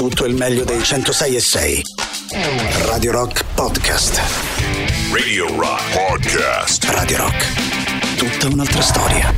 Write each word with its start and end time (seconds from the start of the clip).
tutto 0.00 0.24
il 0.24 0.34
meglio 0.34 0.64
dei 0.64 0.82
106 0.82 1.36
e 1.36 1.40
6. 1.40 1.82
Radio 2.86 3.12
Rock 3.12 3.44
Podcast. 3.52 4.18
Radio 5.12 5.54
Rock 5.54 5.92
Podcast. 5.92 6.84
Radio 6.84 7.18
Rock. 7.18 8.16
Tutta 8.16 8.46
un'altra 8.46 8.80
storia. 8.80 9.30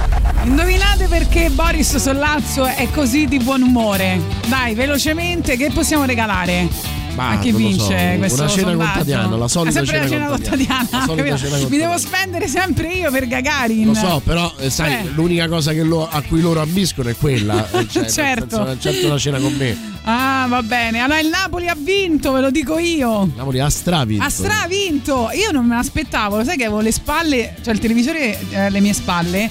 Indovinate 0.44 1.08
perché 1.08 1.48
Boris 1.50 1.96
Sollazzo 1.96 2.64
è 2.64 2.88
così 2.92 3.26
di 3.26 3.38
buon 3.38 3.62
umore? 3.62 4.20
Dai, 4.46 4.74
velocemente, 4.74 5.56
che 5.56 5.72
possiamo 5.72 6.04
regalare? 6.04 6.91
Bah, 7.14 7.30
a 7.30 7.38
chi 7.40 7.52
vince 7.52 8.12
so, 8.12 8.18
questo 8.18 8.40
una 8.42 8.50
cena 8.50 8.68
sondaggio? 8.68 8.76
contadiana, 8.92 9.36
la 9.36 9.48
solita 9.48 9.80
Ah, 9.80 9.84
cena 9.84 10.08
cena 10.08 10.26
contadiana. 10.28 10.88
contadiana. 11.06 11.36
Cena 11.38 11.68
Mi 11.68 11.76
devo 11.76 11.98
spendere 11.98 12.48
sempre 12.48 12.88
io 12.88 13.10
per 13.10 13.26
Gagarin. 13.28 13.86
Lo 13.86 13.94
so, 13.94 14.20
però 14.24 14.50
eh, 14.58 14.70
sai, 14.70 14.92
Eh. 14.92 15.10
l'unica 15.14 15.46
cosa 15.48 15.72
che 15.72 15.82
lo- 15.82 16.08
a 16.08 16.22
cui 16.22 16.40
loro 16.40 16.60
ambiscono 16.62 17.10
è 17.10 17.16
quella. 17.16 17.68
eh, 17.70 17.86
cioè, 17.88 18.08
Certo. 18.08 18.56
senso, 18.64 18.78
certo 18.80 19.08
la 19.08 19.18
cena 19.18 19.38
con 19.38 19.52
me. 19.54 19.90
Ah, 20.04 20.46
va 20.48 20.62
bene. 20.62 21.00
Allora 21.00 21.20
il 21.20 21.28
Napoli 21.28 21.68
ha 21.68 21.76
vinto, 21.78 22.32
ve 22.32 22.40
lo 22.40 22.50
dico 22.50 22.78
io. 22.78 23.30
Napoli 23.36 23.60
ha 23.60 23.68
stravinto. 23.68 24.24
Ha 24.24 24.30
stravinto! 24.30 25.28
Io 25.34 25.50
non 25.52 25.66
me 25.66 25.76
l'aspettavo, 25.76 26.38
lo 26.38 26.44
sai 26.44 26.56
che 26.56 26.64
avevo 26.64 26.80
le 26.80 26.92
spalle, 26.92 27.54
cioè 27.62 27.74
il 27.74 27.78
televisore 27.80 28.38
eh, 28.50 28.58
alle 28.58 28.80
mie 28.80 28.94
spalle 28.94 29.50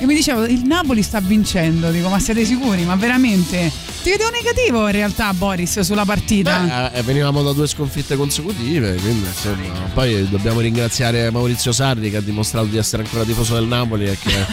e 0.00 0.06
mi 0.06 0.14
dicevo 0.14 0.46
il 0.46 0.62
Napoli 0.64 1.02
sta 1.02 1.20
vincendo. 1.20 1.90
Dico, 1.90 2.08
ma 2.08 2.18
siete 2.18 2.46
sicuri? 2.46 2.84
Ma 2.84 2.96
veramente? 2.96 3.70
Ti 4.02 4.08
vedevo 4.08 4.30
negativo 4.30 4.86
in 4.86 4.92
realtà, 4.92 5.34
Boris, 5.34 5.80
sulla 5.80 6.06
partita. 6.06 6.90
Beh, 6.90 6.98
eh, 6.98 7.02
venivamo 7.02 7.42
da 7.42 7.52
due 7.52 7.66
sconfitte 7.66 8.16
consecutive, 8.16 8.94
quindi 8.94 9.26
insomma. 9.26 9.90
Poi 9.92 10.26
dobbiamo 10.30 10.60
ringraziare 10.60 11.30
Maurizio 11.30 11.70
Sarri 11.70 12.10
che 12.10 12.16
ha 12.16 12.22
dimostrato 12.22 12.66
di 12.66 12.78
essere 12.78 13.02
ancora 13.02 13.24
tifoso 13.24 13.54
del 13.54 13.66
Napoli 13.66 14.06
e 14.06 14.16
che, 14.16 14.46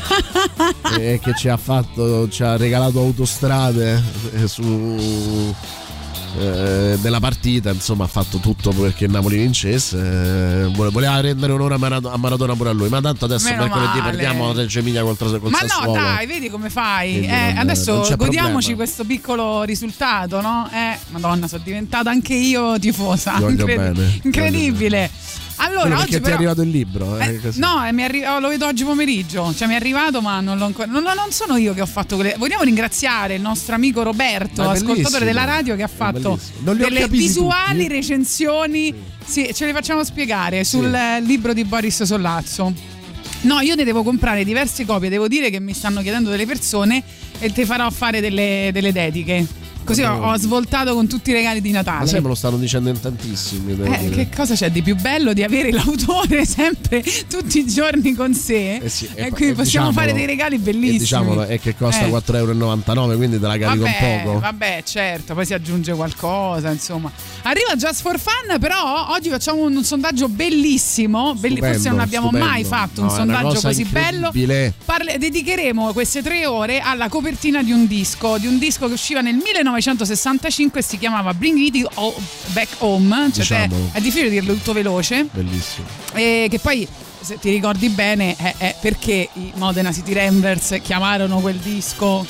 e 1.14 1.20
che 1.22 1.34
ci 1.34 1.48
ha 1.48 1.56
fatto, 1.56 2.28
ci 2.28 2.44
ha 2.44 2.58
regalato 2.58 3.00
autostrade 3.00 4.04
eh, 4.34 4.48
su 4.50 5.56
eh, 6.40 6.98
della 7.00 7.20
partita, 7.20 7.70
insomma, 7.72 8.04
ha 8.06 8.08
fatto 8.08 8.38
tutto 8.38 8.72
perché 8.72 9.06
il 9.06 9.12
Napoli 9.12 9.38
vincesse. 9.38 9.98
eh, 9.98 10.66
vole- 10.74 10.90
voleva 10.92 11.20
rendere 11.20 11.52
onore 11.54 11.76
a 11.76 11.78
Maradona, 11.78 12.14
a 12.16 12.18
Maradona 12.18 12.56
pure 12.56 12.70
a 12.70 12.74
lui. 12.74 12.90
Ma 12.90 13.02
tanto 13.02 13.26
adesso 13.26 13.50
Meno 13.50 13.64
mercoledì 13.64 13.98
male. 14.00 14.12
perdiamo 14.12 14.54
Reggio 14.54 14.80
Emilia 14.80 15.04
contro 15.04 15.30
col 15.40 15.50
Ma 15.50 15.60
no, 15.86 15.92
dai, 15.94 16.26
vedi 16.28 16.50
come 16.50 16.70
fai. 16.70 17.26
Eh, 17.26 17.28
non- 17.54 17.58
adesso 17.58 17.92
non 17.94 18.16
godiamoci 18.18 18.74
problema. 18.74 18.76
questo 18.76 19.04
piccolo 19.06 19.64
risultato, 19.64 20.42
no? 20.42 20.70
Eh, 20.72 20.98
madonna, 21.10 21.48
sono 21.48 21.62
diventata 21.64 22.10
anche 22.10 22.34
io 22.34 22.78
tifosa. 22.80 23.40
Bene. 23.40 24.20
Incredibile. 24.24 25.10
Quello 25.58 25.72
Allora, 25.82 25.88
perché 25.90 26.02
oggi 26.04 26.10
ti 26.12 26.16
è 26.18 26.22
però... 26.22 26.36
arrivato 26.36 26.62
il 26.62 26.70
libro. 26.70 27.18
eh, 27.18 27.26
Eh, 27.36 27.40
no, 27.56 27.86
eh, 27.86 27.92
mi 27.92 28.04
arri- 28.04 28.24
oh, 28.26 28.40
lo 28.40 28.50
vedo 28.50 28.68
oggi 28.68 28.84
pomeriggio. 28.84 29.54
Cioè, 29.56 29.68
mi 29.68 29.74
è 29.74 29.78
arrivato, 29.78 30.22
ma 30.22 30.40
non 30.40 30.62
ancora. 30.62 30.88
Non, 30.88 31.02
non 31.04 31.32
sono 31.32 31.58
io 31.58 31.74
che 31.74 31.82
ho 31.82 31.86
fatto 31.88 32.16
quelle. 32.16 32.36
Vogliamo 32.38 32.64
ringraziare 32.64 33.34
il 33.36 33.42
nostro 33.42 33.74
amico 33.76 34.04
Roberto, 34.04 34.62
ascoltatore 34.70 35.26
della 35.26 35.46
radio, 35.46 35.76
che 35.76 35.84
ha 35.84 35.88
fatto 35.88 36.40
delle 36.60 37.08
visuali 37.08 37.84
tutti. 37.84 37.94
recensioni. 37.96 38.94
Sì, 39.26 39.50
ce 39.54 39.66
le 39.66 39.74
facciamo 39.74 40.04
spiegare 40.04 40.64
sul 40.64 40.90
libro 41.24 41.54
di 41.54 41.64
Boris 41.66 42.04
Sollazzo. 42.04 42.74
No, 43.42 43.60
io 43.60 43.76
ne 43.76 43.84
devo 43.84 44.04
comprare 44.04 44.44
diverse 44.44 44.86
copie. 44.86 45.10
Devo 45.10 45.28
dire 45.28 45.50
che 45.50 45.60
mi 45.60 45.74
stanno 45.74 46.02
chiedendo 46.02 46.30
delle 46.30 46.46
persone 46.46 47.04
e 47.40 47.52
ti 47.52 47.66
farò 47.66 47.90
fare 47.90 48.22
delle, 48.22 48.70
delle 48.72 48.92
dediche. 48.92 49.46
Così 49.88 50.04
ho, 50.04 50.32
ho 50.32 50.38
svoltato 50.38 50.94
con 50.94 51.08
tutti 51.08 51.30
i 51.30 51.34
regali 51.34 51.62
di 51.62 51.72
Natale. 51.72 52.00
Ma 52.02 52.06
sai, 52.06 52.22
me 52.22 52.28
lo 52.28 52.36
stanno 52.36 52.58
dicendo 52.58 52.90
in 52.90 53.00
tantissimi. 53.00 53.72
Eh, 53.84 54.10
che 54.10 54.30
cosa 54.36 54.54
c'è 54.54 54.70
di 54.70 54.82
più 54.82 54.96
bello 54.96 55.32
di 55.34 55.44
avere 55.44 55.72
l'autore 55.74 56.46
sempre 56.46 57.02
tutti 57.30 57.60
i 57.60 57.66
giorni 57.66 58.14
con 58.14 58.34
sé? 58.34 58.76
Eh 58.76 58.90
sì, 58.90 59.08
e 59.16 59.28
e- 59.28 59.30
quindi 59.30 59.54
e 59.54 59.56
possiamo 59.56 59.88
diciamolo- 59.90 59.92
fare 59.94 60.14
dei 60.14 60.26
regali 60.26 60.58
bellissimi. 60.58 60.96
E 60.96 61.00
diciamolo, 61.00 61.44
è 61.46 61.60
che 61.60 61.76
costa 61.76 62.06
Eh. 62.06 62.10
4,99 62.10 62.96
euro, 63.06 63.16
quindi 63.18 63.40
te 63.40 63.48
la 63.48 63.58
carico 63.58 63.84
Vabbè, 63.86 64.16
un 64.18 64.24
poco. 64.26 64.40
vabbè, 64.40 64.84
certo, 64.86 65.34
poi 65.34 65.46
si 65.46 65.54
aggiunge 65.54 65.94
qualcosa, 65.94 66.70
insomma. 66.72 67.10
Arriva 67.44 67.76
Just 67.76 68.02
for 68.02 68.20
Fun, 68.20 68.60
però 68.60 69.08
oggi 69.12 69.30
facciamo 69.30 69.62
un, 69.64 69.76
un 69.76 69.84
sondaggio 69.84 70.28
bellissimo, 70.28 71.34
belli- 71.36 71.56
Stupendo, 71.56 71.74
forse 71.78 71.90
non 71.90 72.00
abbiamo 72.00 72.28
stupendo. 72.28 72.52
mai 72.52 72.64
fatto 72.66 73.02
No, 73.02 73.08
un 73.08 73.14
sondaggio 73.16 73.60
così 73.62 73.84
bello. 73.86 74.32
Parle- 74.86 75.18
dedicheremo 75.18 75.94
queste 75.94 76.22
tre 76.22 76.46
ore 76.46 76.80
alla 76.80 77.08
copertina 77.10 77.64
di 77.64 77.72
un 77.72 77.88
disco, 77.88 78.38
di 78.38 78.48
un 78.48 78.58
disco 78.58 78.88
che 78.88 78.94
usciva 78.94 79.22
nel 79.22 79.36
1965 79.78 80.80
e 80.80 80.84
si 80.84 80.98
chiamava 80.98 81.34
Bring 81.34 81.58
It 81.58 81.88
Back 82.54 82.76
Home, 82.80 83.32
cioè 83.34 83.68
Diciamolo. 83.68 83.90
è 83.94 84.02
difficile 84.02 84.30
dirlo 84.30 84.54
tutto 84.54 84.74
veloce. 84.74 85.28
Bellissimo. 85.32 85.86
E 86.14 86.48
che 86.50 86.60
poi, 86.60 86.88
se 87.22 87.38
ti 87.40 87.50
ricordi 87.52 87.90
bene, 87.90 88.36
è, 88.36 88.56
è 88.58 88.76
perché 88.82 89.30
i 89.34 89.52
Modena 89.56 89.92
City 89.92 90.14
Rambers 90.14 90.80
chiamarono 90.82 91.40
quel 91.40 91.58
disco 91.58 92.26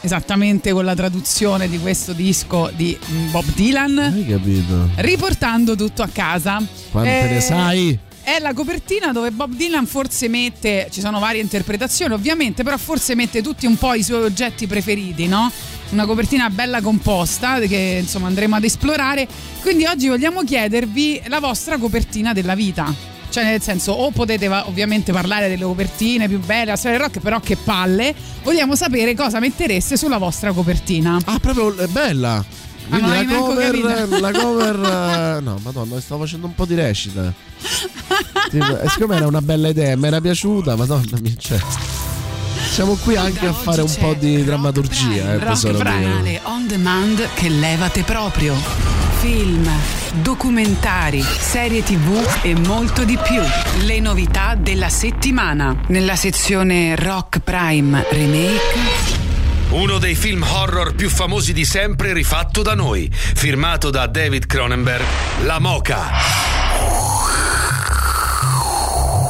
esattamente 0.00 0.72
con 0.72 0.84
la 0.84 0.94
traduzione 0.94 1.68
di 1.68 1.78
questo 1.78 2.12
disco 2.12 2.70
di 2.74 2.96
mm, 3.10 3.30
Bob 3.30 3.44
Dylan, 3.54 3.98
Hai 3.98 4.26
capito? 4.26 4.90
riportando 4.96 5.74
tutto 5.76 6.02
a 6.02 6.08
casa. 6.12 6.62
Quante 6.90 7.20
Eh, 7.28 7.32
ne 7.32 7.40
sai? 7.40 7.98
È 8.24 8.38
la 8.38 8.54
copertina 8.54 9.12
dove 9.12 9.30
Bob 9.32 9.52
Dylan 9.52 9.84
forse 9.84 10.28
mette, 10.28 10.88
ci 10.90 11.00
sono 11.00 11.18
varie 11.18 11.42
interpretazioni 11.42 12.14
ovviamente, 12.14 12.62
però 12.62 12.78
forse 12.78 13.14
mette 13.14 13.42
tutti 13.42 13.66
un 13.66 13.76
po' 13.76 13.92
i 13.92 14.02
suoi 14.02 14.22
oggetti 14.22 14.66
preferiti, 14.66 15.26
no? 15.26 15.52
Una 15.90 16.06
copertina 16.06 16.48
bella 16.48 16.80
composta 16.80 17.58
che 17.60 17.98
insomma 18.00 18.28
andremo 18.28 18.56
ad 18.56 18.64
esplorare. 18.64 19.28
Quindi 19.60 19.84
oggi 19.84 20.08
vogliamo 20.08 20.42
chiedervi 20.42 21.24
la 21.26 21.38
vostra 21.38 21.76
copertina 21.76 22.32
della 22.32 22.54
vita. 22.54 22.92
Cioè 23.28 23.44
nel 23.44 23.60
senso, 23.60 23.92
o 23.92 24.10
potete 24.10 24.48
ovviamente 24.48 25.12
parlare 25.12 25.48
delle 25.48 25.64
copertine 25.64 26.26
più 26.26 26.40
belle, 26.40 26.70
la 26.70 26.76
storia 26.76 26.96
rock, 26.96 27.18
però 27.18 27.40
che 27.40 27.56
palle. 27.56 28.14
Vogliamo 28.42 28.74
sapere 28.74 29.14
cosa 29.14 29.38
mettereste 29.38 29.98
sulla 29.98 30.16
vostra 30.16 30.50
copertina. 30.52 31.18
Ah, 31.26 31.38
proprio 31.38 31.76
è 31.76 31.86
bella. 31.88 32.42
Quindi 32.88 33.06
non 33.06 33.26
la 33.26 33.36
cover, 33.36 34.20
la 34.20 34.30
cover. 34.32 35.36
eh, 35.38 35.40
No, 35.40 35.58
madonna, 35.62 36.00
stavo 36.00 36.22
facendo 36.22 36.46
un 36.46 36.54
po' 36.54 36.64
di 36.64 36.74
recita. 36.74 37.32
Tipo, 38.50 38.80
e 38.80 38.88
siccome 38.90 39.16
era 39.16 39.26
una 39.26 39.40
bella 39.42 39.68
idea, 39.68 39.96
mi 39.96 40.06
era 40.06 40.20
piaciuta, 40.20 40.76
madonna 40.76 41.18
mia. 41.20 41.32
Cioè, 41.36 41.58
siamo 42.70 42.94
qui 43.02 43.16
anche 43.16 43.46
a 43.46 43.52
fare 43.52 43.82
un 43.82 43.94
po' 43.98 44.14
di 44.14 44.44
drammaturgia, 44.44 45.34
eh, 45.34 45.38
tesoro 45.38 45.82
mio. 45.82 46.40
On 46.44 46.66
demand 46.66 47.26
che 47.34 47.48
levate 47.48 48.02
proprio. 48.02 48.54
Film, 49.20 49.66
documentari, 50.20 51.22
serie 51.22 51.82
tv 51.82 52.20
e 52.42 52.54
molto 52.54 53.04
di 53.04 53.16
più. 53.16 53.40
Le 53.86 53.98
novità 54.00 54.54
della 54.54 54.90
settimana. 54.90 55.74
Nella 55.88 56.16
sezione 56.16 56.94
Rock 56.94 57.38
Prime 57.38 58.04
Remake. 58.10 59.13
Uno 59.74 59.98
dei 59.98 60.14
film 60.14 60.44
horror 60.48 60.94
più 60.94 61.10
famosi 61.10 61.52
di 61.52 61.64
sempre 61.64 62.12
rifatto 62.12 62.62
da 62.62 62.74
noi, 62.74 63.10
firmato 63.12 63.90
da 63.90 64.06
David 64.06 64.46
Cronenberg, 64.46 65.04
La 65.42 65.58
Moca. 65.58 66.12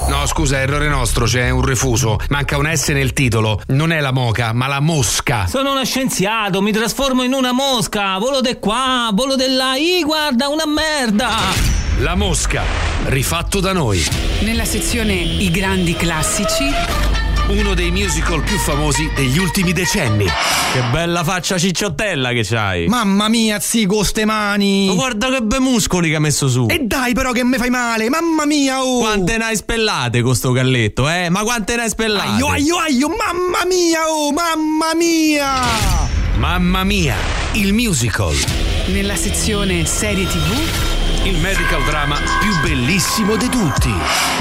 No, 0.06 0.26
scusa, 0.26 0.60
errore 0.60 0.88
nostro, 0.88 1.24
c'è 1.24 1.48
un 1.48 1.64
refuso. 1.64 2.20
Manca 2.28 2.58
un 2.58 2.70
S 2.70 2.88
nel 2.88 3.14
titolo. 3.14 3.62
Non 3.68 3.90
è 3.90 4.00
la 4.00 4.12
moca, 4.12 4.52
ma 4.52 4.66
la 4.66 4.80
mosca. 4.80 5.46
Sono 5.46 5.72
uno 5.72 5.82
scienziato, 5.82 6.60
mi 6.60 6.72
trasformo 6.72 7.22
in 7.22 7.32
una 7.32 7.52
mosca. 7.52 8.18
Volo 8.18 8.42
di 8.42 8.58
qua, 8.60 9.08
volo 9.14 9.36
di 9.36 9.48
là. 9.48 9.76
Ih, 9.76 10.02
guarda, 10.02 10.48
una 10.48 10.66
merda. 10.66 11.36
La 12.00 12.16
mosca, 12.16 12.62
rifatto 13.06 13.60
da 13.60 13.72
noi. 13.72 14.04
Nella 14.40 14.66
sezione 14.66 15.14
I 15.14 15.50
grandi 15.50 15.94
classici. 15.94 17.23
Uno 17.46 17.74
dei 17.74 17.90
musical 17.90 18.42
più 18.42 18.56
famosi 18.56 19.10
degli 19.14 19.36
ultimi 19.38 19.74
decenni. 19.74 20.24
Che 20.24 20.82
bella 20.90 21.22
faccia 21.22 21.58
cicciottella 21.58 22.30
che 22.32 22.42
c'hai. 22.42 22.86
Mamma 22.86 23.28
mia, 23.28 23.60
zico, 23.60 24.02
ste 24.02 24.24
mani! 24.24 24.86
Ma 24.86 24.94
guarda 24.94 25.28
che 25.28 25.42
bei 25.42 25.60
muscoli 25.60 26.08
che 26.08 26.16
ha 26.16 26.20
messo 26.20 26.48
su. 26.48 26.66
E 26.70 26.78
dai 26.80 27.12
però 27.12 27.32
che 27.32 27.44
mi 27.44 27.58
fai 27.58 27.68
male, 27.68 28.08
mamma 28.08 28.46
mia, 28.46 28.82
oh! 28.82 29.00
Quante 29.00 29.36
ne 29.36 29.44
hai 29.44 29.56
spellate 29.56 30.22
con 30.22 30.34
sto 30.34 30.52
galletto, 30.52 31.06
eh? 31.06 31.28
Ma 31.28 31.42
quante 31.42 31.76
ne 31.76 31.82
hai 31.82 31.88
spellate? 31.90 32.28
Aio, 32.28 32.48
aio, 32.48 32.76
aio, 32.78 33.08
mamma 33.08 33.66
mia, 33.68 34.08
oh, 34.08 34.32
mamma 34.32 34.94
mia! 34.94 35.52
Mamma 36.36 36.82
mia, 36.82 37.14
il 37.52 37.74
musical. 37.74 38.34
Nella 38.86 39.16
sezione 39.16 39.84
serie 39.84 40.26
tv. 40.26 40.93
Il 41.24 41.38
medical 41.38 41.82
drama 41.84 42.16
più 42.40 42.50
bellissimo 42.60 43.36
di 43.36 43.48
tutti. 43.48 43.90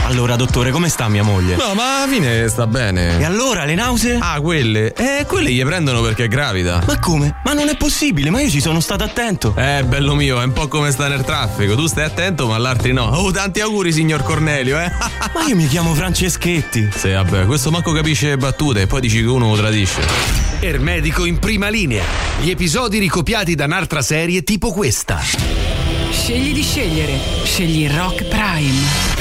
Allora, 0.03 0.35
dottore, 0.35 0.69
come 0.69 0.89
sta 0.89 1.07
mia 1.07 1.24
moglie? 1.24 1.56
No, 1.56 1.74
ma 1.75 2.03
alla 2.03 2.12
fine 2.12 2.45
sta 2.50 2.68
bene. 2.68 3.19
E 3.19 3.24
allora, 3.24 3.63
le 3.63 3.74
nausee? 3.75 4.18
Ah, 4.19 4.41
quelle? 4.41 4.91
Eh, 4.94 5.25
quelle 5.25 5.50
gli 5.51 5.63
prendono 5.63 6.01
perché 6.01 6.25
è 6.25 6.27
gravida. 6.27 6.83
Ma 6.85 7.00
come? 7.00 7.39
Ma 7.45 7.53
non 7.53 7.69
è 7.69 7.77
possibile, 7.77 8.30
ma 8.30 8.41
io 8.41 8.50
ci 8.50 8.59
sono 8.59 8.81
stato 8.81 9.06
attento. 9.06 9.53
Eh, 9.56 9.85
bello 9.85 10.13
mio, 10.13 10.41
è 10.41 10.44
un 10.44 10.51
po' 10.51 10.68
come 10.68 10.91
sta 10.91 11.07
nel 11.07 11.24
traffico. 11.24 11.75
Tu 11.75 11.88
stai 11.88 12.03
attento, 12.03 12.47
ma 12.47 12.57
l'altri 12.57 12.91
no. 12.91 13.06
Oh, 13.06 13.31
tanti 13.31 13.62
auguri, 13.62 13.94
signor 13.94 14.21
Cornelio, 14.21 14.77
eh. 14.77 14.91
Ma 15.33 15.45
io 15.47 15.56
mi 15.56 15.68
chiamo 15.68 15.94
Franceschetti. 15.94 16.89
sì, 16.94 17.12
vabbè, 17.12 17.45
questo 17.45 17.71
manco 17.71 17.94
capisce 17.94 18.27
le 18.27 18.38
battute 18.38 18.81
e 18.81 18.88
poi 18.88 19.00
dici 19.00 19.21
che 19.21 19.27
uno 19.27 19.50
lo 19.50 19.56
tradisce. 19.56 20.01
Ermedico 20.59 21.24
in 21.24 21.39
prima 21.39 21.69
linea. 21.69 22.03
Gli 22.41 22.50
episodi 22.50 22.97
ricopiati 23.00 23.56
da 23.56 23.65
un'altra 23.65 24.01
serie 24.01 24.44
tipo 24.44 24.74
questa. 24.74 25.21
Scegli 26.24 26.54
di 26.54 26.64
scegliere. 26.64 27.20
Scegli 27.44 27.86
Rock 27.90 28.24
Prime. 28.24 29.12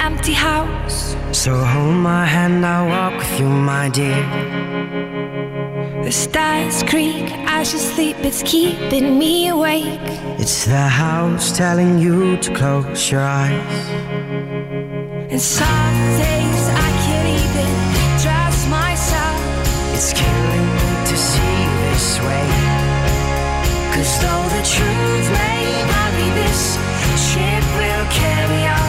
empty 0.00 0.34
house 0.34 1.01
So 1.32 1.56
hold 1.56 1.96
my 1.96 2.26
hand, 2.26 2.64
I'll 2.64 2.86
walk 2.86 3.18
with 3.18 3.40
you, 3.40 3.48
my 3.48 3.88
dear. 3.88 4.22
The 6.04 6.12
stars 6.12 6.82
creak 6.82 7.30
as 7.46 7.72
you 7.72 7.78
sleep, 7.78 8.16
it's 8.20 8.42
keeping 8.42 9.18
me 9.18 9.48
awake. 9.48 9.98
It's 10.38 10.66
the 10.66 10.88
house 10.88 11.56
telling 11.56 11.98
you 11.98 12.36
to 12.36 12.54
close 12.54 13.10
your 13.10 13.22
eyes. 13.22 13.88
And 15.32 15.40
some 15.40 15.96
days 16.20 16.64
I 16.68 16.88
can't 17.06 17.28
even 17.40 17.70
trust 18.22 18.68
myself. 18.68 19.40
It's 19.94 20.12
killing 20.12 20.68
me 20.76 20.90
to 21.10 21.16
see 21.16 21.58
this 21.88 22.20
way. 22.20 22.48
Cause 23.94 24.12
though 24.20 24.46
the 24.56 24.62
truth 24.74 25.26
may 25.40 25.64
not 25.94 26.10
be 26.12 26.28
this, 26.44 26.76
ship 27.16 27.64
will 27.80 28.06
carry 28.12 28.66
our 28.66 28.81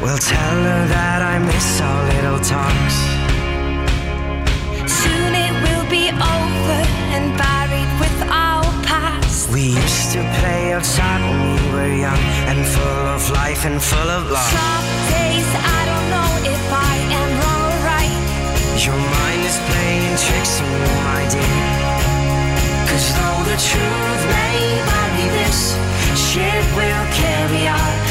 Well, 0.00 0.16
tell 0.16 0.56
her 0.64 0.84
that 0.96 1.20
I 1.20 1.36
miss 1.44 1.76
our 1.76 2.02
little 2.16 2.40
talks. 2.40 2.96
Soon 4.88 5.32
it 5.36 5.52
will 5.60 5.84
be 5.92 6.08
over 6.08 6.80
and 7.12 7.36
buried 7.36 7.92
with 8.00 8.18
our 8.32 8.64
past. 8.88 9.52
We 9.52 9.76
used 9.76 10.16
to 10.16 10.24
play 10.40 10.72
outside 10.72 11.20
when 11.20 11.52
we 11.52 11.60
were 11.76 11.92
young 12.00 12.22
and 12.48 12.64
full 12.64 13.04
of 13.12 13.28
life 13.28 13.68
and 13.68 13.76
full 13.76 14.08
of 14.08 14.24
love. 14.32 14.48
Some 14.56 14.88
days 15.12 15.50
I 15.52 15.80
don't 15.84 16.08
know 16.08 16.32
if 16.48 16.64
I 16.72 16.94
am 17.20 17.30
wrong 17.44 17.60
or 17.68 17.76
right. 17.92 18.20
Your 18.80 18.96
mind 18.96 19.42
is 19.44 19.60
playing 19.68 20.16
tricks 20.16 20.64
on 20.64 20.70
you, 20.80 20.96
my 21.12 21.22
dear. 21.28 21.60
Cause 22.88 23.06
though 23.20 23.42
the 23.52 23.58
truth 23.68 24.22
may 24.32 24.80
be 25.12 25.26
this, 25.44 25.76
ship 26.16 26.64
will 26.72 27.04
carry 27.12 27.68
our 27.68 28.10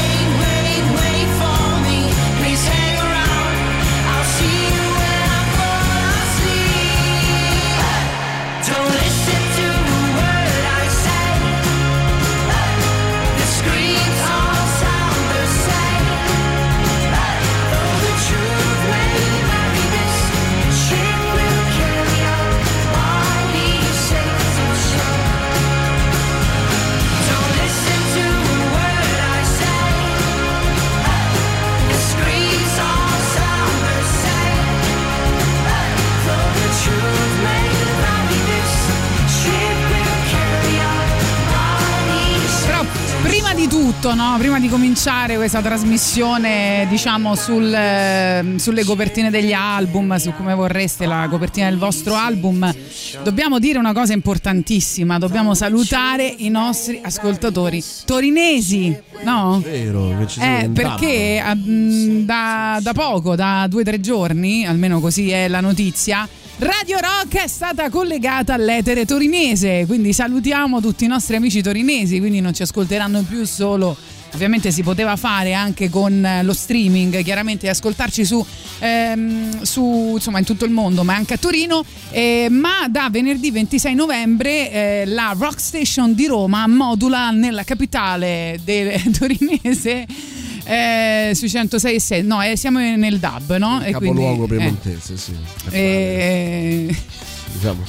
tutto, 44.01 44.15
no? 44.15 44.35
prima 44.39 44.59
di 44.59 44.67
cominciare 44.67 45.35
questa 45.35 45.61
trasmissione, 45.61 46.87
diciamo, 46.89 47.35
sul, 47.35 47.71
eh, 47.71 48.55
sulle 48.57 48.83
copertine 48.83 49.29
degli 49.29 49.53
album, 49.53 50.15
su 50.15 50.33
come 50.33 50.55
vorreste 50.55 51.05
la 51.05 51.27
copertina 51.29 51.69
del 51.69 51.77
vostro 51.77 52.15
album, 52.15 52.73
dobbiamo 53.23 53.59
dire 53.59 53.77
una 53.77 53.93
cosa 53.93 54.13
importantissima, 54.13 55.19
dobbiamo 55.19 55.53
salutare 55.53 56.33
i 56.37 56.49
nostri 56.49 56.99
ascoltatori 57.03 57.83
torinesi, 58.05 58.97
no? 59.23 59.61
Vero, 59.63 60.15
che 60.17 60.27
ci 60.27 60.39
sono 60.39 60.57
Eh, 60.57 60.69
perché 60.69 61.43
mh, 61.53 62.25
da, 62.25 62.79
da 62.81 62.93
poco, 62.93 63.35
da 63.35 63.67
due 63.69 63.81
o 63.81 63.85
tre 63.85 63.99
giorni, 63.99 64.65
almeno 64.65 64.99
così 64.99 65.29
è 65.29 65.47
la 65.47 65.59
notizia, 65.59 66.27
Radio 66.61 66.99
Rock 66.99 67.41
è 67.41 67.47
stata 67.47 67.89
collegata 67.89 68.53
all'etere 68.53 69.03
torinese, 69.05 69.85
quindi 69.87 70.13
salutiamo 70.13 70.79
tutti 70.79 71.05
i 71.05 71.07
nostri 71.07 71.35
amici 71.35 71.63
torinesi, 71.63 72.19
quindi 72.19 72.39
non 72.39 72.53
ci 72.53 72.61
ascolteranno 72.61 73.23
più 73.23 73.43
solo 73.45 73.97
Ovviamente 74.33 74.71
si 74.71 74.81
poteva 74.81 75.17
fare 75.17 75.53
anche 75.53 75.89
con 75.89 76.23
eh, 76.25 76.41
lo 76.43 76.53
streaming, 76.53 77.21
chiaramente 77.21 77.67
ascoltarci 77.67 78.23
su, 78.23 78.43
ehm, 78.79 79.61
su, 79.63 80.11
insomma, 80.13 80.39
in 80.39 80.45
tutto 80.45 80.63
il 80.63 80.71
mondo, 80.71 81.03
ma 81.03 81.15
anche 81.15 81.33
a 81.33 81.37
Torino. 81.37 81.83
eh, 82.11 82.47
ma 82.49 82.87
da 82.89 83.09
venerdì 83.11 83.51
26 83.51 83.93
novembre 83.93 84.71
eh, 84.71 85.03
la 85.05 85.35
Rock 85.37 85.59
Station 85.59 86.13
di 86.13 86.27
Roma 86.27 86.65
modula 86.67 87.31
nella 87.31 87.63
capitale 87.63 88.57
del- 88.63 89.01
torinese. 89.17 90.07
Eh, 90.71 91.31
sui 91.35 91.49
106 91.49 91.95
e 91.95 91.99
6 91.99 92.23
no 92.23 92.41
eh, 92.41 92.55
siamo 92.55 92.79
nel 92.79 93.19
DAB 93.19 93.57
no? 93.57 93.81
Il 93.85 93.91
capoluogo 93.91 94.45
piemontese, 94.47 95.17
sì. 95.17 95.35
eh, 95.69 96.95
Diciamo. 97.51 97.83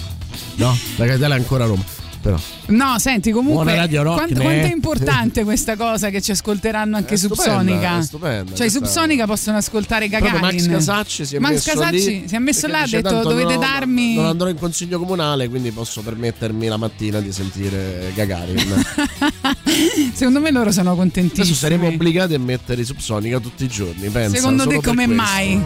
No, 0.56 0.76
la 0.96 1.06
capitale 1.06 1.34
è 1.34 1.38
ancora 1.38 1.66
Roma. 1.66 1.84
Però. 2.22 2.38
No, 2.66 3.00
senti, 3.00 3.32
comunque 3.32 3.74
quanto, 3.74 4.02
quanto 4.02 4.42
è 4.42 4.70
importante 4.70 5.42
questa 5.44 5.74
cosa 5.74 6.08
che 6.08 6.20
ci 6.22 6.30
ascolteranno 6.30 6.96
anche 6.96 7.14
È 7.14 7.16
Subsonica? 7.16 8.00
stupenda, 8.00 8.52
è 8.52 8.56
Cioè, 8.56 8.68
i 8.68 8.70
Subsonica 8.70 9.26
possono 9.26 9.56
ascoltare 9.56 10.06
Gagarin. 10.06 10.38
Max 10.38 10.68
Casacci 10.68 11.24
si 11.26 11.34
è 11.34 11.38
Max 11.40 11.50
messo 11.50 11.70
Casacci 11.72 12.20
lì 12.20 12.28
si 12.28 12.34
è 12.36 12.38
messo 12.38 12.68
là 12.68 12.78
e 12.78 12.82
ha 12.82 12.86
detto 12.86 13.08
"Tanto 13.08 13.28
dovete 13.28 13.54
no, 13.54 13.60
darmi 13.60 14.14
Non 14.14 14.26
andrò 14.26 14.48
in 14.48 14.56
consiglio 14.56 15.00
comunale, 15.00 15.48
quindi 15.48 15.72
posso 15.72 16.00
permettermi 16.00 16.68
la 16.68 16.76
mattina 16.76 17.18
di 17.18 17.32
sentire 17.32 18.12
Gagarin. 18.14 18.84
Secondo 20.12 20.40
me 20.40 20.50
loro 20.50 20.70
sono 20.70 20.94
contentissimi. 20.94 21.42
Adesso 21.42 21.58
saremo 21.58 21.86
obbligati 21.86 22.34
a 22.34 22.38
mettere 22.38 22.82
i 22.82 22.84
Subsonica 22.84 23.38
tutti 23.38 23.64
i 23.64 23.68
giorni. 23.68 24.08
Pensa, 24.08 24.36
Secondo 24.36 24.66
te 24.66 24.80
come 24.80 25.06
mai? 25.06 25.62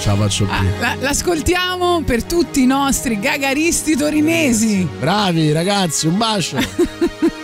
Ce 0.00 0.08
la 0.08 0.16
faccio 0.16 0.44
più. 0.46 0.68
La- 0.80 0.96
l'ascoltiamo 1.00 2.02
per 2.02 2.22
tutti 2.22 2.62
i 2.62 2.66
nostri 2.66 3.18
gagaristi 3.18 3.96
torinesi. 3.96 4.86
Bravi 4.98 5.52
ragazzi, 5.52 6.06
un 6.06 6.16
bacio. 6.16 6.58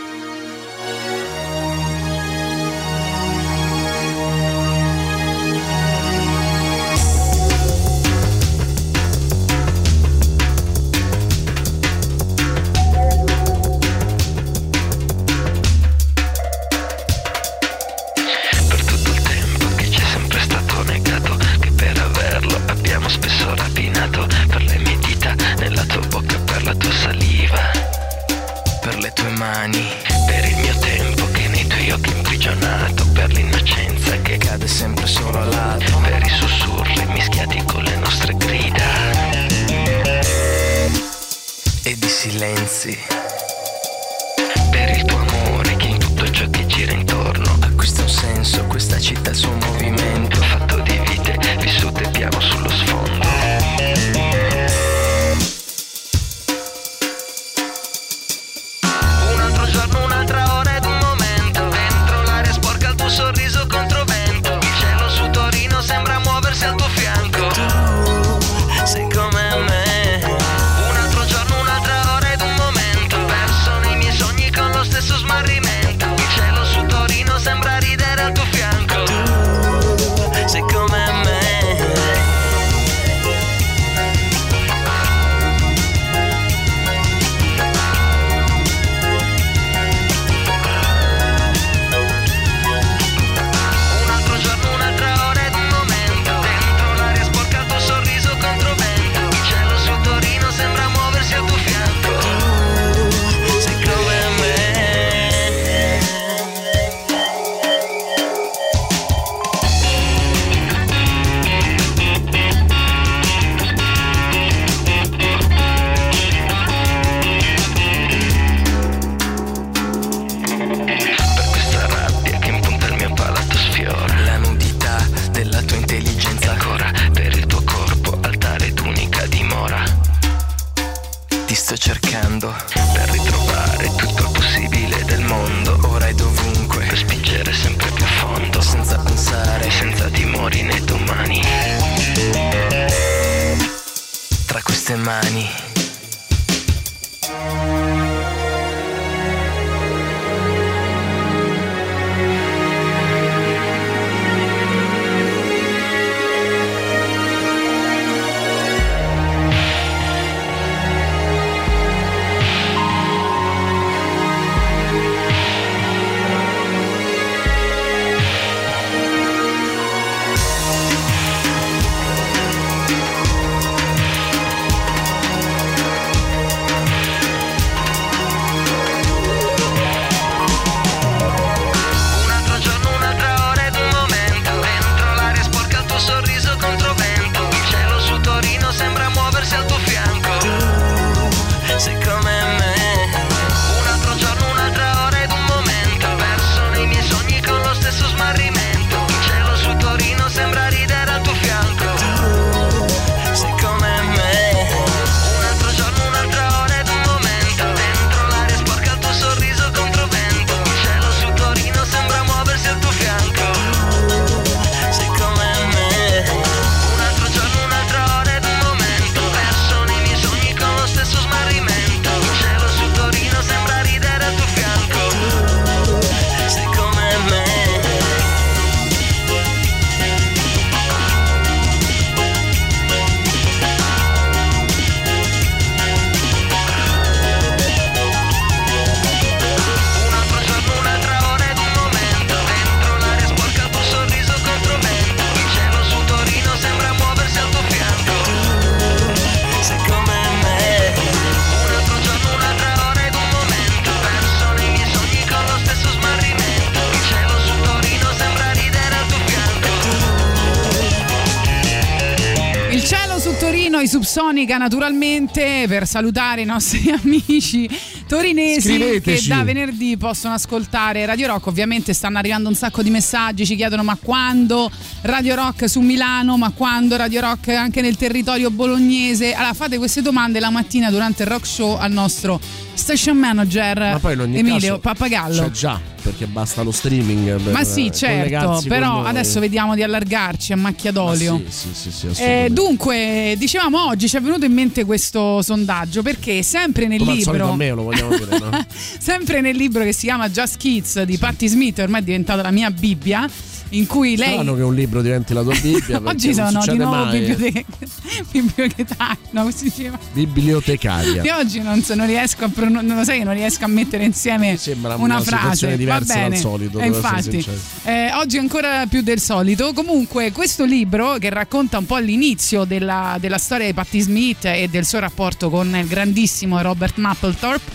Subsonica 264.13 264.59
naturalmente 264.59 265.65
per 265.67 265.87
salutare 265.87 266.43
i 266.43 266.45
nostri 266.45 266.91
amici 266.93 267.67
torinesi 268.07 268.77
che 268.77 268.85
Scriveteci. 268.85 269.29
da 269.29 269.43
venerdì 269.43 269.97
possono 269.97 270.35
ascoltare 270.35 271.07
Radio 271.07 271.29
Rock. 271.29 271.47
Ovviamente 271.47 271.95
stanno 271.95 272.19
arrivando 272.19 272.51
un 272.51 272.55
sacco 272.55 272.83
di 272.83 272.91
messaggi, 272.91 273.47
ci 273.47 273.57
chiedono 273.57 273.83
ma 273.83 273.97
quando 273.97 274.71
Radio 275.01 275.35
Rock 275.35 275.67
su 275.67 275.81
Milano, 275.81 276.37
ma 276.37 276.51
quando 276.51 276.99
Radio 276.99 277.23
Rock 277.23 277.49
anche 277.49 277.81
nel 277.81 277.97
territorio 277.97 278.51
bolognese. 278.51 279.33
Allora 279.33 279.55
fate 279.55 279.79
queste 279.79 280.03
domande 280.03 280.41
la 280.41 280.51
mattina 280.51 280.91
durante 280.91 281.23
il 281.23 281.31
rock 281.31 281.47
show 281.47 281.79
al 281.79 281.91
nostro 281.91 282.39
station 282.75 283.17
manager 283.17 283.79
Ma 283.79 283.99
poi 283.99 284.15
in 284.15 284.21
ogni 284.21 284.39
Emilio 284.39 284.61
caso 284.61 284.79
Pappagallo. 284.79 285.43
C'è 285.43 285.51
già, 285.51 285.81
perché 286.03 286.27
basta 286.27 286.63
lo 286.63 286.71
streaming. 286.71 287.41
per 287.41 287.53
Ma 287.53 287.65
sì, 287.65 287.91
certo, 287.93 288.63
però 288.67 289.05
adesso 289.05 289.41
vediamo 289.41 289.75
di 289.75 289.83
allargarci 289.83 290.53
a 290.53 290.57
macchia 290.57 290.93
Ma 290.93 291.01
d'olio. 291.01 291.43
Sì, 291.49 291.71
sì, 291.73 291.91
sì, 291.91 292.15
sì, 292.15 292.23
Eh, 292.23 292.49
dunque, 292.51 293.35
dicevamo 293.39 293.87
oggi 293.87 294.09
ci 294.09 294.17
è 294.17 294.21
venuto 294.21 294.45
in 294.45 294.53
mente 294.53 294.85
questo 294.85 295.43
sondaggio 295.43 296.03
perché 296.03 296.43
sempre 296.43 296.87
nel 296.87 296.99
Come 296.99 297.11
al 297.13 297.17
libro 297.17 297.51
a 297.51 297.57
me 297.57 297.71
lo 297.71 297.83
vogliamo 297.83 298.17
dire, 298.17 298.39
no? 298.39 298.67
sempre 298.99 299.41
nel 299.41 299.57
libro 299.57 299.85
che 299.85 299.93
si 299.93 300.07
chiama 300.07 300.29
Just 300.29 300.57
Kids 300.57 301.03
di 301.03 301.19
Patti 301.19 301.49
Smith, 301.49 301.79
ormai 301.79 302.01
è 302.01 302.05
diventata 302.05 302.43
la 302.43 302.51
mia 302.51 302.71
Bibbia, 302.71 303.29
in 303.73 303.87
cui 303.87 304.17
lei 304.17 304.33
Strano 304.33 304.55
che 304.55 304.63
un 304.63 304.75
libro 304.75 305.03
diventi 305.03 305.33
la 305.33 305.43
tua 305.43 305.55
Bibbia. 305.61 306.01
Oggi 306.05 306.35
sono 306.35 306.63
di 306.67 306.77
nuovo 306.77 307.11
biblioteca- 307.11 307.65
bibliotecario, 308.31 309.19
no, 309.31 309.51
si 309.51 309.65
diceva? 309.65 309.99
Bibliotecaria. 310.13 311.23
Io 311.23 311.37
oggi 311.37 311.61
non, 311.61 311.83
so- 311.83 311.95
non 311.95 312.07
riesco 312.07 312.45
a 312.45 312.49
pronun- 312.49 312.85
non 312.85 312.97
lo 312.97 313.05
sai 313.05 313.19
che 313.19 313.25
non 313.25 313.35
riesco 313.35 313.65
a 313.65 313.69
mettere 313.69 314.05
insieme 314.05 314.57
sembra 314.57 314.95
una, 314.97 315.17
una 315.17 315.21
frase. 315.23 315.77
diversa 315.77 316.29
dal 316.29 316.37
solito, 316.37 316.79
Eh, 316.79 316.87
infatti, 316.87 317.45
eh, 317.85 318.13
oggi 318.15 318.39
ancora 318.39 318.87
più 318.87 319.03
del 319.03 319.21
solito. 319.21 319.73
Comunque, 319.73 320.33
questo 320.33 320.65
libro 320.65 321.17
che 321.19 321.31
racconta 321.31 321.79
un 321.79 321.87
po' 321.87 321.99
l'inizio 321.99 322.65
della, 322.65 323.17
della 323.21 323.39
storia 323.39 323.67
di 323.67 323.73
Patti 323.75 324.01
Smith 324.01 324.45
e 324.45 324.69
del 324.71 324.85
suo 324.85 324.99
rapporto 324.99 325.51
con 325.51 325.75
il 325.75 325.87
grandissimo 325.87 326.61
Robert 326.61 326.99
Mapplethorpe. 326.99 327.71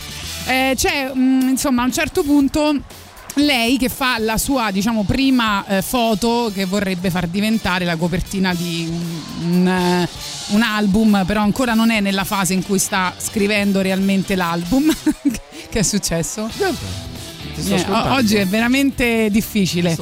Eh, 0.48 0.74
c'è 0.76 1.12
mm, 1.16 1.50
insomma 1.50 1.82
a 1.82 1.86
un 1.86 1.92
certo 1.94 2.24
punto 2.24 2.76
lei 3.36 3.78
che 3.78 3.90
fa 3.90 4.18
la 4.18 4.38
sua 4.38 4.72
diciamo 4.72 5.04
prima 5.04 5.66
eh, 5.68 5.82
foto 5.82 6.52
che 6.54 6.66
vorrebbe 6.66 7.10
far 7.10 7.28
diventare 7.28 7.86
la 7.86 7.96
copertina 7.96 8.54
di 8.54 8.88
un, 8.90 9.52
un, 9.52 9.68
eh, 9.68 10.10
un 10.48 10.62
album 10.62 11.24
però 11.26 11.42
ancora 11.42 11.74
non 11.74 11.92
è 11.92 12.00
nella 12.00 12.24
fase 12.24 12.54
in 12.54 12.64
cui 12.64 12.80
sta 12.80 13.14
scrivendo 13.18 13.82
realmente 13.82 14.36
l'album. 14.36 14.92
Che 15.70 15.80
è 15.80 15.84
successo? 15.84 16.48
Sto 16.50 17.07
Eh, 17.66 17.86
oggi 17.90 18.36
è 18.36 18.46
veramente 18.46 19.30
difficile 19.32 19.98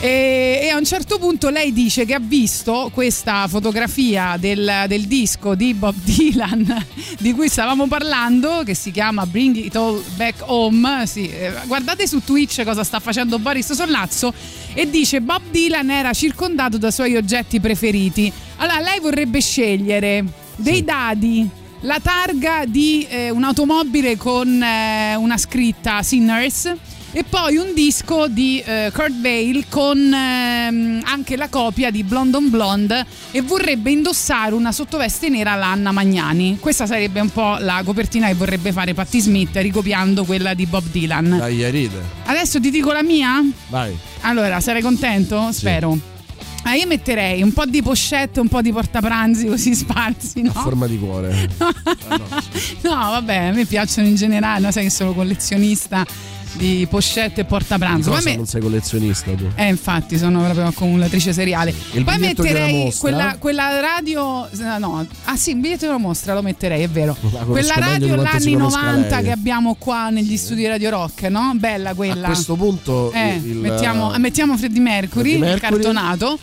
e, 0.00 0.60
e 0.62 0.68
a 0.68 0.76
un 0.76 0.84
certo 0.84 1.18
punto 1.18 1.48
lei 1.48 1.72
dice 1.72 2.04
che 2.04 2.12
ha 2.12 2.20
visto 2.20 2.90
questa 2.92 3.48
fotografia 3.48 4.36
del, 4.38 4.84
del 4.88 5.06
disco 5.06 5.54
di 5.54 5.72
Bob 5.72 5.94
Dylan 6.02 6.84
di 7.18 7.32
cui 7.32 7.48
stavamo 7.48 7.86
parlando, 7.86 8.62
che 8.64 8.74
si 8.74 8.90
chiama 8.90 9.24
Bring 9.24 9.56
It 9.56 9.76
All 9.76 10.02
Back 10.16 10.42
Home. 10.46 11.06
Sì, 11.06 11.28
eh, 11.28 11.52
guardate 11.66 12.06
su 12.06 12.22
Twitch 12.22 12.62
cosa 12.62 12.84
sta 12.84 13.00
facendo 13.00 13.38
Boris 13.38 13.72
Sollazzo 13.72 14.32
e 14.74 14.88
dice 14.90 15.20
Bob 15.20 15.42
Dylan 15.50 15.90
era 15.90 16.12
circondato 16.12 16.76
da 16.76 16.90
suoi 16.90 17.16
oggetti 17.16 17.58
preferiti. 17.58 18.30
Allora 18.56 18.80
lei 18.80 19.00
vorrebbe 19.00 19.40
scegliere 19.40 20.24
dei 20.56 20.84
dadi. 20.84 21.60
La 21.84 21.98
targa 22.00 22.64
di 22.64 23.04
eh, 23.10 23.30
un'automobile 23.30 24.16
con 24.16 24.62
eh, 24.62 25.16
una 25.16 25.36
scritta 25.36 26.00
Sinners 26.04 26.72
e 27.10 27.24
poi 27.24 27.56
un 27.56 27.74
disco 27.74 28.28
di 28.28 28.62
eh, 28.64 28.92
Kurt 28.94 29.20
Vale 29.20 29.64
con 29.68 29.98
ehm, 29.98 31.02
anche 31.04 31.36
la 31.36 31.48
copia 31.48 31.90
di 31.90 32.04
Blonde 32.04 32.36
on 32.36 32.50
Blonde 32.50 33.04
e 33.32 33.42
vorrebbe 33.42 33.90
indossare 33.90 34.54
una 34.54 34.70
sottoveste 34.70 35.28
nera 35.28 35.52
alla 35.52 35.66
Anna 35.66 35.90
Magnani. 35.90 36.58
Questa 36.60 36.86
sarebbe 36.86 37.18
un 37.18 37.30
po' 37.30 37.56
la 37.58 37.82
copertina 37.84 38.28
che 38.28 38.34
vorrebbe 38.34 38.70
fare 38.70 38.94
Patti 38.94 39.20
Smith 39.20 39.56
ricopiando 39.56 40.24
quella 40.24 40.54
di 40.54 40.66
Bob 40.66 40.84
Dylan. 40.88 41.36
Dai, 41.36 41.68
ride. 41.68 42.00
Adesso 42.26 42.60
ti 42.60 42.70
dico 42.70 42.92
la 42.92 43.02
mia? 43.02 43.44
Vai. 43.70 43.92
Allora, 44.20 44.60
sarai 44.60 44.82
contento? 44.82 45.50
Spero. 45.50 46.11
Ah, 46.62 46.74
io 46.74 46.86
metterei 46.86 47.42
un 47.42 47.52
po' 47.52 47.64
di 47.66 47.82
pochette, 47.82 48.38
un 48.40 48.48
po' 48.48 48.62
di 48.62 48.72
portapranzi 48.72 49.46
così 49.46 49.74
sparsi, 49.74 50.42
no? 50.42 50.52
A 50.54 50.60
forma 50.60 50.86
di 50.86 50.98
cuore. 50.98 51.50
No, 52.82 52.90
vabbè, 52.94 53.36
a 53.36 53.52
me 53.52 53.64
piacciono 53.64 54.06
in 54.08 54.14
generale, 54.14 54.66
no? 54.66 54.70
sai 54.70 54.84
che 54.84 54.90
sono 54.90 55.12
collezionista 55.12 56.04
di 56.54 56.86
pochette 56.88 57.40
e 57.40 57.42
Di 57.42 57.48
portapranzo. 57.48 58.10
Poi 58.10 58.18
cosa 58.18 58.30
me- 58.30 58.36
non 58.36 58.46
sei 58.46 58.60
collezionista 58.60 59.30
tu? 59.32 59.46
eh, 59.54 59.66
infatti, 59.68 60.18
sono 60.18 60.42
proprio 60.42 60.66
accumulatrice 60.66 61.32
seriale. 61.32 61.74
Il 61.92 62.04
Poi 62.04 62.18
metterei 62.18 62.92
quella, 62.98 63.36
quella 63.38 63.80
radio. 63.80 64.48
No, 64.78 65.06
ah 65.24 65.36
sì, 65.36 65.50
il 65.50 65.56
biglietto 65.56 65.86
della 65.86 65.98
mostra 65.98 66.34
lo 66.34 66.42
metterei, 66.42 66.82
è 66.82 66.88
vero. 66.88 67.16
conosco 67.20 67.44
Quella 67.46 67.74
di 67.74 67.80
radio 67.80 68.14
l'anni 68.16 68.52
conosca 68.52 68.80
90 68.80 69.14
lei. 69.16 69.24
che 69.24 69.30
abbiamo 69.30 69.74
qua 69.78 70.10
negli 70.10 70.36
studi 70.36 70.60
di 70.60 70.66
Radio 70.66 70.90
Rock, 70.90 71.22
no? 71.24 71.52
Bella 71.56 71.94
quella. 71.94 72.26
A 72.28 72.30
questo 72.32 72.54
punto 72.54 73.10
Eh, 73.12 73.40
il- 73.42 73.56
mettiamo, 73.56 74.12
mettiamo 74.18 74.56
Freddie 74.56 74.80
Mercury, 74.80 75.30
Freddie 75.30 75.38
Mercury. 75.38 75.70
cartonato. 75.82 76.38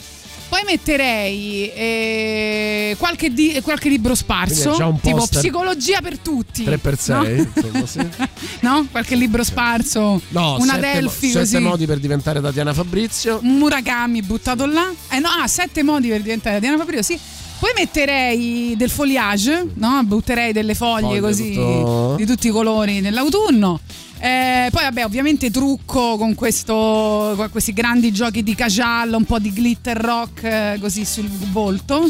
Poi 0.50 0.62
metterei 0.66 1.72
eh, 1.72 2.96
qualche, 2.98 3.32
di- 3.32 3.60
qualche 3.62 3.88
libro 3.88 4.16
sparso, 4.16 4.98
tipo. 5.02 5.28
Psicologia 5.28 6.02
per 6.02 6.18
tutti. 6.18 6.64
3x6, 6.64 7.12
no? 7.14 7.28
insomma, 7.28 7.86
sì. 7.86 8.00
No? 8.62 8.88
Qualche 8.90 9.16
libro 9.16 9.44
sparso, 9.44 10.20
No, 10.30 10.56
una 10.60 10.74
sette, 10.74 10.88
mo- 10.88 10.94
Delphi 10.94 11.28
sette 11.28 11.40
così. 11.40 11.60
modi 11.60 11.86
per 11.86 12.00
diventare 12.00 12.42
Tatiana 12.42 12.74
Fabrizio. 12.74 13.40
un 13.44 13.58
Murakami 13.58 14.24
buttato 14.24 14.66
là. 14.66 14.92
Eh 15.12 15.20
no, 15.20 15.30
ah, 15.30 15.48
sette 15.48 15.84
modi 15.84 16.08
per 16.10 16.22
diventare 16.22 16.60
Diana 16.60 16.78
Fabrizio, 16.78 17.16
sì. 17.16 17.22
Poi 17.60 17.72
metterei 17.76 18.74
del 18.78 18.90
foliage, 18.90 19.68
no? 19.76 20.02
Butterei 20.04 20.54
delle 20.54 20.74
foglie, 20.76 21.08
Foglie, 21.08 21.20
così 21.20 21.54
tutto- 21.54 22.14
di 22.18 22.26
tutti 22.26 22.48
i 22.48 22.52
colori 22.52 23.02
nell'autunno. 23.02 23.80
Eh, 24.22 24.68
poi 24.72 24.84
vabbè, 24.84 25.06
ovviamente 25.06 25.50
trucco 25.50 26.18
con, 26.18 26.36
questo, 26.36 27.34
con 27.36 27.48
questi 27.52 27.72
grandi 27.72 28.12
giochi 28.12 28.44
di 28.44 28.54
cajal, 28.54 29.14
un 29.14 29.24
po' 29.24 29.40
di 29.40 29.50
glitter 29.52 29.96
rock 29.98 30.44
eh, 30.44 30.78
così 30.82 31.06
sul 31.06 31.28
volto, 31.28 32.10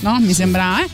no? 0.00 0.18
Mi 0.20 0.32
sembra, 0.32 0.82
eh. 0.84 0.88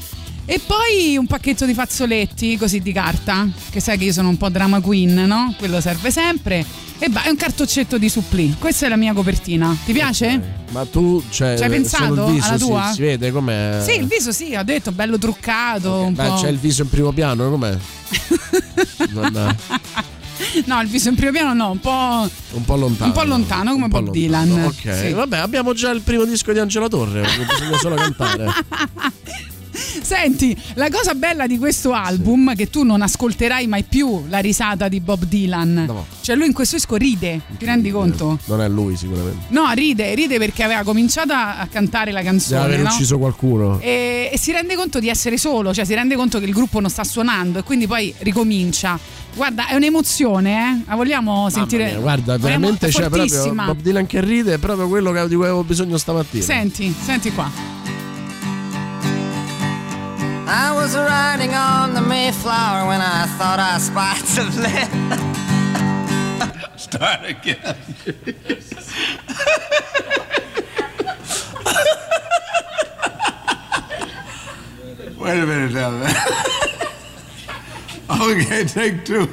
E 0.47 0.61
poi 0.65 1.17
un 1.17 1.27
pacchetto 1.27 1.65
di 1.65 1.73
fazzoletti 1.73 2.57
così 2.59 2.81
di 2.81 2.93
carta, 2.93 3.49
che 3.71 3.81
sai 3.81 3.97
che 3.97 4.05
io 4.05 4.13
sono 4.13 4.29
un 4.29 4.37
po' 4.37 4.49
drama 4.51 4.81
queen, 4.81 5.15
no? 5.27 5.55
Quello 5.59 5.81
serve 5.81 6.11
sempre. 6.11 6.65
E 6.99 7.09
ba- 7.09 7.25
e 7.25 7.31
un 7.31 7.37
cartoccetto 7.37 7.99
di 7.99 8.09
suppli. 8.09 8.55
Questa 8.59 8.87
è 8.87 8.89
la 8.89 8.97
mia 8.97 9.13
copertina. 9.13 9.77
Ti 9.85 9.93
piace? 9.93 10.41
Ma 10.71 10.85
tu, 10.87 11.23
cioè, 11.31 11.57
Ci 11.57 11.63
hai 11.65 11.69
pensato 11.71 12.27
viso, 12.27 12.47
alla 12.47 12.59
tua? 12.59 12.93
Si, 12.93 13.01
vede 13.01 13.33
com'è? 13.33 13.83
Sì, 13.85 13.99
il 13.99 14.07
viso 14.07 14.33
sì, 14.33 14.55
ho 14.55 14.63
detto 14.63 14.93
bello 14.93 15.19
truccato. 15.19 16.03
un 16.03 16.15
Beh, 16.15 16.33
c'è 16.37 16.49
il 16.49 16.59
viso 16.59 16.83
in 16.83 16.89
primo 16.91 17.11
piano, 17.13 17.51
com'è? 17.51 17.77
Non- 19.13 19.57
No, 20.67 20.81
il 20.81 20.89
viso 20.89 21.09
in 21.09 21.15
primo 21.15 21.33
piano 21.33 21.53
no, 21.55 21.71
un 21.73 21.81
po'. 21.81 22.29
un 22.53 22.65
po' 22.65 22.77
lontano. 22.77 23.11
Un 23.11 23.17
po' 23.17 23.25
lontano 23.25 23.73
come 23.73 23.89
po' 23.89 24.01
Bob 24.03 24.15
lontano. 24.15 24.47
Dylan. 24.53 24.65
Ok, 24.65 24.99
Sì. 25.07 25.13
vabbè, 25.13 25.39
abbiamo 25.39 25.73
già 25.75 25.91
il 25.91 26.01
primo 26.03 26.25
disco 26.25 26.53
di 26.53 26.59
Angela 26.59 26.89
Torre, 26.89 27.23
bisogna 27.23 27.79
solo 27.79 27.95
cantare. 27.97 28.53
Senti, 29.75 30.57
la 30.75 30.89
cosa 30.91 31.15
bella 31.15 31.47
di 31.47 31.59
questo 31.59 31.93
album 31.93 32.53
è 32.53 32.57
che 32.57 32.71
tu 32.71 32.83
non 32.85 33.03
ascolterai 33.03 33.67
mai 33.67 33.83
più 33.83 34.25
la 34.29 34.39
risata 34.39 34.89
di 34.89 35.01
Bob 35.01 35.25
Dylan. 35.25 35.85
No. 35.87 36.07
Cioè 36.21 36.37
lui 36.37 36.47
in 36.47 36.53
questo 36.53 36.77
disco 36.77 36.97
ride, 36.97 37.41
ti 37.59 37.65
rendi 37.65 37.91
conto? 37.91 38.39
Non 38.47 38.61
è 38.61 38.69
lui 38.69 38.97
sicuramente. 38.97 39.47
No, 39.49 39.71
ride, 39.73 40.15
ride 40.15 40.39
perché 40.39 40.63
aveva 40.63 40.83
cominciato 40.83 41.33
a 41.33 41.67
cantare 41.71 42.13
la 42.13 42.19
Deve 42.19 42.31
canzone, 42.31 42.61
aver 42.61 42.81
no? 42.81 42.89
ucciso 42.89 43.19
qualcuno. 43.19 43.79
e, 43.81 44.31
e 44.33 44.39
si 44.39 44.53
rende 44.53 44.75
conto 44.77 45.01
di 45.01 45.09
essere 45.09 45.37
solo, 45.37 45.75
cioè 45.75 45.85
si 45.85 45.95
rende 45.95 46.15
conto 46.17 46.39
che 46.39 46.45
il 46.45 46.53
gruppo 46.53 46.81
non 46.81 46.91
sta 46.91 47.05
suonando 47.05 47.59
e 47.59 47.63
quindi 47.63 47.87
poi 47.87 48.15
ricomincia. 48.19 48.99
Guarda, 49.35 49.67
è 49.67 49.75
un'emozione, 49.75 50.53
eh? 50.53 50.83
La 50.87 50.95
vogliamo 50.95 51.51
sentire? 51.51 51.87
Mia, 51.87 51.99
guarda, 51.99 52.39
veramente 52.39 52.87
c'è 52.89 53.09
proprio 53.09 53.27
fortissima. 53.27 53.65
Bob 53.65 53.81
Dylan 53.81 54.07
che 54.07 54.21
ride, 54.21 54.55
è 54.55 54.59
proprio 54.59 54.87
quello 54.89 55.11
di 55.27 55.35
cui 55.35 55.45
avevo 55.45 55.65
bisogno 55.65 55.97
stamattina. 55.99 56.45
Senti, 56.45 56.95
senti 57.05 57.33
qua. 57.33 57.83
I 60.57 60.73
was 60.73 60.95
riding 60.95 61.53
on 61.53 61.95
the 61.95 62.01
Mayflower 62.01 62.87
when 62.87 63.01
I 63.01 63.27
thought 63.37 63.59
I 63.59 63.77
spied 63.79 64.25
some 64.25 64.55
land. 64.63 65.19
Start 66.79 67.25
again. 67.25 67.75
Wait 75.19 75.43
a 75.43 75.47
minute 75.47 75.73
now, 75.73 75.91
man. 75.91 76.15
okay, 78.31 78.65
take 78.65 79.05
two. 79.05 79.27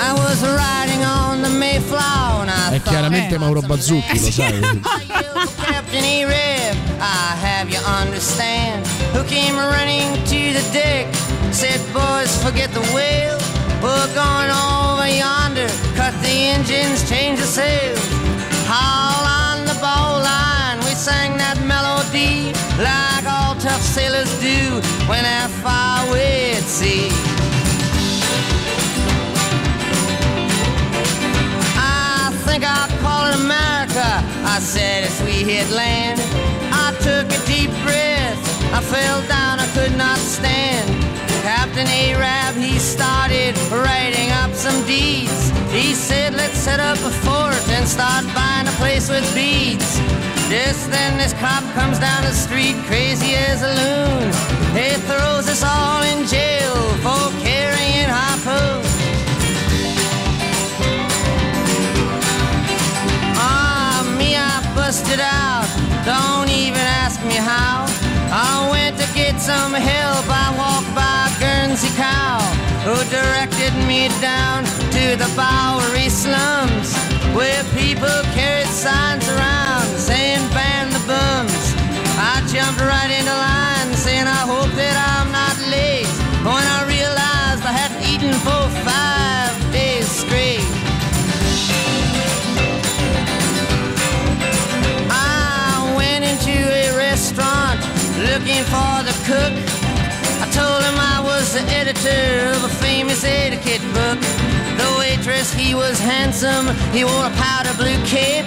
I 0.00 0.12
was 0.12 0.42
riding 0.42 1.04
on 1.04 1.40
the 1.40 1.50
Mayflower 1.50 2.42
and 2.42 2.50
I 2.50 2.74
È 2.74 2.80
thought 2.80 2.94
chiaramente 2.94 3.38
Mauro 3.38 3.60
Bazzucchi, 3.60 4.18
lo 4.20 4.30
sai. 4.32 4.80
Have 7.64 7.72
you 7.72 7.80
understand. 7.88 8.86
Who 9.16 9.24
came 9.24 9.56
running 9.56 10.12
to 10.26 10.40
the 10.52 10.60
deck, 10.70 11.08
said, 11.50 11.80
boys, 11.94 12.28
forget 12.44 12.68
the 12.72 12.84
whale. 12.92 13.40
We're 13.80 14.12
going 14.12 14.52
over 14.52 15.08
yonder, 15.08 15.72
cut 15.96 16.12
the 16.20 16.52
engines, 16.52 17.08
change 17.08 17.40
the 17.40 17.46
sails. 17.46 17.98
Haul 18.68 19.24
on 19.24 19.64
the 19.64 19.72
bowline, 19.80 20.76
we 20.84 20.92
sang 20.92 21.38
that 21.38 21.56
melody 21.64 22.52
like 22.76 23.24
all 23.24 23.54
tough 23.54 23.80
sailors 23.80 24.28
do 24.44 24.76
when 25.08 25.22
they're 25.24 25.48
far 25.64 26.06
away 26.08 26.52
at 26.60 26.64
sea. 26.64 27.08
I 31.80 32.28
think 32.44 32.62
I'll 32.62 32.92
call 33.00 33.32
it 33.32 33.40
America. 33.40 34.20
I 34.44 34.58
said 34.60 35.04
as 35.04 35.22
we 35.22 35.32
hit 35.50 35.70
land. 35.70 36.20
Took 37.04 37.26
a 37.26 37.46
deep 37.46 37.70
breath. 37.84 38.40
I 38.72 38.80
fell 38.80 39.20
down, 39.28 39.60
I 39.60 39.66
could 39.76 39.94
not 39.96 40.16
stand. 40.16 40.88
Captain 41.42 41.86
Arab, 41.86 42.56
he 42.56 42.78
started 42.78 43.54
writing 43.68 44.30
up 44.40 44.54
some 44.54 44.82
deeds. 44.86 45.50
He 45.70 45.92
said, 45.92 46.32
let's 46.32 46.56
set 46.56 46.80
up 46.80 46.96
a 46.96 47.10
fort 47.10 47.68
and 47.76 47.86
start 47.86 48.24
buying 48.34 48.66
a 48.66 48.76
place 48.80 49.10
with 49.10 49.26
beads. 49.34 50.00
Just 50.48 50.90
then 50.90 51.18
this 51.18 51.34
cop 51.34 51.62
comes 51.74 51.98
down 51.98 52.22
the 52.22 52.32
street, 52.32 52.76
crazy 52.86 53.34
as 53.34 53.60
a 53.60 53.72
loon. 53.82 54.32
He 54.72 54.96
throws 55.04 55.46
us 55.46 55.62
all 55.62 56.02
in 56.02 56.26
jail 56.26 56.74
for 57.04 57.28
carrying 57.44 58.08
harpoons. 58.08 58.88
Ah, 63.36 64.16
me, 64.16 64.36
I 64.36 64.62
busted 64.74 65.20
out. 65.20 65.63
Some 69.44 69.74
help. 69.74 70.24
I 70.26 70.48
walked 70.56 70.88
by 70.96 71.28
Guernsey 71.38 71.92
Cow, 72.00 72.40
who 72.80 72.96
directed 73.12 73.76
me 73.84 74.08
down 74.24 74.64
to 74.64 75.04
the 75.20 75.28
Bowery 75.36 76.08
slums, 76.08 76.96
where 77.36 77.62
people 77.76 78.16
carried 78.32 78.72
signs 78.72 79.28
around 79.28 79.84
saying 80.00 80.40
ban 80.56 80.88
the 80.88 81.02
bums. 81.04 81.76
I 82.16 82.40
jumped 82.48 82.80
right 82.80 83.12
into 83.12 83.23
chapter 101.54 102.50
of 102.56 102.64
a 102.64 102.68
famous 102.82 103.22
etiquette 103.22 103.82
book. 103.94 104.18
The 104.74 104.88
waitress, 104.98 105.52
he 105.54 105.74
was 105.74 106.00
handsome, 106.00 106.66
he 106.92 107.04
wore 107.04 107.26
a 107.26 107.34
powder 107.38 107.74
blue 107.78 107.98
cape. 108.04 108.46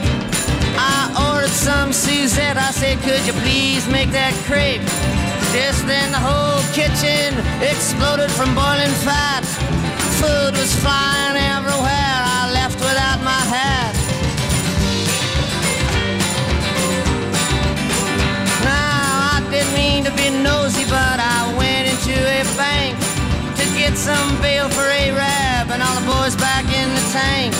I 0.76 1.32
ordered 1.32 1.56
some 1.56 1.94
Suzette, 1.94 2.58
I 2.58 2.72
said, 2.72 3.00
could 3.00 3.26
you 3.26 3.34
please 3.44 3.88
make 3.88 4.12
that 4.12 4.34
crepe? 4.44 4.84
Just 5.56 5.88
then 5.88 6.12
the 6.12 6.20
whole 6.20 6.60
kitchen 6.76 7.32
exploded 7.64 8.30
from 8.30 8.54
boiling 8.54 8.96
fat. 9.08 9.46
Food 10.20 10.54
was 10.60 10.76
flying 10.84 11.38
everywhere, 11.56 12.20
I 12.36 12.52
left 12.52 12.80
without 12.80 13.24
my 13.24 13.42
hat. 13.56 13.96
Now, 18.68 19.40
I 19.40 19.48
didn't 19.50 19.74
mean 19.74 20.04
to 20.04 20.12
be 20.12 20.30
nosy, 20.44 20.84
but 20.86 21.20
I 21.20 21.56
went 21.58 21.67
get 23.88 23.98
some 23.98 24.42
bail 24.42 24.68
for 24.70 24.84
Arab 24.84 25.72
and 25.72 25.82
all 25.82 25.96
the 25.96 26.06
boys 26.06 26.36
back 26.36 26.66
in 26.66 26.90
the 26.92 27.06
tank. 27.16 27.56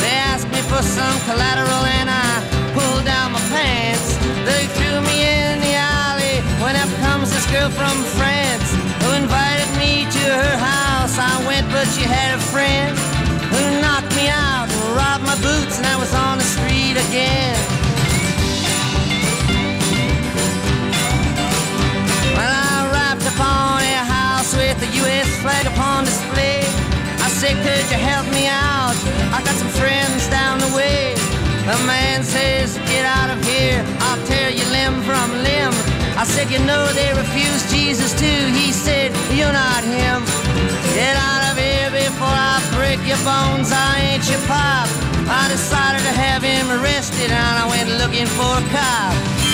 They 0.00 0.16
asked 0.32 0.48
me 0.48 0.60
for 0.72 0.80
some 0.80 1.16
collateral 1.28 1.84
and 2.00 2.08
I 2.08 2.32
pulled 2.72 3.04
down 3.04 3.32
my 3.32 3.44
pants. 3.52 4.16
They 4.48 4.64
threw 4.72 4.96
me 5.04 5.16
in 5.20 5.60
the 5.60 5.74
alley 5.76 6.40
when 6.64 6.76
up 6.76 6.88
comes 7.04 7.28
this 7.28 7.44
girl 7.52 7.68
from 7.68 7.96
France 8.16 8.68
who 9.04 9.10
invited 9.20 9.68
me 9.76 10.08
to 10.16 10.24
her 10.40 10.56
house. 10.56 11.18
I 11.18 11.44
went, 11.46 11.68
but 11.68 11.84
she 11.92 12.04
had 12.08 12.32
a 12.38 12.40
friend 12.52 12.96
who 13.52 13.60
knocked 13.82 14.16
me 14.16 14.28
out 14.28 14.68
and 14.72 14.80
robbed 14.96 15.24
my 15.28 15.36
boots, 15.44 15.76
and 15.76 15.86
I 15.86 15.96
was 16.00 16.12
on 16.14 16.38
the 16.38 16.48
street 16.56 16.96
again. 16.96 17.75
Flag 25.46 25.66
upon 25.66 26.02
display. 26.02 26.58
I 27.22 27.30
said, 27.30 27.54
could 27.62 27.86
you 27.92 28.00
help 28.02 28.26
me 28.34 28.50
out? 28.50 28.98
I 29.30 29.38
got 29.46 29.54
some 29.54 29.70
friends 29.78 30.26
down 30.26 30.58
the 30.58 30.72
way. 30.74 31.14
The 31.70 31.78
man 31.86 32.24
says, 32.24 32.78
get 32.90 33.06
out 33.06 33.30
of 33.30 33.38
here. 33.46 33.78
I'll 34.06 34.18
tear 34.26 34.50
you 34.50 34.66
limb 34.74 35.06
from 35.06 35.30
limb. 35.46 35.70
I 36.18 36.24
said, 36.26 36.50
you 36.50 36.58
know 36.66 36.82
they 36.98 37.14
refused 37.14 37.70
Jesus 37.70 38.10
too. 38.18 38.42
He 38.58 38.72
said, 38.72 39.14
you're 39.38 39.54
not 39.54 39.86
him. 39.86 40.26
Get 40.98 41.14
out 41.14 41.42
of 41.50 41.54
here 41.62 41.94
before 41.94 42.38
I 42.54 42.58
break 42.74 42.98
your 43.06 43.22
bones. 43.22 43.70
I 43.70 44.18
ain't 44.18 44.26
your 44.26 44.42
pop. 44.50 44.90
I 45.30 45.46
decided 45.46 46.02
to 46.10 46.14
have 46.26 46.42
him 46.42 46.66
arrested 46.74 47.30
and 47.30 47.54
I 47.62 47.64
went 47.70 47.88
looking 48.02 48.26
for 48.26 48.50
a 48.50 48.64
cop. 48.74 49.45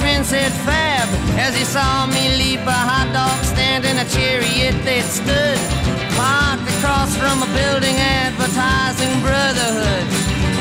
This 0.00 0.28
said 0.28 0.52
fab 0.64 1.08
as 1.38 1.56
he 1.56 1.64
saw 1.64 2.06
me 2.06 2.28
leap 2.36 2.60
a 2.60 2.72
hot 2.72 3.10
dog 3.12 3.44
stand 3.44 3.84
in 3.84 3.98
a 3.98 4.04
chariot 4.08 4.76
that 4.84 5.04
stood 5.04 5.58
parked 6.14 6.68
across 6.76 7.16
from 7.16 7.42
a 7.42 7.48
building 7.56 7.96
advertising 7.96 9.12
brotherhood. 9.20 10.06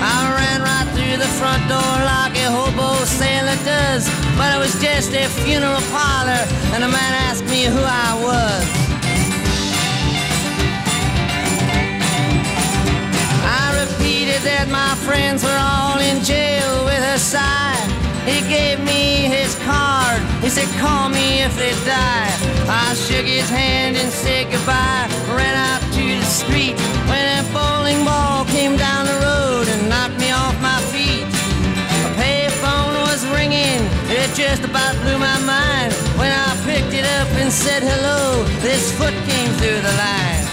I 0.01 0.31
ran 0.33 0.61
right 0.63 0.87
through 0.95 1.17
the 1.17 1.31
front 1.37 1.61
door 1.67 1.95
like 2.01 2.33
a 2.39 2.49
hobo 2.49 3.03
sailor 3.05 3.59
does, 3.63 4.09
but 4.37 4.55
it 4.55 4.59
was 4.59 4.73
just 4.81 5.13
a 5.13 5.27
funeral 5.43 5.83
parlor, 5.91 6.43
and 6.73 6.81
the 6.81 6.89
man 6.89 7.13
asked 7.29 7.45
me 7.45 7.65
who 7.65 7.83
I 7.83 8.15
was. 8.23 8.88
Card. 19.69 20.21
He 20.43 20.49
said, 20.49 20.69
call 20.81 21.09
me 21.09 21.45
if 21.45 21.53
they 21.61 21.73
die. 21.85 22.31
I 22.65 22.87
shook 23.05 23.25
his 23.25 23.49
hand 23.49 23.93
and 24.01 24.09
said 24.11 24.43
goodbye. 24.51 25.05
Ran 25.37 25.55
out 25.69 25.83
to 25.97 26.03
the 26.21 26.29
street 26.41 26.75
when 27.09 27.23
a 27.37 27.41
bowling 27.53 28.01
ball 28.07 28.45
came 28.55 28.73
down 28.85 29.01
the 29.11 29.19
road 29.27 29.65
and 29.73 29.81
knocked 29.91 30.17
me 30.23 30.29
off 30.31 30.55
my 30.71 30.79
feet. 30.93 31.25
A 32.07 32.09
payphone 32.21 32.95
was 33.07 33.21
ringing. 33.37 33.81
It 34.09 34.29
just 34.41 34.63
about 34.69 34.93
blew 35.03 35.19
my 35.29 35.39
mind. 35.55 35.91
When 36.19 36.31
I 36.47 36.49
picked 36.65 36.93
it 36.99 37.05
up 37.19 37.29
and 37.41 37.51
said 37.51 37.81
hello, 37.91 38.43
this 38.65 38.83
foot 38.97 39.15
came 39.29 39.51
through 39.59 39.81
the 39.87 39.95
line. 40.05 40.49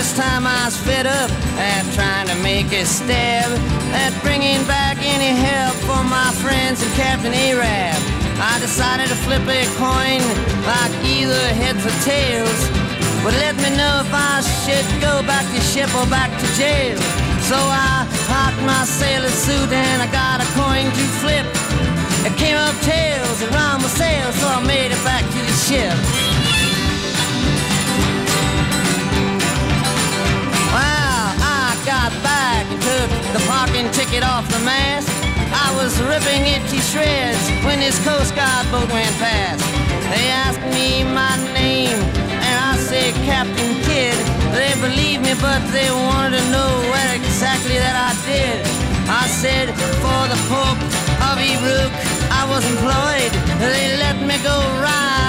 This 0.00 0.16
time 0.16 0.46
I 0.46 0.59
fed 0.90 1.06
up 1.06 1.30
at 1.54 1.86
trying 1.94 2.26
to 2.26 2.34
make 2.42 2.72
a 2.72 2.84
stab 2.84 3.46
at 3.94 4.12
bringing 4.26 4.58
back 4.66 4.98
any 4.98 5.30
help 5.46 5.74
for 5.86 6.02
my 6.02 6.30
friends 6.42 6.82
and 6.82 6.92
Captain 6.98 7.32
Arab. 7.32 7.94
I 8.42 8.58
decided 8.58 9.06
to 9.06 9.18
flip 9.22 9.46
a 9.46 9.62
coin 9.78 10.20
like 10.66 10.92
either 11.06 11.42
heads 11.62 11.86
or 11.86 11.94
tails. 12.02 12.60
But 13.22 13.34
let 13.38 13.54
me 13.62 13.70
know 13.78 14.02
if 14.02 14.10
I 14.10 14.42
should 14.62 14.88
go 14.98 15.22
back 15.30 15.46
to 15.54 15.60
ship 15.62 15.90
or 15.94 16.06
back 16.10 16.30
to 16.42 16.46
jail. 16.58 16.98
So 17.46 17.54
I 17.54 18.02
hocked 18.26 18.62
my 18.66 18.82
sailor 18.82 19.34
suit 19.44 19.70
and 19.70 20.02
I 20.02 20.08
got 20.10 20.42
a 20.42 20.48
coin 20.58 20.90
to 20.90 21.04
flip. 21.22 21.46
It 22.26 22.34
came 22.36 22.58
up 22.58 22.74
tails 22.82 23.38
and 23.42 23.50
round 23.54 23.82
my 23.82 23.92
sails, 24.02 24.34
so 24.42 24.46
I 24.48 24.60
made 24.66 24.90
it 24.90 25.02
back 25.06 25.22
to 25.22 25.38
the 25.38 25.56
ship. 25.66 26.29
And 32.10 32.82
took 32.82 33.10
the 33.32 33.42
parking 33.46 33.90
ticket 33.90 34.22
off 34.22 34.46
the 34.50 34.58
mast. 34.64 35.08
I 35.54 35.74
was 35.78 35.94
ripping 36.02 36.46
it 36.46 36.62
to 36.70 36.78
shreds 36.90 37.42
when 37.64 37.80
this 37.80 37.98
Coast 38.04 38.34
Guard 38.34 38.66
boat 38.70 38.90
went 38.90 39.14
past. 39.18 39.62
They 40.10 40.26
asked 40.30 40.62
me 40.74 41.04
my 41.04 41.34
name, 41.54 41.98
and 42.46 42.56
I 42.70 42.76
said 42.76 43.14
Captain 43.26 43.74
Kidd. 43.86 44.18
They 44.54 44.74
believed 44.82 45.22
me, 45.22 45.34
but 45.40 45.62
they 45.70 45.90
wanted 45.90 46.38
to 46.38 46.44
know 46.50 46.70
what 46.90 47.06
exactly 47.14 47.78
that 47.78 47.96
I 47.96 48.12
did. 48.26 48.62
I 49.08 49.26
said, 49.26 49.70
for 50.02 50.22
the 50.30 50.38
Pope 50.50 50.82
of 51.30 51.38
Eruk, 51.38 51.92
I 52.30 52.42
was 52.50 52.62
employed. 52.66 53.32
They 53.58 53.98
let 53.98 54.18
me 54.22 54.36
go 54.42 54.58
right 54.82 55.19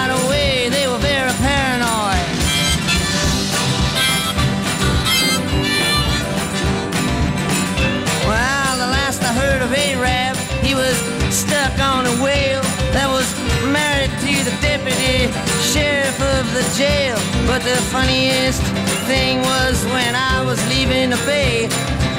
heard 9.61 9.69
of 9.69 9.77
Arab, 9.77 10.37
he 10.63 10.73
was 10.75 10.95
stuck 11.33 11.77
on 11.79 12.05
a 12.05 12.15
whale 12.23 12.61
that 12.93 13.07
was 13.07 13.27
married 13.69 14.11
to 14.21 14.33
the 14.47 14.55
deputy 14.61 15.29
sheriff 15.61 16.17
of 16.37 16.45
the 16.53 16.65
jail. 16.77 17.15
But 17.45 17.61
the 17.61 17.77
funniest 17.93 18.61
thing 19.05 19.39
was 19.41 19.83
when 19.93 20.15
I 20.15 20.43
was 20.43 20.57
leaving 20.69 21.09
the 21.11 21.21
bay, 21.25 21.67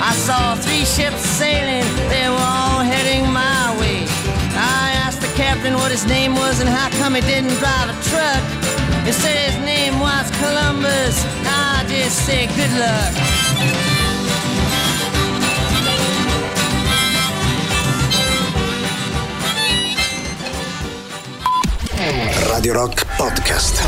I 0.00 0.12
saw 0.14 0.54
three 0.54 0.84
ships 0.84 1.22
sailing, 1.22 1.86
they 2.08 2.28
were 2.28 2.48
all 2.62 2.80
heading 2.80 3.26
my 3.32 3.74
way. 3.78 4.06
I 4.54 4.94
asked 5.02 5.20
the 5.20 5.32
captain 5.34 5.74
what 5.74 5.90
his 5.90 6.06
name 6.06 6.34
was 6.34 6.60
and 6.60 6.68
how 6.68 6.90
come 7.00 7.14
he 7.14 7.22
didn't 7.22 7.54
drive 7.58 7.88
a 7.90 7.96
truck. 8.10 8.42
He 9.06 9.12
said 9.12 9.36
his 9.50 9.58
name 9.64 9.98
was 9.98 10.30
Columbus. 10.38 11.24
I 11.46 11.84
just 11.88 12.24
said 12.26 12.48
good 12.54 12.72
luck. 12.78 13.91
Radio 22.06 22.72
Rock 22.72 23.06
Podcast. 23.16 23.80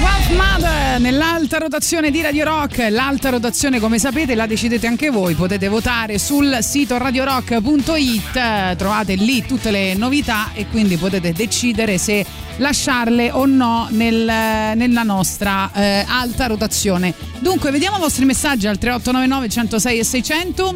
Wolf 0.00 0.28
Mother 0.30 1.00
nell'alta 1.00 1.58
rotazione 1.58 2.12
di 2.12 2.22
Radio 2.22 2.44
Rock. 2.44 2.86
L'alta 2.90 3.30
rotazione, 3.30 3.80
come 3.80 3.98
sapete, 3.98 4.36
la 4.36 4.46
decidete 4.46 4.86
anche 4.86 5.10
voi. 5.10 5.34
Potete 5.34 5.66
votare 5.66 6.16
sul 6.18 6.58
sito 6.60 6.96
radiorock.it, 6.96 8.76
trovate 8.76 9.16
lì 9.16 9.44
tutte 9.44 9.72
le 9.72 9.94
novità 9.94 10.50
e 10.54 10.68
quindi 10.68 10.96
potete 10.96 11.32
decidere 11.32 11.98
se 11.98 12.24
lasciarle 12.58 13.32
o 13.32 13.46
no 13.46 13.88
nel- 13.90 14.76
nella 14.76 15.02
nostra 15.02 15.72
eh, 15.72 16.04
alta 16.06 16.46
rotazione. 16.46 17.12
Dunque, 17.40 17.72
vediamo 17.72 17.96
i 17.96 18.00
vostri 18.00 18.26
messaggi 18.26 18.68
al 18.68 18.78
3899 18.78 19.48
106 19.48 19.98
e 19.98 20.04
600. 20.04 20.74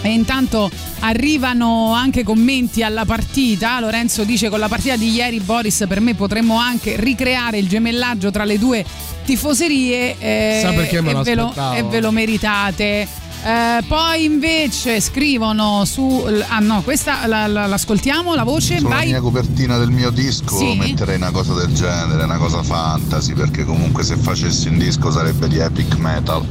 E 0.00 0.10
intanto 0.10 0.70
arrivano 1.00 1.92
anche 1.92 2.22
commenti 2.22 2.82
alla 2.82 3.04
partita. 3.04 3.80
Lorenzo 3.80 4.24
dice: 4.24 4.48
Con 4.48 4.58
la 4.60 4.68
partita 4.68 4.96
di 4.96 5.10
ieri, 5.10 5.40
Boris, 5.40 5.84
per 5.88 6.00
me 6.00 6.14
potremmo 6.14 6.56
anche 6.58 6.96
ricreare 6.98 7.58
il 7.58 7.68
gemellaggio 7.68 8.30
tra 8.30 8.44
le 8.44 8.58
due 8.58 8.84
tifoserie. 9.24 10.16
eh, 10.18 10.60
Sa 10.62 10.72
perché 10.72 11.00
me 11.00 11.10
e 11.10 11.12
lo 11.14 11.22
ve 11.22 11.34
lo, 11.34 11.42
aspettavo? 11.46 11.74
e 11.74 11.82
ve 11.82 12.00
lo 12.00 12.10
meritate. 12.12 13.08
Eh, 13.44 13.82
poi 13.86 14.24
invece 14.24 15.00
scrivono 15.00 15.84
su. 15.84 16.24
Ah 16.48 16.58
no, 16.60 16.82
questa 16.82 17.26
la- 17.26 17.46
la- 17.46 17.66
l'ascoltiamo, 17.66 18.34
la 18.34 18.42
voce. 18.44 18.78
Sulla 18.78 18.96
Vai. 18.96 19.06
mia 19.06 19.20
copertina 19.20 19.78
del 19.78 19.90
mio 19.90 20.10
disco 20.10 20.56
Sì. 20.58 20.74
metterei 20.76 21.16
una 21.16 21.30
cosa 21.32 21.54
del 21.54 21.72
genere, 21.72 22.22
una 22.24 22.36
cosa 22.38 22.62
fantasy, 22.62 23.34
perché 23.34 23.64
comunque 23.64 24.02
se 24.04 24.16
facessi 24.16 24.68
un 24.68 24.78
disco 24.78 25.10
sarebbe 25.10 25.46
di 25.48 25.58
epic 25.58 25.96
metal. 25.96 26.44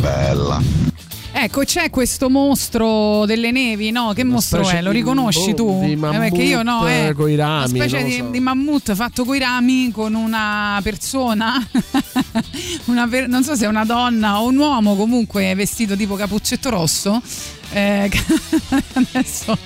Bella. 0.00 0.60
Ecco, 1.40 1.62
c'è 1.62 1.88
questo 1.88 2.28
mostro 2.28 3.24
delle 3.24 3.52
nevi, 3.52 3.92
no? 3.92 4.12
Che 4.12 4.24
mostro 4.24 4.64
specie 4.64 4.78
è? 4.80 4.82
Lo 4.82 4.90
riconosci 4.90 5.50
boh, 5.50 5.54
tu? 5.54 5.80
di 5.84 5.92
Eh, 5.92 5.96
perché 5.96 6.42
io 6.42 6.64
no, 6.64 6.80
mammut, 6.80 6.88
è 6.88 7.08
eh, 7.10 7.12
coi 7.12 7.36
rami, 7.36 7.78
Una 7.78 7.86
specie 7.86 8.02
di, 8.02 8.16
so. 8.16 8.24
di 8.24 8.40
mammut 8.40 8.94
fatto 8.94 9.24
coi 9.24 9.38
rami 9.38 9.92
con 9.92 10.14
una 10.14 10.80
persona, 10.82 11.64
una 12.86 13.06
per- 13.06 13.28
non 13.28 13.44
so 13.44 13.54
se 13.54 13.66
è 13.66 13.68
una 13.68 13.84
donna 13.84 14.40
o 14.40 14.48
un 14.48 14.56
uomo, 14.56 14.96
comunque 14.96 15.54
vestito 15.54 15.94
tipo 15.94 16.16
capuccetto 16.16 16.70
rosso. 16.70 17.22
Eh, 17.70 18.10
adesso 18.94 19.56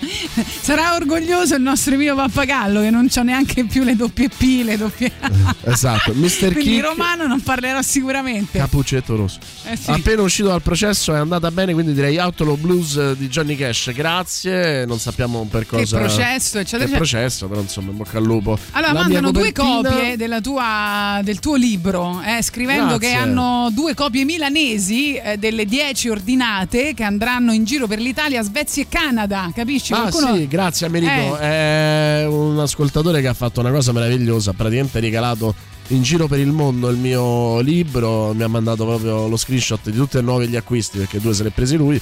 sarà 0.61 0.95
orgoglioso 0.95 1.55
il 1.55 1.63
nostro 1.63 1.97
mio 1.97 2.15
pappagallo 2.17 2.81
che 2.81 2.91
non 2.91 3.07
c'ha 3.09 3.23
neanche 3.23 3.65
più 3.65 3.85
le 3.85 3.95
doppie 3.95 4.29
P, 4.29 4.63
le 4.65 4.77
doppie 4.77 5.13
Esatto, 5.65 6.13
Mr. 6.13 6.53
Quindi 6.53 6.61
Kick. 6.61 6.83
romano 6.85 7.27
non 7.27 7.41
parlerò 7.41 7.81
sicuramente. 7.83 8.59
Capuccetto 8.59 9.15
rosso. 9.17 9.39
Eh 9.65 9.77
sì. 9.77 9.91
Appena 9.91 10.23
uscito 10.23 10.49
dal 10.49 10.63
processo 10.63 11.15
è 11.15 11.19
andata 11.19 11.51
bene, 11.51 11.73
quindi 11.73 11.93
direi 11.95 12.19
Outlaw 12.19 12.57
Blues 12.57 12.97
eh, 12.97 13.17
di 13.17 13.29
Johnny 13.29 13.55
Cash. 13.57 13.93
Grazie, 13.93 14.85
non 14.85 14.99
sappiamo 14.99 15.47
per 15.51 15.67
cosa. 15.67 15.99
processo, 15.99 16.59
eccetera, 16.59 16.89
Che 16.91 16.97
processo, 16.97 17.47
però 17.47 17.61
insomma, 17.61 17.91
in 17.93 17.97
bocca 17.99 18.19
al 18.19 18.25
lupo. 18.25 18.59
Allora, 18.73 18.93
La 18.93 19.01
mandano 19.01 19.31
due 19.31 19.53
copie 19.53 20.17
della 20.17 20.41
tua- 20.41 21.21
del 21.23 21.39
tuo 21.39 21.55
libro, 21.55 22.21
eh, 22.25 22.43
scrivendo 22.43 22.99
Grazie. 22.99 23.09
che 23.09 23.15
hanno 23.15 23.71
due 23.73 23.95
copie 23.95 24.25
milanesi 24.25 25.15
eh, 25.15 25.37
delle 25.37 25.65
10 25.65 26.09
ordinate 26.09 26.95
che 26.95 27.05
andranno 27.05 27.53
in 27.53 27.65
giro 27.65 27.87
per 27.93 28.01
l'Italia, 28.01 28.43
Svezia 28.43 28.85
e 28.85 28.87
Canada. 28.89 29.51
Capisci? 29.55 29.93
Ah 29.93 30.09
Qualcuno- 30.09 30.35
sì, 30.35 30.49
grazie 30.49 30.87
Americo. 30.87 31.37
È 31.37 32.25
un 32.27 32.59
ascoltatore 32.59 33.21
che 33.21 33.29
ha 33.29 33.35
fatto 33.35 33.61
una 33.61 33.71
cosa 33.71 33.93
meravigliosa, 33.93 34.53
ha 34.53 34.55
praticamente 34.55 34.99
regalato 34.99 35.55
in 35.89 36.03
giro 36.03 36.27
per 36.27 36.39
il 36.39 36.53
mondo 36.53 36.89
il 36.89 36.97
mio 36.97 37.61
libro, 37.61 38.33
mi 38.33 38.45
ha 38.45 38.49
mandato 38.49 38.87
proprio 38.87 39.29
lo 39.29 39.37
screenshot 39.37 39.91
di 39.91 39.97
tutti 39.99 40.17
e 40.17 40.23
nove 40.23 40.49
gli 40.49 40.57
acquisti 40.57 40.97
perché 40.97 41.21
due 41.21 41.35
se 41.35 41.43
li 41.43 41.49
ha 41.49 41.53
presi 41.55 41.77
lui 41.77 42.01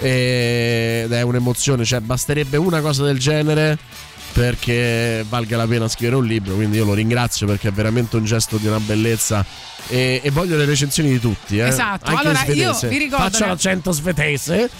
ed 0.00 1.10
è 1.10 1.22
un'emozione, 1.22 1.82
cioè 1.86 2.00
basterebbe 2.00 2.58
una 2.58 2.82
cosa 2.82 3.02
del 3.04 3.18
genere 3.18 3.78
perché 4.34 5.24
valga 5.26 5.56
la 5.56 5.66
pena 5.66 5.88
scrivere 5.88 6.16
un 6.16 6.26
libro, 6.26 6.56
quindi 6.56 6.76
io 6.76 6.84
lo 6.84 6.92
ringrazio 6.92 7.46
perché 7.46 7.68
è 7.68 7.72
veramente 7.72 8.16
un 8.16 8.24
gesto 8.26 8.58
di 8.58 8.66
una 8.66 8.80
bellezza 8.80 9.46
e, 9.92 10.20
e 10.24 10.30
voglio 10.30 10.56
le 10.56 10.64
recensioni 10.64 11.10
di 11.10 11.20
tutti. 11.20 11.58
Eh? 11.58 11.66
Esatto, 11.68 12.10
Anche 12.10 12.20
allora 12.26 12.44
io 12.46 12.78
vi 12.88 12.98
ricordo- 12.98 13.24
Faccio 13.28 13.44
l'accento 13.46 13.92
svedese. 13.92 14.62
Eh, 14.64 14.70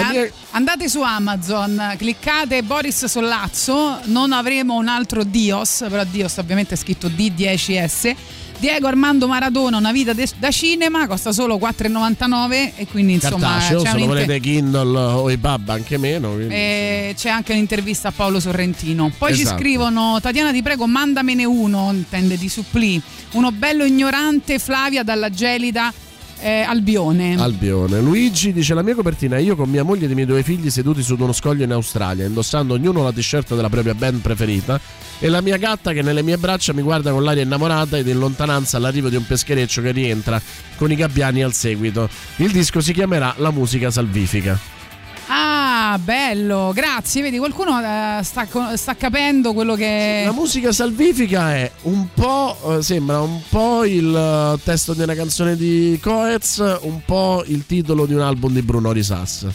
La 0.00 0.08
mia- 0.10 0.30
Andate 0.52 0.88
su 0.88 1.02
Amazon, 1.02 1.94
cliccate 1.98 2.62
Boris 2.62 3.04
Sollazzo, 3.04 3.98
non 4.04 4.32
avremo 4.32 4.76
un 4.76 4.88
altro 4.88 5.24
Dios, 5.24 5.84
però 5.88 6.04
Dios 6.04 6.36
ovviamente 6.38 6.74
è 6.74 6.76
scritto 6.78 7.08
D10S. 7.08 8.14
Diego 8.58 8.86
Armando 8.86 9.26
Maradona, 9.26 9.76
una 9.76 9.90
vita 9.90 10.12
de- 10.12 10.28
da 10.38 10.52
cinema, 10.52 11.08
costa 11.08 11.32
solo 11.32 11.58
4,99 11.58 12.74
e 12.76 12.86
quindi 12.86 13.14
insomma 13.14 13.58
Cartaceo, 13.58 13.80
se 13.84 13.98
lo 13.98 14.06
volete 14.06 14.38
Kindle 14.38 14.98
o 15.00 15.28
iPub 15.30 15.68
anche 15.70 15.98
meno. 15.98 16.34
quindi- 16.34 16.54
e 16.54 17.14
c'è 17.18 17.28
anche 17.28 17.50
un'intervista 17.52 18.08
a 18.08 18.12
Paolo 18.12 18.38
Sorrentino. 18.38 19.10
Poi 19.18 19.34
ci 19.34 19.42
Esatto. 19.42 19.58
scrivono 19.58 20.18
Tatiana 20.20 20.52
ti 20.52 20.62
prego 20.62 20.86
mandamene 20.86 21.44
uno, 21.44 21.90
intende 21.92 22.38
di 22.38 22.48
supplì, 22.48 23.02
uno 23.32 23.50
bello 23.50 23.84
ignorante 23.84 24.60
Flavia 24.62 25.02
dalla 25.02 25.28
gelida 25.28 25.92
eh, 26.38 26.60
Albione. 26.60 27.34
Albione. 27.36 28.00
Luigi 28.00 28.52
dice: 28.52 28.74
La 28.74 28.82
mia 28.82 28.94
copertina 28.94 29.36
è 29.36 29.40
io 29.40 29.56
con 29.56 29.68
mia 29.68 29.82
moglie 29.82 30.06
e 30.06 30.10
i 30.10 30.14
miei 30.14 30.26
due 30.26 30.44
figli 30.44 30.70
seduti 30.70 31.02
su 31.02 31.16
uno 31.18 31.32
scoglio 31.32 31.64
in 31.64 31.72
Australia, 31.72 32.26
indossando 32.26 32.74
ognuno 32.74 33.02
la 33.02 33.12
t-shirt 33.12 33.56
della 33.56 33.68
propria 33.68 33.94
band 33.94 34.20
preferita. 34.20 34.80
E 35.18 35.28
la 35.28 35.40
mia 35.40 35.56
gatta 35.56 35.92
che 35.92 36.02
nelle 36.02 36.22
mie 36.22 36.36
braccia 36.36 36.72
mi 36.72 36.82
guarda 36.82 37.10
con 37.10 37.24
l'aria 37.24 37.42
innamorata 37.42 37.96
ed 37.96 38.06
in 38.06 38.18
lontananza 38.18 38.76
all'arrivo 38.76 39.08
di 39.08 39.16
un 39.16 39.26
peschereccio 39.26 39.82
che 39.82 39.90
rientra 39.90 40.40
con 40.76 40.92
i 40.92 40.94
gabbiani 40.94 41.42
al 41.42 41.52
seguito. 41.52 42.08
Il 42.36 42.52
disco 42.52 42.80
si 42.80 42.92
chiamerà 42.92 43.34
La 43.38 43.50
musica 43.50 43.90
salvifica. 43.90 44.81
Ah, 45.26 45.98
bello, 46.02 46.72
grazie. 46.74 47.22
Vedi, 47.22 47.38
qualcuno 47.38 47.78
eh, 47.80 48.22
sta, 48.22 48.46
sta 48.74 48.96
capendo 48.96 49.52
quello 49.54 49.74
che. 49.74 50.22
La 50.26 50.32
musica 50.32 50.72
salvifica 50.72 51.54
è 51.54 51.70
un 51.82 52.08
po'. 52.12 52.76
eh, 52.78 52.82
sembra 52.82 53.20
un 53.20 53.40
po' 53.48 53.84
il 53.84 54.14
eh, 54.14 54.60
testo 54.62 54.94
di 54.94 55.02
una 55.02 55.14
canzone 55.14 55.56
di 55.56 55.98
Coez, 56.02 56.58
un 56.82 57.00
po' 57.04 57.42
il 57.46 57.64
titolo 57.66 58.06
di 58.06 58.14
un 58.14 58.20
album 58.20 58.52
di 58.52 58.62
Bruno 58.62 58.92
Risas. 58.92 59.46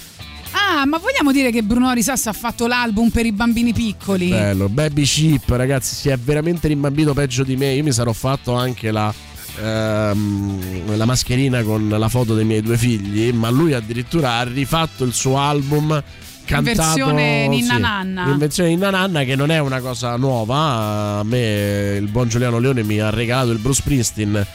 Ah, 0.51 0.86
ma 0.86 0.97
vogliamo 0.97 1.32
dire 1.32 1.51
che 1.51 1.63
Bruno 1.63 1.91
Risas 1.93 2.27
ha 2.27 2.34
fatto 2.34 2.67
l'album 2.67 3.10
per 3.10 3.25
i 3.25 3.32
bambini 3.32 3.73
piccoli? 3.73 4.30
Bello, 4.30 4.69
Baby 4.69 5.06
Sheep, 5.06 5.49
ragazzi, 5.49 5.95
si 5.95 6.10
è 6.10 6.17
veramente 6.17 6.67
rimbambito 6.67 7.13
peggio 7.13 7.43
di 7.43 7.56
me. 7.56 7.73
Io 7.73 7.84
mi 7.84 7.91
sarò 7.91 8.12
fatto 8.13 8.53
anche 8.53 8.91
la, 8.91 9.13
ehm, 9.60 10.96
la 10.96 11.06
mascherina 11.06 11.63
con 11.63 11.89
la 11.89 12.10
foto 12.10 12.34
dei 12.34 12.46
miei 12.46 12.62
due 12.62 12.78
figli, 12.78 13.32
ma 13.32 13.50
lui 13.50 13.74
addirittura 13.74 14.38
ha 14.38 14.43
rifatto 14.43 15.04
il 15.04 15.13
suo 15.13 15.38
album 15.38 16.04
cantato 16.46 16.96
versione 16.96 17.48
Ninna 17.48 17.76
sì, 17.76 17.82
Nanna. 17.82 18.26
in 18.28 18.38
versione 18.38 18.70
Ninna 18.70 18.89
Nanna 18.89 19.24
che 19.24 19.36
non 19.36 19.52
è 19.52 19.60
una 19.60 19.82
cosa 19.82 20.15
nuova. 20.15 21.20
A 21.20 21.24
me 21.24 21.98
il 22.00 22.08
buon 22.08 22.30
Giuliano 22.30 22.60
Leone 22.60 22.84
mi 22.84 23.00
ha 23.00 23.10
regalato 23.10 23.52
il 23.52 23.60
Bruce 23.60 23.82
Springsteen 23.82 24.46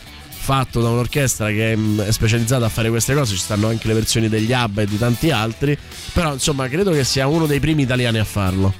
fatto 0.43 0.81
da 0.81 0.89
un'orchestra 0.89 1.51
che 1.51 1.77
mm, 1.77 2.01
è 2.01 2.11
specializzata 2.11 2.65
a 2.65 2.69
fare 2.69 2.89
queste 2.89 3.15
cose, 3.15 3.35
ci 3.35 3.41
stanno 3.41 3.69
anche 3.69 3.87
le 3.87 3.95
versioni 3.95 4.29
degli 4.29 4.53
ABBA 4.53 4.83
e 4.83 4.87
di 4.87 4.99
tanti 4.99 5.31
altri, 5.31 5.79
però 6.13 6.33
insomma 6.33 6.69
credo 6.69 6.91
che 6.91 7.05
sia 7.05 7.29
uno 7.29 7.47
dei 7.47 7.61
primi 7.61 7.83
italiani 7.83 8.19
a 8.19 8.25
farlo. 8.25 8.75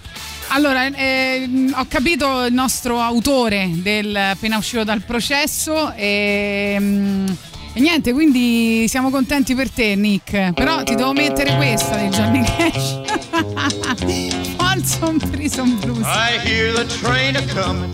Allora, 0.49 0.87
eh, 0.87 1.49
ho 1.75 1.87
capito 1.89 2.45
il 2.45 2.53
nostro 2.53 3.01
autore 3.01 3.71
del 3.73 4.15
appena 4.15 4.59
uscito 4.59 4.85
dal 4.85 5.03
processo 5.03 5.93
e, 5.95 6.77
mm, 6.79 7.27
e 7.75 7.81
niente, 7.81 8.13
quindi 8.13 8.87
siamo 8.89 9.11
contenti 9.11 9.55
per 9.55 9.71
te 9.71 9.95
Nick, 9.95 10.53
però 10.53 10.83
ti 10.83 10.95
devo 10.95 11.13
mettere 11.13 11.57
questa 11.57 11.97
di 11.97 12.09
Johnny 12.09 12.45
Cash. 12.45 13.01
Folsom 14.59 15.19
Prison 15.31 15.79
Blues. 15.81 16.07
I 16.07 16.39
hear 16.45 16.73
the 16.73 16.87
train 16.87 17.37
a 17.37 17.43
comin', 17.55 17.91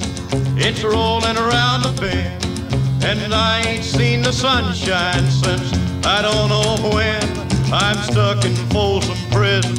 it's 0.56 0.82
rolling 0.82 1.36
around 1.36 1.82
the 1.82 1.92
bend, 2.00 2.44
and 3.04 3.32
I 3.32 3.62
ain't 3.66 3.84
seen 3.84 4.22
the 4.22 4.32
sunshine 4.32 5.28
since 5.30 5.72
I 6.04 6.22
don't 6.22 6.48
know 6.48 6.90
when. 6.92 7.22
I'm 7.70 7.96
stuck 8.10 8.44
in 8.44 8.54
Folsom 8.70 9.16
Prison, 9.30 9.76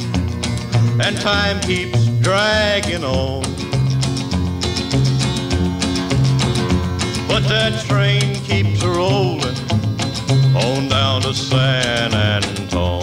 and 1.00 1.16
time 1.20 1.60
keeps 1.60 2.06
dragging 2.20 3.04
on. 3.04 3.42
But 7.28 7.48
that 7.48 7.84
train 7.86 8.34
keeps 8.44 8.82
rolling 8.84 9.56
on 10.56 10.88
down 10.88 11.22
to 11.22 11.34
San 11.34 12.12
Antone. 12.14 13.02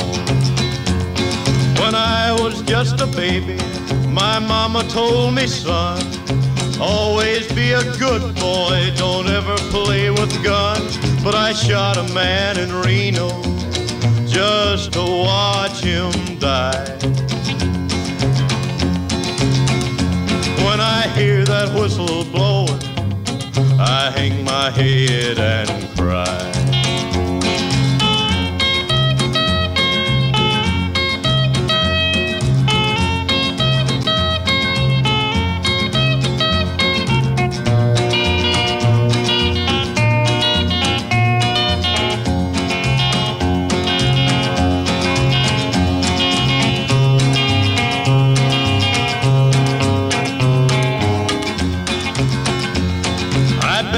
When 1.79 1.95
I 1.95 2.35
was 2.39 2.61
just 2.63 3.01
a 3.01 3.07
baby, 3.07 3.57
my 4.07 4.39
mama 4.39 4.83
told 4.89 5.33
me, 5.33 5.47
son, 5.47 6.01
always 6.79 7.51
be 7.53 7.71
a 7.71 7.83
good 7.97 8.35
boy, 8.35 8.91
don't 8.95 9.27
ever 9.27 9.55
play 9.71 10.09
with 10.09 10.43
guns. 10.43 10.97
But 11.23 11.35
I 11.35 11.53
shot 11.53 11.97
a 11.97 12.03
man 12.13 12.57
in 12.57 12.73
Reno 12.73 13.56
just 14.37 14.93
to 14.93 15.01
watch 15.01 15.79
him 15.83 16.11
die. 16.37 16.85
When 20.63 20.79
I 20.79 21.11
hear 21.15 21.43
that 21.43 21.73
whistle 21.73 22.23
blowing, 22.25 22.79
I 23.79 24.11
hang 24.15 24.43
my 24.43 24.69
head 24.69 25.39
and 25.39 25.97
cry. 25.97 26.76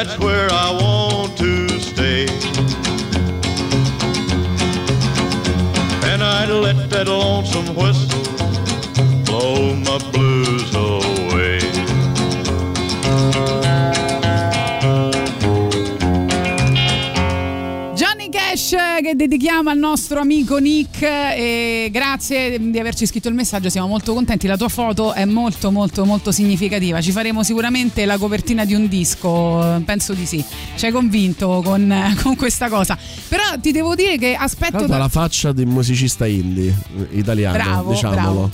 That's 0.00 0.16
where 0.20 0.48
I 0.52 0.70
want 0.80 1.36
to 1.38 1.80
stay. 1.80 2.26
And 6.06 6.22
I'd 6.22 6.50
let 6.50 6.88
that 6.90 7.08
lonesome 7.08 7.74
whistle 7.74 8.37
che 19.08 19.16
dedichiamo 19.16 19.70
al 19.70 19.78
nostro 19.78 20.20
amico 20.20 20.58
Nick 20.58 21.00
e 21.02 21.88
grazie 21.90 22.58
di 22.70 22.78
averci 22.78 23.06
scritto 23.06 23.28
il 23.28 23.34
messaggio, 23.34 23.70
siamo 23.70 23.86
molto 23.86 24.12
contenti, 24.12 24.46
la 24.46 24.56
tua 24.58 24.68
foto 24.68 25.14
è 25.14 25.24
molto 25.24 25.70
molto 25.70 26.04
molto 26.04 26.30
significativa, 26.30 27.00
ci 27.00 27.10
faremo 27.10 27.42
sicuramente 27.42 28.04
la 28.04 28.18
copertina 28.18 28.66
di 28.66 28.74
un 28.74 28.86
disco, 28.86 29.80
penso 29.86 30.12
di 30.12 30.26
sì, 30.26 30.44
ci 30.76 30.84
hai 30.84 30.92
convinto 30.92 31.62
con, 31.64 31.90
con 32.22 32.36
questa 32.36 32.68
cosa, 32.68 32.98
però 33.28 33.44
ti 33.58 33.72
devo 33.72 33.94
dire 33.94 34.18
che 34.18 34.34
aspetto... 34.34 34.84
Da- 34.84 34.98
la 34.98 35.08
faccia 35.08 35.52
di 35.52 35.62
un 35.62 35.70
musicista 35.70 36.26
indie 36.26 36.74
eh, 36.98 37.18
italiano, 37.18 37.56
Bravo, 37.56 37.90
diciamolo. 37.92 38.20
bravo. 38.20 38.50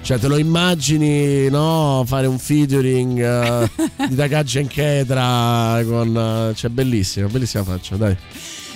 Cioè, 0.00 0.18
te 0.18 0.28
lo 0.28 0.38
immagini, 0.38 1.48
no? 1.50 2.02
Fare 2.06 2.26
un 2.26 2.38
featuring 2.38 3.18
eh, 3.20 3.68
di 4.08 4.14
Takagi 4.14 4.58
Enchetra 4.58 5.82
con. 5.84 6.16
eh, 6.50 6.54
cioè, 6.54 6.70
bellissima, 6.70 7.26
bellissima 7.26 7.64
faccia, 7.64 7.96
dai. 7.96 8.16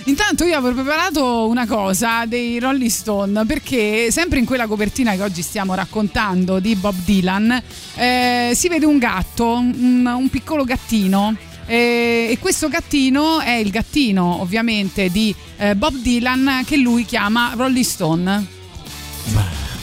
Intanto 0.05 0.43
io 0.43 0.57
avevo 0.57 0.73
preparato 0.81 1.47
una 1.47 1.65
cosa 1.65 2.25
dei 2.25 2.59
Rolling 2.59 2.89
Stone 2.89 3.45
perché 3.45 4.11
sempre 4.11 4.37
in 4.39 4.45
quella 4.45 4.67
copertina 4.67 5.15
che 5.15 5.21
oggi 5.21 5.41
stiamo 5.41 5.75
raccontando 5.75 6.59
di 6.59 6.75
Bob 6.75 6.95
Dylan 7.05 7.61
eh, 7.95 8.51
si 8.53 8.67
vede 8.67 8.85
un 8.85 8.97
gatto, 8.97 9.53
un, 9.53 10.05
un 10.05 10.29
piccolo 10.29 10.65
gattino. 10.65 11.33
eh, 11.65 12.27
e 12.31 12.37
questo 12.39 12.67
gattino 12.67 13.39
è 13.39 13.51
il 13.53 13.69
gattino 13.69 14.41
ovviamente 14.41 15.09
di 15.09 15.33
eh, 15.57 15.73
Bob 15.75 15.95
Dylan 15.95 16.63
che 16.65 16.75
lui 16.75 17.05
chiama 17.05 17.53
Rolling 17.55 17.85
Stone. 17.85 18.45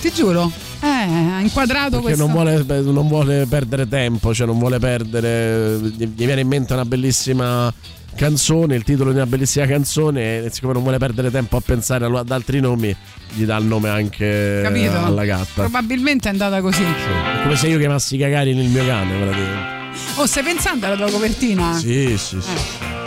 Ti 0.02 0.12
giuro, 0.12 0.50
eh, 0.80 0.86
ha 0.86 1.40
inquadrato 1.40 2.00
Perché 2.00 2.14
questo. 2.16 2.26
non 2.26 2.32
vuole, 2.32 2.64
non 2.82 3.08
vuole 3.08 3.46
perdere 3.46 3.88
tempo, 3.88 4.34
cioè 4.34 4.46
non 4.46 4.58
vuole 4.58 4.78
perdere. 4.78 5.78
Gli 5.78 6.06
gli 6.14 6.24
viene 6.26 6.42
in 6.42 6.48
mente 6.48 6.72
una 6.74 6.84
bellissima 6.84 7.72
canzone, 8.20 8.76
il 8.76 8.82
titolo 8.82 9.12
di 9.12 9.16
una 9.16 9.24
bellissima 9.24 9.64
canzone, 9.64 10.44
e 10.44 10.50
siccome 10.50 10.74
non 10.74 10.82
vuole 10.82 10.98
perdere 10.98 11.30
tempo 11.30 11.56
a 11.56 11.62
pensare 11.64 12.04
ad 12.04 12.30
altri 12.30 12.60
nomi, 12.60 12.94
gli 13.32 13.44
dà 13.44 13.56
il 13.56 13.64
nome 13.64 13.88
anche 13.88 14.60
Capito? 14.62 15.02
alla 15.02 15.24
gatta. 15.24 15.62
Probabilmente 15.62 16.28
è 16.28 16.30
andata 16.30 16.60
così. 16.60 16.82
È 16.82 17.42
come 17.42 17.56
se 17.56 17.68
io 17.68 17.78
chiamassi 17.78 18.18
Cagari 18.18 18.54
nel 18.54 18.66
mio 18.66 18.84
cane, 18.84 19.16
praticamente. 19.16 19.78
Oh, 20.16 20.26
stai 20.26 20.42
pensando 20.42 20.84
alla 20.84 20.96
tua 20.96 21.10
copertina? 21.10 21.72
Sì, 21.78 22.14
sì, 22.18 22.38
sì. 22.42 22.50
Go 22.78 22.99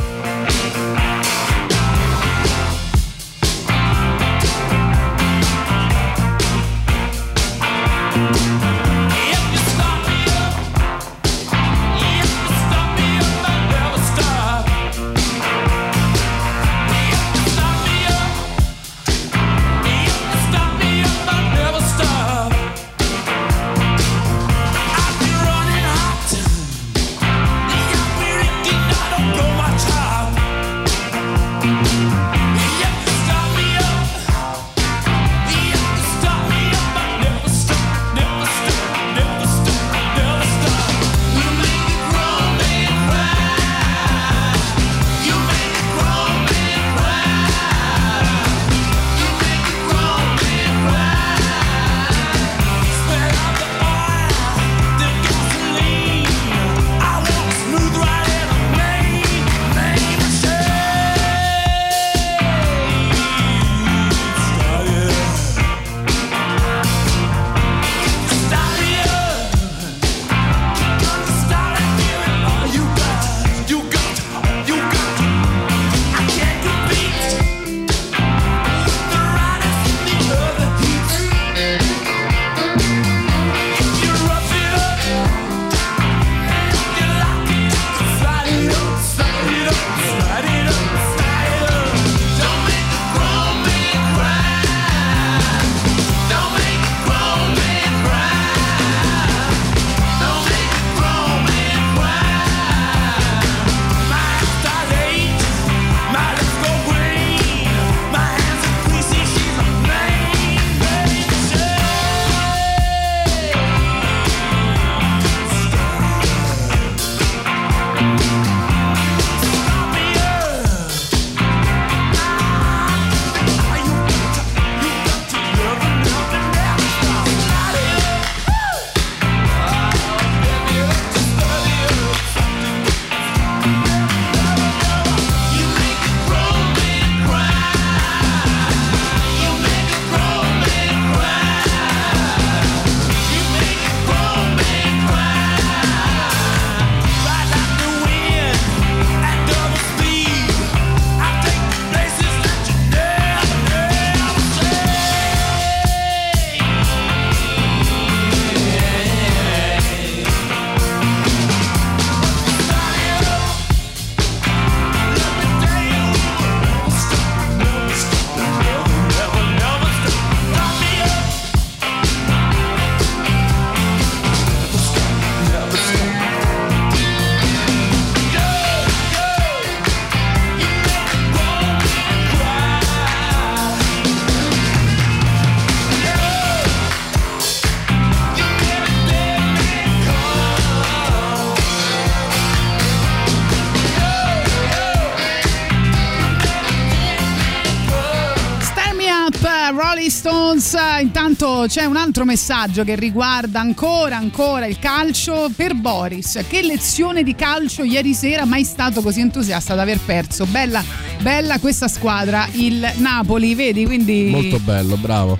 C'è 201.67 201.85
un 201.85 201.95
altro 201.95 202.25
messaggio 202.25 202.83
che 202.83 202.95
riguarda 202.95 203.59
ancora, 203.59 204.17
ancora 204.17 204.65
il 204.65 204.79
calcio 204.79 205.51
per 205.55 205.73
Boris. 205.75 206.43
Che 206.47 206.61
lezione 206.61 207.23
di 207.23 207.35
calcio 207.35 207.83
ieri 207.83 208.13
sera, 208.13 208.45
mai 208.45 208.63
stato 208.63 209.01
così 209.01 209.21
entusiasta 209.21 209.73
ad 209.73 209.79
aver 209.79 209.99
perso. 209.99 210.45
Bella, 210.45 210.83
bella 211.21 211.59
questa 211.59 211.87
squadra, 211.87 212.47
il 212.53 212.93
Napoli, 212.97 213.55
vedi? 213.55 213.85
Quindi 213.85 214.29
Molto 214.31 214.59
bello, 214.59 214.97
bravo. 214.97 215.37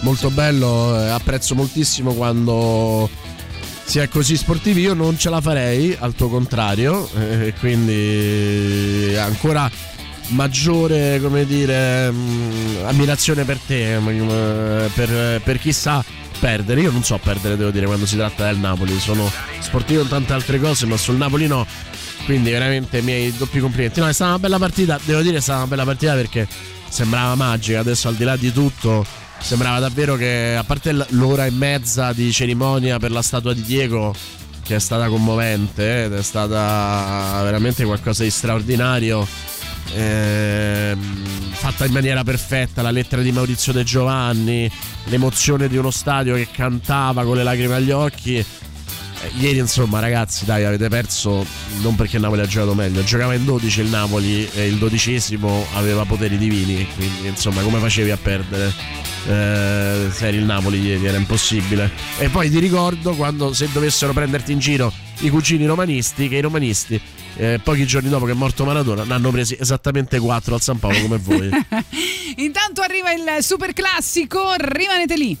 Molto 0.00 0.30
bello, 0.30 1.00
eh, 1.00 1.08
apprezzo 1.08 1.54
moltissimo 1.54 2.12
quando 2.12 3.08
si 3.84 3.98
è 3.98 4.08
così 4.08 4.36
sportivi. 4.36 4.82
Io 4.82 4.94
non 4.94 5.18
ce 5.18 5.30
la 5.30 5.40
farei, 5.40 5.96
al 5.98 6.14
tuo 6.14 6.28
contrario, 6.28 7.08
eh, 7.18 7.54
quindi 7.58 9.14
ancora 9.16 9.70
maggiore, 10.28 11.20
come 11.20 11.44
dire, 11.44 12.10
mh, 12.10 12.84
ammirazione 12.84 13.44
per 13.44 13.58
te, 13.58 13.98
mh, 13.98 14.90
per, 14.94 15.40
per 15.42 15.58
chi 15.58 15.72
sa 15.72 16.04
perdere. 16.38 16.80
Io 16.80 16.90
non 16.90 17.02
so 17.02 17.18
perdere, 17.18 17.56
devo 17.56 17.70
dire, 17.70 17.86
quando 17.86 18.06
si 18.06 18.16
tratta 18.16 18.46
del 18.46 18.58
Napoli. 18.58 18.98
Sono 18.98 19.30
sportivo 19.60 20.02
in 20.02 20.08
tante 20.08 20.32
altre 20.32 20.60
cose, 20.60 20.86
ma 20.86 20.96
sul 20.96 21.16
Napoli 21.16 21.46
no. 21.46 21.66
Quindi 22.24 22.50
veramente 22.50 22.98
i 22.98 23.02
miei 23.02 23.32
doppi 23.36 23.60
complimenti. 23.60 24.00
No, 24.00 24.08
è 24.08 24.12
stata 24.12 24.30
una 24.30 24.40
bella 24.40 24.58
partita, 24.58 24.98
devo 25.04 25.20
dire 25.20 25.38
è 25.38 25.40
stata 25.40 25.58
una 25.58 25.68
bella 25.68 25.84
partita 25.84 26.14
perché 26.14 26.46
sembrava 26.88 27.34
magica. 27.34 27.80
Adesso 27.80 28.08
al 28.08 28.14
di 28.14 28.24
là 28.24 28.36
di 28.36 28.52
tutto 28.52 29.04
sembrava 29.38 29.78
davvero 29.78 30.16
che 30.16 30.56
a 30.58 30.64
parte 30.64 30.92
l'ora 31.10 31.46
e 31.46 31.50
mezza 31.50 32.12
di 32.12 32.32
cerimonia 32.32 32.98
per 32.98 33.12
la 33.12 33.22
statua 33.22 33.52
di 33.52 33.62
Diego 33.62 34.14
che 34.62 34.76
è 34.76 34.78
stata 34.80 35.06
commovente 35.06 36.04
ed 36.04 36.14
è 36.14 36.22
stata 36.22 37.40
veramente 37.44 37.84
qualcosa 37.84 38.24
di 38.24 38.30
straordinario 38.30 39.24
ehm, 39.94 40.98
fatta 41.52 41.86
in 41.86 41.92
maniera 41.92 42.22
perfetta 42.24 42.82
la 42.82 42.90
lettera 42.90 43.22
di 43.22 43.32
Maurizio 43.32 43.72
De 43.72 43.84
Giovanni 43.84 44.70
l'emozione 45.04 45.68
di 45.68 45.76
uno 45.76 45.90
stadio 45.90 46.34
che 46.34 46.48
cantava 46.50 47.24
con 47.24 47.36
le 47.36 47.42
lacrime 47.42 47.74
agli 47.74 47.90
occhi 47.90 48.44
Ieri 49.34 49.58
insomma 49.58 50.00
ragazzi 50.00 50.44
dai 50.44 50.64
avete 50.64 50.88
perso 50.88 51.44
non 51.80 51.94
perché 51.94 52.18
Napoli 52.18 52.40
ha 52.40 52.46
giocato 52.46 52.74
meglio, 52.74 53.02
giocava 53.04 53.34
in 53.34 53.44
12 53.44 53.80
il 53.80 53.88
Napoli 53.88 54.48
e 54.52 54.66
il 54.66 54.76
dodicesimo 54.76 55.66
aveva 55.74 56.04
poteri 56.04 56.38
divini, 56.38 56.86
quindi 56.94 57.28
insomma 57.28 57.62
come 57.62 57.78
facevi 57.78 58.10
a 58.10 58.16
perdere? 58.16 58.72
Eh, 59.28 60.08
se 60.10 60.26
eri 60.28 60.36
il 60.36 60.44
Napoli 60.44 60.80
ieri 60.80 61.06
era 61.06 61.16
impossibile. 61.16 61.90
E 62.18 62.28
poi 62.28 62.50
ti 62.50 62.58
ricordo 62.58 63.14
quando 63.14 63.52
se 63.52 63.68
dovessero 63.72 64.12
prenderti 64.12 64.52
in 64.52 64.58
giro 64.58 64.92
i 65.20 65.30
cugini 65.30 65.66
romanisti, 65.66 66.28
che 66.28 66.36
i 66.36 66.40
romanisti 66.40 67.00
eh, 67.36 67.60
pochi 67.62 67.86
giorni 67.86 68.08
dopo 68.08 68.24
che 68.24 68.32
è 68.32 68.34
morto 68.34 68.64
Maradona 68.64 69.04
ne 69.04 69.12
hanno 69.12 69.30
presi 69.30 69.56
esattamente 69.58 70.18
4 70.18 70.54
al 70.54 70.60
San 70.60 70.78
Paolo 70.78 71.00
come 71.00 71.18
voi. 71.18 71.50
Intanto 72.36 72.80
arriva 72.82 73.12
il 73.12 73.42
super 73.42 73.72
classico, 73.72 74.54
rimanete 74.56 75.16
lì. 75.16 75.36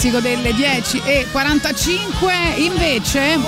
Classico 0.00 0.20
delle 0.20 0.54
10 0.54 1.02
e 1.04 1.26
45. 1.30 2.32
Invece, 2.56 3.38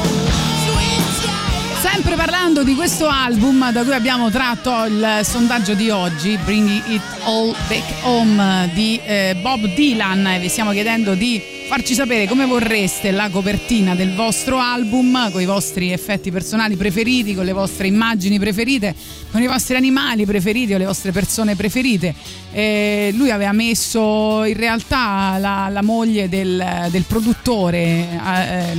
sempre 1.80 2.14
parlando 2.14 2.62
di 2.62 2.74
questo 2.74 3.08
album 3.08 3.72
da 3.72 3.82
cui 3.82 3.94
abbiamo 3.94 4.30
tratto 4.30 4.84
il 4.84 5.20
sondaggio 5.22 5.72
di 5.72 5.88
oggi, 5.88 6.36
Bringing 6.44 6.82
It 6.88 7.02
All 7.24 7.56
Back 7.68 8.04
Home 8.04 8.70
di 8.74 9.00
eh, 9.02 9.34
Bob 9.40 9.64
Dylan, 9.72 10.36
vi 10.40 10.48
stiamo 10.50 10.72
chiedendo 10.72 11.14
di 11.14 11.40
farci 11.68 11.94
sapere 11.94 12.28
come 12.28 12.44
vorreste 12.44 13.12
la 13.12 13.30
copertina 13.30 13.94
del 13.94 14.14
vostro 14.14 14.58
album, 14.58 15.30
con 15.32 15.40
i 15.40 15.46
vostri 15.46 15.90
effetti 15.90 16.30
personali 16.30 16.76
preferiti, 16.76 17.34
con 17.34 17.46
le 17.46 17.52
vostre 17.52 17.86
immagini 17.86 18.38
preferite, 18.38 18.94
con 19.30 19.40
i 19.40 19.46
vostri 19.46 19.76
animali 19.76 20.26
preferiti 20.26 20.74
o 20.74 20.76
le 20.76 20.84
vostre 20.84 21.12
persone 21.12 21.56
preferite. 21.56 22.14
Eh, 22.54 23.12
lui 23.14 23.30
aveva 23.30 23.52
messo 23.52 24.44
in 24.44 24.56
realtà 24.56 25.36
la, 25.38 25.68
la 25.70 25.82
moglie 25.82 26.28
del, 26.28 26.88
del 26.90 27.04
produttore 27.04 27.78
eh, 27.78 28.72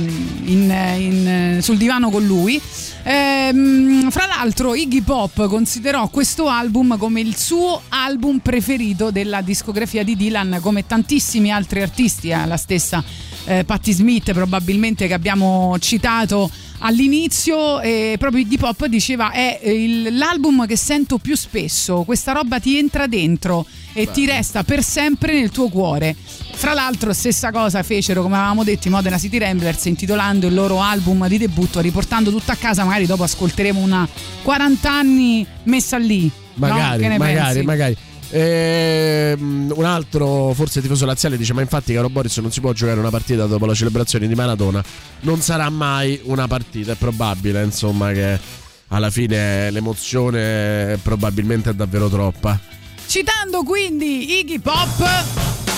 in- 0.44 0.94
in- 0.98 1.58
sul 1.60 1.76
divano 1.76 2.08
con 2.10 2.24
lui. 2.24 2.60
Ehm, 3.02 4.10
fra 4.10 4.26
l'altro 4.26 4.74
Iggy 4.74 5.02
Pop 5.02 5.46
considerò 5.48 6.08
questo 6.08 6.46
album 6.46 6.96
come 6.96 7.20
il 7.20 7.36
suo 7.36 7.82
album 7.88 8.38
preferito 8.38 9.10
della 9.10 9.42
discografia 9.42 10.04
di 10.04 10.16
Dylan, 10.16 10.58
come 10.62 10.86
tantissimi 10.86 11.50
altri 11.52 11.82
artisti, 11.82 12.28
eh, 12.28 12.46
la 12.46 12.56
stessa 12.56 13.02
eh, 13.46 13.64
Patti 13.64 13.92
Smith 13.92 14.32
probabilmente 14.32 15.06
che 15.06 15.14
abbiamo 15.14 15.76
citato 15.80 16.50
all'inizio 16.86 17.80
e 17.80 18.16
proprio 18.18 18.42
Iggy 18.42 18.58
Pop 18.58 18.84
diceva 18.86 19.30
è 19.30 19.58
eh, 19.62 19.72
il- 19.84 20.16
l'album 20.16 20.66
che 20.66 20.76
sento 20.76 21.18
più 21.18 21.34
spesso, 21.36 22.02
questa 22.02 22.32
roba 22.32 22.60
ti 22.60 22.76
entra 22.76 23.06
dentro 23.06 23.66
e 23.92 24.10
ti 24.10 24.26
resta 24.26 24.64
per 24.64 24.82
sempre 24.82 25.32
nel 25.34 25.50
tuo 25.50 25.68
cuore. 25.68 26.14
Fra 26.54 26.72
l'altro 26.74 27.12
stessa 27.12 27.50
cosa 27.50 27.82
fecero 27.82 28.22
come 28.22 28.36
avevamo 28.36 28.64
detto 28.64 28.88
i 28.88 28.90
Modena 28.90 29.18
City 29.18 29.38
Ramblers 29.38 29.84
intitolando 29.86 30.46
il 30.46 30.54
loro 30.54 30.80
album 30.80 31.26
di 31.26 31.38
debutto 31.38 31.80
riportando 31.80 32.30
tutto 32.30 32.52
a 32.52 32.56
casa, 32.56 32.84
magari 32.84 33.06
dopo 33.06 33.22
ascolteremo 33.22 33.80
una 33.80 34.06
40 34.42 34.90
anni 34.92 35.46
messa 35.64 35.96
lì. 35.96 36.22
no? 36.24 36.30
Magari, 36.66 37.06
ne 37.08 37.18
magari, 37.18 37.36
pensi? 37.54 37.62
magari. 37.62 37.96
Ehm, 38.36 39.72
un 39.76 39.84
altro, 39.84 40.52
forse 40.54 40.80
tifoso 40.80 41.06
laziale, 41.06 41.36
dice: 41.36 41.52
Ma 41.52 41.60
infatti, 41.60 41.94
caro 41.94 42.08
Boris, 42.08 42.36
non 42.38 42.50
si 42.50 42.60
può 42.60 42.72
giocare 42.72 42.98
una 42.98 43.10
partita 43.10 43.46
dopo 43.46 43.64
la 43.64 43.74
celebrazione 43.74 44.26
di 44.26 44.34
Maradona. 44.34 44.82
Non 45.20 45.40
sarà 45.40 45.70
mai 45.70 46.20
una 46.24 46.48
partita. 46.48 46.92
È 46.92 46.96
probabile, 46.96 47.62
insomma, 47.62 48.10
che 48.10 48.40
alla 48.88 49.10
fine 49.10 49.70
l'emozione 49.70 50.98
probabilmente 51.00 51.70
è 51.70 51.74
davvero 51.74 52.08
troppa. 52.08 52.58
Citando 53.06 53.62
quindi 53.62 54.40
Iggy 54.40 54.58
Pop, 54.58 55.08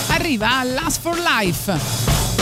arriva 0.08 0.62
Last 0.64 1.02
for 1.02 1.18
Life. 1.18 2.35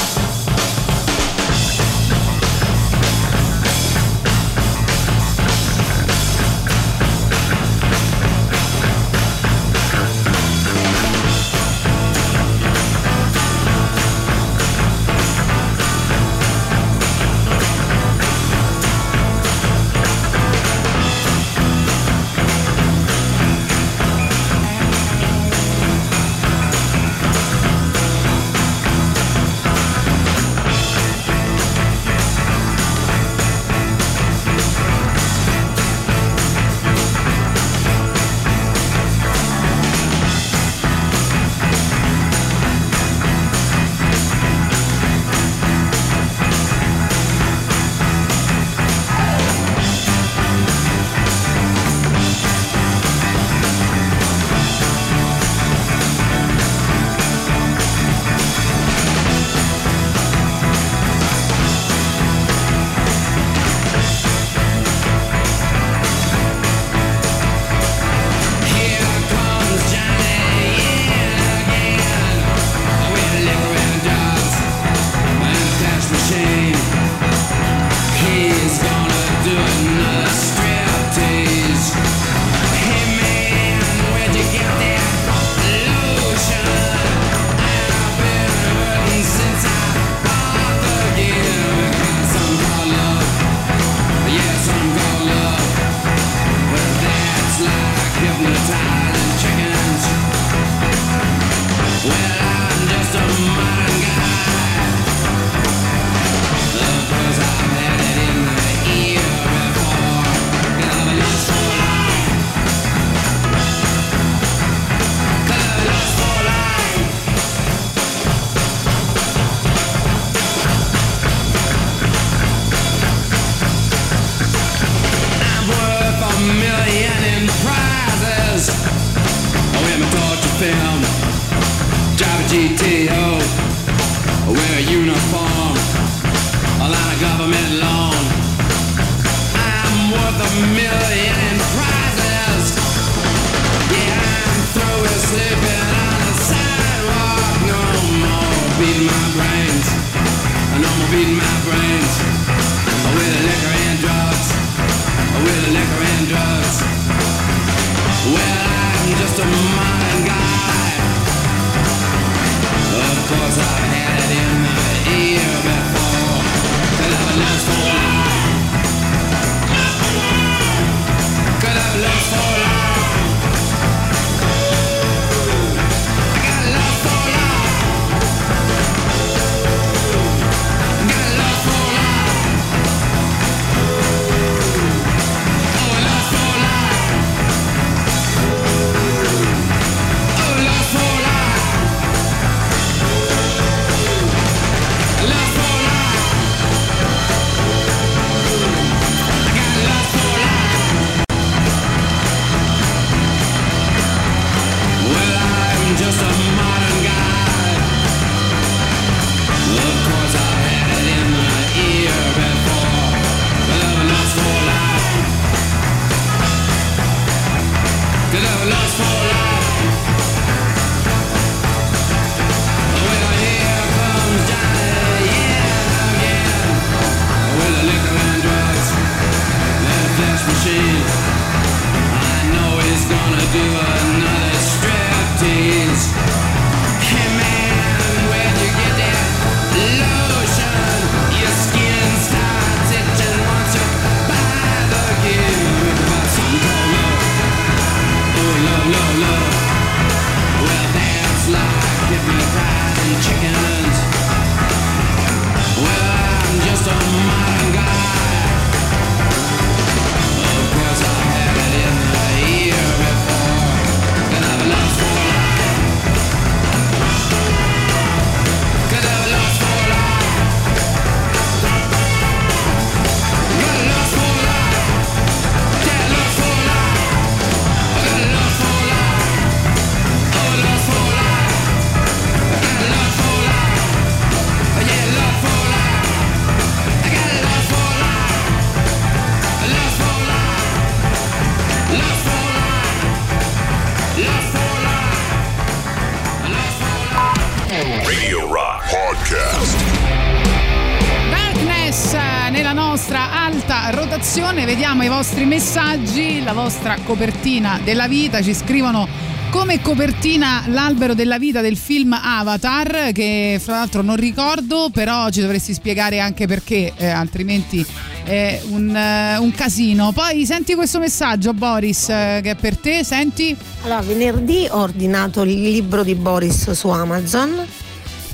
Vostra 306.64 306.96
copertina 307.04 307.78
della 307.84 308.08
vita, 308.08 308.40
ci 308.40 308.54
scrivono 308.54 309.06
come 309.50 309.82
copertina 309.82 310.64
l'albero 310.68 311.12
della 311.12 311.36
vita 311.36 311.60
del 311.60 311.76
film 311.76 312.18
Avatar, 312.18 313.12
che 313.12 313.60
fra 313.62 313.74
l'altro 313.80 314.00
non 314.00 314.16
ricordo, 314.16 314.88
però 314.90 315.28
ci 315.28 315.42
dovresti 315.42 315.74
spiegare 315.74 316.20
anche 316.20 316.46
perché, 316.46 316.94
eh, 316.96 317.06
altrimenti 317.06 317.84
è 318.24 318.62
un, 318.70 318.96
eh, 318.96 319.36
un 319.36 319.52
casino. 319.52 320.12
Poi 320.12 320.46
senti 320.46 320.74
questo 320.74 320.98
messaggio, 321.00 321.52
Boris, 321.52 322.08
eh, 322.08 322.40
che 322.42 322.52
è 322.52 322.54
per 322.54 322.78
te, 322.78 323.04
senti? 323.04 323.54
Allora, 323.82 324.00
venerdì 324.00 324.66
ho 324.70 324.78
ordinato 324.78 325.42
il 325.42 325.60
libro 325.60 326.02
di 326.02 326.14
Boris 326.14 326.70
su 326.70 326.88
Amazon 326.88 327.62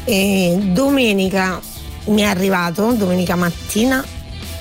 e 0.04 0.56
domenica 0.66 1.60
mi 2.04 2.20
è 2.20 2.26
arrivato, 2.26 2.92
domenica 2.92 3.34
mattina, 3.34 4.04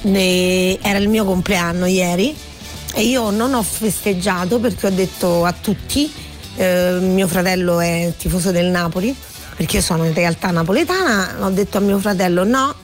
era 0.02 0.98
il 0.98 1.08
mio 1.08 1.24
compleanno 1.24 1.86
ieri 1.86 2.48
e 2.94 3.04
io 3.04 3.30
non 3.30 3.54
ho 3.54 3.64
festeggiato 3.64 4.60
perché 4.60 4.88
ho 4.88 4.92
detto 4.92 5.46
a 5.46 5.54
tutti, 5.54 6.12
eh, 6.56 6.98
mio 7.02 7.28
fratello 7.28 7.80
è 7.80 8.14
tifoso 8.18 8.52
del 8.52 8.68
Napoli, 8.68 9.16
perché 9.56 9.78
io 9.78 9.82
sono 9.82 10.06
in 10.06 10.14
realtà 10.14 10.52
napoletana, 10.52 11.46
ho 11.46 11.50
detto 11.50 11.78
a 11.78 11.82
mio 11.82 12.00
fratello 12.00 12.44
no, 12.44 12.76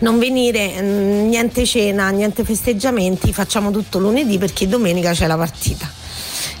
non 0.00 0.18
venire, 0.18 0.80
mm, 0.80 1.28
niente 1.28 1.64
cena, 1.66 2.10
niente 2.10 2.44
festeggiamenti, 2.44 3.32
facciamo 3.32 3.70
tutto 3.70 3.98
lunedì 3.98 4.38
perché 4.38 4.68
domenica 4.68 5.12
c'è 5.12 5.26
la 5.26 5.36
partita. 5.36 5.90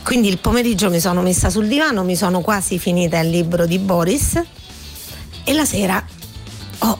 Quindi 0.02 0.28
il 0.28 0.38
pomeriggio 0.38 0.90
mi 0.90 1.00
sono 1.00 1.22
messa 1.22 1.50
sul 1.50 1.66
divano, 1.66 2.04
mi 2.04 2.16
sono 2.16 2.40
quasi 2.40 2.78
finita 2.78 3.18
il 3.20 3.30
libro 3.30 3.64
di 3.64 3.78
Boris 3.78 4.40
e 5.44 5.52
la 5.52 5.64
sera 5.64 6.04
ho 6.78 6.98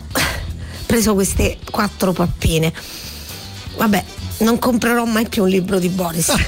preso 0.87 1.15
queste 1.15 1.59
quattro 1.71 2.13
pappine. 2.13 2.73
Vabbè, 3.77 4.05
non 4.39 4.59
comprerò 4.59 5.05
mai 5.05 5.29
più 5.29 5.43
un 5.43 5.49
libro 5.49 5.79
di 5.79 5.89
Boris. 5.89 6.33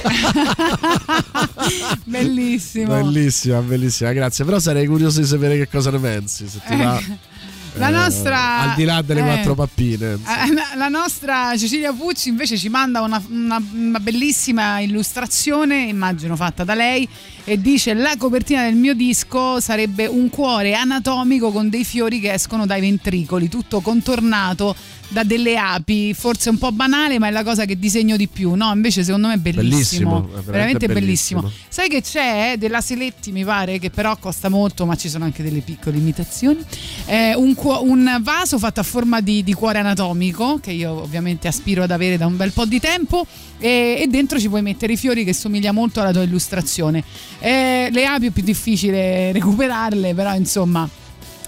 Bellissimo. 2.05 2.93
Bellissima, 3.01 3.59
bellissima, 3.61 4.11
grazie. 4.13 4.45
Però 4.45 4.59
sarei 4.59 4.87
curioso 4.87 5.19
di 5.19 5.27
sapere 5.27 5.57
che 5.57 5.67
cosa 5.67 5.91
ne 5.91 5.99
pensi. 5.99 6.47
Se 6.47 6.59
ti 6.67 6.75
va, 6.75 6.99
La 7.77 7.89
eh, 7.89 7.91
nostra- 7.91 8.59
al 8.61 8.75
di 8.75 8.85
là 8.85 9.01
delle 9.03 9.19
eh. 9.19 9.23
quattro 9.23 9.53
pappine. 9.53 10.13
Eh, 10.13 10.53
la- 10.53 10.73
La 10.75 10.87
nostra 10.87 11.55
Cecilia 11.57 11.93
Pucci 11.93 12.29
invece 12.29 12.57
ci 12.57 12.69
manda 12.69 13.01
una, 13.01 13.21
una- 13.29 13.61
una 13.73 13.99
bellissima 13.99 14.79
illustrazione, 14.79 15.83
immagino 15.83 16.35
fatta 16.35 16.63
da 16.63 16.73
lei, 16.73 17.07
e 17.43 17.61
dice 17.61 17.93
la 17.93 18.15
copertina 18.17 18.63
del 18.63 18.75
mio 18.75 18.95
disco 18.95 19.59
sarebbe 19.59 20.07
un 20.07 20.29
cuore 20.29 20.73
anatomico 20.73 21.51
con 21.51 21.69
dei 21.69 21.83
fiori 21.85 22.19
che 22.19 22.33
escono 22.33 22.65
dai 22.65 22.81
ventricoli, 22.81 23.47
tutto 23.47 23.79
contornato 23.81 24.75
da 25.09 25.23
delle 25.23 25.57
api, 25.57 26.13
forse 26.13 26.49
un 26.49 26.57
po' 26.57 26.71
banale, 26.71 27.17
ma 27.19 27.27
è 27.27 27.31
la 27.31 27.43
cosa 27.43 27.65
che 27.65 27.77
disegno 27.79 28.17
di 28.17 28.27
più, 28.27 28.53
no? 28.55 28.71
Invece 28.73 29.03
secondo 29.03 29.27
me 29.27 29.35
è 29.35 29.37
bellissimo, 29.37 29.69
Bellissimo, 29.69 30.21
veramente 30.21 30.51
veramente 30.51 30.87
bellissimo. 30.87 31.41
bellissimo. 31.41 31.65
Sai 31.69 31.89
che 31.89 32.01
c'è 32.01 32.51
eh, 32.53 32.57
della 32.57 32.81
Seletti, 32.81 33.31
mi 33.31 33.43
pare, 33.45 33.79
che 33.79 33.89
però 33.89 34.17
costa 34.17 34.49
molto, 34.49 34.85
ma 34.85 34.95
ci 34.95 35.09
sono 35.09 35.23
anche 35.23 35.43
delle 35.43 35.61
piccole 35.61 35.97
imitazioni. 35.97 36.59
Eh, 37.05 37.35
un, 37.35 37.53
cuo- 37.55 37.83
un 37.83 38.19
vaso 38.21 38.59
fatto 38.59 38.79
a 38.79 38.83
forma 38.83 39.21
di, 39.21 39.43
di 39.43 39.53
cuore 39.53 39.79
anatomico, 39.79 40.59
che 40.61 40.71
io 40.71 40.91
ovviamente 41.01 41.47
aspiro 41.47 41.83
ad 41.83 41.91
avere 41.91 42.17
da 42.17 42.25
un 42.25 42.35
bel 42.35 42.51
po' 42.51 42.65
di 42.65 42.79
tempo, 42.79 43.25
e, 43.59 43.99
e 44.01 44.07
dentro 44.07 44.39
ci 44.39 44.49
puoi 44.49 44.61
mettere 44.61 44.93
i 44.93 44.97
fiori 44.97 45.23
che 45.23 45.33
somiglia 45.33 45.71
molto 45.71 46.01
alla 46.01 46.11
tua 46.11 46.23
illustrazione. 46.23 47.03
Eh, 47.39 47.89
le 47.91 48.05
api 48.05 48.27
è 48.27 48.29
più 48.31 48.43
difficile 48.43 49.31
recuperarle, 49.31 50.13
però 50.13 50.33
insomma. 50.35 50.87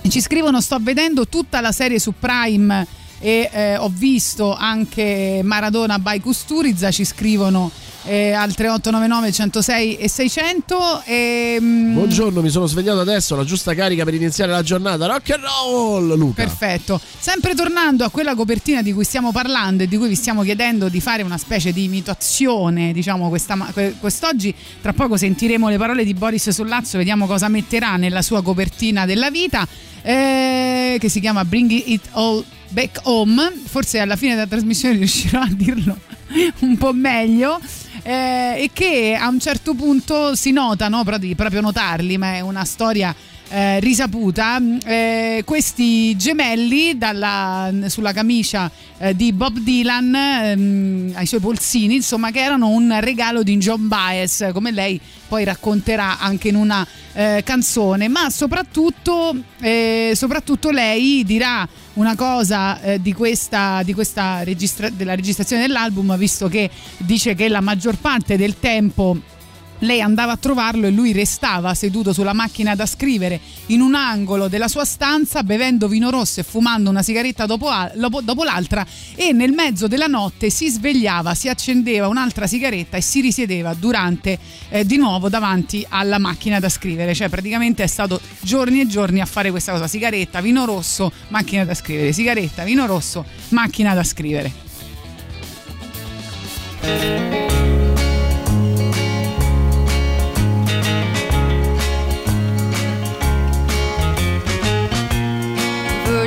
Ci 0.08 0.22
scrivono: 0.22 0.62
Sto 0.62 0.78
vedendo 0.80 1.28
tutta 1.28 1.60
la 1.60 1.74
serie 1.74 2.00
su 2.00 2.14
Prime 2.18 2.88
e 3.20 3.50
eh, 3.52 3.78
ho 3.78 3.92
visto 3.94 4.56
anche 4.56 5.42
Maradona 5.44 6.00
by 6.00 6.20
Kusturiza. 6.20 6.90
Ci 6.92 7.04
scrivono 7.04 7.70
eh, 8.04 8.32
al 8.32 8.54
3899 8.54 9.32
106 9.32 9.98
e 9.98 10.10
600. 10.10 11.04
E, 11.06 11.58
mm, 11.60 11.94
Buongiorno, 11.94 12.42
mi 12.42 12.50
sono 12.50 12.66
svegliato 12.66 13.00
adesso, 13.00 13.36
la 13.36 13.44
giusta 13.44 13.74
carica 13.74 14.04
per 14.04 14.14
iniziare 14.14 14.52
la 14.52 14.64
giornata. 14.64 15.06
Rock 15.06 15.32
and 15.32 15.44
roll, 15.44 16.16
Luca. 16.16 16.44
Perfetto. 16.44 17.00
Sempre 17.20 17.54
tornando 17.56 18.06
a 18.06 18.10
quella 18.10 18.36
copertina 18.36 18.82
di 18.82 18.94
cui 18.94 19.04
stiamo 19.04 19.32
parlando 19.32 19.84
e 19.84 19.88
di 19.88 19.98
cui 19.98 20.08
vi 20.08 20.16
stiamo 20.16 20.44
chiedendo 20.44 20.90
di 20.90 21.02
fare 21.02 21.24
una 21.24 21.38
specie 21.38 21.74
di 21.74 21.84
imitazione, 21.84 22.94
diciamo 22.94 23.30
questa, 23.30 23.58
quest'oggi, 24.00 24.54
tra 24.82 24.94
poco 24.94 25.18
sentiremo 25.18 25.68
le 25.70 25.78
parole 25.78 26.06
di 26.06 26.14
Boris 26.14 26.50
Sollazzo, 26.50 26.98
vediamo 26.98 27.26
cosa 27.28 27.50
metterà 27.50 27.98
nella 27.98 28.22
sua 28.22 28.42
copertina 28.42 29.06
della 29.06 29.30
vita, 29.30 29.68
eh, 30.02 30.98
che 31.00 31.10
si 31.10 31.20
chiama 31.20 31.44
Bring 31.44 31.70
It 31.72 32.08
All 32.12 32.44
Back 32.70 33.02
Home. 33.04 33.52
Forse 33.66 34.00
alla 34.00 34.16
fine 34.16 34.34
della 34.36 34.48
trasmissione 34.48 34.96
riuscirò 34.98 35.42
a 35.42 35.50
dirlo 35.50 35.98
un 36.60 36.78
po' 36.78 36.94
meglio. 36.94 37.60
eh, 38.04 38.64
e 38.64 38.70
che 38.74 39.18
a 39.20 39.28
un 39.28 39.40
certo 39.40 39.74
punto 39.74 40.36
si 40.36 40.52
nota, 40.52 40.88
no? 40.88 41.04
Però 41.04 41.18
devi 41.18 41.36
proprio 41.36 41.62
notarli, 41.62 42.18
ma 42.18 42.36
è 42.36 42.40
una 42.42 42.64
storia 42.66 43.14
eh, 43.50 43.80
risaputa. 43.80 44.62
Eh, 44.86 45.42
questi 45.46 46.16
gemelli 46.16 46.98
dalla- 46.98 47.72
sulla 47.88 48.14
camicia 48.14 48.72
eh, 49.00 49.16
di 49.16 49.34
Bob 49.34 49.58
Dylan 49.60 50.16
ehm, 50.16 51.12
ai 51.16 51.26
suoi 51.26 51.40
polsini, 51.40 51.96
insomma, 51.96 52.32
che 52.32 52.40
erano 52.42 52.70
un 52.70 52.96
regalo 53.02 53.44
di 53.44 53.58
John 53.58 53.88
Baez, 53.88 54.50
come 54.54 54.72
lei 54.72 55.00
poi 55.30 55.44
racconterà 55.46 56.20
anche 56.20 56.50
in 56.50 56.56
una 56.56 56.86
eh, 57.14 57.44
canzone, 57.46 58.08
ma 58.08 58.30
soprattutto, 58.32 59.34
eh, 59.62 60.14
soprattutto 60.16 60.72
lei 60.72 61.24
dirà 61.24 61.68
una 61.94 62.16
cosa 62.16 62.82
eh, 62.82 63.02
di 63.02 63.14
questa, 63.14 63.84
di 63.84 63.94
questa 63.94 64.44
registra- 64.44 64.90
della 64.90 65.16
registrazione 65.16 65.62
dell'album, 65.62 66.18
visto 66.18 66.48
che 66.50 66.70
dice 66.98 67.36
che 67.36 67.48
la 67.48 67.62
maggior 67.62 67.96
parte 67.98 68.36
del 68.36 68.60
tempo 68.60 69.38
lei 69.80 70.02
andava 70.02 70.34
a 70.34 70.38
trovarlo 70.38 70.88
e 70.88 70.92
lui 70.92 71.12
restava 71.12 71.74
seduto 71.74 72.14
sulla 72.14 72.34
macchina 72.34 72.76
da 72.76 72.86
scrivere 72.86 73.40
in 73.68 73.82
un 73.82 73.96
angolo 73.96 74.48
della 74.48 74.68
sua 74.68 74.86
stanza 74.86 75.44
bevendo 75.44 75.88
vino 75.88 76.10
rosso 76.10 76.40
e 76.40 76.44
fumando 76.44 76.90
una 76.90 77.02
sigaretta 77.02 77.46
dopo, 77.46 77.70
al- 77.70 77.94
dopo- 78.24 78.44
l'altra 78.44 78.86
e 79.16 79.32
nel 79.32 79.52
mezzo 79.52 79.88
della 79.88 80.08
notte 80.08 80.50
si 80.50 80.70
svegliava, 80.70 81.34
si 81.36 81.50
accendeva 81.50 82.08
un'altra 82.08 82.48
sigaretta 82.48 82.98
e 82.98 83.02
si 83.02 83.22
risiedeva 83.22 83.74
durante 83.74 84.38
eh, 84.70 84.86
di 84.86 84.98
nuovo 84.98 85.30
davanti 85.30 85.86
alla 85.88 86.18
macchina 86.18 86.60
da 86.60 86.70
scrivere, 86.70 87.14
cioè 87.14 87.30
praticamente 87.30 87.84
è 87.84 87.88
stato 87.88 88.20
giorni 88.42 88.82
e 88.82 88.88
giorni 88.88 89.22
a 89.22 89.26
fare 89.26 89.52
questa 89.52 89.72
cosa, 89.72 89.88
sigaretta, 89.88 90.42
vino 90.42 90.66
rosso, 90.66 91.12
macchina 91.30 91.66
da 91.66 91.74
scrivere, 91.74 92.12
sigaretta, 92.12 92.64
vino 92.64 92.86
rosso, 92.86 93.26
macchina 93.50 93.94
da 93.94 94.04
scrivere. 94.04 94.68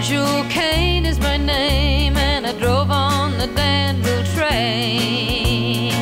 Virgil 0.03 0.45
Kane 0.51 1.07
is 1.07 1.21
my 1.21 1.37
name, 1.37 2.17
and 2.17 2.45
I 2.45 2.59
drove 2.59 2.91
on 2.91 3.39
the 3.39 3.47
Danville 3.47 4.25
train 4.35 5.93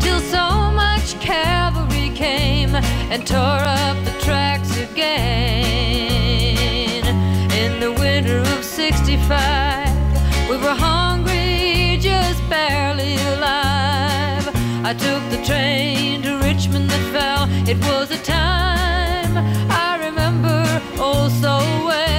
till 0.00 0.20
so 0.20 0.70
much 0.70 1.20
cavalry 1.20 2.08
came 2.14 2.74
and 2.74 3.26
tore 3.26 3.36
up 3.36 4.02
the 4.06 4.12
tracks 4.24 4.74
again. 4.78 5.04
In 7.52 7.78
the 7.78 7.92
winter 7.92 8.38
of 8.38 8.64
'65, 8.64 10.48
we 10.48 10.56
were 10.56 10.74
hungry, 10.74 11.98
just 12.00 12.40
barely 12.48 13.16
alive. 13.34 14.48
I 14.82 14.94
took 14.94 15.22
the 15.28 15.44
train 15.44 16.22
to 16.22 16.38
Richmond 16.38 16.88
that 16.88 17.04
fell. 17.12 17.46
It 17.68 17.76
was 17.84 18.10
a 18.12 18.18
time 18.22 19.36
I 19.68 19.98
remember 20.06 20.64
oh 20.96 21.28
so 21.28 21.58
well. 21.86 22.09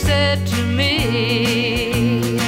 Said 0.00 0.46
to 0.46 0.64
me, 0.64 2.38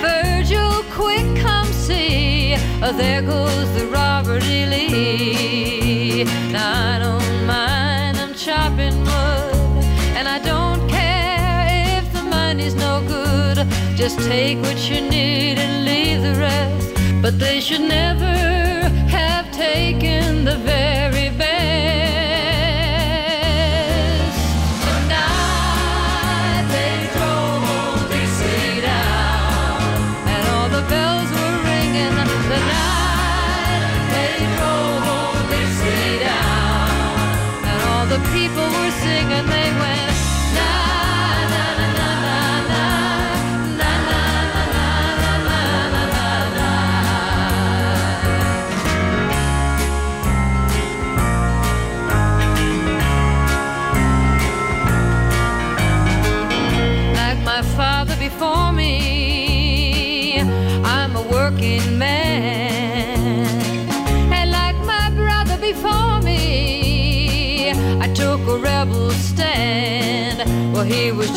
Virgil, 0.00 0.82
quick 0.92 1.26
come 1.36 1.66
see, 1.72 2.54
oh, 2.82 2.92
there 2.92 3.22
goes 3.22 3.68
the 3.78 3.86
Robert 3.86 4.44
E. 4.44 4.66
Lee. 4.66 6.24
Now 6.52 6.94
I 6.94 6.98
don't 6.98 7.46
mind, 7.46 8.18
I'm 8.18 8.34
chopping 8.34 8.96
wood, 9.08 9.84
and 10.16 10.28
I 10.28 10.38
don't 10.38 10.86
care 10.88 11.98
if 11.98 12.12
the 12.12 12.22
money's 12.22 12.74
no 12.74 13.02
good. 13.08 13.56
Just 13.96 14.18
take 14.20 14.58
what 14.58 14.78
you 14.90 15.00
need 15.00 15.58
and 15.58 15.84
leave 15.84 16.20
the 16.22 16.34
rest. 16.38 16.88
But 17.22 17.38
they 17.38 17.60
should 17.60 17.80
never 17.98 18.53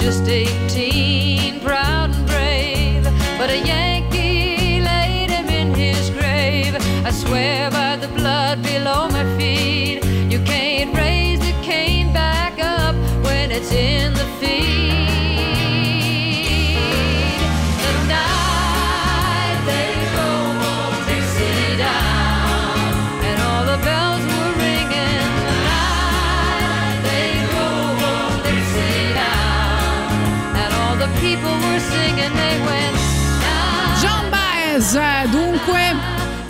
majesty. 0.07 0.66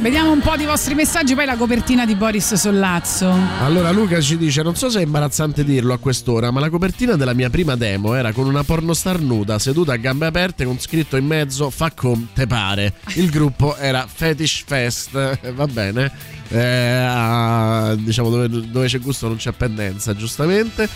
Vediamo 0.07 0.31
un 0.31 0.39
po' 0.39 0.55
di 0.55 0.63
vostri 0.63 0.95
messaggi, 0.95 1.35
poi 1.35 1.45
la 1.45 1.57
copertina 1.57 2.05
di 2.05 2.15
Boris 2.15 2.53
Sollazzo. 2.53 3.29
Allora 3.59 3.91
Luca 3.91 4.21
ci 4.21 4.37
dice, 4.37 4.63
non 4.63 4.73
so 4.73 4.89
se 4.89 4.99
è 4.99 5.03
imbarazzante 5.03 5.65
dirlo 5.65 5.91
a 5.91 5.97
quest'ora, 5.97 6.49
ma 6.49 6.61
la 6.61 6.69
copertina 6.69 7.17
della 7.17 7.33
mia 7.33 7.49
prima 7.49 7.75
demo 7.75 8.13
era 8.13 8.31
con 8.31 8.47
una 8.47 8.63
pornostar 8.63 9.19
nuda 9.19 9.59
seduta 9.59 9.91
a 9.91 9.97
gambe 9.97 10.27
aperte 10.27 10.63
con 10.63 10.79
scritto 10.79 11.17
in 11.17 11.25
mezzo 11.25 11.69
fa 11.69 11.91
com 11.93 12.25
te 12.33 12.47
pare. 12.47 12.93
Il 13.15 13.29
gruppo 13.29 13.75
era 13.75 14.07
Fetish 14.07 14.63
Fest, 14.65 15.11
va 15.51 15.67
bene. 15.67 16.09
Eh, 16.49 16.59
ah, 16.59 17.95
diciamo 17.97 18.29
dove, 18.29 18.47
dove 18.49 18.87
c'è 18.87 18.99
gusto 18.99 19.27
non 19.27 19.37
c'è 19.37 19.51
pendenza, 19.51 20.15
giustamente. 20.15 20.87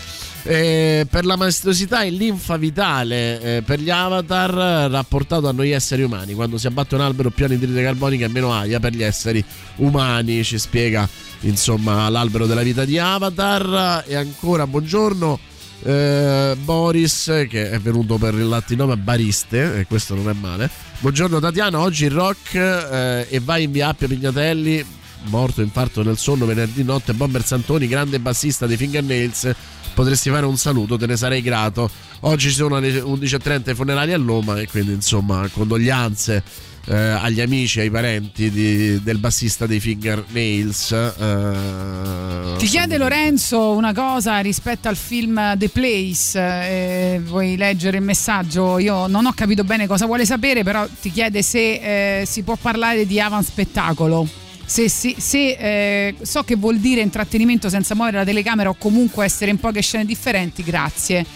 Eh, 0.44 1.06
per 1.08 1.24
la 1.24 1.36
maestosità 1.36 2.02
e 2.02 2.10
linfa 2.10 2.56
vitale 2.56 3.40
eh, 3.40 3.62
per 3.62 3.78
gli 3.78 3.90
avatar 3.90 4.90
rapportato 4.90 5.46
a 5.48 5.52
noi 5.52 5.70
esseri 5.70 6.02
umani. 6.02 6.34
Quando 6.34 6.58
si 6.58 6.66
abbatte 6.66 6.94
un 6.96 7.02
albero 7.02 7.30
più 7.30 7.44
anidride 7.44 7.82
carbonica 7.82 8.24
e 8.24 8.28
meno 8.28 8.52
aria 8.52 8.80
per 8.80 8.92
gli 8.92 9.04
esseri 9.04 9.44
umani, 9.76 10.42
ci 10.42 10.58
spiega 10.58 11.08
insomma 11.40 12.08
l'albero 12.08 12.46
della 12.46 12.62
vita 12.62 12.84
di 12.84 12.98
Avatar. 12.98 14.04
E 14.06 14.16
ancora 14.16 14.66
buongiorno. 14.66 15.38
eh, 15.84 16.56
Boris 16.62 17.24
che 17.48 17.70
è 17.70 17.78
venuto 17.78 18.16
per 18.16 18.34
il 18.34 18.46
lattinome 18.46 18.96
Bariste 18.96 19.80
e 19.80 19.86
questo 19.86 20.14
non 20.14 20.28
è 20.28 20.32
male 20.32 20.70
buongiorno 21.00 21.40
Tatiana 21.40 21.80
oggi 21.80 22.06
rock 22.06 22.54
eh, 22.54 23.26
e 23.28 23.40
vai 23.40 23.64
in 23.64 23.72
via 23.72 23.88
Appia 23.88 24.06
Pignatelli 24.06 24.84
morto 25.24 25.62
infarto 25.62 26.02
nel 26.02 26.16
sonno 26.18 26.44
venerdì 26.46 26.82
notte 26.84 27.12
Bomber 27.14 27.44
Santoni 27.44 27.86
grande 27.86 28.18
bassista 28.18 28.66
dei 28.66 28.76
Fingernails 28.76 29.50
potresti 29.94 30.30
fare 30.30 30.46
un 30.46 30.56
saluto 30.56 30.96
te 30.96 31.06
ne 31.06 31.16
sarei 31.16 31.42
grato 31.42 31.90
oggi 32.20 32.48
ci 32.48 32.54
sono 32.54 32.76
alle 32.76 33.00
11.30 33.00 33.70
i 33.70 33.74
funerali 33.74 34.12
a 34.12 34.16
Roma 34.16 34.58
e 34.58 34.66
quindi 34.68 34.92
insomma 34.92 35.46
condoglianze 35.52 36.70
eh, 36.84 36.96
agli 36.96 37.40
amici 37.40 37.78
ai 37.78 37.90
parenti 37.90 38.50
di- 38.50 39.00
del 39.02 39.18
bassista 39.18 39.66
dei 39.66 39.78
Fingernails 39.78 40.90
eh, 40.90 42.56
Ti 42.58 42.66
chiede 42.66 42.98
Lorenzo 42.98 43.70
una 43.70 43.92
cosa 43.94 44.40
rispetto 44.40 44.88
al 44.88 44.96
film 44.96 45.56
The 45.56 45.68
Place, 45.68 46.38
eh, 46.40 47.20
vuoi 47.24 47.56
leggere 47.56 47.98
il 47.98 48.02
messaggio? 48.02 48.78
Io 48.78 49.06
non 49.06 49.26
ho 49.26 49.32
capito 49.32 49.62
bene 49.62 49.86
cosa 49.86 50.06
vuole 50.06 50.24
sapere, 50.26 50.64
però 50.64 50.84
ti 51.00 51.12
chiede 51.12 51.42
se 51.42 52.20
eh, 52.20 52.26
si 52.26 52.42
può 52.42 52.56
parlare 52.60 53.06
di 53.06 53.20
avan 53.20 53.44
spettacolo. 53.44 54.28
Se, 54.72 54.88
si- 54.88 55.16
se, 55.18 55.50
eh, 55.50 56.14
so 56.22 56.44
che 56.44 56.56
vuol 56.56 56.78
dire 56.78 57.02
intrattenimento 57.02 57.68
senza 57.68 57.94
muovere 57.94 58.16
la 58.16 58.24
telecamera 58.24 58.70
o 58.70 58.74
comunque 58.78 59.22
essere 59.22 59.50
in 59.50 59.58
poche 59.58 59.82
scene 59.82 60.06
differenti, 60.06 60.62
grazie. 60.62 61.26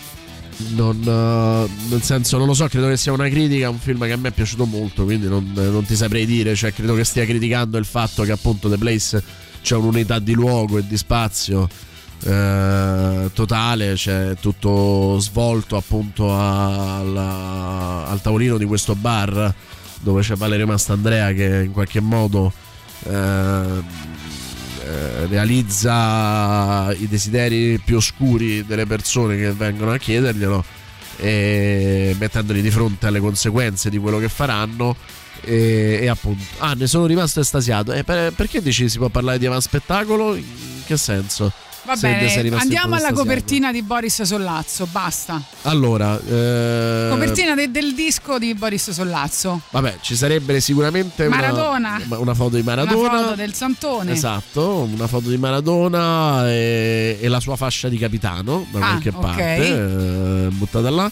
Non, 0.75 0.97
eh, 1.07 1.89
nel 1.91 2.01
senso, 2.01 2.39
non 2.39 2.47
lo 2.47 2.55
so, 2.55 2.67
credo 2.67 2.89
che 2.89 2.97
sia 2.97 3.13
una 3.13 3.29
critica 3.29 3.69
un 3.69 3.79
film 3.79 4.07
che 4.07 4.13
a 4.13 4.17
me 4.17 4.29
è 4.29 4.33
piaciuto 4.33 4.65
molto, 4.65 5.05
quindi 5.05 5.29
non, 5.29 5.53
non 5.55 5.85
ti 5.85 5.95
saprei 5.95 6.25
dire, 6.25 6.55
cioè 6.55 6.73
credo 6.73 6.95
che 6.95 7.05
stia 7.05 7.27
criticando 7.27 7.77
il 7.77 7.85
fatto 7.85 8.23
che 8.23 8.33
appunto 8.33 8.71
The 8.71 8.79
Place 8.79 9.23
c'è 9.61 9.77
un'unità 9.77 10.19
di 10.19 10.33
luogo 10.33 10.79
e 10.79 10.87
di 10.87 10.97
spazio 10.97 11.69
eh, 12.25 13.31
totale, 13.35 13.93
c'è 13.97 14.35
tutto 14.41 15.19
svolto 15.19 15.77
appunto 15.77 16.31
alla- 16.35 18.07
al 18.07 18.23
tavolino 18.23 18.57
di 18.57 18.65
questo 18.65 18.95
bar 18.95 19.55
dove 20.01 20.23
c'è 20.23 20.37
Valerio 20.37 20.67
Mastandrea 20.67 21.33
che 21.35 21.65
in 21.67 21.73
qualche 21.73 22.01
modo 22.01 22.51
eh, 22.51 22.55
eh, 22.55 22.66
realizza 25.29 26.93
i 26.93 27.09
desideri 27.09 27.79
più 27.85 27.97
oscuri 27.97 28.65
delle 28.65 28.87
persone 28.87 29.37
che 29.37 29.53
vengono 29.53 29.93
a 29.93 29.99
chiederglielo 29.99 30.65
e 31.19 32.15
mettendoli 32.19 32.61
di 32.61 32.71
fronte 32.71 33.07
alle 33.07 33.21
conseguenze 33.21 33.91
di 33.91 33.99
quello 33.99 34.19
che 34.19 34.29
faranno 34.29 34.97
e, 35.43 35.99
e 36.03 36.09
appunto. 36.09 36.45
Ah 36.59 36.75
ne 36.75 36.87
sono 36.87 37.07
rimasto 37.07 37.41
estasiato. 37.41 37.93
E 37.93 38.05
per- 38.05 38.33
perché 38.33 38.61
dici 38.61 38.89
si 38.89 38.99
può 38.99 39.09
parlare 39.09 39.39
di 39.39 39.47
avanspettacolo? 39.47 40.35
In 40.35 40.45
che 40.85 40.97
senso 40.97 41.53
Va 41.87 41.95
bene, 41.95 42.57
andiamo 42.57 42.97
alla 42.97 43.13
copertina 43.13 43.71
di 43.71 43.81
Boris 43.83 44.23
Sollazzo, 44.23 44.89
basta. 44.91 45.41
allora 45.63 46.19
eh, 46.19 47.07
Copertina 47.11 47.55
de- 47.55 47.71
del 47.71 47.95
disco 47.95 48.39
di 48.39 48.55
Boris 48.55 48.91
Sollazzo. 48.91 49.61
vabbè 49.71 49.99
ci 50.01 50.17
sarebbe 50.17 50.59
sicuramente 50.61 51.27
una- 51.27 51.37
Maradona. 51.37 52.01
una, 52.09 52.35
foto 52.35 52.57
di 52.57 52.63
Maradona 52.63 53.09
Una 53.09 53.23
foto 53.23 53.35
del 53.37 53.55
Santone. 53.55 54.13
Esatto, 54.13 54.89
una 54.93 55.07
foto 55.07 55.29
di 55.29 55.37
Maradona 55.39 56.49
e, 56.51 57.19
e 57.21 57.29
la 57.29 57.39
sua 57.41 57.55
fascia 57.57 57.89
di 57.89 57.99
capitano 57.99 58.67
da 58.73 58.79
Ah, 58.79 58.89
qualche 58.91 59.09
ok. 59.11 59.21
parte, 59.21 59.67
eh, 59.67 60.49
buttata 60.51 60.91
là. 60.91 61.11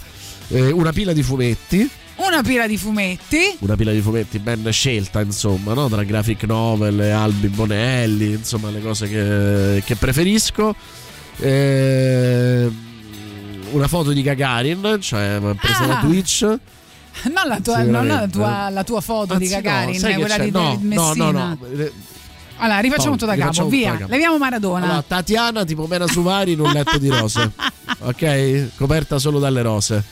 Eh, 0.49 0.71
una 0.73 0.93
pila 0.93 1.13
di 1.13 1.23
fumetti, 1.23 1.89
Una 2.17 2.43
pila 2.43 2.67
di 2.67 2.77
fumetti. 2.77 3.57
una 3.61 3.75
pila 3.77 3.91
di 3.93 4.01
fumetti 4.01 4.39
ben 4.39 4.67
scelta, 4.71 5.21
insomma, 5.21 5.75
no? 5.75 5.89
tra 5.89 6.03
graphic 6.05 6.45
novel 6.45 7.01
Albi 7.01 7.49
Bonelli, 7.49 8.31
insomma, 8.33 8.71
le 8.71 8.81
cose 8.81 9.09
che, 9.09 9.83
che 9.85 9.97
preferisco. 9.97 10.75
Eh, 11.39 12.71
una 13.73 13.89
foto 13.89 14.13
di 14.13 14.23
Gagarin, 14.23 14.99
cioè 15.01 15.41
presa 15.61 15.83
Ah. 15.83 15.87
da 15.87 15.99
Twitch. 16.01 16.43
Non 16.43 17.47
la 17.47 17.61
tua, 17.61 17.83
non 17.83 18.07
la 18.07 18.27
tua, 18.29 18.69
la 18.71 18.85
tua 18.85 19.01
foto 19.01 19.35
di 19.37 19.45
Anzi, 19.45 19.55
no, 19.57 19.61
Gagarin, 19.61 19.99
sai 19.99 20.15
che 20.15 20.19
quella 20.21 20.39
di 20.39 20.51
no, 20.51 20.61
David 20.63 20.83
no, 20.93 21.05
Messina. 21.07 21.31
no, 21.31 21.31
no. 21.33 21.59
Eh, 21.83 21.93
Allora, 22.59 22.79
rifacciamo 22.79 23.11
No, 23.11 23.17
tutto 23.17 23.27
da 23.27 23.37
capo, 23.37 23.69
via. 23.69 23.93
da 23.93 23.99
capo. 23.99 24.11
Leviamo 24.13 24.39
Maradona. 24.39 24.85
Allora, 24.85 25.03
Tatiana 25.03 25.65
tipo 25.65 25.87
Mena 25.89 26.07
Suvari 26.07 26.53
in 26.53 26.61
un 26.61 26.71
letto 26.73 26.99
di 26.99 27.09
rose. 27.09 27.51
ok? 28.01 28.69
Coperta 28.77 29.19
solo 29.19 29.39
dalle 29.41 29.63
rose. 29.63 30.03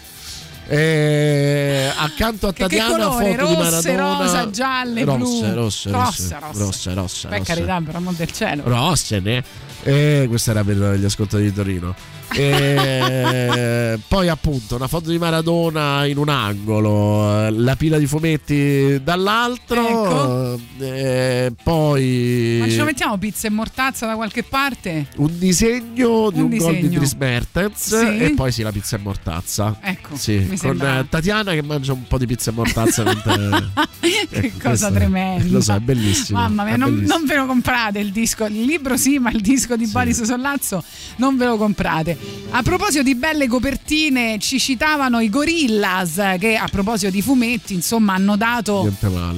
E 0.68 1.90
accanto 1.96 2.46
a 2.48 2.52
Che- 2.52 2.66
che 2.66 2.76
Tatiana 2.78 3.06
colore? 3.08 3.34
foto 3.36 3.46
di 3.46 3.54
Rosse, 3.54 3.92
Maradona. 3.92 4.16
rosa, 4.24 4.50
gialle, 4.50 5.04
rosse, 5.04 5.16
blu. 5.18 5.54
Rosse, 5.54 5.54
Rosse, 5.54 5.90
rosse, 5.90 6.38
rosse. 6.40 6.58
rosse, 6.62 6.94
rosse, 6.94 7.28
Per 7.28 7.38
rosse. 7.38 7.52
carità, 7.54 7.80
per 7.84 7.94
amor 7.96 8.14
del 8.14 8.32
cielo. 8.32 8.62
Rosse, 8.64 9.20
ne? 9.20 9.44
E 9.82 10.24
questo 10.28 10.50
era 10.52 10.62
per 10.62 10.76
gli 10.76 11.04
ascoltatori 11.04 11.44
di 11.44 11.52
Torino. 11.52 11.94
E 12.34 13.98
poi 14.08 14.28
appunto 14.28 14.76
una 14.76 14.88
foto 14.88 15.10
di 15.10 15.18
Maradona 15.18 16.04
in 16.06 16.16
un 16.18 16.28
angolo, 16.28 17.48
la 17.50 17.76
pila 17.76 17.98
di 17.98 18.06
fumetti 18.06 19.00
dall'altro. 19.02 19.88
Ecco. 19.88 20.60
E 20.80 21.52
poi 21.62 22.58
Ma 22.60 22.68
ce 22.68 22.76
lo 22.76 22.84
mettiamo 22.84 23.16
pizza 23.18 23.46
e 23.46 23.50
mortazza 23.50 24.06
da 24.06 24.14
qualche 24.14 24.42
parte? 24.42 25.06
Un 25.16 25.38
disegno 25.38 26.30
di 26.30 26.40
Un 26.40 26.52
un, 26.52 26.56
gol 26.56 26.74
di 26.74 26.80
disegno. 26.80 26.98
Dries 26.98 27.14
Mertens 27.14 27.98
Sì. 27.98 28.18
e 28.18 28.32
poi 28.34 28.52
sì 28.52 28.62
la 28.62 28.72
pizza 28.72 28.96
e 28.96 28.98
mortazza. 29.00 29.76
Ecco, 29.80 30.16
Sì, 30.16 30.58
con 30.60 30.80
eh, 30.80 31.06
Tatiana 31.08 31.52
che 31.52 31.62
mangia 31.62 31.92
un 31.92 32.06
po' 32.06 32.18
di 32.18 32.26
pizza 32.26 32.50
e 32.50 32.54
mortazza 32.54 33.02
mentre... 33.04 33.70
che 34.00 34.28
Ecco, 34.30 34.68
cosa 34.70 34.90
tremenda. 34.90 35.44
Lo 35.52 35.60
so, 35.60 35.74
è 35.74 35.80
bellissimo. 35.80 36.38
Mamma 36.38 36.64
mia, 36.64 36.76
non, 36.76 36.90
bellissimo. 36.94 37.16
non 37.18 37.26
ve 37.26 37.36
lo 37.36 37.46
comprate 37.46 37.98
il 37.98 38.10
disco, 38.10 38.44
il 38.46 38.62
libro 38.62 38.96
sì, 38.96 39.18
ma 39.18 39.30
il 39.30 39.40
disco 39.40 39.76
di 39.76 39.86
Boris 39.86 40.22
Sollazzo 40.22 40.82
non 41.16 41.36
ve 41.36 41.46
lo 41.46 41.56
comprate. 41.56 42.16
A 42.54 42.62
proposito 42.62 43.02
di 43.02 43.14
belle 43.14 43.48
copertine, 43.48 44.38
ci 44.38 44.60
citavano 44.60 45.20
i 45.20 45.30
Gorillaz 45.30 46.36
che 46.38 46.54
a 46.56 46.68
proposito 46.70 47.10
di 47.10 47.22
fumetti, 47.22 47.72
insomma, 47.72 48.12
hanno 48.12 48.36
dato 48.36 48.82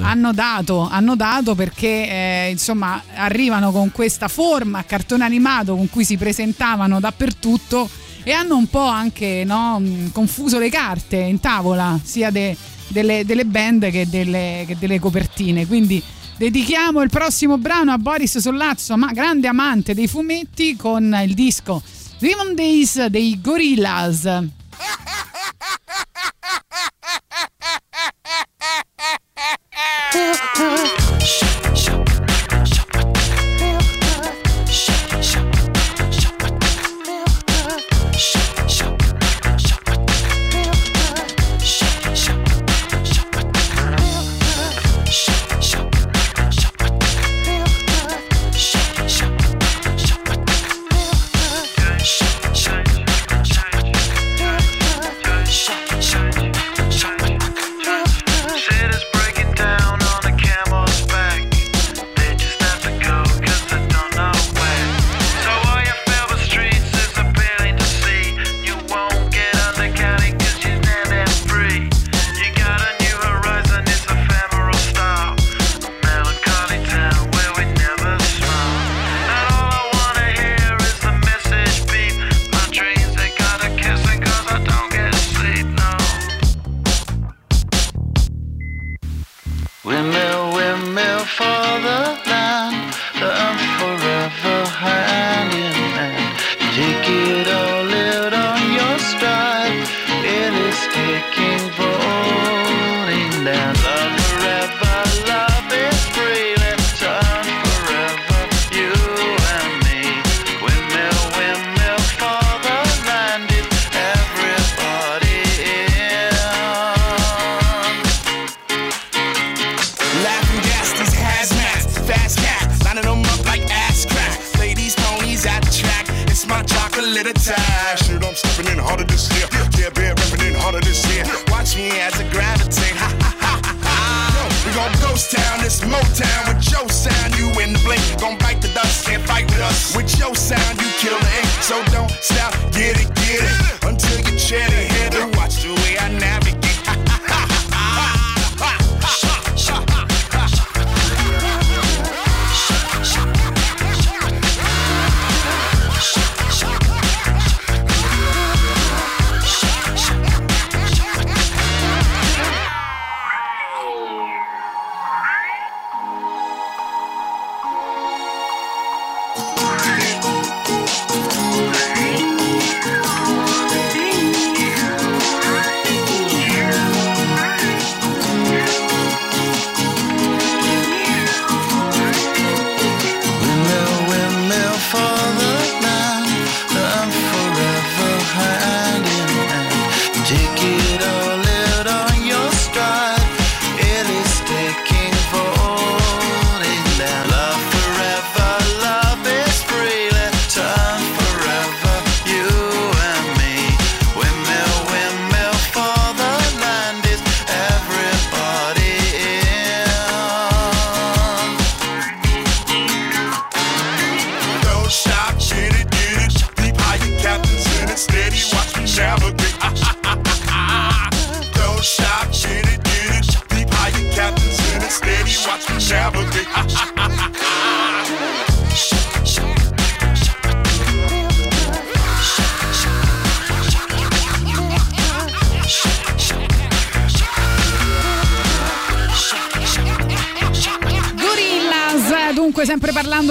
hanno 0.01 0.33
dato, 0.33 0.87
hanno 0.89 1.15
dato 1.15 1.55
perché 1.55 1.87
eh, 1.87 2.47
insomma 2.51 3.01
arrivano 3.13 3.71
con 3.71 3.91
questa 3.93 4.27
forma 4.27 4.79
a 4.79 4.83
cartone 4.83 5.23
animato 5.23 5.77
con 5.77 5.89
cui 5.89 6.03
si 6.03 6.17
presentavano 6.17 6.99
dappertutto 6.99 7.89
e 8.21 8.31
hanno 8.33 8.57
un 8.57 8.67
po' 8.67 8.85
anche 8.85 9.43
no, 9.45 9.79
mh, 9.79 10.11
confuso 10.11 10.59
le 10.59 10.69
carte 10.69 11.15
in 11.15 11.39
tavola 11.39 11.97
sia 12.03 12.31
de- 12.31 12.57
delle, 12.89 13.23
delle 13.23 13.45
band 13.45 13.89
che 13.91 14.09
delle, 14.09 14.65
che 14.67 14.75
delle 14.77 14.99
copertine. 14.99 15.65
Quindi 15.65 16.03
dedichiamo 16.37 17.01
il 17.01 17.09
prossimo 17.09 17.57
brano 17.57 17.93
a 17.93 17.97
Boris 17.97 18.39
Sollazzo 18.39 18.97
ma 18.97 19.13
grande 19.13 19.47
amante 19.47 19.93
dei 19.93 20.07
fumetti 20.07 20.75
con 20.75 21.17
il 21.25 21.33
disco 21.33 21.81
Demon 22.19 22.55
Days 22.55 22.95
dei 23.09 23.37
Gorillaz 23.41 24.25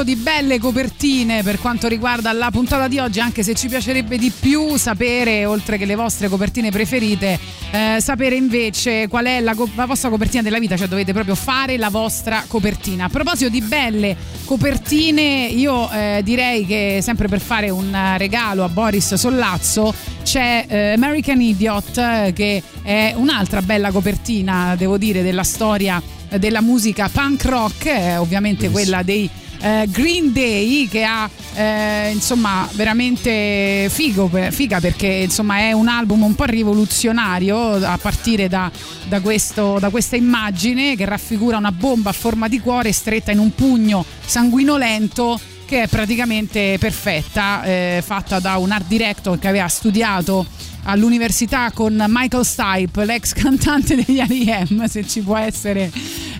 di 0.05 0.15
belle 0.17 0.59
copertine 0.59 1.43
per 1.43 1.59
quanto 1.59 1.89
riguarda 1.89 2.31
la 2.33 2.51
puntata 2.51 2.87
di 2.87 2.99
oggi, 2.99 3.21
anche 3.21 3.43
se 3.43 3.55
ci 3.55 3.69
piacerebbe 3.69 4.19
di 4.19 4.31
più 4.31 4.77
sapere, 4.77 5.45
oltre 5.47 5.79
che 5.79 5.87
le 5.87 5.95
vostre 5.95 6.29
copertine 6.29 6.71
preferite, 6.71 7.39
eh, 7.71 7.97
sapere 8.01 8.37
invece 8.37 9.09
qual 9.09 9.25
è 9.25 9.41
la, 9.41 9.57
la 9.75 9.87
vostra 9.87 10.11
copertina 10.11 10.43
della 10.43 10.59
vita, 10.59 10.77
cioè 10.77 10.87
dovete 10.87 11.13
proprio 11.13 11.35
fare 11.35 11.77
la 11.77 11.89
vostra 11.89 12.45
copertina. 12.47 13.07
A 13.07 13.09
proposito 13.09 13.49
di 13.49 13.63
belle 13.63 14.17
copertine, 14.45 15.47
io 15.47 15.91
eh, 15.91 16.21
direi 16.23 16.67
che 16.67 17.01
sempre 17.03 17.27
per 17.27 17.41
fare 17.41 17.71
un 17.71 18.15
regalo 18.17 18.63
a 18.63 18.69
Boris 18.69 19.15
Sollazzo 19.15 19.95
c'è 20.23 20.67
eh, 20.69 20.93
American 20.93 21.41
Idiot 21.41 22.33
che 22.33 22.63
è 22.83 23.15
un'altra 23.17 23.63
bella 23.63 23.91
copertina, 23.91 24.77
devo 24.77 24.99
dire, 24.99 25.23
della 25.23 25.45
storia 25.45 26.01
eh, 26.29 26.39
della 26.39 26.61
musica 26.61 27.09
punk 27.09 27.45
rock, 27.45 27.87
eh, 27.87 28.17
ovviamente 28.17 28.69
quella 28.71 29.03
dei 29.03 29.29
eh, 29.65 29.89
Green 29.89 30.31
Day 30.31 30.87
che 30.89 31.05
ha 31.05 31.29
eh, 31.55 32.11
insomma 32.13 32.69
veramente 32.73 33.89
figo, 33.91 34.31
figa 34.51 34.79
perché 34.79 35.07
insomma 35.07 35.59
è 35.59 35.73
un 35.73 35.89
album 35.89 36.23
un 36.23 36.35
po' 36.35 36.45
rivoluzionario 36.45 37.77
a 37.77 37.97
partire 37.97 38.47
da, 38.49 38.71
da 39.09 39.21
questo- 39.21 39.79
da 39.81 39.89
questa 39.89 40.17
immagine 40.17 40.97
che 40.97 41.07
raffigura 41.07 41.57
una 41.57 41.73
bomba 41.73 42.11
a 42.11 42.13
forma 42.13 42.47
di 42.47 42.61
cuore 42.61 42.93
stretta 42.93 43.31
in 43.33 43.39
un 43.39 43.55
pugno 43.55 44.05
sanguinolento 44.27 45.41
che 45.65 45.85
è 45.85 45.89
praticamente 45.89 46.77
perfetta, 46.79 47.63
eh, 47.63 48.03
fatta 48.05 48.39
da 48.41 48.59
un 48.59 48.71
art 48.71 48.87
director 48.87 49.39
che 49.39 49.49
aveva 49.49 49.67
studiato 49.69 50.45
all'università 50.85 51.71
con 51.73 52.03
Michael 52.09 52.45
Stipe, 52.45 53.05
l'ex 53.05 53.33
cantante 53.33 53.95
degli 53.97 54.19
R.E.M., 54.19 54.85
se 54.87 55.07
ci 55.07 55.21
può 55.21 55.37
essere, 55.37 55.91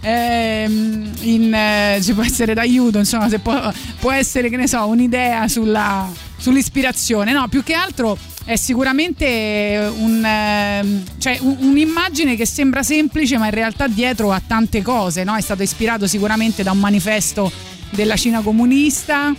ehm, 0.01 1.11
in, 1.23 1.53
eh, 1.55 2.01
ci 2.03 2.13
può 2.13 2.23
essere 2.23 2.55
d'aiuto, 2.55 2.99
insomma, 2.99 3.29
se 3.29 3.39
può, 3.39 3.73
può 4.01 4.13
essere, 4.13 4.49
che 4.49 4.57
ne 4.57 4.67
so, 4.69 4.87
un'idea 4.87 5.49
sulla- 5.49 6.11
sull'ispirazione. 6.37 7.33
No, 7.33 7.49
più 7.49 7.63
che 7.63 7.75
altro 7.75 8.17
è 8.45 8.57
sicuramente 8.57 9.91
un, 9.99 10.23
ehm, 10.25 11.03
cioè, 11.19 11.39
un- 11.41 11.57
un'immagine 11.61 12.37
che 12.37 12.47
sembra 12.47 12.83
semplice, 12.83 13.39
ma 13.39 13.47
in 13.47 13.53
realtà 13.53 13.87
dietro 13.89 14.31
ha 14.33 14.41
tante 14.47 14.83
cose. 14.83 15.25
no? 15.25 15.35
È 15.37 15.41
stato 15.41 15.63
ispirato 15.63 16.07
sicuramente 16.07 16.63
da 16.63 16.73
un 16.73 16.79
manifesto 16.79 17.51
della 17.91 18.17
Cina 18.17 18.41
comunista 18.41 19.33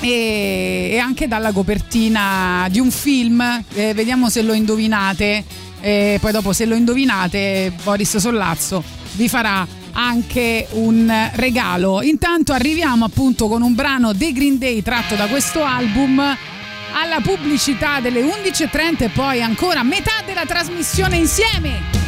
e, 0.00 0.90
e 0.92 0.98
anche 0.98 1.28
dalla 1.28 1.52
copertina 1.52 2.66
di 2.70 2.80
un 2.80 2.90
film. 2.90 3.64
Eh, 3.74 3.94
vediamo 3.94 4.28
se 4.28 4.42
lo 4.42 4.52
indovinate. 4.52 5.44
E 5.80 6.18
poi 6.20 6.32
dopo, 6.32 6.52
se 6.52 6.64
lo 6.66 6.74
indovinate, 6.74 7.72
Boris 7.82 8.16
Sollazzo 8.16 8.82
vi 9.12 9.28
farà 9.28 9.66
anche 9.92 10.66
un 10.72 11.30
regalo. 11.34 12.02
Intanto 12.02 12.52
arriviamo 12.52 13.04
appunto 13.04 13.48
con 13.48 13.62
un 13.62 13.74
brano 13.74 14.12
dei 14.12 14.32
Green 14.32 14.58
Day 14.58 14.82
tratto 14.82 15.14
da 15.14 15.26
questo 15.26 15.62
album 15.64 16.18
alla 16.18 17.20
pubblicità 17.20 18.00
delle 18.00 18.22
11.30 18.22 19.02
e 19.04 19.08
poi 19.08 19.42
ancora 19.42 19.82
metà 19.82 20.22
della 20.24 20.44
trasmissione 20.46 21.16
insieme. 21.16 22.05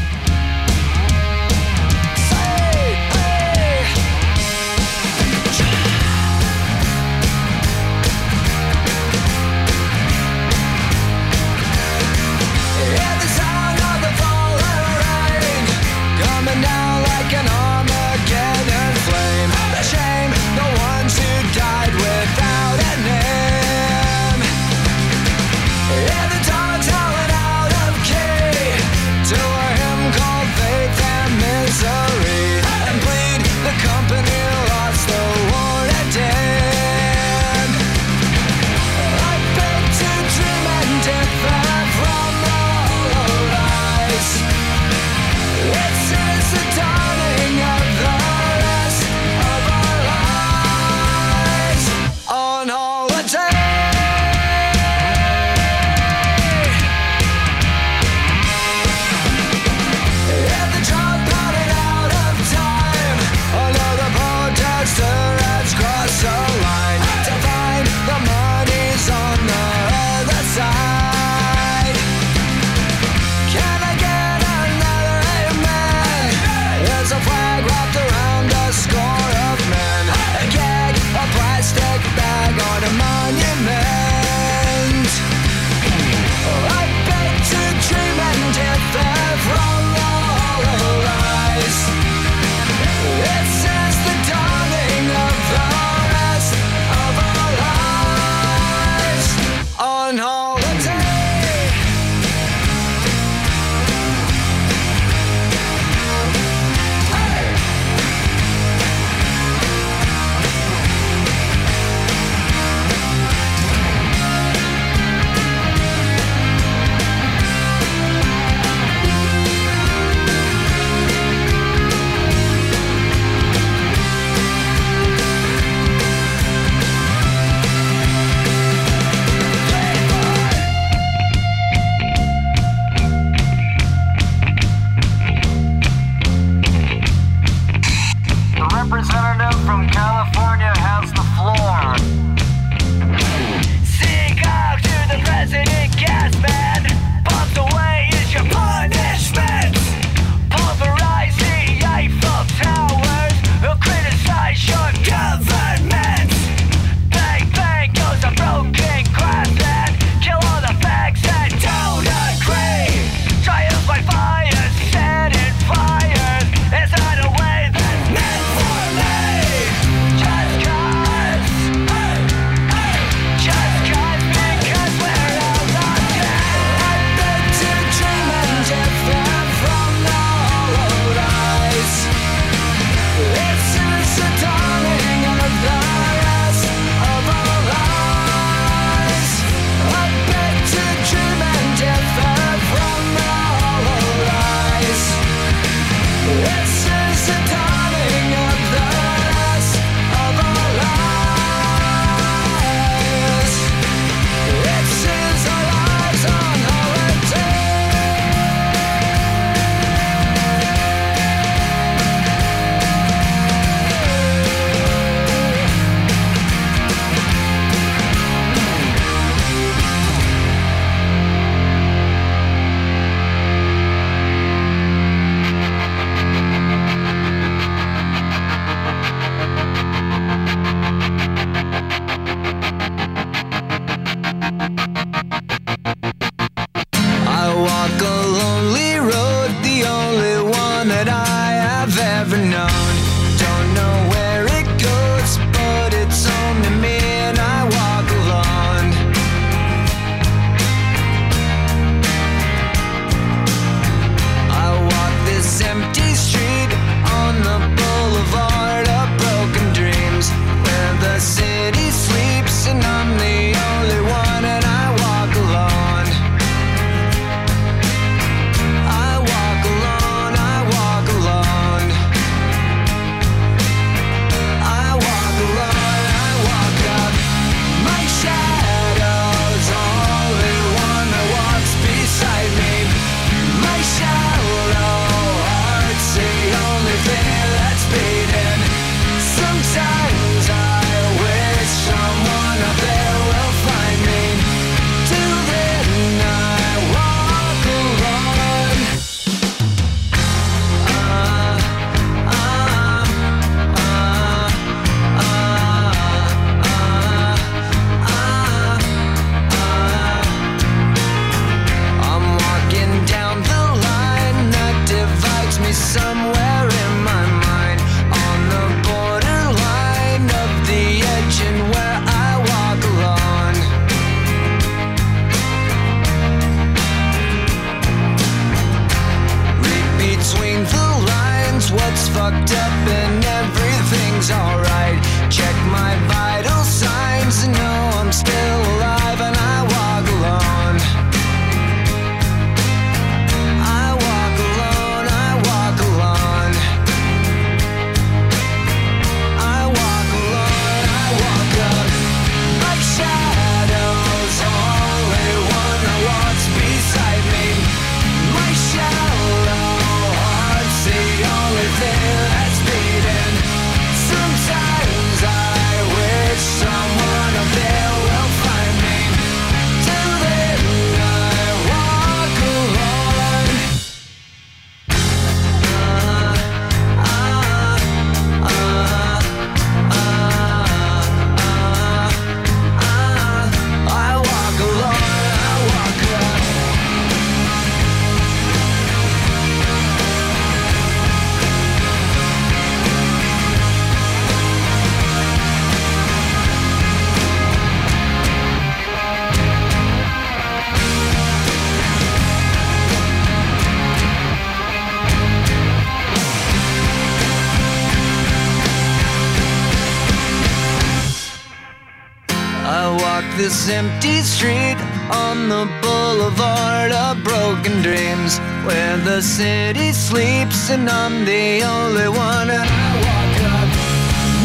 Of 416.93 417.23
broken 417.25 417.83
dreams 417.83 418.39
where 418.67 418.97
the 418.99 419.21
city 419.21 419.93
sleeps 419.93 420.71
and 420.71 420.89
I'm 420.89 421.25
the 421.25 421.63
only 421.63 422.09
one. 422.09 422.51
And 422.51 422.63
I 422.63 422.91
walk 423.07 423.35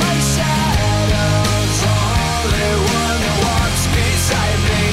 my 0.03 0.15
shadow's 0.33 1.79
only 1.93 2.71
one 2.99 3.19
that 3.23 3.37
walks 3.47 3.83
beside 3.95 4.59
me. 4.69 4.83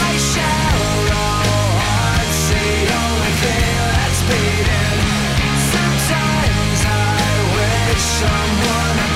My 0.00 0.14
shallow 0.30 0.98
the 2.50 2.94
only 3.02 3.32
thing 3.42 3.76
that's 3.96 4.20
beating. 4.28 5.00
Sometimes 5.72 6.80
I 6.84 7.32
wish 7.56 8.04
someone 8.20 9.07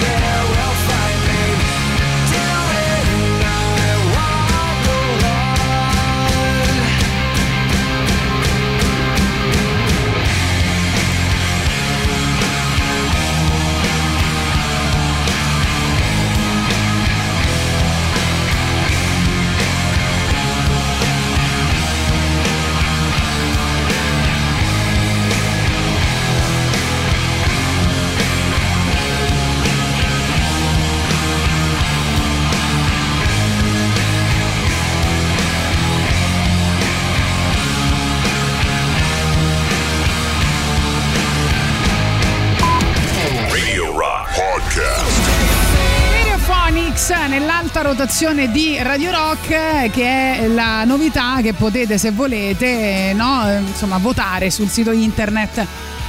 rotazione 47.93 48.51
di 48.51 48.79
Radio 48.83 49.11
Rock 49.11 49.91
che 49.91 50.39
è 50.39 50.47
la 50.47 50.83
novità 50.85 51.41
che 51.43 51.53
potete 51.53 51.99
se 51.99 52.11
volete 52.11 53.13
no, 53.15 53.45
insomma 53.67 53.99
votare 53.99 54.51
sul 54.51 54.71
sito 54.71 54.93
internet 54.93 55.67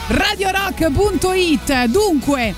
radiorock.it 0.07 1.85
dunque 1.87 2.55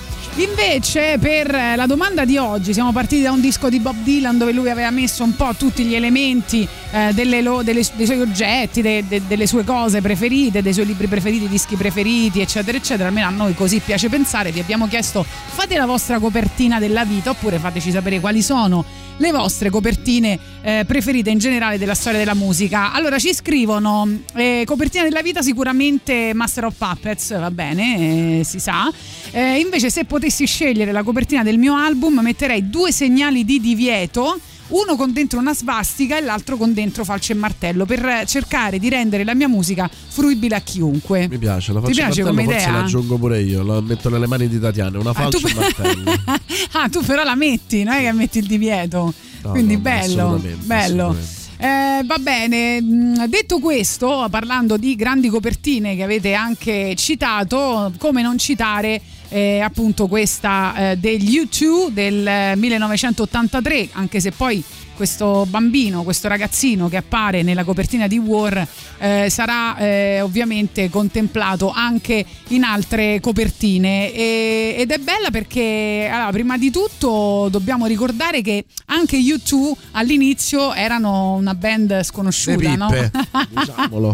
Invece 0.57 1.17
per 1.19 1.51
la 1.75 1.85
domanda 1.85 2.23
di 2.23 2.37
oggi 2.37 2.71
siamo 2.71 2.93
partiti 2.93 3.21
da 3.21 3.31
un 3.31 3.41
disco 3.41 3.67
di 3.67 3.79
Bob 3.79 3.97
Dylan 4.03 4.37
dove 4.37 4.53
lui 4.53 4.69
aveva 4.69 4.89
messo 4.89 5.23
un 5.25 5.35
po' 5.35 5.53
tutti 5.57 5.83
gli 5.83 5.93
elementi 5.95 6.65
eh, 6.91 7.11
delle 7.13 7.41
lo- 7.41 7.61
delle- 7.61 7.85
dei 7.95 8.05
suoi 8.05 8.21
oggetti, 8.21 8.81
de- 8.81 9.03
de- 9.05 9.21
delle 9.27 9.47
sue 9.47 9.65
cose 9.65 9.99
preferite, 10.01 10.61
dei 10.61 10.73
suoi 10.73 10.85
libri 10.85 11.07
preferiti, 11.07 11.49
dischi 11.49 11.75
preferiti 11.75 12.39
eccetera 12.39 12.77
eccetera, 12.77 13.09
almeno 13.09 13.27
a 13.27 13.31
noi 13.31 13.53
così 13.53 13.79
piace 13.79 14.07
pensare, 14.07 14.51
vi 14.51 14.61
abbiamo 14.61 14.87
chiesto 14.87 15.25
fate 15.25 15.75
la 15.75 15.85
vostra 15.85 16.19
copertina 16.19 16.79
della 16.79 17.03
vita 17.03 17.31
oppure 17.31 17.59
fateci 17.59 17.91
sapere 17.91 18.21
quali 18.21 18.41
sono 18.41 18.83
le 19.17 19.31
vostre 19.31 19.69
copertine 19.69 20.37
eh, 20.61 20.83
preferite 20.85 21.29
in 21.29 21.37
generale 21.37 21.77
della 21.77 21.95
storia 21.95 22.19
della 22.19 22.33
musica. 22.33 22.91
Allora 22.91 23.17
ci 23.17 23.33
scrivono 23.33 24.07
eh, 24.35 24.63
copertina 24.65 25.03
della 25.03 25.21
vita 25.21 25.41
sicuramente 25.41 26.33
Master 26.33 26.65
of 26.65 26.75
Puppets, 26.77 27.37
va 27.39 27.51
bene, 27.51 28.39
eh, 28.39 28.43
si 28.43 28.59
sa. 28.59 28.91
Eh, 29.31 29.59
invece 29.59 29.89
se 29.89 30.03
potessi 30.05 30.44
scegliere 30.45 30.91
la 30.91 31.03
copertina 31.03 31.43
del 31.43 31.57
mio 31.57 31.75
album 31.75 32.19
metterei 32.19 32.69
due 32.69 32.91
segnali 32.91 33.43
di 33.45 33.59
divieto. 33.59 34.39
Uno 34.67 34.95
con 34.95 35.13
dentro 35.13 35.37
una 35.37 35.53
svastica 35.53 36.17
e 36.17 36.21
l'altro 36.21 36.57
con 36.57 36.73
dentro 36.73 37.03
falce 37.03 37.33
e 37.33 37.35
martello 37.35 37.85
per 37.85 38.23
cercare 38.25 38.79
di 38.79 38.89
rendere 38.89 39.23
la 39.23 39.35
mia 39.35 39.47
musica 39.47 39.87
fruibile 39.87 40.55
a 40.55 40.59
chiunque. 40.61 41.27
Mi 41.29 41.37
piace, 41.37 41.71
la 41.71 41.81
faccio 41.81 41.93
piace 41.93 42.23
martello, 42.23 42.29
come 42.29 42.43
forse 42.45 42.59
idea? 42.61 42.71
la 42.71 42.83
aggiungo 42.83 43.17
pure 43.19 43.41
io, 43.41 43.61
la 43.63 43.79
metto 43.81 44.09
nelle 44.09 44.25
mani 44.25 44.47
di 44.47 44.59
Tatiana, 44.59 44.97
una 44.97 45.11
Ah, 45.11 45.13
falce 45.13 45.37
e 45.37 45.51
un 45.51 45.59
martello. 45.59 46.11
ah, 46.71 46.89
tu 46.89 47.03
però 47.03 47.23
la 47.23 47.35
metti, 47.35 47.83
non 47.83 47.93
è 47.93 48.01
che 48.01 48.11
metti 48.13 48.39
il 48.39 48.47
divieto. 48.47 49.13
No, 49.43 49.51
Quindi 49.51 49.73
no, 49.73 49.77
no, 49.77 49.83
bello, 49.83 50.21
assolutamente, 50.23 50.65
bello. 50.65 51.03
assolutamente. 51.09 51.43
Eh, 51.57 52.03
va 52.05 52.17
bene, 52.17 52.81
Mm, 52.81 53.23
detto 53.27 53.59
questo, 53.59 54.27
parlando 54.31 54.77
di 54.77 54.95
grandi 54.95 55.29
copertine 55.29 55.95
che 55.95 56.01
avete 56.03 56.33
anche 56.33 56.95
citato, 56.97 57.93
come 57.99 58.23
non 58.23 58.37
citare 58.39 58.99
eh, 59.35 59.59
appunto 59.59 60.07
questa 60.07 60.91
eh, 60.91 60.95
degli 60.95 61.41
U2 61.41 61.89
del 61.89 62.25
eh, 62.25 62.55
1983, 62.55 63.89
anche 63.91 64.21
se 64.21 64.31
poi 64.31 64.63
questo 64.95 65.45
bambino, 65.47 66.03
questo 66.03 66.27
ragazzino 66.27 66.89
che 66.89 66.97
appare 66.97 67.43
nella 67.43 67.63
copertina 67.63 68.07
di 68.07 68.17
War 68.17 68.67
eh, 68.97 69.27
sarà 69.29 69.77
eh, 69.77 70.21
ovviamente 70.21 70.89
contemplato 70.89 71.69
anche 71.69 72.25
in 72.49 72.63
altre 72.63 73.19
copertine 73.19 74.13
E- 74.13 74.75
ed 74.77 74.91
è 74.91 74.97
bella 74.97 75.29
perché 75.31 76.09
allora, 76.11 76.31
prima 76.31 76.57
di 76.57 76.71
tutto 76.71 77.47
dobbiamo 77.51 77.85
ricordare 77.85 78.41
che 78.41 78.65
anche 78.85 79.17
U2 79.17 79.73
all'inizio 79.91 80.73
erano 80.73 81.33
una 81.33 81.53
band 81.53 82.01
sconosciuta, 82.01 82.75
no? 82.75 82.89
diciamolo. 83.49 84.13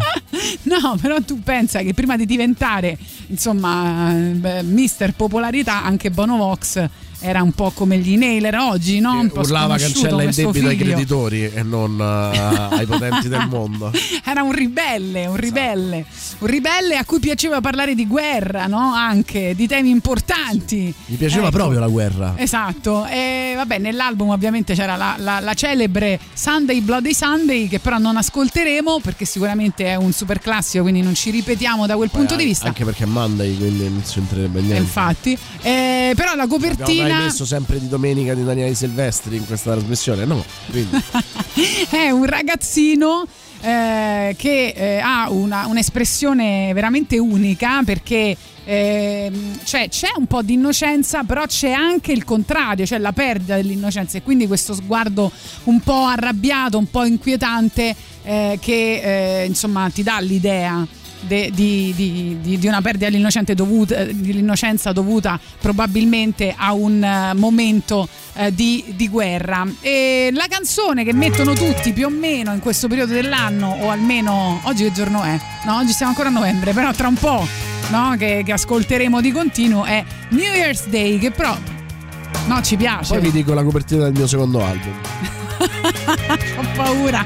No, 0.63 0.97
però 0.99 1.21
tu 1.21 1.41
pensa 1.41 1.81
che 1.81 1.93
prima 1.93 2.17
di 2.17 2.25
diventare, 2.25 2.97
insomma, 3.27 4.11
eh, 4.11 4.63
mister 4.63 5.13
popolarità, 5.13 5.83
anche 5.83 6.09
Bono 6.09 6.37
Vox 6.37 6.89
era 7.21 7.41
un 7.41 7.51
po' 7.51 7.71
come 7.71 7.97
gli 7.97 8.17
Nailer 8.17 8.55
oggi, 8.55 8.99
no? 8.99 9.19
Un 9.19 9.29
po' 9.31 9.41
Urlava 9.41 9.77
cancella 9.77 10.23
il 10.23 10.33
debito 10.33 10.67
ai 10.67 10.75
figlio. 10.75 10.85
creditori 10.91 11.51
e 11.53 11.63
non 11.63 11.99
eh, 11.99 12.37
ai 12.77 12.85
potenti 12.85 13.27
del 13.27 13.47
mondo. 13.47 13.91
Era 14.25 14.41
un 14.43 14.51
ribelle, 14.51 15.25
un 15.27 15.35
ribelle, 15.35 16.05
un 16.39 16.47
ribelle 16.47 16.97
a 16.97 17.05
cui 17.05 17.19
piaceva 17.19 17.61
parlare 17.61 17.95
di 17.95 18.07
guerra, 18.07 18.65
no? 18.67 18.93
Anche 18.93 19.53
di 19.55 19.67
temi 19.67 19.89
importanti. 19.89 20.93
Mi 21.05 21.15
piaceva 21.15 21.47
Ecco. 21.47 21.57
proprio 21.57 21.79
la 21.79 21.87
guerra. 21.87 22.33
Esatto, 22.37 23.05
e 23.05 23.53
vabbè, 23.55 23.77
nell'album 23.77 24.29
ovviamente 24.29 24.73
c'era 24.73 24.95
la, 24.95 25.15
la- 25.17 25.39
la 25.39 25.53
celebre 25.53 26.19
Sunday 26.33 26.81
Bloody 26.81 27.13
Sunday 27.13 27.67
che 27.67 27.79
però 27.79 27.97
non 27.97 28.17
ascolteremo 28.17 28.99
perché 29.01 29.25
sicuramente 29.25 29.85
è 29.85 29.95
un 29.95 30.11
super 30.11 30.39
classico, 30.39 30.83
quindi 30.83 31.01
non 31.01 31.13
ci 31.15 31.29
ripetiamo 31.29 31.85
da 31.85 31.95
quel 31.95 32.09
punto 32.09 32.35
di 32.35 32.45
vista. 32.45 32.67
Anche 32.67 32.83
perché 32.85 33.03
è 33.03 33.07
Monday, 33.07 33.55
quindi 33.57 33.83
non 33.89 34.03
ci 34.07 34.19
entrerebbe 34.19 34.59
niente. 34.61 34.81
Infatti, 34.81 35.37
Eh, 35.61 36.13
però 36.15 36.33
la 36.35 36.47
copertina 36.47 37.10
mai 37.11 37.23
messo 37.23 37.45
sempre 37.45 37.79
di 37.79 37.87
domenica 37.87 38.33
di 38.33 38.43
Daniele 38.43 38.75
Silvestri 38.75 39.35
in 39.37 39.45
questa 39.45 39.71
trasmissione? 39.71 40.25
No, 40.25 40.43
quindi 40.69 40.97
è 41.89 42.09
un 42.09 42.25
ragazzino 42.25 43.25
eh, 43.61 44.35
che 44.37 44.73
eh, 44.75 44.99
ha 44.99 45.29
una- 45.29 45.67
un'espressione 45.67 46.71
veramente 46.73 47.17
unica 47.19 47.83
perché 47.83 48.35
ehm, 48.63 49.59
cioè, 49.63 49.87
c'è 49.89 50.09
un 50.17 50.25
po' 50.25 50.41
di 50.41 50.53
innocenza, 50.53 51.23
però 51.23 51.45
c'è 51.45 51.71
anche 51.71 52.11
il 52.11 52.23
contrario, 52.23 52.85
cioè 52.85 52.99
la 52.99 53.11
perdita 53.11 53.55
dell'innocenza 53.55 54.17
e 54.17 54.23
quindi 54.23 54.47
questo 54.47 54.73
sguardo 54.73 55.31
un 55.65 55.79
po' 55.81 56.05
arrabbiato, 56.05 56.77
un 56.77 56.89
po' 56.89 57.03
inquietante 57.05 57.95
eh, 58.23 58.57
che 58.61 59.41
eh, 59.41 59.45
insomma 59.45 59.89
ti 59.89 60.03
dà 60.03 60.19
l'idea. 60.19 60.85
De- 61.21 61.51
di, 61.53 61.93
di- 61.95 62.37
di- 62.41 62.57
di 62.57 62.67
una 62.67 62.81
perdita 62.81 63.09
dovuta- 63.53 64.03
dell'innocenza 64.05 64.91
dovuta 64.91 65.39
probabilmente 65.59 66.53
a 66.55 66.73
un 66.73 67.03
eh, 67.03 67.33
momento 67.35 68.07
eh, 68.33 68.53
di, 68.53 68.93
di 68.95 69.07
guerra. 69.07 69.65
E 69.81 70.29
la 70.33 70.45
canzone 70.49 71.03
che 71.03 71.13
mettono 71.13 71.53
tutti 71.53 71.93
più 71.93 72.07
o 72.07 72.09
meno 72.09 72.53
in 72.53 72.59
questo 72.59 72.87
periodo 72.87 73.13
dell'anno, 73.13 73.77
o 73.81 73.89
almeno 73.89 74.59
oggi 74.63 74.83
che 74.83 74.91
giorno 74.91 75.23
è? 75.23 75.39
No, 75.65 75.77
oggi 75.77 75.91
siamo 75.91 76.11
ancora 76.11 76.29
a 76.29 76.31
novembre, 76.31 76.73
però 76.73 76.91
tra 76.93 77.07
un 77.07 77.15
po' 77.15 77.45
no, 77.89 78.15
che, 78.17 78.41
che 78.45 78.51
ascolteremo 78.51 79.21
di 79.21 79.31
continuo 79.31 79.85
è 79.85 80.03
New 80.29 80.53
Year's 80.53 80.87
Day, 80.87 81.17
che 81.17 81.31
però 81.31 81.55
no, 82.47 82.61
ci 82.61 82.75
piace. 82.77 83.13
poi 83.13 83.21
vi 83.21 83.31
dico 83.31 83.53
la 83.53 83.63
copertina 83.63 84.03
del 84.03 84.13
mio 84.13 84.27
secondo 84.27 84.63
album. 84.63 84.93
Ho 86.57 86.65
paura. 86.75 87.25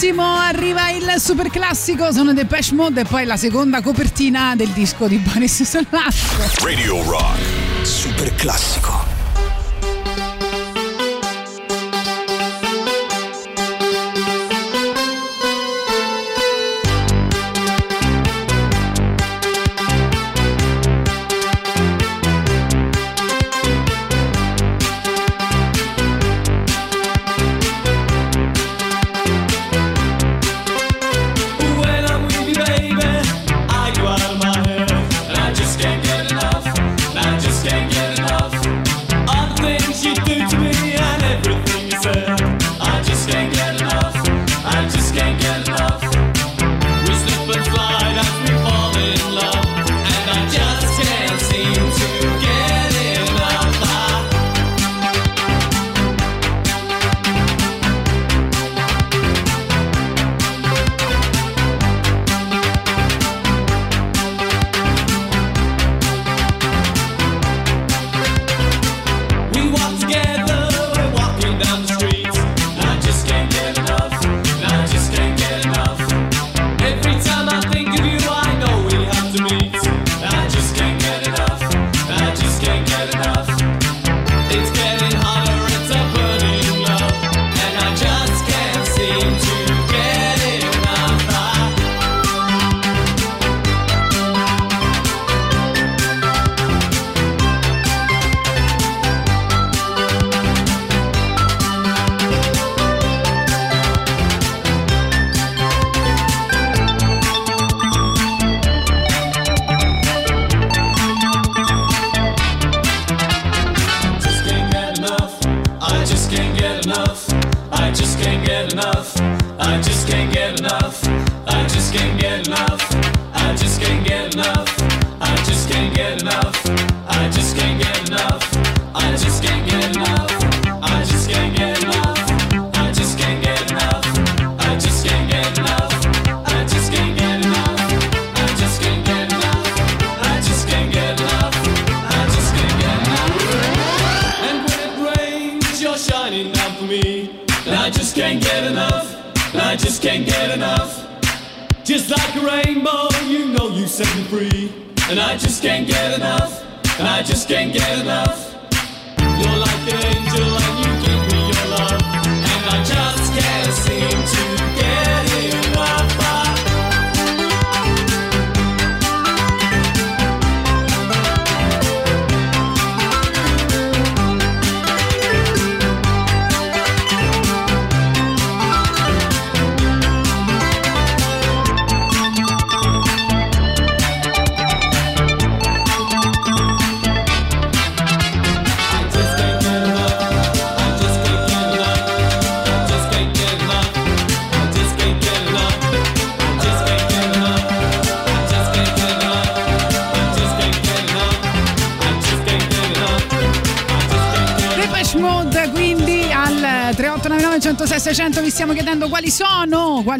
Pochissimo 0.00 0.34
arriva 0.34 0.88
il 0.92 1.14
super 1.18 1.50
classico, 1.50 2.10
sono 2.10 2.32
Depeche 2.32 2.74
Mode 2.74 3.02
e 3.02 3.04
poi 3.04 3.26
la 3.26 3.36
seconda 3.36 3.82
copertina 3.82 4.56
del 4.56 4.68
disco 4.68 5.06
di 5.06 5.18
Boris 5.18 5.62
Sollazzo. 5.62 6.64
Radio 6.64 7.02
Rock. 7.02 7.38
Super 7.82 8.34
classico. 8.34 8.99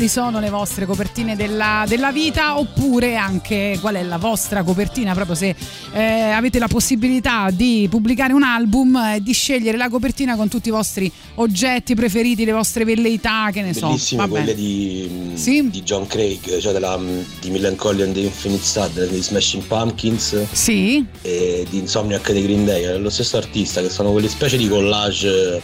Quali 0.01 0.09
sono 0.09 0.40
le 0.40 0.48
vostre 0.48 0.86
copertine 0.86 1.36
della, 1.36 1.85
della 1.86 2.10
vita 2.10 2.59
oppure 2.59 3.16
anche 3.16 3.77
qual 3.82 3.97
è 3.97 4.02
la 4.02 4.16
vostra 4.16 4.62
copertina 4.62 5.12
proprio 5.12 5.35
se 5.35 5.55
eh, 5.93 6.31
avete 6.31 6.59
la 6.59 6.68
possibilità 6.68 7.51
di 7.51 7.86
pubblicare 7.90 8.32
un 8.32 8.43
album 8.43 8.97
e 8.97 9.20
di 9.20 9.35
scegliere 9.35 9.77
la 9.77 9.90
copertina 9.90 10.36
con 10.36 10.48
tutti 10.48 10.68
i 10.68 10.70
vostri 10.70 11.12
oggetti 11.35 11.94
preferiti, 11.94 12.47
le 12.47 12.52
vostre 12.52 12.85
velleità, 12.85 13.51
che 13.52 13.60
ne 13.60 13.74
so. 13.74 13.89
Bellissime 13.89 14.27
quelle 14.28 14.55
di, 14.55 15.32
Sì? 15.35 15.68
di 15.68 15.82
John 15.82 16.06
Craig, 16.06 16.59
cioè 16.60 16.72
della, 16.72 16.98
di 17.39 17.51
Melancholy 17.51 18.02
and 18.02 18.14
the 18.14 18.20
Infinite 18.20 18.62
Sad, 18.62 19.06
di 19.06 19.20
Smashing 19.20 19.64
Pumpkins 19.64 20.44
Sì. 20.51 21.05
e 21.20 21.66
di 21.68 21.77
Insomniac 21.77 22.32
dei 22.32 22.43
Green 22.43 22.64
Day, 22.64 22.85
è 22.85 22.97
lo 22.97 23.10
stesso 23.10 23.36
artista, 23.36 23.82
che 23.82 23.90
sono 23.90 24.12
quelle 24.12 24.28
specie 24.28 24.56
di 24.56 24.66
collage 24.66 25.60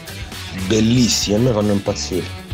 bellissime, 0.66 1.36
a 1.36 1.40
me 1.40 1.52
fanno 1.52 1.72
impazzire. 1.72 2.45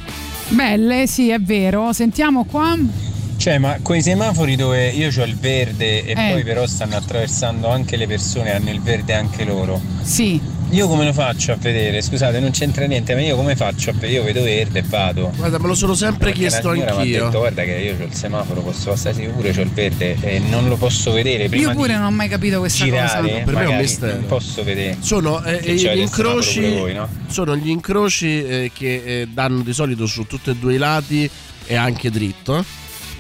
Belle, 0.52 1.06
sì, 1.06 1.30
è 1.30 1.40
vero. 1.40 1.92
Sentiamo 1.92 2.44
qua. 2.44 2.76
Cioè, 3.36 3.58
ma 3.58 3.78
quei 3.82 4.02
semafori 4.02 4.54
dove 4.54 4.88
io 4.90 5.08
ho 5.16 5.24
il 5.24 5.36
verde 5.36 6.04
e 6.04 6.10
Eh. 6.12 6.30
poi 6.32 6.44
però 6.44 6.66
stanno 6.66 6.96
attraversando 6.96 7.68
anche 7.68 7.96
le 7.96 8.06
persone, 8.06 8.54
hanno 8.54 8.70
il 8.70 8.80
verde 8.80 9.14
anche 9.14 9.44
loro. 9.44 9.80
Sì. 10.02 10.40
Io 10.72 10.88
come 10.88 11.04
lo 11.04 11.12
faccio 11.12 11.52
a 11.52 11.56
vedere? 11.56 12.00
Scusate, 12.00 12.40
non 12.40 12.50
c'entra 12.50 12.86
niente, 12.86 13.12
ma 13.14 13.20
io 13.20 13.36
come 13.36 13.54
faccio 13.56 13.90
a 13.90 13.92
vedere? 13.92 14.12
Io 14.14 14.22
vedo 14.22 14.42
verde 14.42 14.78
e 14.78 14.82
vado. 14.86 15.30
Guarda, 15.36 15.58
me 15.58 15.66
lo 15.66 15.74
sono 15.74 15.92
sempre 15.92 16.24
Perché 16.30 16.38
chiesto 16.38 16.72
signora 16.72 16.92
mi 16.92 16.96
ha 16.96 17.00
anch'io. 17.00 17.24
detto, 17.26 17.38
guarda 17.40 17.62
che 17.64 17.70
io 17.72 17.96
ho 18.00 18.04
il 18.06 18.14
semaforo, 18.14 18.62
posso 18.62 18.88
passare 18.90 19.14
sicuro, 19.14 19.48
ho 19.48 19.60
il 19.60 19.68
verde 19.70 20.16
e 20.22 20.38
non 20.38 20.68
lo 20.68 20.76
posso 20.76 21.12
vedere 21.12 21.48
prima 21.50 21.68
Io 21.72 21.76
pure 21.76 21.94
non 21.94 22.04
ho 22.06 22.10
mai 22.10 22.28
capito 22.28 22.58
questa 22.58 22.84
girare. 22.84 23.06
cosa. 23.06 23.20
Per 23.20 23.32
me 23.32 23.40
è 23.42 23.44
un 23.48 23.52
magari 23.52 23.82
mistero. 23.82 24.12
Non 24.14 24.26
posso 24.26 24.64
vedere. 24.64 24.96
Sono 25.00 25.44
eh, 25.44 25.58
Che 25.58 25.74
gli 25.74 25.98
incroci, 25.98 26.60
voi, 26.70 26.94
no? 26.94 27.08
sono 27.26 27.54
gli 27.54 27.68
incroci 27.68 28.42
eh, 28.42 28.70
che 28.74 29.02
eh, 29.04 29.28
danno 29.30 29.60
di 29.60 29.74
solito 29.74 30.06
su 30.06 30.26
tutti 30.26 30.48
e 30.48 30.56
due 30.56 30.72
i 30.74 30.78
lati 30.78 31.28
e 31.66 31.74
anche 31.74 32.10
dritto. 32.10 32.64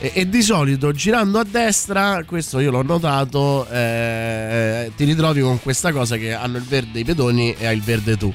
E, 0.02 0.10
e 0.14 0.28
di 0.28 0.42
solito 0.42 0.90
girando 0.90 1.38
a 1.38 1.44
destra, 1.44 2.24
questo 2.26 2.58
io 2.58 2.72
l'ho 2.72 2.82
notato, 2.82 3.68
eh, 3.68 4.90
ti 4.96 5.04
ritrovi 5.04 5.40
con 5.42 5.62
questa 5.62 5.92
cosa 5.92 6.16
che 6.16 6.32
hanno 6.32 6.56
il 6.56 6.64
verde 6.64 6.98
i 6.98 7.04
pedoni 7.04 7.54
e 7.56 7.68
hai 7.68 7.76
il 7.76 7.82
verde 7.82 8.16
tu. 8.16 8.34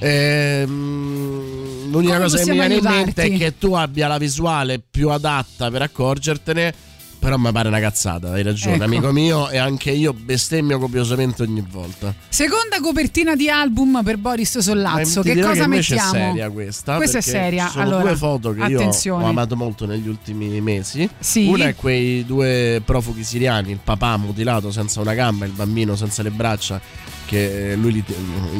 Ehm, 0.00 1.90
l'unica 1.92 2.14
Come 2.14 2.24
cosa 2.24 2.38
che 2.38 2.50
mi 2.50 2.58
viene 2.58 2.74
in 2.74 2.82
mente 2.82 3.22
è 3.22 3.36
che 3.36 3.56
tu 3.56 3.74
abbia 3.74 4.08
la 4.08 4.18
visuale 4.18 4.80
più 4.80 5.10
adatta 5.10 5.70
per 5.70 5.82
accorgertene. 5.82 6.74
Però 7.18 7.36
mi 7.38 7.50
pare 7.50 7.68
una 7.68 7.80
cazzata, 7.80 8.32
hai 8.32 8.42
ragione, 8.42 8.74
Ecco. 8.76 8.84
amico 8.84 9.10
mio, 9.12 9.48
e 9.50 9.56
anche 9.58 9.90
io 9.90 10.12
bestemmio 10.12 10.78
copiosamente 10.78 11.42
ogni 11.42 11.64
volta. 11.68 12.14
Seconda 12.28 12.78
copertina 12.80 13.34
di 13.34 13.48
album 13.48 14.02
per 14.04 14.16
Boris 14.18 14.58
Sollazzo. 14.58 15.22
Che 15.22 15.40
cosa 15.40 15.62
che 15.62 15.66
mettiamo? 15.68 16.12
è 16.12 16.16
seria 16.18 16.50
questa. 16.50 16.96
Questa 16.96 17.18
è 17.18 17.20
seria. 17.20 17.68
Sono 17.68 17.82
allora, 17.82 18.02
due 18.02 18.16
foto 18.16 18.52
che 18.52 18.62
attenzione. 18.62 19.22
io 19.22 19.26
ho 19.26 19.30
amato 19.30 19.56
molto 19.56 19.86
negli 19.86 20.06
ultimi 20.08 20.60
mesi. 20.60 21.08
Sì. 21.18 21.46
Una 21.46 21.68
è 21.68 21.74
quei 21.74 22.24
due 22.24 22.80
profughi 22.84 23.24
siriani, 23.24 23.72
il 23.72 23.80
papà 23.82 24.16
mutilato 24.18 24.70
senza 24.70 25.00
una 25.00 25.14
gamba, 25.14 25.46
il 25.46 25.52
bambino 25.52 25.96
senza 25.96 26.22
le 26.22 26.30
braccia, 26.30 26.80
che 27.24 27.74
lui 27.76 28.04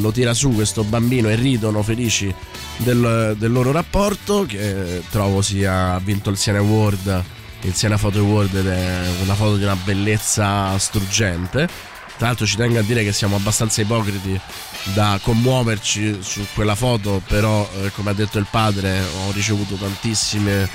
lo 0.01 0.11
tira 0.11 0.35
su 0.35 0.51
questo 0.53 0.83
bambino 0.83 1.29
e 1.29 1.37
ridono 1.37 1.83
felici 1.83 2.35
del, 2.79 3.37
del 3.39 3.53
loro 3.53 3.71
rapporto, 3.71 4.45
che 4.45 5.03
trovo 5.11 5.41
sia 5.41 5.93
ha 5.95 6.01
vinto 6.01 6.31
il 6.31 6.37
Siena 6.37 6.59
Award, 6.59 7.23
il 7.67 7.75
Siena 7.75 7.99
Photo 7.99 8.21
Award 8.21 8.55
ed 8.55 8.69
è 8.69 9.01
una 9.23 9.35
foto 9.35 9.57
di 9.57 9.65
una 9.65 9.77
bellezza 9.77 10.79
struggente. 10.79 11.69
Tra 12.17 12.29
l'altro 12.29 12.47
ci 12.47 12.57
tengo 12.57 12.79
a 12.79 12.83
dire 12.83 13.05
che 13.05 13.13
siamo 13.13 13.37
abbastanza 13.37 13.83
ipocriti 13.83 14.41
da 14.95 15.19
commuoverci 15.21 16.19
su 16.23 16.47
quella 16.55 16.75
foto, 16.75 17.21
però 17.27 17.69
eh, 17.83 17.91
come 17.91 18.11
ha 18.11 18.15
detto 18.15 18.39
il 18.39 18.47
padre 18.51 19.01
ho 19.01 19.33
ricevuto 19.33 19.75
tantissime 19.75 20.67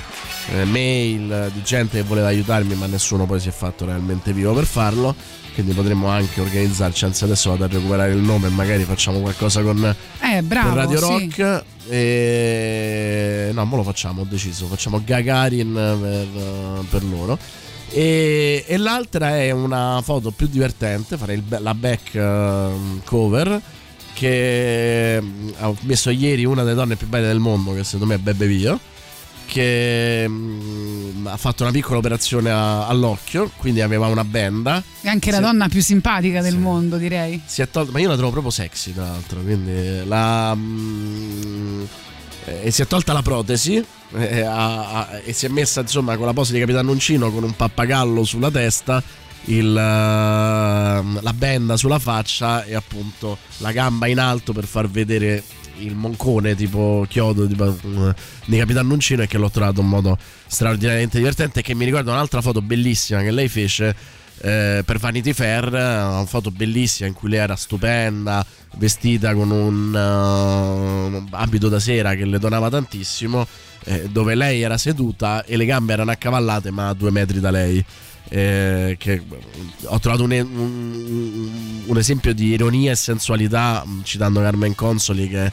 eh, 0.52 0.64
mail 0.64 1.50
di 1.52 1.62
gente 1.62 1.96
che 1.96 2.04
voleva 2.04 2.28
aiutarmi, 2.28 2.74
ma 2.74 2.86
nessuno 2.86 3.26
poi 3.26 3.40
si 3.40 3.48
è 3.48 3.52
fatto 3.52 3.84
realmente 3.86 4.32
vivo 4.32 4.52
per 4.52 4.66
farlo. 4.66 5.16
Quindi 5.54 5.72
potremmo 5.72 6.08
anche 6.08 6.40
organizzarci, 6.40 7.04
anzi 7.04 7.24
adesso 7.24 7.50
vado 7.50 7.64
a 7.64 7.68
recuperare 7.68 8.12
il 8.12 8.20
nome 8.20 8.46
e 8.46 8.50
magari 8.50 8.84
facciamo 8.84 9.18
qualcosa 9.18 9.62
con, 9.62 9.94
Eh, 10.20 10.42
bravo. 10.42 10.74
Radio 10.74 10.98
sì. 10.98 11.28
E... 11.88 13.50
No, 13.52 13.64
mo 13.64 13.76
lo 13.76 13.82
facciamo, 13.82 14.22
ho 14.22 14.26
deciso. 14.26 14.66
Facciamo 14.66 15.02
Gagarin 15.04 15.72
per, 15.72 16.84
per 16.88 17.04
loro. 17.04 17.38
E, 17.90 18.64
e 18.66 18.76
l'altra 18.78 19.36
è 19.36 19.50
una 19.50 20.00
foto 20.02 20.30
più 20.30 20.46
divertente, 20.46 21.18
farei 21.18 21.36
il 21.36 21.58
la 21.60 21.74
back 21.74 22.14
eh, 22.14 22.70
cover 23.04 23.60
che 24.14 25.18
mm, 25.20 25.48
ho 25.60 25.76
messo 25.82 26.08
ieri 26.08 26.44
una 26.44 26.62
delle 26.62 26.74
donne 26.74 26.96
più 26.96 27.06
belle 27.06 27.26
del 27.26 27.38
mondo 27.38 27.74
che 27.74 27.84
secondo 27.84 28.06
me 28.06 28.14
è 28.14 28.18
Bebe 28.18 28.46
Vio 28.46 28.80
che 29.52 30.24
mm, 30.26 31.26
ha 31.26 31.36
fatto 31.36 31.62
una 31.62 31.72
piccola 31.72 31.98
operazione 31.98 32.50
a- 32.50 32.86
all'occhio 32.86 33.50
quindi 33.58 33.82
aveva 33.82 34.06
una 34.06 34.24
benda 34.24 34.82
È 35.02 35.08
anche 35.08 35.30
la 35.30 35.36
Sì. 35.36 35.42
donna 35.42 35.68
più 35.68 35.82
simpatica 35.82 36.40
del 36.40 36.56
mondo, 36.56 36.96
direi. 36.96 37.38
si 37.44 37.60
è 37.60 37.68
tolta, 37.68 37.92
ma 37.92 38.00
io 38.00 38.08
la 38.08 38.16
trovo 38.16 38.30
proprio 38.30 38.50
sexy 38.50 38.94
tra 38.94 39.04
l'altro, 39.04 39.40
quindi 39.40 40.06
la, 40.06 40.54
mm, 40.54 41.82
eh, 42.46 42.60
e 42.64 42.70
si 42.70 42.80
è 42.80 42.86
tolta 42.86 43.12
la 43.12 43.20
protesi 43.22 43.84
eh, 44.16 44.40
ha- 44.40 44.88
ha- 45.08 45.20
e 45.22 45.32
si 45.34 45.44
è 45.44 45.48
messa 45.50 45.80
insomma 45.82 46.16
con 46.16 46.24
la 46.26 46.32
pose 46.32 46.52
di 46.54 46.58
Capitano 46.60 46.90
Uncino 46.90 47.30
con 47.30 47.42
un 47.44 47.54
pappagallo 47.54 48.24
sulla 48.24 48.50
testa, 48.50 49.02
il, 49.46 49.76
eh, 49.76 49.80
la 51.20 51.32
benda 51.34 51.76
sulla 51.76 51.98
faccia 51.98 52.64
e 52.64 52.74
appunto 52.74 53.36
la 53.58 53.70
gamba 53.72 54.06
in 54.06 54.18
alto 54.18 54.52
per 54.54 54.64
far 54.66 54.88
vedere 54.88 55.42
il 55.84 55.94
moncone 55.94 56.54
tipo 56.54 57.04
chiodo 57.08 57.46
di, 57.46 57.56
di 58.46 58.56
Capitano 58.58 58.92
Uncino 58.92 59.22
e 59.22 59.26
che 59.26 59.38
l'ho 59.38 59.50
trovato 59.50 59.80
un 59.80 59.88
modo 59.88 60.16
straordinariamente 60.46 61.18
divertente 61.18 61.60
e 61.60 61.62
che 61.62 61.74
mi 61.74 61.84
ricorda 61.84 62.12
un'altra 62.12 62.40
foto 62.40 62.62
bellissima 62.62 63.20
che 63.22 63.30
lei 63.30 63.48
fece 63.48 63.94
eh, 64.44 64.82
per 64.84 64.98
Vanity 64.98 65.32
Fair, 65.32 65.68
una 65.68 66.24
foto 66.26 66.50
bellissima 66.50 67.06
in 67.08 67.14
cui 67.14 67.28
lei 67.28 67.38
era 67.38 67.54
stupenda, 67.54 68.44
vestita 68.76 69.34
con 69.34 69.50
un, 69.50 69.94
eh, 69.94 71.16
un 71.16 71.26
abito 71.30 71.68
da 71.68 71.78
sera 71.78 72.14
che 72.14 72.24
le 72.24 72.38
donava 72.38 72.68
tantissimo, 72.68 73.46
eh, 73.84 74.08
dove 74.10 74.34
lei 74.34 74.62
era 74.62 74.78
seduta 74.78 75.44
e 75.44 75.56
le 75.56 75.64
gambe 75.64 75.92
erano 75.92 76.10
accavallate 76.10 76.70
ma 76.72 76.88
a 76.88 76.94
due 76.94 77.10
metri 77.10 77.38
da 77.40 77.50
lei. 77.50 77.84
Eh, 78.34 78.96
che 78.98 79.20
ho 79.84 79.98
trovato 79.98 80.22
un, 80.22 80.30
un- 80.30 81.50
un 81.84 81.98
esempio 81.98 82.32
di 82.32 82.46
ironia 82.46 82.92
e 82.92 82.96
sensualità 82.96 83.84
citando 84.04 84.40
Carmen 84.40 84.74
Consoli 84.74 85.28
che 85.28 85.52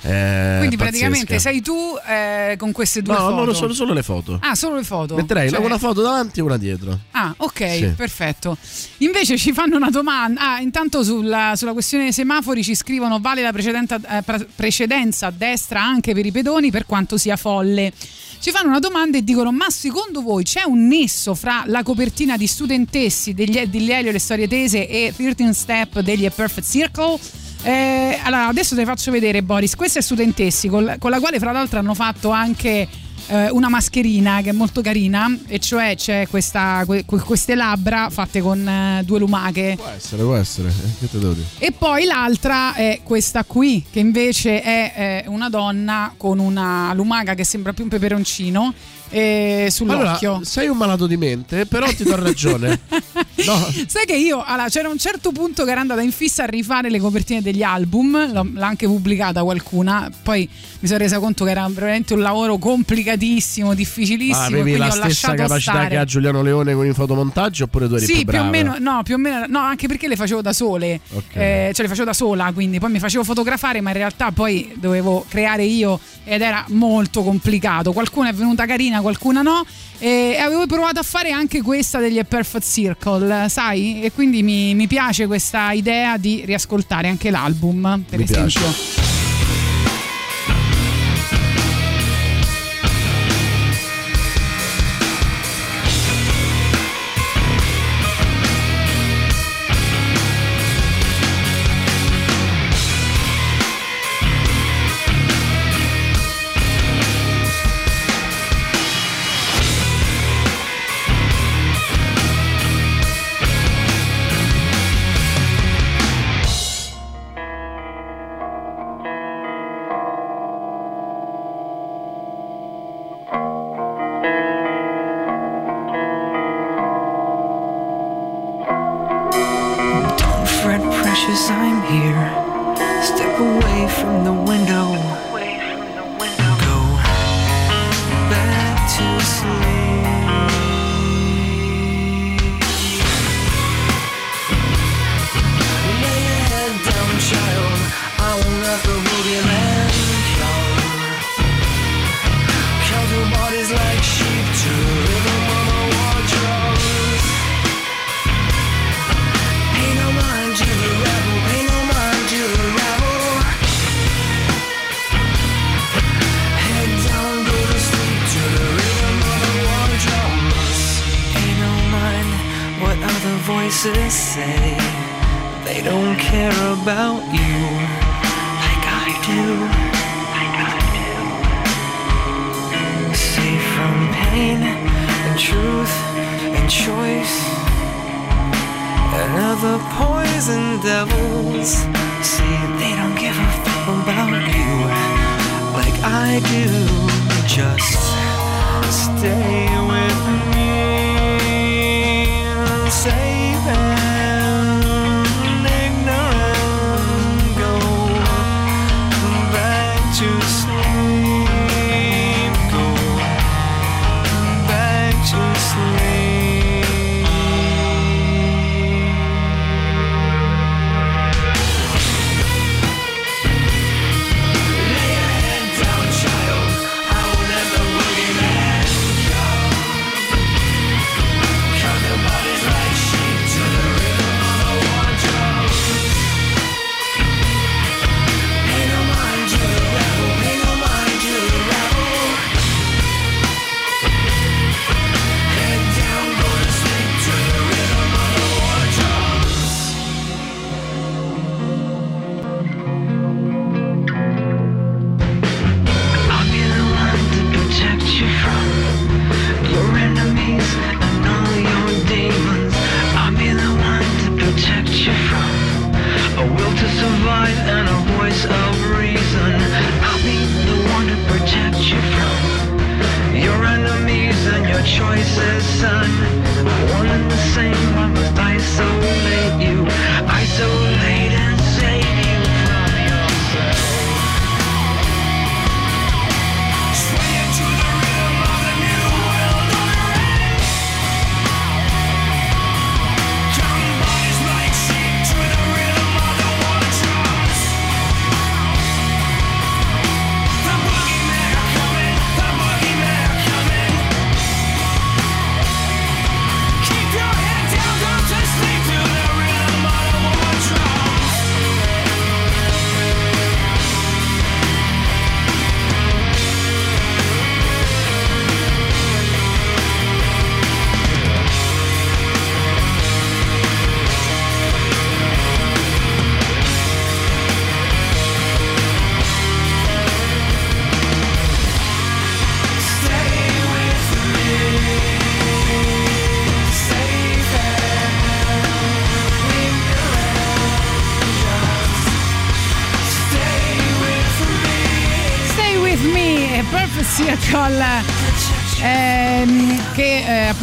è 0.00 0.56
Quindi 0.58 0.76
pazzesca. 0.76 0.76
praticamente 0.76 1.38
sei 1.38 1.60
tu 1.60 1.74
eh, 2.06 2.56
con 2.58 2.72
queste 2.72 3.02
due 3.02 3.14
no, 3.14 3.20
foto. 3.20 3.44
no, 3.44 3.52
solo, 3.52 3.74
solo 3.74 3.92
le 3.92 4.02
foto 4.02 4.38
Ah, 4.42 4.54
solo 4.54 4.76
le 4.76 4.82
foto. 4.84 5.14
metterei 5.14 5.50
Cioè- 5.50 5.64
una 5.64 5.78
foto 5.78 6.00
davanti 6.02 6.40
e 6.40 6.42
una 6.42 6.56
dietro 6.56 6.98
Ah, 7.12 7.32
ok, 7.36 7.70
Sì. 7.76 7.92
perfetto. 7.96 8.56
Invece 8.98 9.36
ci 9.36 9.52
fanno 9.52 9.76
una 9.76 9.90
domanda. 9.90 10.54
Ah, 10.54 10.60
intanto 10.60 11.02
sulla, 11.02 11.52
sulla 11.56 11.72
questione 11.72 12.04
dei 12.04 12.12
semafori 12.12 12.62
ci 12.64 12.74
scrivono: 12.74 13.18
vale 13.20 13.42
la 13.42 13.50
eh, 13.50 14.22
pre- 14.22 14.46
precedenza 14.54 15.26
a 15.26 15.32
destra 15.36 15.82
anche 15.82 16.14
per 16.14 16.24
i 16.24 16.30
pedoni, 16.32 16.70
per 16.70 16.86
quanto 16.86 17.16
sia 17.18 17.36
folle. 17.36 17.92
Ci 18.40 18.50
fanno 18.52 18.68
una 18.68 18.78
domanda 18.78 19.18
e 19.18 19.22
dicono: 19.24 19.52
Ma 19.52 19.68
secondo 19.68 20.22
voi 20.22 20.44
c'è 20.44 20.62
un 20.62 20.86
nesso 20.86 21.34
fra 21.34 21.64
la 21.66 21.82
copertina 21.82 22.36
di 22.38 22.46
studentessi 22.46 23.34
degli, 23.34 23.60
degli 23.66 23.90
Elio, 23.90 24.12
le 24.12 24.18
storie 24.18 24.48
tese 24.48 24.88
e 24.88 25.12
13 25.14 25.52
Step 25.52 26.00
degli 26.00 26.24
A 26.24 26.30
Perfect 26.30 26.66
Circle? 26.70 27.18
Eh, 27.62 28.18
allora, 28.22 28.46
adesso 28.46 28.74
te 28.74 28.84
faccio 28.84 29.10
vedere, 29.10 29.42
Boris. 29.42 29.74
Questa 29.76 29.98
è 29.98 30.02
Studentessi, 30.02 30.68
col- 30.68 30.96
con 30.98 31.10
la 31.10 31.20
quale, 31.20 31.38
fra 31.38 31.52
l'altro, 31.52 31.78
hanno 31.78 31.94
fatto 31.94 32.30
anche 32.30 32.88
eh, 33.28 33.50
una 33.50 33.68
mascherina 33.68 34.40
che 34.42 34.50
è 34.50 34.52
molto 34.52 34.80
carina, 34.80 35.30
e 35.46 35.58
cioè 35.58 35.94
c'è 35.94 36.26
questa, 36.28 36.82
que- 36.86 37.04
que- 37.04 37.20
queste 37.20 37.54
labbra 37.54 38.08
fatte 38.10 38.40
con 38.40 38.66
eh, 38.66 39.02
due 39.04 39.18
lumache. 39.18 39.74
può 39.76 39.86
essere 39.94 40.22
può 40.22 40.34
essere 40.36 40.68
eh, 40.68 40.90
che 41.00 41.10
te 41.10 41.18
devo 41.18 41.32
dire 41.32 41.46
E 41.58 41.72
poi 41.72 42.06
l'altra 42.06 42.74
è 42.74 43.00
questa 43.04 43.44
qui, 43.44 43.84
che 43.90 44.00
invece 44.00 44.62
è 44.62 45.22
eh, 45.24 45.28
una 45.28 45.48
donna 45.48 46.14
con 46.16 46.38
una 46.38 46.92
lumaca 46.94 47.34
che 47.34 47.44
sembra 47.44 47.72
più 47.72 47.84
un 47.84 47.90
peperoncino 47.90 48.74
eh, 49.10 49.68
sull'occhio. 49.70 50.30
Allora, 50.30 50.44
sei 50.44 50.68
un 50.68 50.76
malato 50.76 51.06
di 51.06 51.16
mente, 51.16 51.66
però 51.66 51.86
ti 51.92 52.04
do 52.04 52.16
ragione. 52.16 52.80
No. 53.40 53.56
Sai 53.86 54.04
che 54.04 54.16
io 54.16 54.42
allora, 54.44 54.68
c'era 54.68 54.90
un 54.90 54.98
certo 54.98 55.32
punto 55.32 55.64
che 55.64 55.70
era 55.70 55.80
andata 55.80 56.02
in 56.02 56.12
fissa 56.12 56.42
a 56.42 56.46
rifare 56.46 56.90
le 56.90 56.98
copertine 57.00 57.40
degli 57.40 57.62
album, 57.62 58.30
l'ho- 58.34 58.50
l'ha 58.52 58.66
anche 58.66 58.84
pubblicata 58.86 59.42
qualcuna, 59.42 60.10
poi 60.22 60.46
mi 60.80 60.86
sono 60.86 60.98
resa 60.98 61.18
conto 61.18 61.46
che 61.46 61.50
era 61.52 61.66
veramente 61.70 62.12
un 62.12 62.20
lavoro 62.20 62.58
complicatissimo, 62.58 63.72
difficilissimo. 63.74 64.36
Ma 64.38 64.44
avevi 64.44 64.76
la 64.76 64.90
stessa 64.90 65.32
capacità 65.34 65.72
stare. 65.72 65.88
che 65.88 65.96
ha 65.96 66.04
Giuliano 66.04 66.42
Leone 66.42 66.74
con 66.74 66.86
i 66.86 66.92
fotomontaggi 66.92 67.62
oppure 67.62 67.88
tu 67.88 67.94
eri 67.94 68.04
Sì, 68.04 68.12
più 68.16 68.26
più 68.26 68.40
o 68.40 68.44
meno, 68.44 68.76
no, 68.78 69.00
più 69.04 69.14
o 69.14 69.18
meno, 69.18 69.46
no, 69.48 69.60
anche 69.60 69.86
perché 69.86 70.06
le 70.06 70.16
facevo 70.16 70.42
da 70.42 70.52
sole, 70.52 71.00
Ok. 71.12 71.34
Eh, 71.36 71.70
cioè 71.72 71.82
le 71.82 71.88
facevo 71.88 72.04
da 72.04 72.12
sola, 72.12 72.50
quindi 72.52 72.78
poi 72.78 72.90
mi 72.90 72.98
facevo 72.98 73.24
fotografare, 73.24 73.80
ma 73.80 73.88
in 73.90 73.96
realtà 73.96 74.32
poi 74.32 74.72
dovevo 74.74 75.24
creare 75.28 75.64
io 75.64 75.98
ed 76.24 76.42
era 76.42 76.62
molto 76.68 77.22
complicato. 77.22 77.92
Qualcuna 77.92 78.28
è 78.28 78.32
venuta 78.34 78.66
carina, 78.66 78.99
qualcuna 79.00 79.42
no. 79.42 79.64
E 79.98 80.38
avevo 80.40 80.66
provato 80.66 80.98
a 80.98 81.02
fare 81.02 81.30
anche 81.30 81.60
questa 81.60 81.98
degli 81.98 82.18
A 82.18 82.24
Perfect 82.24 82.64
Circle, 82.66 83.48
sai? 83.48 84.02
E 84.02 84.12
quindi 84.12 84.42
mi, 84.42 84.74
mi 84.74 84.86
piace 84.86 85.26
questa 85.26 85.72
idea 85.72 86.16
di 86.16 86.42
riascoltare 86.46 87.08
anche 87.08 87.30
l'album, 87.30 88.02
per 88.08 88.18
Mi 88.18 88.24
piace. 88.24 88.58
esempio. 88.58 88.68
Don't 88.70 89.09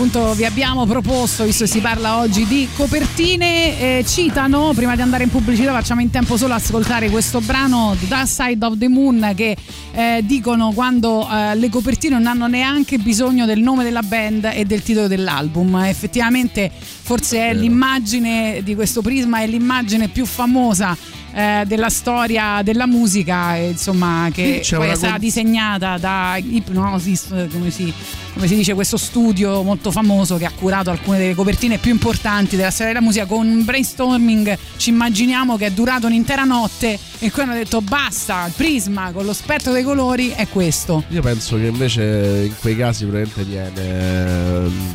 appunto 0.07 0.33
vi 0.35 0.45
abbiamo 0.45 0.85
proposto, 0.85 1.43
visto 1.43 1.65
che 1.65 1.69
si 1.69 1.79
parla 1.79 2.19
oggi 2.19 2.45
di 2.45 2.67
copertine, 2.75 3.99
eh, 3.99 4.05
citano, 4.05 4.71
prima 4.73 4.95
di 4.95 5.01
andare 5.01 5.23
in 5.23 5.29
pubblicità 5.29 5.73
facciamo 5.73 5.99
in 5.99 6.09
tempo 6.09 6.37
solo 6.37 6.53
ascoltare 6.53 7.09
questo 7.09 7.41
brano 7.41 7.95
The 8.07 8.25
Side 8.25 8.65
of 8.65 8.77
the 8.77 8.87
Moon 8.87 9.33
che 9.35 9.57
eh, 9.91 10.21
dicono 10.23 10.71
quando 10.71 11.27
eh, 11.29 11.55
le 11.55 11.69
copertine 11.69 12.15
non 12.15 12.27
hanno 12.27 12.47
neanche 12.47 12.97
bisogno 12.99 13.45
del 13.45 13.59
nome 13.59 13.83
della 13.83 14.01
band 14.01 14.49
e 14.53 14.63
del 14.63 14.81
titolo 14.81 15.07
dell'album. 15.07 15.75
Effettivamente 15.83 16.71
forse 16.73 17.49
è 17.49 17.53
l'immagine 17.53 18.61
di 18.63 18.75
questo 18.75 19.01
prisma, 19.01 19.41
è 19.41 19.47
l'immagine 19.47 20.07
più 20.07 20.25
famosa 20.25 20.95
eh, 21.33 21.63
della 21.67 21.89
storia 21.89 22.61
della 22.63 22.87
musica, 22.87 23.55
insomma, 23.55 24.29
che 24.33 24.59
c'è 24.63 24.77
poi 24.77 24.89
è 24.89 24.95
stata 24.95 25.11
con- 25.11 25.19
disegnata 25.19 25.97
da 25.97 26.37
Hypnosis, 26.37 27.47
come 27.51 27.69
si, 27.69 27.93
come 28.37 28.49
si 28.49 28.55
dice, 28.55 28.75
questo 28.75 28.97
studio 28.97 29.63
molto 29.63 29.89
famoso 29.89 30.37
che 30.37 30.45
ha 30.45 30.51
curato 30.51 30.91
alcune 30.91 31.17
delle 31.17 31.33
copertine 31.33 31.79
più 31.79 31.89
importanti 31.89 32.55
della 32.55 32.69
storia 32.69 32.93
della 32.93 33.03
musica. 33.03 33.25
Con 33.25 33.47
un 33.47 33.65
brainstorming 33.65 34.55
ci 34.77 34.91
immaginiamo 34.91 35.57
che 35.57 35.65
è 35.65 35.71
durato 35.71 36.05
un'intera 36.05 36.43
notte 36.43 36.99
e 37.17 37.31
qui 37.31 37.41
hanno 37.41 37.55
detto 37.55 37.81
basta, 37.81 38.45
il 38.45 38.53
prisma 38.55 39.11
con 39.11 39.25
lo 39.25 39.33
spettro 39.33 39.73
dei 39.73 39.81
colori 39.81 40.29
è 40.29 40.47
questo. 40.47 41.03
Io 41.09 41.21
penso 41.23 41.57
che 41.57 41.65
invece 41.65 42.43
in 42.45 42.53
quei 42.59 42.75
casi 42.75 43.05
probabilmente 43.05 43.43
viene. 43.43 43.71
ehm, 43.75 44.93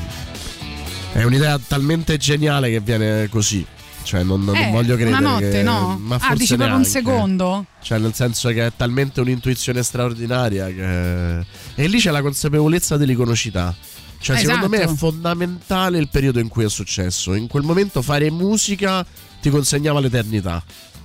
È 1.15 1.23
un'idea 1.25 1.59
talmente 1.59 2.17
geniale 2.19 2.71
che 2.71 2.79
viene 2.79 3.29
così. 3.29 3.67
Cioè, 4.03 4.23
non, 4.23 4.45
non 4.45 4.57
Eh, 4.57 4.71
voglio 4.71 4.95
credere. 4.97 5.17
una 5.19 5.31
notte, 5.33 5.51
che- 5.51 5.63
no? 5.63 5.99
Ma 6.03 6.17
ah, 6.17 6.19
forse 6.19 6.37
dici 6.37 6.57
proprio 6.57 6.77
un 6.77 6.85
secondo? 6.85 7.65
Cioè, 7.83 7.99
nel 7.99 8.15
senso 8.15 8.49
che 8.51 8.67
è 8.67 8.73
talmente 8.77 9.21
un'intuizione 9.21 9.83
straordinaria 9.83 10.67
che. 10.67 11.39
E 11.75 11.87
lì 11.87 11.99
c'è 11.99 12.11
la 12.11 12.23
consapevolezza 12.23 12.97
dell'iconicità. 12.97 13.75
Cioè, 14.19 14.37
secondo 14.39 14.69
me 14.69 14.77
è 14.79 14.83
Esatto. 14.85 14.97
fondamentale 14.97 15.99
il 15.99 16.09
periodo 16.09 16.39
in 16.39 16.49
cui 16.49 16.65
è 16.65 16.69
successo. 16.69 17.35
In 17.35 17.49
quel 17.49 17.65
momento 17.65 18.03
fare 18.03 18.31
musica 18.31 19.05
ti 19.41 19.51
consegnava 19.51 19.99
l'eternità. 20.01 20.63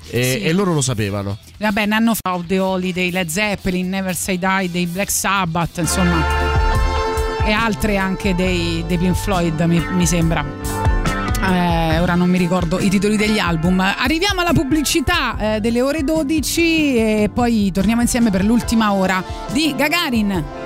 E, 0.09 0.23
Sì. 0.23 0.39
e 0.41 0.53
loro 0.53 0.73
lo 0.73 0.81
sapevano. 0.81 1.37
Vabbè, 1.57 1.85
ne 1.87 1.95
hanno 1.95 2.13
fatto 2.13 2.43
The 2.47 2.59
Holiday, 2.59 3.09
Led 3.11 3.27
Zeppelin, 3.27 3.89
Never 3.89 4.15
Say 4.15 4.37
Die, 4.37 4.69
dei 4.71 4.85
Black 4.85 5.09
Sabbath, 5.11 5.77
insomma, 5.79 6.23
e 7.43 7.51
altre 7.51 7.97
anche 7.97 8.33
dei, 8.35 8.83
dei 8.87 8.97
Pink 8.97 9.15
Floyd, 9.15 9.59
mi, 9.61 9.83
mi 9.93 10.05
sembra. 10.05 10.45
Eh, 11.41 11.86
ora 12.07 12.15
non 12.15 12.29
mi 12.29 12.37
ricordo 12.37 12.79
i 12.79 12.89
titoli 12.89 13.17
degli 13.17 13.37
album. 13.37 13.81
Arriviamo 13.81 14.39
alla 14.39 14.53
pubblicità 14.53 15.55
eh, 15.55 15.59
delle 15.59 15.81
ore 15.81 16.05
12 16.05 16.95
e 16.95 17.29
poi 17.33 17.69
torniamo 17.73 18.01
insieme 18.01 18.31
per 18.31 18.45
l'ultima 18.45 18.93
ora 18.93 19.21
di 19.51 19.73
Gagarin. 19.75 20.56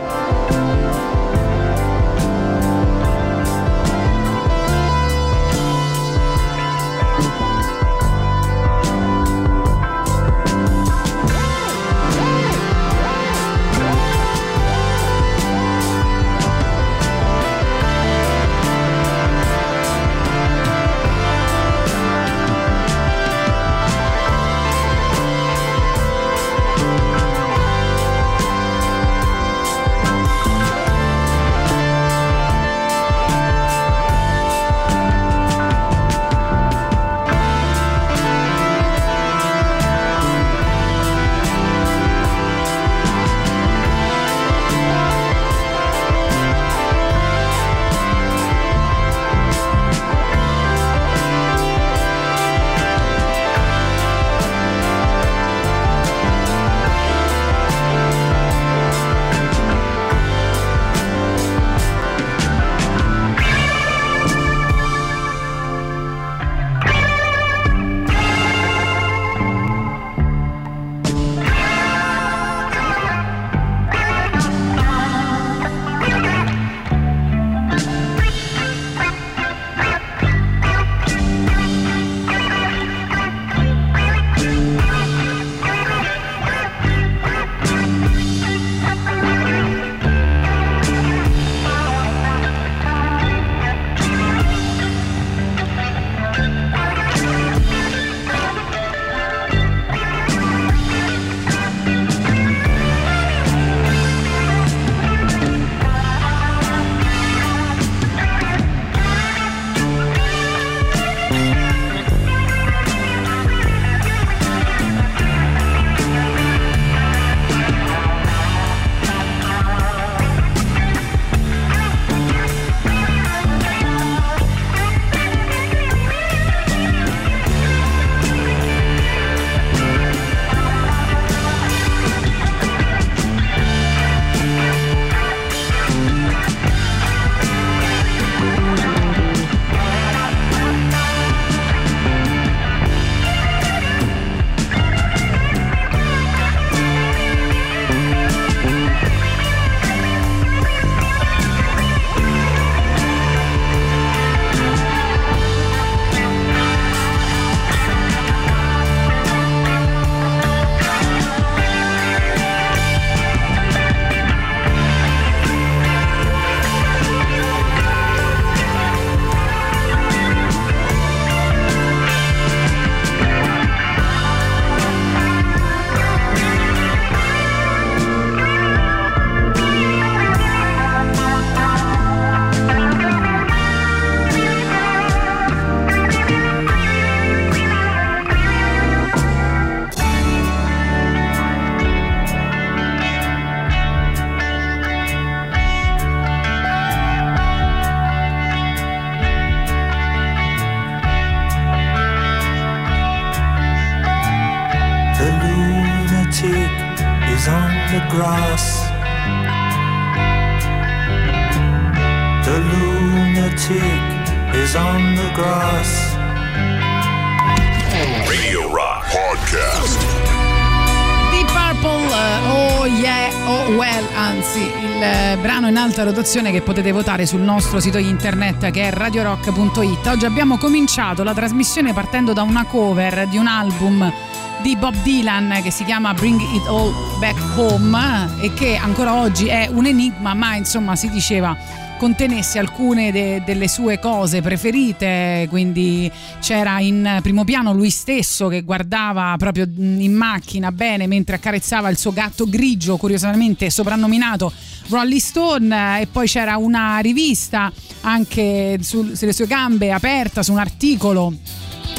Rotazione 226.22 226.52
che 226.52 226.62
potete 226.62 226.92
votare 226.92 227.26
sul 227.26 227.42
nostro 227.42 227.80
sito 227.80 227.98
internet 227.98 228.70
che 228.70 228.84
è 228.84 228.92
radiorock.it. 228.92 230.06
Oggi 230.06 230.26
abbiamo 230.26 230.60
cominciato 230.60 231.24
la 231.24 231.34
trasmissione 231.34 231.94
partendo 231.94 232.32
da 232.32 232.44
una 232.44 232.64
cover 232.66 233.28
di 233.28 233.38
un 233.38 233.48
album 233.48 234.14
di 234.62 234.76
Bob 234.76 234.94
Dylan 235.02 235.62
che 235.64 235.72
si 235.72 235.84
chiama 235.84 236.14
Bring 236.14 236.40
It 236.40 236.68
All 236.68 236.94
Back 237.18 237.58
Home 237.58 238.40
e 238.40 238.54
che 238.54 238.76
ancora 238.76 239.16
oggi 239.16 239.48
è 239.48 239.68
un 239.72 239.88
enigma, 239.88 240.36
ma 240.36 240.54
insomma 240.54 240.96
si 240.96 241.10
diceva 241.10 241.58
contenesse 241.98 242.60
alcune 242.60 243.12
de- 243.12 243.42
delle 243.44 243.68
sue 243.68 243.98
cose 244.00 244.42
preferite, 244.42 245.48
quindi 245.50 246.12
c'era 246.40 246.80
in 246.80 247.20
primo 247.22 247.44
piano 247.44 247.74
lui 247.74 247.90
stesso 247.90 248.48
che 248.48 248.62
guardava 248.62 249.36
proprio 249.38 249.68
in 249.76 250.14
macchina 250.14 250.72
bene 250.72 251.08
mentre 251.08 251.36
accarezzava 251.36 251.90
il 251.90 251.98
suo 251.98 252.12
gatto 252.12 252.48
grigio, 252.48 252.98
curiosamente 252.98 253.72
soprannominato 253.72 254.52
Rolling 254.92 255.20
Stone, 255.20 256.02
e 256.02 256.08
poi 256.08 256.28
c'era 256.28 256.58
una 256.58 257.00
rivista 257.00 257.72
anche 258.02 258.78
sul- 258.82 259.16
sulle 259.16 259.34
sue 259.34 259.48
gambe 259.48 259.92
aperta 259.92 260.44
su 260.44 260.52
un 260.52 260.60
articolo 260.60 261.34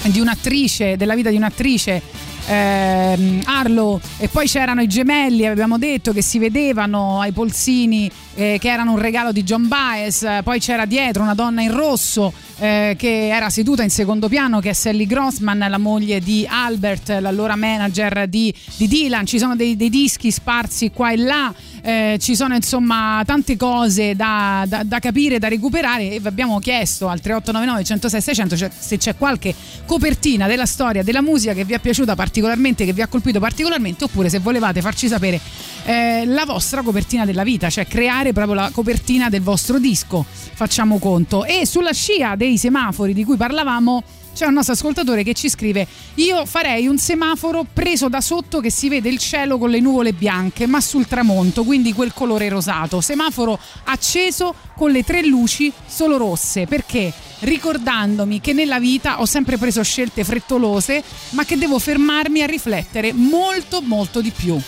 di 0.04 0.20
un'attrice, 0.20 0.96
della 0.96 1.14
vita 1.14 1.30
di 1.30 1.36
un'attrice 1.36 2.02
ehm, 2.46 3.42
Arlo 3.44 4.00
e 4.18 4.28
poi 4.28 4.46
c'erano 4.46 4.82
i 4.82 4.88
gemelli 4.88 5.46
abbiamo 5.46 5.78
detto 5.78 6.12
che 6.12 6.22
si 6.22 6.38
vedevano 6.38 7.20
ai 7.20 7.32
polsini 7.32 8.10
eh, 8.34 8.58
che 8.60 8.70
erano 8.70 8.92
un 8.92 8.98
regalo 8.98 9.32
di 9.32 9.42
John 9.44 9.68
Baez 9.68 10.40
poi 10.42 10.58
c'era 10.58 10.84
dietro 10.84 11.22
una 11.22 11.34
donna 11.34 11.62
in 11.62 11.72
rosso 11.74 12.32
eh, 12.62 12.94
che 12.96 13.26
era 13.26 13.50
seduta 13.50 13.82
in 13.82 13.90
secondo 13.90 14.28
piano 14.28 14.60
che 14.60 14.70
è 14.70 14.72
Sally 14.72 15.04
Grossman 15.04 15.66
la 15.68 15.78
moglie 15.78 16.20
di 16.20 16.46
Albert 16.48 17.18
l'allora 17.20 17.56
manager 17.56 18.28
di, 18.28 18.54
di 18.76 18.86
Dylan 18.86 19.26
ci 19.26 19.40
sono 19.40 19.56
dei, 19.56 19.76
dei 19.76 19.90
dischi 19.90 20.30
sparsi 20.30 20.92
qua 20.92 21.10
e 21.10 21.16
là 21.16 21.52
eh, 21.82 22.18
ci 22.20 22.36
sono 22.36 22.54
insomma 22.54 23.20
tante 23.26 23.56
cose 23.56 24.14
da, 24.14 24.64
da- 24.68 24.84
da 24.84 25.00
capire, 25.00 25.40
da 25.40 25.48
recuperare 25.48 26.12
e 26.12 26.20
vi 26.20 26.28
abbiamo 26.28 26.60
chiesto 26.60 27.08
al 27.08 27.20
3899 27.20 27.84
106 27.84 28.20
600 28.20 28.56
cioè, 28.56 28.70
se 28.78 28.96
c'è 28.96 29.16
qualche 29.16 29.52
copertina 29.84 30.46
della 30.46 30.66
storia 30.66 31.02
della 31.02 31.20
musica 31.20 31.54
che 31.54 31.64
vi 31.64 31.72
è 31.72 31.80
piaciuta 31.80 32.14
particolarmente, 32.14 32.84
che 32.84 32.92
vi 32.92 33.02
ha 33.02 33.08
colpito 33.08 33.40
particolarmente 33.40 34.04
oppure 34.04 34.28
se 34.28 34.38
volevate 34.38 34.80
farci 34.80 35.08
sapere 35.08 35.40
eh, 35.84 36.24
la 36.26 36.44
vostra 36.44 36.82
copertina 36.82 37.24
della 37.24 37.42
vita, 37.42 37.68
cioè 37.68 37.86
creare 37.86 38.32
proprio 38.32 38.54
la 38.54 38.70
copertina 38.72 39.28
del 39.28 39.42
vostro 39.42 39.78
disco, 39.80 40.24
facciamo 40.28 40.98
conto. 40.98 41.44
E 41.44 41.66
sulla 41.66 41.92
scia 41.92 42.36
dei 42.36 42.51
semafori 42.58 43.12
di 43.14 43.24
cui 43.24 43.36
parlavamo 43.36 44.02
c'è 44.34 44.46
un 44.46 44.54
nostro 44.54 44.72
ascoltatore 44.72 45.22
che 45.22 45.34
ci 45.34 45.48
scrive: 45.48 45.86
Io 46.14 46.46
farei 46.46 46.86
un 46.86 46.98
semaforo 46.98 47.66
preso 47.70 48.08
da 48.08 48.20
sotto 48.20 48.60
che 48.60 48.70
si 48.70 48.88
vede 48.88 49.08
il 49.08 49.18
cielo 49.18 49.58
con 49.58 49.70
le 49.70 49.80
nuvole 49.80 50.12
bianche, 50.12 50.66
ma 50.66 50.80
sul 50.80 51.06
tramonto, 51.06 51.64
quindi 51.64 51.92
quel 51.92 52.12
colore 52.14 52.48
rosato. 52.48 53.00
Semaforo 53.00 53.58
acceso 53.84 54.54
con 54.76 54.90
le 54.90 55.04
tre 55.04 55.24
luci 55.24 55.72
solo 55.86 56.16
rosse. 56.16 56.66
Perché? 56.66 57.12
Ricordandomi 57.40 58.40
che 58.40 58.52
nella 58.52 58.78
vita 58.78 59.20
ho 59.20 59.26
sempre 59.26 59.58
preso 59.58 59.82
scelte 59.82 60.24
frettolose, 60.24 61.02
ma 61.30 61.44
che 61.44 61.58
devo 61.58 61.78
fermarmi 61.78 62.42
a 62.42 62.46
riflettere 62.46 63.12
molto, 63.12 63.82
molto 63.82 64.20
di 64.20 64.30
più. 64.30 64.58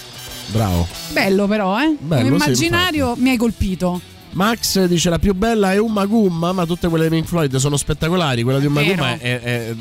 Bravo. 0.47 0.86
Bello, 1.12 1.47
però, 1.47 1.81
eh? 1.81 1.97
Bello, 1.98 2.28
Come 2.28 2.39
sì, 2.39 2.44
immaginario 2.44 3.15
mi 3.16 3.31
hai 3.31 3.36
colpito. 3.36 4.12
Max 4.35 4.85
dice 4.86 5.11
la 5.11 5.19
più 5.19 5.32
bella 5.32 5.73
è 5.73 5.78
Umma 5.78 6.06
Gumma, 6.06 6.52
ma 6.52 6.66
tutte 6.66 6.89
quelle 6.89 7.09
di 7.09 7.15
Pink 7.15 7.27
Floyd 7.27 7.55
sono 7.56 7.77
spettacolari. 7.77 8.43
Quella 8.43 8.59
di 8.59 8.66
Umma. 8.66 8.82
Gumma 8.82 9.19
è, 9.19 9.40
è 9.40 9.74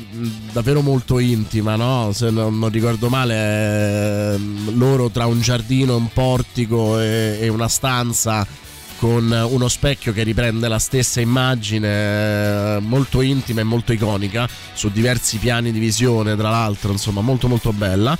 davvero 0.52 0.80
molto 0.80 1.18
intima, 1.18 1.76
no? 1.76 2.12
Se 2.12 2.30
non, 2.30 2.58
non 2.58 2.70
ricordo 2.70 3.08
male, 3.08 4.38
mm, 4.38 4.78
loro 4.78 5.10
tra 5.10 5.26
un 5.26 5.40
giardino, 5.40 5.96
un 5.96 6.08
portico 6.12 7.00
e, 7.00 7.38
e 7.40 7.48
una 7.48 7.68
stanza 7.68 8.46
con 8.98 9.30
uno 9.50 9.68
specchio 9.68 10.12
che 10.12 10.22
riprende 10.22 10.68
la 10.68 10.78
stessa 10.78 11.20
immagine, 11.20 12.76
eh, 12.76 12.78
molto 12.80 13.20
intima 13.20 13.60
e 13.60 13.64
molto 13.64 13.92
iconica, 13.92 14.48
su 14.72 14.88
diversi 14.88 15.38
piani 15.38 15.72
di 15.72 15.78
visione, 15.78 16.36
tra 16.36 16.50
l'altro, 16.50 16.92
insomma, 16.92 17.20
molto 17.20 17.48
molto 17.48 17.72
bella. 17.72 18.16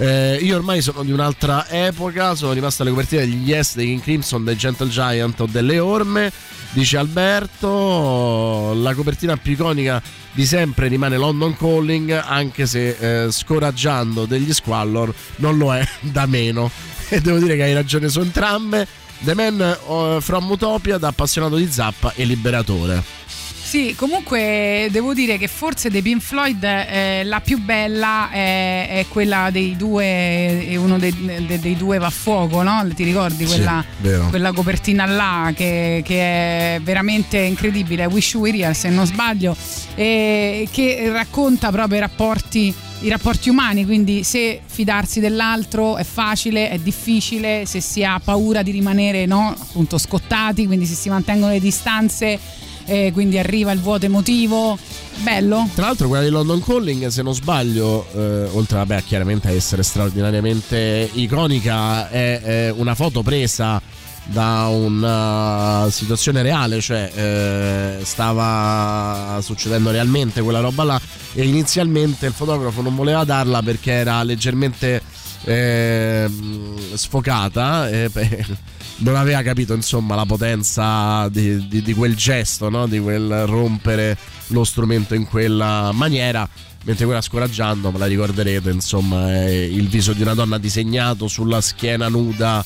Eh, 0.00 0.38
io 0.40 0.54
ormai 0.54 0.80
sono 0.80 1.02
di 1.02 1.10
un'altra 1.10 1.68
epoca, 1.68 2.36
sono 2.36 2.52
rimasto 2.52 2.82
alle 2.82 2.92
copertine 2.92 3.22
degli 3.22 3.48
Yes, 3.48 3.74
dei 3.74 3.86
King 3.86 4.00
Crimson, 4.00 4.44
dei 4.44 4.56
Gentle 4.56 4.88
Giant 4.88 5.40
o 5.40 5.46
delle 5.46 5.80
Orme. 5.80 6.30
Dice 6.70 6.98
Alberto, 6.98 8.74
la 8.74 8.94
copertina 8.94 9.36
più 9.36 9.54
iconica 9.54 10.00
di 10.32 10.46
sempre 10.46 10.86
rimane 10.86 11.16
London 11.16 11.56
Calling, 11.56 12.10
anche 12.12 12.66
se 12.66 13.24
eh, 13.24 13.32
scoraggiando 13.32 14.24
degli 14.24 14.52
Squallor 14.52 15.12
non 15.36 15.58
lo 15.58 15.74
è 15.74 15.84
da 16.00 16.26
meno. 16.26 16.70
E 17.08 17.20
devo 17.20 17.38
dire 17.38 17.56
che 17.56 17.64
hai 17.64 17.74
ragione 17.74 18.08
su 18.08 18.20
entrambe. 18.20 18.86
The 19.20 19.34
Man 19.34 19.60
eh, 19.60 20.18
from 20.20 20.48
Utopia 20.48 20.96
da 20.96 21.08
appassionato 21.08 21.56
di 21.56 21.68
Zappa 21.68 22.12
e 22.14 22.24
liberatore. 22.24 23.02
Sì, 23.68 23.94
comunque 23.94 24.88
devo 24.90 25.12
dire 25.12 25.36
che 25.36 25.46
forse 25.46 25.90
dei 25.90 26.00
Pink 26.00 26.22
Floyd 26.22 26.64
eh, 26.64 27.22
la 27.24 27.40
più 27.40 27.58
bella 27.58 28.30
è, 28.30 28.88
è 28.88 29.04
quella 29.10 29.50
dei 29.52 29.76
due, 29.76 30.66
e 30.66 30.74
uno 30.78 30.98
dei, 30.98 31.14
de- 31.46 31.58
dei 31.60 31.76
due 31.76 31.98
va 31.98 32.06
a 32.06 32.10
fuoco, 32.10 32.62
no? 32.62 32.82
Ti 32.94 33.04
ricordi 33.04 33.46
Sì, 33.46 33.56
quella, 33.56 33.84
vero. 34.00 34.28
quella 34.30 34.52
copertina 34.52 35.04
là 35.04 35.52
che, 35.54 36.00
che 36.02 36.76
è 36.76 36.80
veramente 36.82 37.36
incredibile, 37.36 38.06
Wish 38.06 38.32
You 38.32 38.42
Were 38.44 38.56
Here 38.56 38.72
se 38.72 38.88
non 38.88 39.04
sbaglio, 39.04 39.54
e 39.94 40.66
che 40.70 41.10
racconta 41.12 41.70
proprio 41.70 41.98
i 41.98 42.00
rapporti 42.00 42.74
i 43.00 43.08
rapporti 43.10 43.48
umani, 43.48 43.84
quindi 43.84 44.24
se 44.24 44.60
fidarsi 44.64 45.20
dell'altro 45.20 45.98
è 45.98 46.04
facile, 46.04 46.68
è 46.70 46.78
difficile, 46.78 47.64
se 47.64 47.80
si 47.80 48.02
ha 48.02 48.18
paura 48.18 48.62
di 48.62 48.72
rimanere 48.72 49.24
no, 49.24 49.54
appunto 49.56 49.98
scottati, 49.98 50.66
quindi 50.66 50.84
se 50.84 50.94
si 50.94 51.08
mantengono 51.08 51.52
le 51.52 51.60
distanze, 51.60 52.40
eh, 52.88 53.10
quindi 53.12 53.38
arriva 53.38 53.70
il 53.72 53.80
vuoto 53.80 54.06
emotivo. 54.06 54.78
Bello. 55.18 55.68
Tra 55.74 55.86
l'altro 55.86 56.08
quella 56.08 56.22
di 56.22 56.30
London 56.30 56.62
Calling, 56.62 57.06
se 57.08 57.22
non 57.22 57.34
sbaglio, 57.34 58.06
eh, 58.14 58.48
oltre 58.52 58.78
vabbè, 58.78 59.02
chiaramente 59.04 59.48
a 59.48 59.50
essere 59.50 59.82
straordinariamente 59.82 61.10
iconica, 61.12 62.08
è, 62.08 62.40
è 62.40 62.70
una 62.70 62.94
foto 62.94 63.22
presa 63.22 63.80
da 64.24 64.66
una 64.68 65.88
situazione 65.90 66.42
reale, 66.42 66.80
cioè 66.80 67.10
eh, 67.14 68.04
stava 68.04 69.40
succedendo 69.42 69.90
realmente 69.90 70.40
quella 70.42 70.60
roba 70.60 70.84
là 70.84 71.00
e 71.32 71.44
inizialmente 71.44 72.26
il 72.26 72.32
fotografo 72.32 72.82
non 72.82 72.94
voleva 72.94 73.24
darla 73.24 73.62
perché 73.62 73.92
era 73.92 74.22
leggermente 74.22 75.02
eh, 75.44 76.28
sfocata 76.94 77.88
e 77.88 78.08
beh, 78.10 78.46
non 78.98 79.16
aveva 79.16 79.42
capito 79.42 79.74
insomma 79.74 80.14
la 80.14 80.26
potenza 80.26 81.28
di, 81.28 81.68
di- 81.68 81.82
di 81.82 81.94
quel 81.94 82.16
gesto, 82.16 82.68
no? 82.68 82.86
di 82.86 82.98
quel 82.98 83.46
rompere 83.46 84.16
lo 84.48 84.64
strumento 84.64 85.14
in 85.14 85.26
quella 85.26 85.90
maniera. 85.92 86.48
Mentre 86.84 87.04
quella 87.04 87.20
scoraggiando, 87.20 87.90
me 87.90 87.98
la 87.98 88.06
ricorderete, 88.06 88.70
insomma, 88.70 89.44
il 89.46 89.88
viso 89.88 90.12
di 90.12 90.22
una 90.22 90.32
donna 90.32 90.58
disegnato 90.58 91.28
sulla 91.28 91.60
schiena 91.60 92.08
nuda 92.08 92.64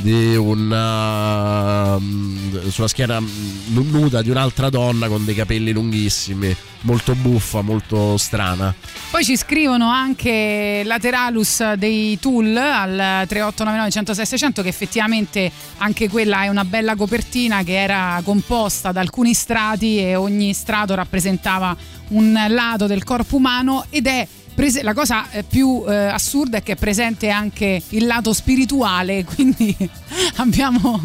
di 0.00 0.36
una 0.36 1.98
mm, 1.98 2.68
sulla 2.68 2.88
schiena 2.88 3.20
nuda 3.68 4.22
di 4.22 4.30
un'altra 4.30 4.68
donna 4.70 5.08
con 5.08 5.24
dei 5.24 5.34
capelli 5.34 5.72
lunghissimi, 5.72 6.54
molto 6.82 7.14
buffa, 7.14 7.62
molto 7.62 8.16
strana. 8.16 8.74
Poi 9.10 9.24
ci 9.24 9.36
scrivono 9.36 9.88
anche 9.88 10.82
Lateralus 10.84 11.72
dei 11.74 12.18
Tool 12.18 12.56
al 12.56 13.26
3899 13.26 13.90
106 13.90 14.26
600 14.26 14.62
che 14.62 14.68
effettivamente 14.68 15.50
anche 15.78 16.08
quella 16.08 16.42
è 16.42 16.48
una 16.48 16.64
bella 16.64 16.96
copertina 16.96 17.62
che 17.62 17.80
era 17.80 18.20
composta 18.24 18.92
da 18.92 19.00
alcuni 19.00 19.34
strati 19.34 19.98
e 19.98 20.14
ogni 20.14 20.52
strato 20.52 20.94
rappresentava 20.94 21.76
un 22.08 22.38
lato 22.48 22.86
del 22.86 23.04
corpo 23.04 23.36
umano 23.36 23.86
ed 23.90 24.06
è 24.06 24.26
prese- 24.56 24.82
la 24.82 24.94
cosa 24.94 25.30
eh, 25.30 25.44
più 25.44 25.84
eh, 25.86 25.94
assurda 25.94 26.56
è 26.56 26.62
che 26.62 26.72
è 26.72 26.76
presente 26.76 27.28
anche 27.28 27.80
il 27.90 28.06
lato 28.06 28.32
spirituale, 28.32 29.22
quindi 29.32 29.76
abbiamo 30.36 31.00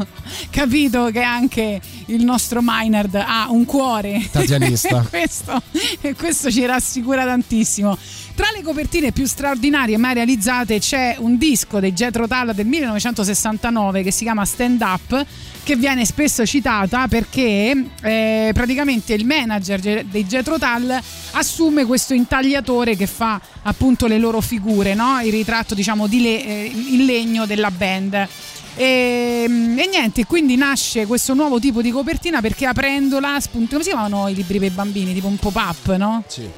capito 0.49 1.09
che 1.11 1.21
anche 1.21 1.79
il 2.07 2.23
nostro 2.23 2.61
Maynard 2.61 3.13
ha 3.13 3.51
un 3.51 3.65
cuore. 3.65 4.27
Tatianista. 4.31 5.05
questo, 5.09 5.61
e 5.99 6.15
questo 6.15 6.49
ci 6.49 6.65
rassicura 6.65 7.25
tantissimo. 7.25 7.97
Tra 8.33 8.47
le 8.55 8.63
copertine 8.63 9.11
più 9.11 9.25
straordinarie 9.27 9.97
mai 9.97 10.13
realizzate 10.15 10.79
c'è 10.79 11.15
un 11.19 11.37
disco 11.37 11.79
dei 11.79 11.93
Jetro 11.93 12.27
Tull 12.27 12.51
del 12.53 12.65
1969 12.65 14.01
che 14.03 14.11
si 14.11 14.23
chiama 14.23 14.45
Stand 14.45 14.81
Up 14.81 15.25
che 15.63 15.75
viene 15.75 16.05
spesso 16.05 16.43
citata 16.45 17.07
perché 17.07 17.85
eh, 18.01 18.49
praticamente 18.53 19.13
il 19.13 19.25
manager 19.25 19.79
ge- 19.79 20.05
dei 20.09 20.25
Jetro 20.25 20.57
Tull 20.57 20.99
assume 21.33 21.85
questo 21.85 22.13
intagliatore 22.15 22.95
che 22.95 23.05
fa 23.05 23.39
appunto 23.63 24.07
le 24.07 24.17
loro 24.17 24.41
figure, 24.41 24.95
no? 24.95 25.19
il 25.21 25.31
ritratto 25.31 25.75
diciamo 25.75 26.07
di 26.07 26.21
le- 26.21 26.45
eh, 26.45 26.71
in 26.73 27.05
legno 27.05 27.45
della 27.45 27.69
band. 27.69 28.27
E, 28.75 29.43
e 29.43 29.87
niente, 29.87 30.25
quindi 30.25 30.55
nasce 30.55 31.05
questo 31.05 31.33
nuovo 31.35 31.59
tipo 31.59 31.81
di 31.81 31.91
copertina 31.91 32.41
perché 32.41 32.65
aprendola, 32.65 33.39
spunta, 33.39 33.71
come 33.73 33.83
si 33.83 33.89
chiamano 33.89 34.27
i 34.29 34.33
libri 34.33 34.57
per 34.59 34.71
bambini? 34.71 35.13
Tipo 35.13 35.27
un 35.27 35.35
pop-up, 35.37 35.95
no? 35.97 36.23
Sì. 36.27 36.49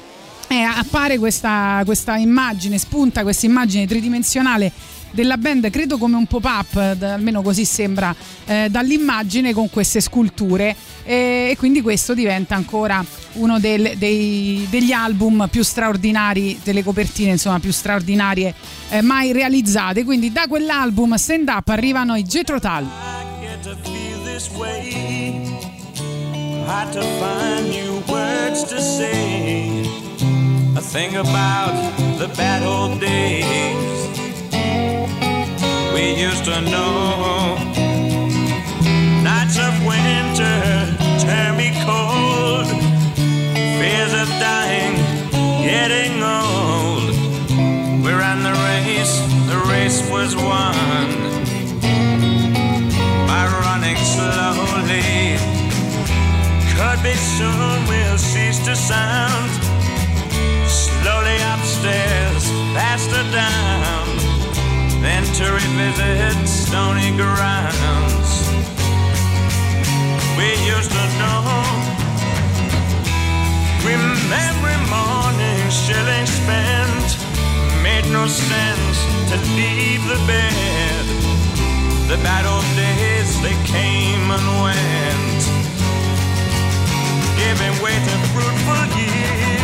E 0.54 0.62
appare 0.62 1.18
questa, 1.18 1.82
questa 1.84 2.14
immagine, 2.16 2.78
spunta 2.78 3.22
questa 3.22 3.44
immagine 3.44 3.88
tridimensionale 3.88 4.70
della 5.10 5.36
band, 5.36 5.68
credo 5.68 5.98
come 5.98 6.14
un 6.16 6.26
pop-up, 6.26 6.76
almeno 7.02 7.42
così 7.42 7.64
sembra 7.64 8.14
eh, 8.44 8.68
dall'immagine 8.70 9.52
con 9.52 9.68
queste 9.68 10.00
sculture 10.00 10.76
e, 11.02 11.48
e 11.50 11.56
quindi 11.58 11.80
questo 11.82 12.14
diventa 12.14 12.54
ancora 12.54 13.04
uno 13.34 13.58
del- 13.58 13.94
dei- 13.96 14.64
degli 14.70 14.92
album 14.92 15.48
più 15.50 15.64
straordinari, 15.64 16.60
delle 16.62 16.84
copertine 16.84 17.30
insomma 17.32 17.58
più 17.58 17.72
straordinarie 17.72 18.54
eh, 18.90 19.02
mai 19.02 19.32
realizzate. 19.32 20.04
Quindi 20.04 20.30
da 20.30 20.46
quell'album 20.48 21.16
Stand 21.16 21.48
Up 21.48 21.66
arrivano 21.68 22.14
i 22.14 22.22
Jetro 22.22 22.60
Tull. 22.60 22.86
get 23.40 23.60
to 23.62 23.76
feel 23.82 24.22
this 24.24 24.48
way. 24.56 25.52
Hard 26.66 26.92
to 26.92 27.00
find 27.18 27.68
new 27.70 28.02
words 28.06 28.62
to 28.68 28.80
say. 28.80 29.82
I 30.76 30.80
think 30.80 31.14
about 31.14 31.72
the 32.18 32.26
bad 32.36 32.64
old 32.64 33.00
days 33.00 33.44
we 35.94 36.20
used 36.20 36.44
to 36.46 36.60
know. 36.62 37.54
Nights 39.22 39.56
of 39.56 39.72
winter 39.86 40.58
turn 41.22 41.56
me 41.56 41.70
cold. 41.86 42.66
Fears 43.78 44.14
of 44.14 44.28
dying, 44.42 44.96
getting 45.62 46.20
old. 46.20 47.10
We 48.04 48.10
ran 48.12 48.42
the 48.42 48.54
race, 48.66 49.14
the 49.46 49.58
race 49.70 50.00
was 50.10 50.34
won 50.34 50.74
by 53.30 53.46
running 53.62 53.96
slowly. 53.96 55.38
Could 56.74 57.00
be 57.04 57.14
soon 57.14 57.86
we'll 57.86 58.18
cease 58.18 58.58
to 58.64 58.74
sound. 58.74 59.73
Slowly 60.66 61.38
upstairs, 61.52 62.44
faster 62.76 63.24
down. 63.32 64.06
Then 65.02 65.24
to 65.38 65.44
revisit 65.52 66.48
stony 66.48 67.10
grounds. 67.16 68.30
We 70.38 70.48
used 70.74 70.90
to 70.90 71.04
know. 71.20 71.94
Remembering 73.84 74.84
mornings, 74.88 75.74
shillings 75.84 76.32
spent. 76.40 77.08
Made 77.82 78.06
no 78.10 78.26
sense 78.26 78.98
to 79.30 79.36
leave 79.56 80.02
the 80.08 80.20
bed. 80.26 81.04
The 82.08 82.16
bad 82.22 82.46
old 82.46 82.64
days, 82.76 83.40
they 83.42 83.56
came 83.64 84.30
and 84.30 84.46
went, 84.62 85.42
giving 87.36 87.82
way 87.82 87.96
to 87.96 88.16
fruitful 88.32 88.84
years. 88.98 89.63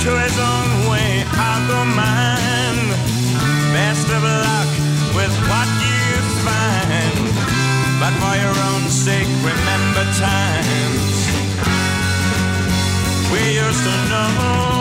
His 0.00 0.38
own 0.38 0.88
way, 0.90 1.24
I'll 1.32 1.68
go 1.68 1.84
mine. 1.84 2.88
Best 3.70 4.08
of 4.08 4.22
luck 4.22 4.70
with 5.14 5.34
what 5.46 5.68
you 5.84 6.08
find, 6.40 7.28
but 8.00 8.12
for 8.18 8.34
your 8.40 8.56
own 8.72 8.88
sake, 8.88 9.28
remember 9.44 10.04
times 10.16 11.16
we 13.30 13.56
used 13.58 13.84
to 13.84 14.08
know. 14.08 14.79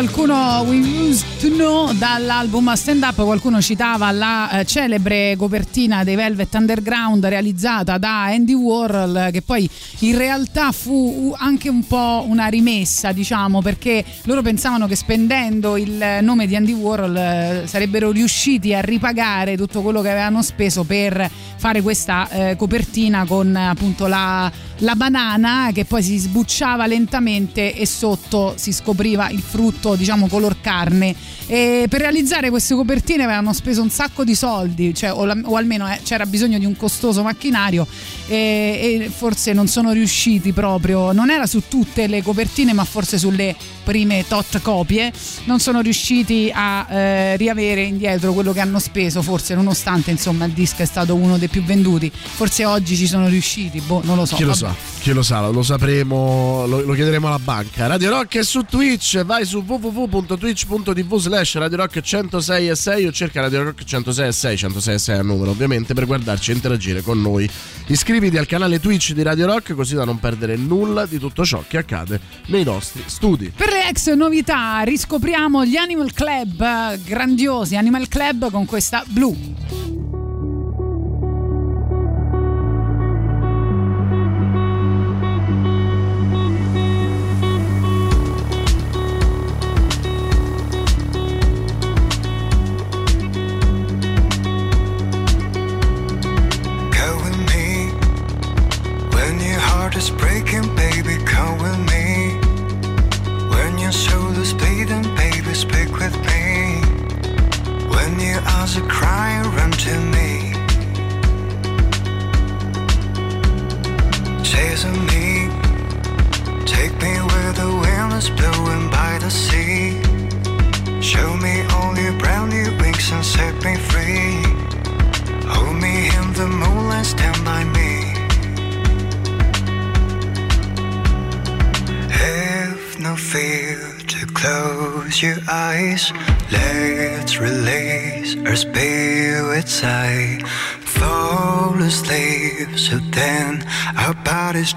Qualcuno 0.00 0.62
We 0.64 0.78
Used 0.78 1.29
to 1.40 1.48
Know 1.48 1.92
dall'album 1.94 2.74
Stand 2.74 3.02
Up, 3.02 3.14
qualcuno 3.14 3.62
citava 3.62 4.10
la 4.10 4.50
eh, 4.50 4.64
celebre 4.66 5.36
copertina 5.38 6.04
dei 6.04 6.14
Velvet 6.14 6.52
Underground 6.52 7.24
realizzata 7.24 7.96
da 7.96 8.24
Andy 8.24 8.52
Warhol, 8.52 9.30
che 9.32 9.40
poi 9.40 9.68
in 10.00 10.18
realtà 10.18 10.70
fu 10.70 11.34
anche 11.34 11.70
un 11.70 11.86
po' 11.86 12.26
una 12.28 12.48
rimessa, 12.48 13.12
diciamo, 13.12 13.62
perché 13.62 14.04
loro 14.24 14.42
pensavano 14.42 14.86
che 14.86 14.96
spendendo 14.96 15.78
il 15.78 16.18
nome 16.20 16.46
di 16.46 16.56
Andy 16.56 16.72
Warhol 16.72 17.16
eh, 17.16 17.62
sarebbero 17.64 18.10
riusciti 18.10 18.74
a 18.74 18.82
ripagare 18.82 19.56
tutto 19.56 19.80
quello 19.80 20.02
che 20.02 20.10
avevano 20.10 20.42
speso 20.42 20.84
per 20.84 21.30
fare 21.56 21.80
questa 21.80 22.28
eh, 22.28 22.56
copertina 22.56 23.24
con 23.24 23.56
appunto 23.56 24.06
la, 24.06 24.50
la 24.78 24.94
banana 24.94 25.70
che 25.72 25.86
poi 25.86 26.02
si 26.02 26.18
sbucciava 26.18 26.86
lentamente 26.86 27.74
e 27.74 27.86
sotto 27.86 28.54
si 28.56 28.72
scopriva 28.72 29.30
il 29.30 29.40
frutto, 29.40 29.94
diciamo 29.94 30.26
color 30.26 30.60
carne. 30.60 31.29
E 31.46 31.86
per 31.88 32.00
realizzare 32.00 32.48
queste 32.50 32.74
copertine 32.74 33.24
avevano 33.24 33.52
speso 33.52 33.82
un 33.82 33.90
sacco 33.90 34.22
di 34.24 34.34
soldi, 34.34 34.94
cioè, 34.94 35.12
o, 35.12 35.24
la- 35.24 35.36
o 35.44 35.56
almeno 35.56 35.90
eh, 35.90 35.98
c'era 36.04 36.24
bisogno 36.26 36.58
di 36.58 36.64
un 36.64 36.76
costoso 36.76 37.22
macchinario 37.22 37.86
e, 38.30 39.00
e 39.02 39.10
forse 39.10 39.52
non 39.52 39.66
sono 39.66 39.90
riusciti 39.90 40.52
proprio, 40.52 41.10
non 41.10 41.30
era 41.30 41.46
su 41.46 41.64
tutte 41.66 42.06
le 42.06 42.22
copertine 42.22 42.72
ma 42.72 42.84
forse 42.84 43.18
sulle 43.18 43.56
prime 43.82 44.24
tot 44.28 44.62
copie, 44.62 45.12
non 45.46 45.58
sono 45.58 45.80
riusciti 45.80 46.48
a 46.54 46.86
eh, 46.88 47.36
riavere 47.36 47.82
indietro 47.82 48.32
quello 48.32 48.52
che 48.52 48.60
hanno 48.60 48.78
speso, 48.78 49.20
forse 49.20 49.56
nonostante 49.56 50.12
insomma 50.12 50.44
il 50.44 50.52
disco 50.52 50.82
è 50.82 50.84
stato 50.84 51.16
uno 51.16 51.38
dei 51.38 51.48
più 51.48 51.64
venduti, 51.64 52.10
forse 52.12 52.64
oggi 52.64 52.94
ci 52.94 53.08
sono 53.08 53.26
riusciti, 53.26 53.80
boh, 53.80 54.00
non 54.04 54.16
lo 54.16 54.24
so. 54.24 54.36
Chi 54.36 54.44
lo 54.44 54.54
Vabbè. 54.56 54.74
sa, 54.74 54.74
chi 55.00 55.12
lo 55.12 55.22
sa, 55.24 55.48
lo 55.48 55.62
sapremo, 55.64 56.66
lo, 56.66 56.82
lo 56.82 56.92
chiederemo 56.92 57.26
alla 57.26 57.40
banca. 57.40 57.88
Radio 57.88 58.10
Rock 58.10 58.38
è 58.38 58.44
su 58.44 58.62
Twitch, 58.62 59.24
vai 59.24 59.44
su 59.44 59.64
www.twitch.tv 59.66 61.16
slash 61.16 61.56
Radio 61.56 61.78
Rock 61.78 62.00
106 62.00 62.68
e 62.68 62.76
6 62.76 63.06
o 63.06 63.12
cerca 63.12 63.40
Radio 63.40 63.64
Rock 63.64 63.82
106 63.82 64.28
e 64.28 64.32
6, 64.32 64.56
106 64.56 64.94
e 64.94 64.98
6 64.98 65.18
al 65.18 65.24
numero 65.26 65.50
ovviamente 65.50 65.94
per 65.94 66.06
guardarci 66.06 66.52
e 66.52 66.54
interagire 66.54 67.02
con 67.02 67.20
noi. 67.20 67.50
Iscriviti 67.86 68.19
al 68.28 68.46
canale 68.46 68.80
Twitch 68.80 69.12
di 69.12 69.22
Radio 69.22 69.46
Rock 69.46 69.74
così 69.74 69.94
da 69.94 70.04
non 70.04 70.18
perdere 70.20 70.56
nulla 70.56 71.06
di 71.06 71.18
tutto 71.18 71.44
ciò 71.44 71.64
che 71.66 71.78
accade 71.78 72.20
nei 72.46 72.64
nostri 72.64 73.02
studi. 73.06 73.52
Per 73.56 73.68
le 73.68 73.88
ex 73.88 74.12
novità 74.12 74.80
riscopriamo 74.82 75.64
gli 75.64 75.76
Animal 75.76 76.12
Club, 76.12 76.60
eh, 76.60 77.00
grandiosi 77.02 77.76
Animal 77.76 78.08
Club 78.08 78.50
con 78.50 78.66
questa 78.66 79.02
blu. 79.06 80.19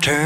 Turn 0.01 0.22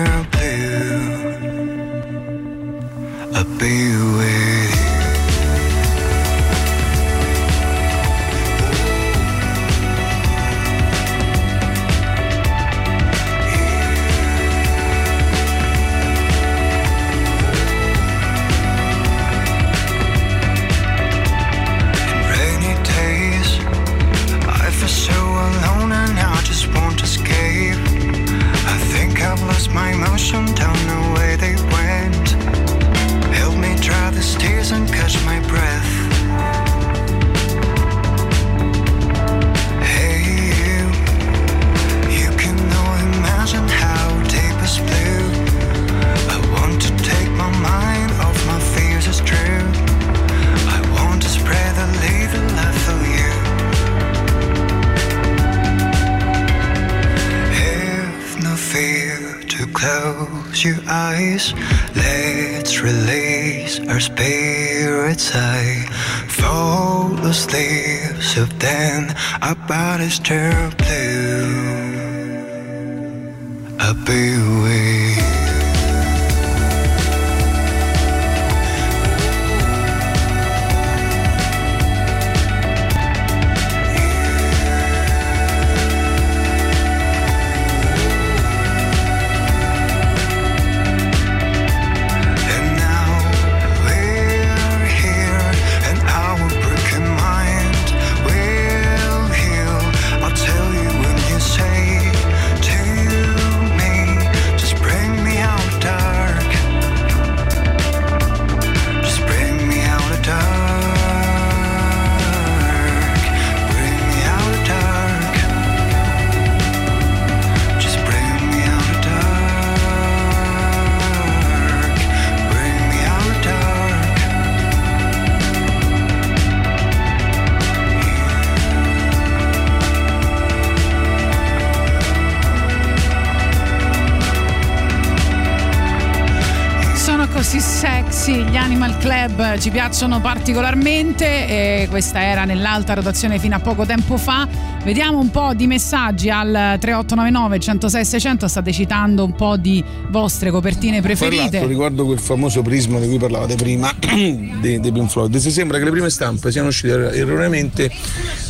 piacciono 139.78 140.20
particolarmente 140.20 141.86
questa 141.92 142.24
era 142.24 142.46
nell'alta 142.46 142.96
rotazione 142.96 143.38
fino 143.38 143.54
a 143.54 143.60
poco 143.60 143.86
tempo 143.86 144.18
fa. 144.18 144.48
Vediamo 144.84 145.20
un 145.20 145.30
po' 145.30 145.54
di 145.54 145.68
messaggi 145.68 146.32
al 146.32 146.78
3899 146.80 147.60
106 147.60 148.06
600, 148.06 148.48
state 148.48 148.72
citando 148.72 149.24
un 149.24 149.36
po' 149.36 149.56
di 149.56 149.84
vostre 150.10 150.50
copertine 150.50 151.00
preferite. 151.00 151.42
l'altro 151.42 151.68
riguardo 151.68 152.06
quel 152.06 152.18
famoso 152.18 152.64
prisma 152.64 152.98
di 152.98 153.08
cui 153.08 153.20
parlavate 153.20 153.54
prima 153.54 153.94
dei, 154.02 154.80
dei 154.80 154.92
Pink 154.92 155.12
Floyd, 155.12 155.36
si 155.36 155.52
sembra 155.52 155.78
che 155.78 155.84
le 155.84 155.92
prime 155.92 156.10
stampe 156.10 156.50
siano 156.50 156.70
uscite 156.70 156.94
er- 156.94 157.14
erroneamente 157.14 157.92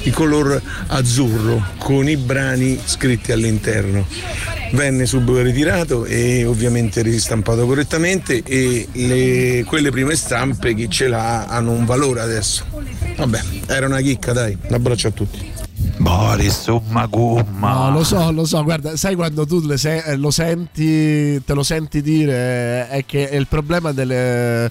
in 0.03 0.13
color 0.13 0.61
azzurro 0.87 1.61
con 1.77 2.07
i 2.07 2.15
brani 2.15 2.79
scritti 2.85 3.33
all'interno. 3.33 4.56
Venne 4.71 5.05
subito 5.05 5.41
ritirato 5.41 6.05
e 6.05 6.45
ovviamente 6.45 7.01
ristampato 7.01 7.65
correttamente 7.65 8.41
e 8.43 8.87
le- 8.91 9.63
quelle 9.65 9.91
prime 9.91 10.15
stampe 10.15 10.73
chi 10.75 10.89
ce 10.89 11.07
l'ha 11.07 11.45
hanno 11.45 11.71
un 11.71 11.85
valore 11.85 12.21
adesso. 12.21 12.65
Vabbè, 13.15 13.41
era 13.67 13.85
una 13.87 14.01
chicca, 14.01 14.33
dai. 14.33 14.57
Un 14.67 14.73
abbraccio 14.73 15.07
a 15.07 15.11
tutti. 15.11 15.51
Boris, 15.97 16.65
umma 16.67 17.05
gumma. 17.05 17.73
No, 17.73 17.91
lo 17.91 18.03
so, 18.03 18.31
lo 18.31 18.45
so, 18.45 18.63
guarda, 18.63 18.95
sai 18.97 19.15
quando 19.15 19.45
tu 19.45 19.65
le 19.65 19.77
se- 19.77 20.03
eh, 20.05 20.15
lo 20.15 20.31
senti, 20.31 21.41
te 21.43 21.53
lo 21.53 21.63
senti 21.63 22.01
dire, 22.01 22.87
è 22.89 23.03
che 23.05 23.29
è 23.29 23.35
il 23.35 23.47
problema 23.47 23.91
delle- 23.91 24.69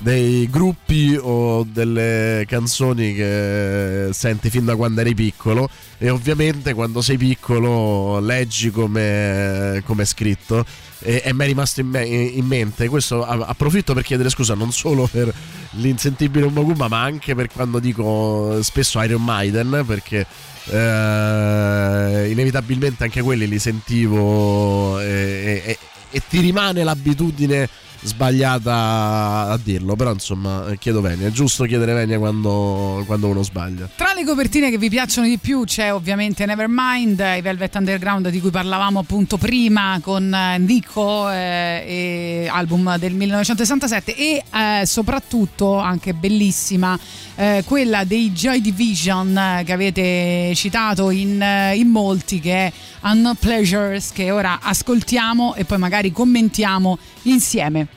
dei 0.00 0.48
gruppi 0.48 1.18
o 1.20 1.66
delle 1.68 2.44
canzoni 2.46 3.14
che 3.14 4.08
senti 4.12 4.48
fin 4.48 4.64
da 4.64 4.76
quando 4.76 5.00
eri 5.00 5.14
piccolo. 5.14 5.68
E 5.98 6.10
ovviamente 6.10 6.74
quando 6.74 7.00
sei 7.00 7.16
piccolo 7.16 8.20
leggi 8.20 8.70
come, 8.70 9.82
è 9.84 10.04
scritto. 10.04 10.64
E, 11.00 11.22
e 11.24 11.32
mi 11.32 11.44
è 11.44 11.46
rimasto 11.46 11.80
in, 11.80 11.88
me- 11.88 12.06
in 12.06 12.46
mente. 12.46 12.88
Questo 12.88 13.24
approfitto 13.24 13.94
per 13.94 14.02
chiedere 14.02 14.30
scusa 14.30 14.54
non 14.54 14.72
solo 14.72 15.06
per 15.06 15.32
l'insentibile 15.72 16.46
Umaguma 16.46 16.88
ma 16.88 17.02
anche 17.02 17.34
per 17.34 17.48
quando 17.52 17.78
dico 17.78 18.58
spesso 18.62 19.00
Iron 19.02 19.22
Maiden 19.22 19.84
perché 19.86 20.26
eh, 20.70 22.30
inevitabilmente 22.30 23.04
anche 23.04 23.20
quelli 23.20 23.46
li 23.46 23.58
sentivo 23.58 24.98
e, 24.98 25.62
e- 25.64 25.78
e 26.10 26.22
ti 26.26 26.40
rimane 26.40 26.82
l'abitudine 26.84 27.68
sbagliata 28.00 29.48
a 29.48 29.58
dirlo 29.62 29.96
però 29.96 30.12
insomma 30.12 30.64
chiedo 30.78 31.00
venia. 31.00 31.28
È 31.28 31.30
giusto 31.30 31.64
chiedere 31.64 31.92
venia 31.92 32.18
quando, 32.18 33.02
quando 33.06 33.28
uno 33.28 33.42
sbaglia. 33.42 33.88
Tra 33.94 34.12
le 34.14 34.24
copertine 34.24 34.70
che 34.70 34.78
vi 34.78 34.88
piacciono 34.88 35.26
di 35.26 35.38
più 35.38 35.64
c'è 35.64 35.92
ovviamente 35.92 36.46
Nevermind, 36.46 37.18
i 37.36 37.40
Velvet 37.40 37.74
Underground 37.74 38.28
di 38.28 38.40
cui 38.40 38.50
parlavamo 38.50 39.00
appunto 39.00 39.36
prima 39.36 39.98
con 40.02 40.32
eh, 40.32 40.58
Nico, 40.58 41.30
eh, 41.30 42.48
album 42.50 42.96
del 42.96 43.14
1967 43.14 44.14
e 44.14 44.42
eh, 44.52 44.86
soprattutto 44.86 45.76
anche 45.78 46.14
bellissima 46.14 46.98
eh, 47.34 47.62
quella 47.64 48.04
dei 48.04 48.32
Joy 48.32 48.60
Division 48.60 49.36
eh, 49.36 49.62
che 49.64 49.72
avete 49.72 50.52
citato 50.54 51.10
in, 51.10 51.40
eh, 51.40 51.76
in 51.76 51.88
molti 51.88 52.40
che 52.40 52.66
è 52.66 52.72
Unknown 53.02 53.36
Pleasures 53.36 54.10
che 54.12 54.30
ora 54.30 54.58
ascoltiamo 54.60 55.54
e 55.54 55.64
poi 55.64 55.78
magari 55.78 56.10
commentiamo 56.10 56.98
insieme. 57.28 57.88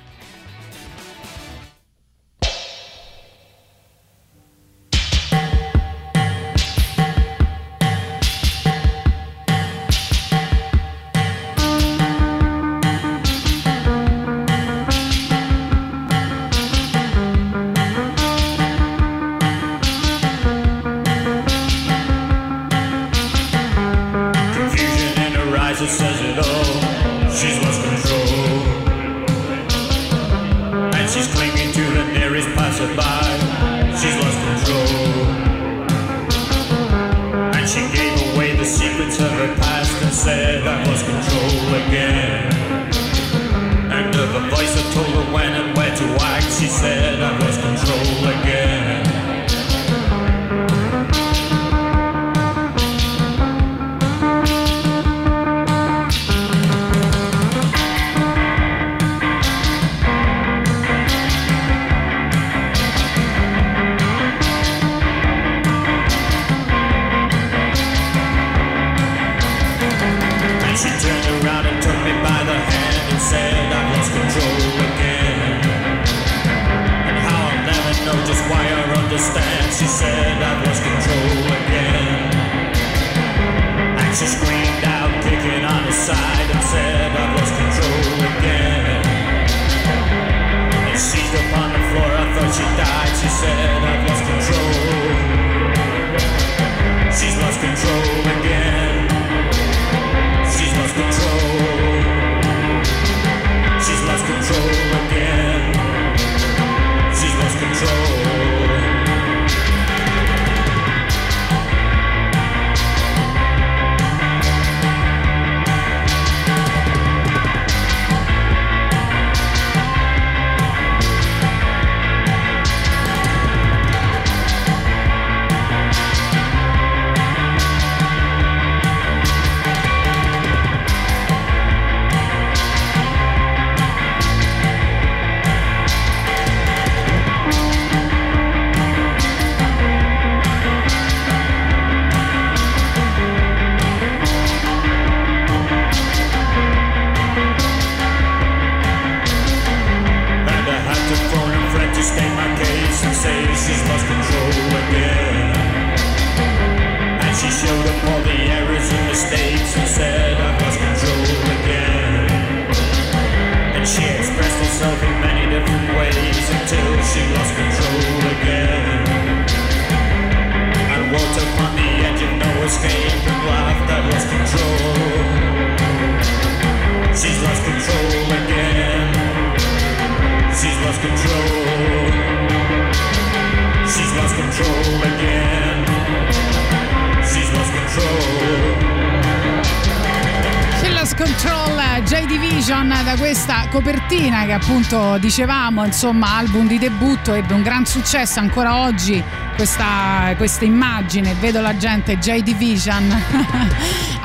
Copertina 193.71 194.43
che 194.45 194.51
appunto 194.51 195.17
dicevamo, 195.17 195.85
insomma, 195.85 196.35
album 196.35 196.67
di 196.67 196.77
debutto, 196.77 197.33
ebbe 197.33 197.53
un 197.53 197.63
gran 197.63 197.85
successo 197.85 198.39
ancora 198.39 198.81
oggi. 198.81 199.23
Questa, 199.55 200.33
questa 200.35 200.65
immagine, 200.65 201.33
vedo 201.39 201.61
la 201.61 201.77
gente 201.77 202.17
J 202.17 202.41
Division 202.41 203.09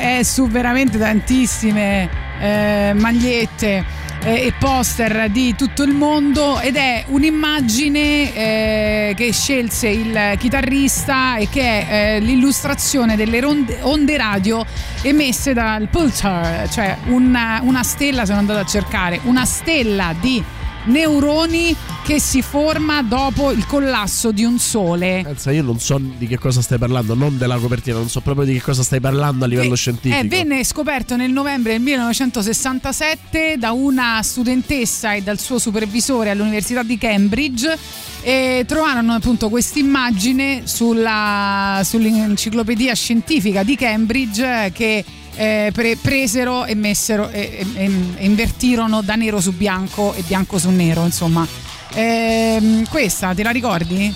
è 0.00 0.22
su 0.22 0.48
veramente 0.48 0.96
tantissime 0.96 2.08
eh, 2.40 2.92
magliette 2.96 3.84
eh, 4.22 4.46
e 4.46 4.52
poster 4.58 5.28
di 5.30 5.54
tutto 5.54 5.82
il 5.82 5.92
mondo 5.92 6.60
ed 6.60 6.76
è 6.76 7.04
un'immagine 7.08 8.34
eh, 8.34 9.14
che 9.16 9.32
scelse 9.32 9.88
il 9.88 10.34
chitarrista 10.38 11.36
e 11.36 11.48
che 11.48 11.86
è 11.86 11.86
eh, 11.90 12.20
l'illustrazione 12.20 13.16
delle 13.16 13.40
ronde- 13.40 13.78
onde 13.82 14.16
radio 14.16 14.64
emesse 15.02 15.52
dal 15.52 15.88
pulsar, 15.88 16.68
cioè 16.68 16.96
una, 17.06 17.60
una 17.62 17.82
stella, 17.82 18.26
sono 18.26 18.38
andato 18.38 18.60
a 18.60 18.64
cercare, 18.64 19.20
una 19.24 19.44
stella 19.44 20.14
di 20.18 20.42
neuroni 20.84 21.74
che 22.10 22.18
si 22.18 22.42
forma 22.42 23.04
dopo 23.04 23.52
il 23.52 23.64
collasso 23.66 24.32
di 24.32 24.42
un 24.42 24.58
sole. 24.58 25.20
Pensa, 25.22 25.52
io 25.52 25.62
non 25.62 25.78
so 25.78 26.00
di 26.00 26.26
che 26.26 26.38
cosa 26.38 26.60
stai 26.60 26.76
parlando, 26.76 27.14
non 27.14 27.38
della 27.38 27.56
copertina, 27.56 27.98
non 27.98 28.08
so 28.08 28.20
proprio 28.20 28.44
di 28.44 28.54
che 28.54 28.60
cosa 28.60 28.82
stai 28.82 28.98
parlando 28.98 29.44
a 29.44 29.46
livello 29.46 29.76
scientifico. 29.76 30.20
Eh, 30.20 30.26
venne 30.26 30.64
scoperto 30.64 31.14
nel 31.14 31.30
novembre 31.30 31.70
del 31.70 31.80
1967 31.82 33.54
da 33.58 33.70
una 33.70 34.20
studentessa 34.24 35.12
e 35.12 35.22
dal 35.22 35.38
suo 35.38 35.60
supervisore 35.60 36.30
all'Università 36.30 36.82
di 36.82 36.98
Cambridge 36.98 37.78
e 38.22 38.64
trovarono 38.66 39.12
appunto 39.12 39.48
questa 39.48 39.78
immagine 39.78 40.62
sull'enciclopedia 40.64 42.92
scientifica 42.92 43.62
di 43.62 43.76
Cambridge 43.76 44.64
eh, 44.64 44.72
che 44.72 45.04
eh, 45.36 45.70
pre- 45.72 45.96
presero 45.96 46.64
e 46.64 46.74
messero 46.74 47.28
e, 47.28 47.64
e- 47.72 47.90
e 48.16 48.24
invertirono 48.24 49.00
da 49.00 49.14
nero 49.14 49.40
su 49.40 49.52
bianco 49.52 50.12
e 50.14 50.24
bianco 50.26 50.58
su 50.58 50.70
nero 50.70 51.04
insomma 51.04 51.46
Ehm, 51.94 52.84
questa 52.88 53.34
te 53.34 53.42
la 53.42 53.50
ricordi? 53.50 54.14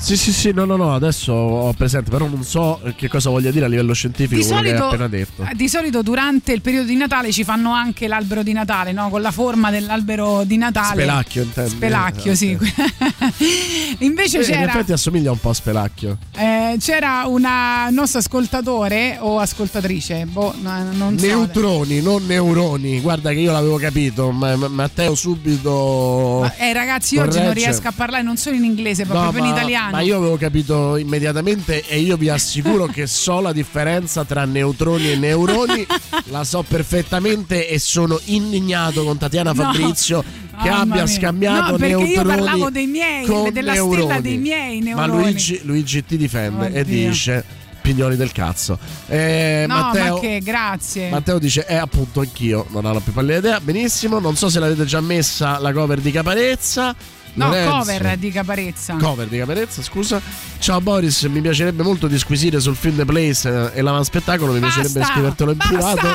Sì, 0.00 0.16
sì, 0.16 0.32
sì, 0.32 0.50
no, 0.52 0.64
no, 0.64 0.76
no, 0.76 0.94
adesso 0.94 1.32
ho 1.32 1.72
presente, 1.74 2.10
però 2.10 2.26
non 2.26 2.42
so 2.42 2.80
che 2.96 3.06
cosa 3.08 3.28
voglia 3.30 3.50
dire 3.50 3.66
a 3.66 3.68
livello 3.68 3.92
scientifico 3.92 4.40
Di 4.40 4.46
quello 4.46 4.62
che 4.62 4.68
hai 4.70 4.76
solito, 4.78 4.94
appena 4.94 5.08
detto. 5.08 5.46
di 5.54 5.68
solito 5.68 6.02
durante 6.02 6.52
il 6.52 6.62
periodo 6.62 6.86
di 6.88 6.96
Natale 6.96 7.30
ci 7.30 7.44
fanno 7.44 7.72
anche 7.72 8.08
l'albero 8.08 8.42
di 8.42 8.52
Natale, 8.52 8.92
no? 8.92 9.08
Con 9.10 9.20
la 9.20 9.30
forma 9.30 9.70
dell'albero 9.70 10.42
di 10.44 10.56
Natale. 10.56 11.02
Spelacchio, 11.02 11.42
intendi? 11.42 11.70
Spelacchio, 11.70 12.34
sì. 12.34 12.56
Invece 13.98 14.38
Eh, 14.38 14.40
In 14.40 14.46
c'era, 14.46 14.72
effetti 14.72 14.92
assomiglia 14.92 15.30
un 15.30 15.38
po' 15.38 15.50
a 15.50 15.54
Spelacchio. 15.54 16.16
eh, 16.36 16.76
c'era 16.80 17.24
una 17.26 17.88
nostra 17.90 18.20
ascoltatore 18.20 19.18
o 19.20 19.38
ascoltatrice, 19.38 20.24
boh, 20.26 20.54
no, 20.60 20.82
non 20.92 21.18
so. 21.18 21.26
Neutroni, 21.26 22.00
non 22.00 22.24
neuroni. 22.26 23.00
Guarda 23.00 23.30
che 23.30 23.38
io 23.40 23.52
l'avevo 23.52 23.76
capito, 23.76 24.30
ma 24.30 24.56
ma- 24.56 24.68
Matteo 24.68 25.14
subito. 25.14 26.38
Ma, 26.40 26.54
eh, 26.56 26.72
ragazzi, 26.72 27.14
io 27.16 27.22
oggi 27.22 27.38
non 27.40 27.52
riesco 27.52 27.86
a 27.88 27.92
parlare 27.92 28.22
non 28.22 28.36
solo 28.38 28.56
in 28.56 28.64
inglese, 28.64 29.04
ma 29.04 29.14
No, 29.14 29.20
proprio 29.20 29.44
in 29.44 29.50
ma- 29.50 29.56
italiano. 29.90 29.96
Ma 29.96 30.00
io 30.02 30.16
avevo 30.16 30.36
capito 30.36 30.96
immediatamente 30.96 31.86
e 31.86 31.98
io 32.00 32.16
vi 32.16 32.28
assicuro 32.28 32.86
che 32.86 33.06
so 33.06 33.40
la 33.40 33.52
differenza 33.52 34.24
tra 34.24 34.44
neutroni 34.44 35.10
e 35.12 35.16
neuroni, 35.16 35.86
la 36.30 36.44
so 36.44 36.62
perfettamente 36.66 37.68
e 37.68 37.78
sono 37.78 38.18
indignato 38.24 39.04
con 39.04 39.18
Tatiana 39.18 39.52
No, 39.52 39.62
Fabrizio 39.62 40.22
che 40.62 40.68
mamma 40.68 40.80
abbia 40.80 41.06
scambiato 41.06 41.70
No, 41.72 41.76
perché 41.78 41.92
io 41.92 41.98
neutroni 42.00 42.26
parlavo 42.36 42.70
dei 42.70 42.86
miei, 42.86 43.26
della 43.52 43.72
neuroni. 43.72 44.02
stella 44.02 44.20
dei 44.20 44.36
miei 44.38 44.80
Ma 44.80 45.06
neuroni. 45.06 45.22
Luigi, 45.22 45.60
Luigi 45.64 46.04
ti 46.04 46.16
difende 46.16 46.72
e 46.72 46.80
Oddio. 46.80 47.08
dice 47.08 47.44
pignoli 47.80 48.14
del 48.14 48.30
cazzo. 48.30 48.78
Eh, 49.08 49.64
no, 49.66 49.74
Matteo, 49.74 50.14
ma 50.14 50.20
che 50.20 50.40
grazie. 50.44 51.08
Matteo 51.08 51.38
dice: 51.38 51.64
Eh, 51.66 51.76
appunto, 51.76 52.20
anch'io 52.20 52.66
non 52.70 52.84
ho 52.84 52.92
la 52.92 53.00
più 53.00 53.10
pallida 53.12 53.38
idea. 53.38 53.60
Benissimo. 53.60 54.18
Non 54.18 54.36
so 54.36 54.50
se 54.50 54.60
l'avete 54.60 54.84
già 54.84 55.00
messa 55.00 55.58
la 55.58 55.72
cover 55.72 55.98
di 56.00 56.10
Caparezza. 56.10 56.94
No, 57.34 57.46
Lorenzo- 57.48 57.76
cover 57.78 58.16
di 58.16 58.30
Caparezza. 58.30 58.94
Cover 58.96 59.26
di 59.26 59.38
Caparezza, 59.38 59.82
scusa. 59.82 60.20
Ciao 60.58 60.80
Boris, 60.80 61.22
mi 61.24 61.40
piacerebbe 61.40 61.82
molto 61.82 62.06
disquisire 62.06 62.60
sul 62.60 62.76
film 62.76 62.96
The 62.96 63.04
Place 63.04 63.70
eh, 63.72 63.78
e 63.78 63.82
l'avanspettacolo. 63.82 64.52
Mi 64.52 64.58
Basta, 64.60 64.80
piacerebbe 64.80 65.06
scrivertelo 65.12 65.50
in 65.52 65.56
basta. 65.56 65.74
privato, 65.94 66.08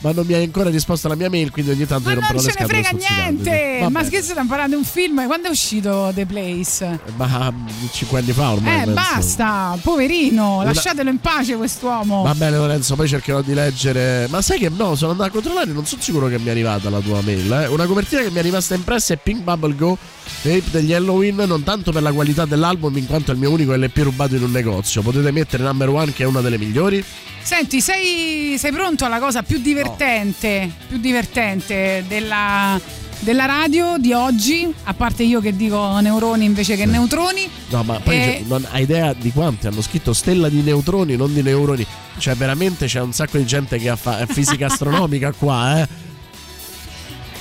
ma 0.00 0.12
non 0.12 0.26
mi 0.26 0.34
hai 0.34 0.44
ancora 0.44 0.70
risposto 0.70 1.06
alla 1.06 1.16
mia 1.16 1.28
mail, 1.28 1.50
quindi 1.50 1.70
ogni 1.72 1.86
tanto 1.86 2.08
Ma 2.08 2.14
ti 2.14 2.20
romperò 2.20 2.38
non 2.40 2.44
le 2.44 2.50
ce 2.52 2.58
ne 2.58 2.66
scatole 2.66 2.82
frega 2.82 3.24
niente. 3.24 3.88
Ma 3.90 4.02
che 4.04 4.22
stiamo 4.22 4.48
parlando 4.48 4.76
di 4.76 4.82
un 4.82 4.86
film? 4.86 5.26
Quando 5.26 5.48
è 5.48 5.50
uscito 5.50 6.10
The 6.14 6.26
Place? 6.26 6.98
Ma 7.16 7.52
5 7.92 8.18
anni 8.18 8.32
fa 8.32 8.50
ormai. 8.52 8.74
Eh, 8.80 8.84
penso. 8.84 8.92
basta, 8.92 9.78
poverino, 9.82 10.62
lasciatelo 10.62 11.10
in 11.10 11.18
pace 11.18 11.56
quest'uomo. 11.56 12.22
Va 12.22 12.34
bene 12.34 12.56
Lorenzo, 12.56 12.94
poi 12.96 13.08
cercherò 13.08 13.42
di 13.42 13.54
leggere. 13.54 14.26
Ma 14.30 14.40
sai 14.42 14.58
che 14.58 14.68
no, 14.70 14.94
sono 14.94 15.12
andato 15.12 15.28
a 15.28 15.32
controllare, 15.32 15.72
non 15.72 15.84
sono 15.86 16.00
sicuro 16.00 16.26
che 16.28 16.38
mi 16.38 16.46
è 16.46 16.50
arrivata 16.50 16.88
la 16.90 17.00
tua 17.00 17.20
mail. 17.22 17.52
eh. 17.52 17.66
Una 17.66 17.86
copertina 17.86 18.22
che 18.22 18.30
mi 18.30 18.38
è 18.38 18.42
rimasta 18.42 18.74
impressa 18.74 19.12
è 19.14 19.16
Pink 19.18 19.42
Bubble 19.42 19.74
Go, 19.74 19.96
Tape 20.42 20.62
degli 20.70 20.92
Halloween, 20.94 21.36
non 21.46 21.62
tanto 21.62 21.92
per 21.92 22.00
la 22.02 22.12
qualità 22.12 22.46
dell'album 22.46 22.96
in 22.96 23.06
quanto 23.06 23.30
è 23.30 23.34
il 23.34 23.40
mio 23.40 23.50
unico 23.50 23.74
LP 23.74 23.96
rubato 23.98 24.36
in 24.36 24.42
un 24.42 24.50
negozio. 24.50 25.02
Potete 25.02 25.30
mettere 25.30 25.62
Number 25.62 25.88
One 25.90 26.12
che 26.12 26.22
è 26.22 26.26
una 26.26 26.40
delle 26.40 26.56
migliori. 26.58 27.04
Senti, 27.42 27.80
sei, 27.80 28.56
sei 28.58 28.72
pronto 28.72 29.04
alla 29.04 29.18
cosa 29.18 29.42
più 29.42 29.58
divertente, 29.60 30.70
più 30.88 30.98
divertente 30.98 32.04
della, 32.08 32.80
della 33.20 33.44
radio 33.44 33.96
di 33.98 34.12
oggi? 34.12 34.72
A 34.84 34.94
parte 34.94 35.24
io 35.24 35.40
che 35.40 35.54
dico 35.54 35.98
neuroni 36.00 36.44
invece 36.46 36.76
che 36.76 36.86
neutroni. 36.86 37.48
No, 37.68 37.82
ma 37.82 37.98
poi 38.00 38.14
Eh. 38.14 38.22
cioè, 38.38 38.42
non 38.46 38.66
hai 38.70 38.82
idea 38.82 39.12
di 39.12 39.32
quanti 39.32 39.66
hanno 39.66 39.82
scritto 39.82 40.12
stella 40.14 40.48
di 40.48 40.62
neutroni, 40.62 41.16
non 41.16 41.32
di 41.34 41.42
neuroni. 41.42 41.84
Cioè, 42.18 42.34
veramente 42.34 42.86
c'è 42.86 43.00
un 43.00 43.12
sacco 43.12 43.36
di 43.38 43.44
gente 43.46 43.78
che 43.78 43.88
ha 43.90 43.96
fa- 43.96 44.24
fisica 44.26 44.66
astronomica 44.72 45.32
qua, 45.32 45.80
eh. 45.80 45.88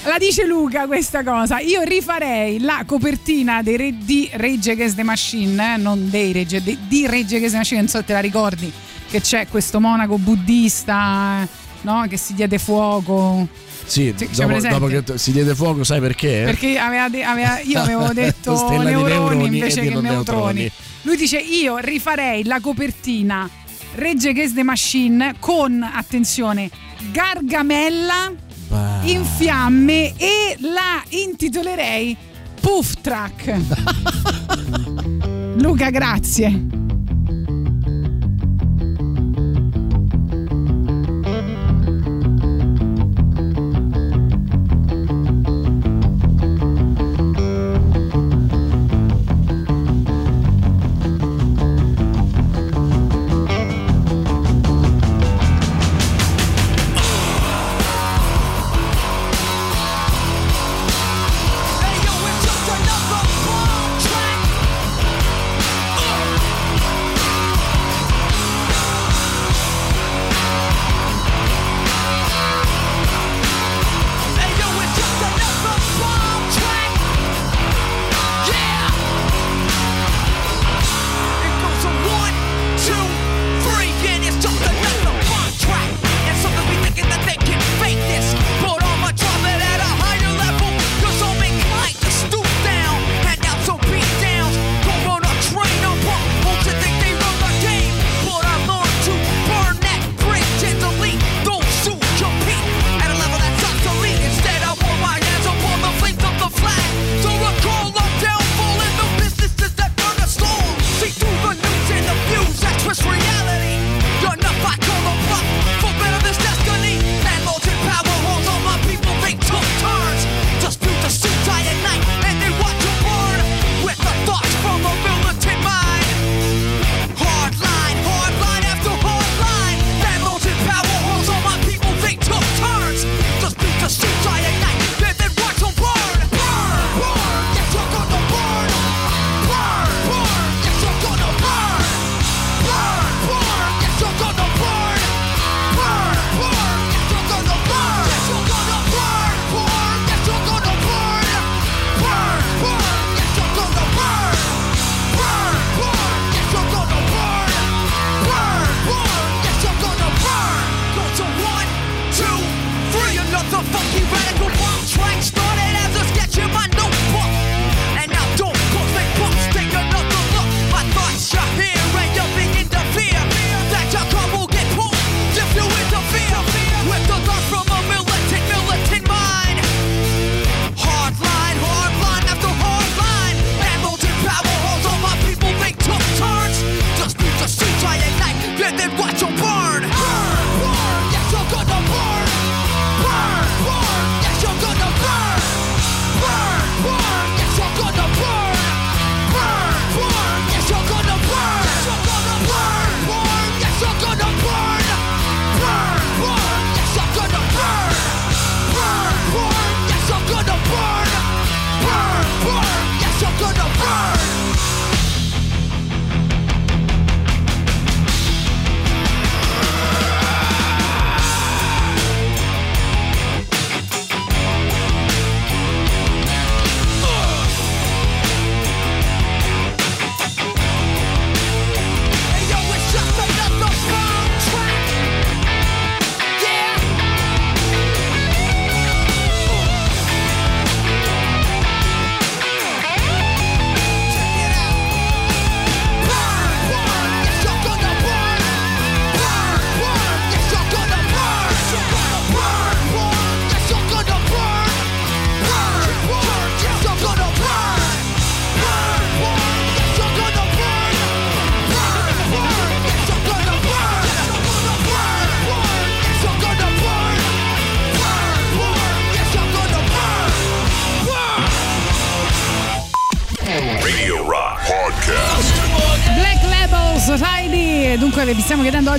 La 0.06 0.18
dice 0.18 0.46
Luca 0.46 0.88
questa 0.88 1.24
cosa. 1.24 1.60
Io 1.60 1.82
rifarei 1.82 2.60
la 2.62 2.84
copertina 2.86 3.62
dei 3.62 3.78
re- 3.78 3.98
di 3.98 4.30
Rage 4.32 4.72
Against 4.72 4.96
the 4.96 5.04
Machine, 5.04 5.74
eh, 5.74 5.78
non 5.78 6.10
dei 6.10 6.32
Rage, 6.32 6.64
de- 6.64 6.78
di 6.88 7.06
Rage 7.06 7.36
Against 7.36 7.52
the 7.52 7.58
Machine, 7.58 7.80
non 7.82 7.90
so 7.90 8.04
te 8.04 8.14
la 8.14 8.20
ricordi, 8.22 8.72
che 9.10 9.20
c'è 9.22 9.48
questo 9.48 9.80
monaco 9.80 10.18
buddista, 10.18 11.42
eh, 11.44 11.48
no? 11.82 12.06
Che 12.08 12.18
si 12.18 12.34
diede 12.34 12.58
fuoco. 12.60 13.48
Sì, 13.86 14.14
dopo, 14.32 14.60
dopo 14.60 14.86
che 14.88 15.04
si 15.18 15.32
diede 15.32 15.54
fuoco, 15.54 15.84
sai 15.84 16.00
perché? 16.00 16.44
Perché 16.46 16.78
aveva 16.78 17.10
de- 17.10 17.24
aveva- 17.24 17.60
io 17.60 17.80
avevo 17.82 18.12
detto 18.14 18.52
neuroni, 18.70 19.10
neuroni 19.12 19.46
invece 19.46 19.82
che 19.82 19.90
neutroni. 19.90 20.10
neutroni. 20.10 20.72
Lui 21.04 21.18
dice: 21.18 21.38
Io 21.38 21.78
rifarei 21.78 22.46
la 22.46 22.60
copertina 22.62 23.50
Regge 23.96 24.30
Against 24.30 24.56
the 24.56 24.64
Machine 24.64 25.36
con 25.40 25.84
attenzione 25.84 26.70
Gargamella 27.12 28.32
in 29.04 29.24
fiamme 29.24 30.14
e 30.18 30.56
la 30.60 31.04
intitolerei 31.10 32.16
Puff 32.60 32.94
Track. 33.02 33.58
Luca, 35.58 35.90
grazie. 35.90 36.89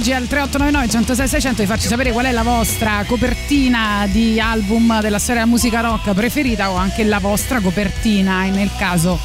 Oggi 0.01 0.13
al 0.15 0.27
3899 0.29 0.89
106 0.89 1.29
600 1.29 1.61
di 1.61 1.67
farci 1.67 1.87
sapere 1.87 2.11
qual 2.13 2.25
è 2.25 2.33
la 2.33 2.43
vostra 2.43 3.05
copertina 3.07 4.09
di 4.11 4.41
album 4.41 4.99
della 5.03 5.19
storia 5.19 5.43
della 5.43 5.53
musica 5.53 5.81
rock 5.81 6.15
preferita 6.15 6.71
o 6.71 6.77
anche 6.77 7.05
la 7.05 7.19
vostra 7.19 7.61
copertina 7.61 8.47
nel 8.47 8.71
caso 8.79 9.19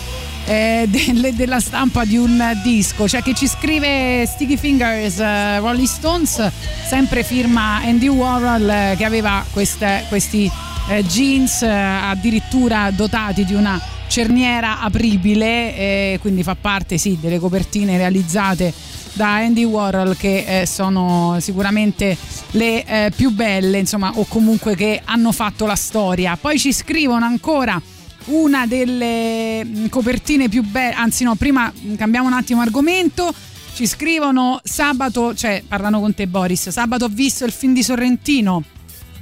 eh, 0.45 0.85
delle- 0.91 1.33
della 1.33 1.61
stampa 1.61 2.03
di 2.03 2.17
un 2.17 2.59
disco. 2.61 3.05
C'è 3.05 3.21
chi 3.21 3.33
ci 3.33 3.47
scrive 3.47 4.25
Sticky 4.27 4.57
Fingers 4.57 5.17
eh, 5.19 5.59
Rolling 5.59 5.87
Stones, 5.87 6.51
sempre 6.85 7.23
firma 7.23 7.77
Andy 7.77 8.07
Warhol 8.07 8.69
eh, 8.69 8.95
che 8.97 9.05
aveva 9.05 9.45
queste- 9.53 10.03
questi 10.09 10.51
eh, 10.89 11.05
jeans 11.05 11.61
eh, 11.61 11.69
addirittura 11.69 12.91
dotati 12.91 13.45
di 13.45 13.53
una 13.53 13.79
cerniera 14.07 14.81
apribile, 14.81 15.75
eh, 15.75 16.17
quindi 16.19 16.43
fa 16.43 16.55
parte 16.59 16.97
sì, 16.97 17.17
delle 17.19 17.39
copertine 17.39 17.95
realizzate 17.95 18.73
da 19.15 19.35
Andy 19.35 19.63
Warhol 19.63 20.15
che 20.17 20.61
eh, 20.61 20.65
sono 20.65 21.37
sicuramente 21.39 22.17
le 22.51 22.85
eh, 22.85 23.11
più 23.15 23.31
belle, 23.31 23.79
insomma, 23.79 24.11
o 24.15 24.25
comunque 24.25 24.75
che 24.75 25.01
hanno 25.03 25.31
fatto 25.31 25.65
la 25.65 25.75
storia. 25.75 26.37
Poi 26.37 26.59
ci 26.59 26.73
scrivono 26.73 27.25
ancora 27.25 27.81
una 28.25 28.67
delle 28.67 29.63
mm, 29.63 29.85
copertine 29.87 30.49
più 30.49 30.63
belle, 30.63 30.93
anzi 30.93 31.23
no, 31.23 31.35
prima 31.35 31.71
mm, 31.71 31.95
cambiamo 31.95 32.27
un 32.27 32.33
attimo 32.33 32.61
argomento. 32.61 33.33
Ci 33.73 33.87
scrivono 33.87 34.59
sabato, 34.63 35.33
cioè 35.33 35.63
parlano 35.67 35.99
con 35.99 36.13
te 36.13 36.27
Boris, 36.27 36.69
sabato 36.69 37.05
ho 37.05 37.09
visto 37.09 37.43
il 37.43 37.51
film 37.51 37.73
di 37.73 37.83
Sorrentino, 37.83 38.63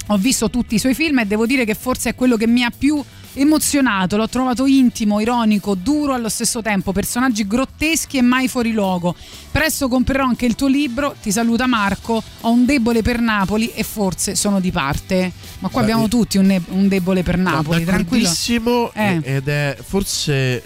ho 0.08 0.18
visto 0.18 0.50
tutti 0.50 0.76
i 0.76 0.80
suoi 0.80 0.94
film 0.94 1.20
e 1.20 1.26
devo 1.26 1.46
dire 1.46 1.66
che 1.66 1.74
forse 1.74 2.10
è 2.10 2.16
quello 2.16 2.36
che 2.38 2.46
mi 2.46 2.64
ha 2.64 2.72
più 2.76 3.04
emozionato, 3.34 4.18
l'ho 4.18 4.30
trovato 4.30 4.66
intimo, 4.66 5.20
ironico, 5.20 5.76
duro 5.76 6.14
allo 6.14 6.30
stesso 6.30 6.62
tempo, 6.62 6.92
personaggi 6.92 7.48
grotteschi 7.48 8.18
e 8.18 8.22
mai 8.22 8.48
fuori 8.48 8.72
luogo. 8.72 9.16
Presto 9.52 9.88
comprerò 9.88 10.26
anche 10.26 10.46
il 10.46 10.56
tuo 10.56 10.68
libro, 10.68 11.16
ti 11.22 11.32
saluta 11.32 11.68
Marco, 11.68 12.22
ho 12.42 12.52
un 12.52 12.66
debole 12.66 13.02
per 13.02 13.20
Napoli 13.20 13.72
e 13.74 13.84
forse 13.84 14.36
sono 14.36 14.60
di 14.60 14.72
parte. 14.72 15.32
Ma 15.60 15.70
qua 15.70 15.82
Beh, 15.82 15.92
abbiamo 15.92 16.08
tutti 16.08 16.38
un, 16.38 16.46
ne- 16.46 16.62
un 16.70 16.88
debole 16.88 17.24
per 17.24 17.38
Napoli, 17.38 17.84
tranquillo. 17.84 18.24
D'accordissimo, 18.24 18.92
Eh. 18.94 19.20
ed 19.24 19.48
è 19.48 19.78
forse 19.82 20.64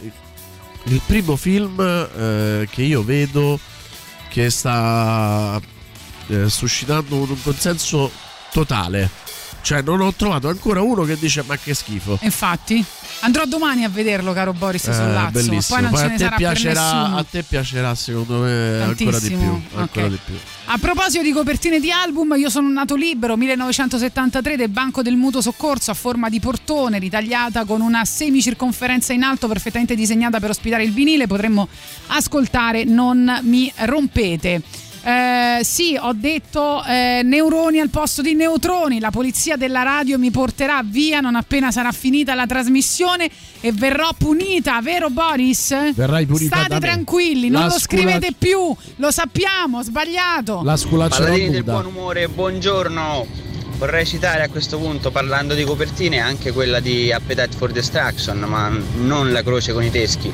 il 0.84 1.02
primo 1.06 1.36
film 1.36 1.80
eh, 1.80 2.68
che 2.72 2.82
io 2.82 3.04
vedo 3.04 3.60
che 4.30 4.50
sta 4.50 5.60
eh, 6.28 6.50
suscitando 6.50 7.16
un 7.16 7.42
consenso 7.44 8.12
totale. 8.52 9.27
Cioè, 9.68 9.82
non 9.82 10.00
ho 10.00 10.14
trovato 10.14 10.48
ancora 10.48 10.80
uno 10.80 11.04
che 11.04 11.18
dice 11.20 11.44
ma 11.46 11.58
che 11.58 11.74
schifo. 11.74 12.18
Infatti, 12.22 12.82
andrò 13.20 13.44
domani 13.44 13.84
a 13.84 13.90
vederlo, 13.90 14.32
caro 14.32 14.54
Boris 14.54 14.88
Eh, 14.88 14.94
Sollazzo. 14.94 15.32
bellissimo. 15.32 15.60
Poi 15.68 15.82
non 15.82 15.94
ce 15.94 16.04
a 16.04 16.08
ne 16.08 16.16
te 16.16 16.24
sarà 16.24 16.36
piacerà, 16.38 17.12
a 17.12 17.26
te 17.30 17.44
piacerà 17.44 17.94
secondo 17.94 18.38
me 18.44 18.82
ancora 18.82 19.20
di 19.20 19.28
più. 19.28 19.62
Ancora 19.76 20.08
di 20.08 20.20
più. 20.24 20.36
A 20.68 20.78
proposito 20.78 21.22
di 21.22 21.34
copertine 21.34 21.82
di 21.82 21.92
album, 21.92 22.36
io 22.38 22.50
sono 22.50 22.70
nato 22.70 22.96
libero 22.96 23.36
1973 23.36 24.56
del 24.56 24.70
Banco 24.70 25.02
del 25.02 25.18
Mutuo 25.18 25.42
Soccorso 25.42 25.92
a 25.92 25.96
forma 25.96 26.30
di 26.30 26.40
portone, 26.40 26.98
ritagliata 26.98 27.66
con 27.66 27.82
una 27.82 28.06
semicirconferenza 28.06 29.12
in 29.12 29.24
alto 29.24 29.50
perfettamente 29.50 29.96
disegnata 29.96 30.40
per 30.40 30.52
ospitare 30.52 30.84
il 30.86 30.94
vinile. 30.94 31.28
Potremmo 31.28 31.68
ascoltare 32.08 32.86
Non 32.86 33.40
mi 33.44 33.70
rompete. 33.80 34.62
Eh, 35.04 35.60
sì, 35.64 35.98
ho 36.00 36.12
detto 36.14 36.84
eh, 36.84 37.22
neuroni 37.24 37.80
al 37.80 37.90
posto 37.90 38.22
di 38.22 38.34
neutroni. 38.34 39.00
La 39.00 39.12
polizia 39.12 39.56
della 39.56 39.84
radio 39.84 40.18
mi 40.18 40.32
porterà 40.32 40.82
via 40.84 41.20
non 41.22 41.36
appena 41.36 41.72
sarà 41.72 41.92
finita 41.92 42.34
la 42.36 42.46
trasmissione 42.46 43.30
e 43.62 43.72
verrò 43.72 44.10
punita, 44.18 44.82
vero 44.82 45.10
Boris? 45.10 45.94
Verrai 45.94 46.26
punita 46.26 46.56
State 46.58 46.70
da 46.70 46.76
me. 46.76 46.82
tranquilli, 46.82 47.50
non 47.50 47.62
La 47.62 47.68
lo 47.68 47.80
scula- 47.80 48.02
scrivete 48.02 48.34
più, 48.38 48.76
lo 48.98 49.12
sappiamo, 49.12 49.82
sbagliato. 49.82 50.62
La 50.64 50.78
Paladini 50.88 51.50
del 51.50 51.64
buon 51.64 51.86
umore, 51.86 52.28
buongiorno. 52.28 53.46
Vorrei 53.78 54.06
citare 54.08 54.42
a 54.42 54.50
questo 54.50 54.78
punto, 54.80 55.12
parlando 55.12 55.54
di 55.54 55.64
copertine, 55.64 56.20
anche 56.20 56.52
quella 56.52 56.80
di 56.80 57.12
Appetite 57.12 57.56
for 57.56 57.72
Destruction, 57.72 58.40
ma 58.40 58.70
non 58.96 59.32
la 59.32 59.44
croce 59.44 59.72
con 59.72 59.84
i 59.84 59.92
teschi. 59.92 60.32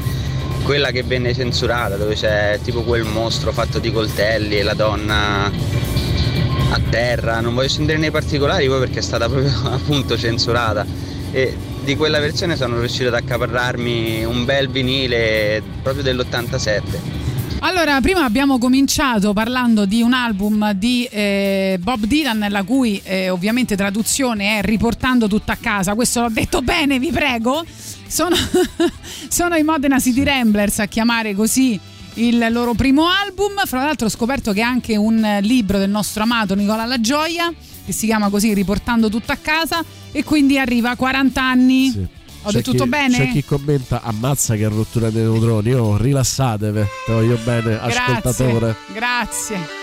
Quella 0.63 0.91
che 0.91 1.03
venne 1.03 1.33
censurata, 1.33 1.97
dove 1.97 2.15
c'è 2.15 2.57
tipo 2.63 2.83
quel 2.83 3.03
mostro 3.03 3.51
fatto 3.51 3.79
di 3.79 3.91
coltelli 3.91 4.57
e 4.57 4.63
la 4.63 4.73
donna 4.73 5.45
a 5.45 6.79
terra. 6.89 7.41
Non 7.41 7.53
voglio 7.53 7.67
scendere 7.67 7.97
nei 7.97 8.11
particolari 8.11 8.67
poi 8.67 8.79
perché 8.79 8.99
è 8.99 9.01
stata 9.01 9.27
proprio 9.27 9.51
appunto 9.71 10.17
censurata. 10.17 10.85
E 11.31 11.55
di 11.83 11.95
quella 11.97 12.19
versione 12.19 12.55
sono 12.55 12.79
riuscito 12.79 13.09
ad 13.09 13.15
accaparrarmi 13.15 14.23
un 14.23 14.45
bel 14.45 14.69
vinile 14.69 15.61
proprio 15.81 16.03
dell'87. 16.03 17.22
Allora, 17.65 18.01
prima 18.01 18.25
abbiamo 18.25 18.57
cominciato 18.57 19.31
parlando 19.31 19.85
di 19.85 20.01
un 20.01 20.11
album 20.11 20.73
di 20.73 21.05
eh, 21.05 21.77
Bob 21.79 22.03
Dylan, 22.03 22.47
la 22.49 22.63
cui 22.63 22.99
eh, 23.05 23.29
ovviamente 23.29 23.77
traduzione 23.77 24.57
è 24.57 24.61
Riportando 24.61 25.29
tutto 25.29 25.53
a 25.53 25.55
casa. 25.55 25.95
Questo 25.95 26.19
l'ho 26.19 26.29
detto 26.29 26.61
bene, 26.61 26.99
vi 26.99 27.09
prego. 27.09 27.63
Sono, 28.05 28.35
sono 29.29 29.55
i 29.55 29.63
Modena 29.63 29.97
City 29.97 30.23
Ramblers 30.23 30.79
a 30.79 30.87
chiamare 30.87 31.33
così 31.35 31.79
il 32.15 32.45
loro 32.49 32.73
primo 32.73 33.07
album. 33.07 33.53
Fra 33.63 33.81
l'altro 33.81 34.07
ho 34.07 34.09
scoperto 34.09 34.51
che 34.51 34.59
è 34.59 34.63
anche 34.63 34.97
un 34.97 35.37
libro 35.39 35.77
del 35.77 35.89
nostro 35.89 36.23
amato 36.23 36.55
Nicola 36.55 36.83
La 36.83 36.99
Gioia, 36.99 37.49
che 37.85 37.93
si 37.93 38.07
chiama 38.07 38.27
così 38.27 38.53
Riportando 38.53 39.07
tutto 39.07 39.31
a 39.31 39.37
casa, 39.37 39.81
e 40.11 40.25
quindi 40.25 40.59
arriva 40.59 40.89
a 40.89 40.95
40 40.97 41.41
anni. 41.41 42.07
Ho 42.43 42.49
C'è 42.49 42.57
detto 42.57 42.71
chi- 42.71 42.77
tutto 42.77 42.89
bene? 42.89 43.17
C'è 43.17 43.29
chi 43.31 43.43
commenta 43.43 44.01
ammazza 44.01 44.55
che 44.55 44.67
rottura 44.67 45.09
dei 45.09 45.23
neutroni. 45.23 45.73
Oh, 45.73 45.97
rilassatevi. 45.97 46.85
Te 47.05 47.11
voglio 47.13 47.37
bene, 47.43 47.79
ascoltatore. 47.79 48.75
Grazie. 48.93 49.82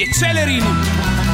Ho 0.00 1.27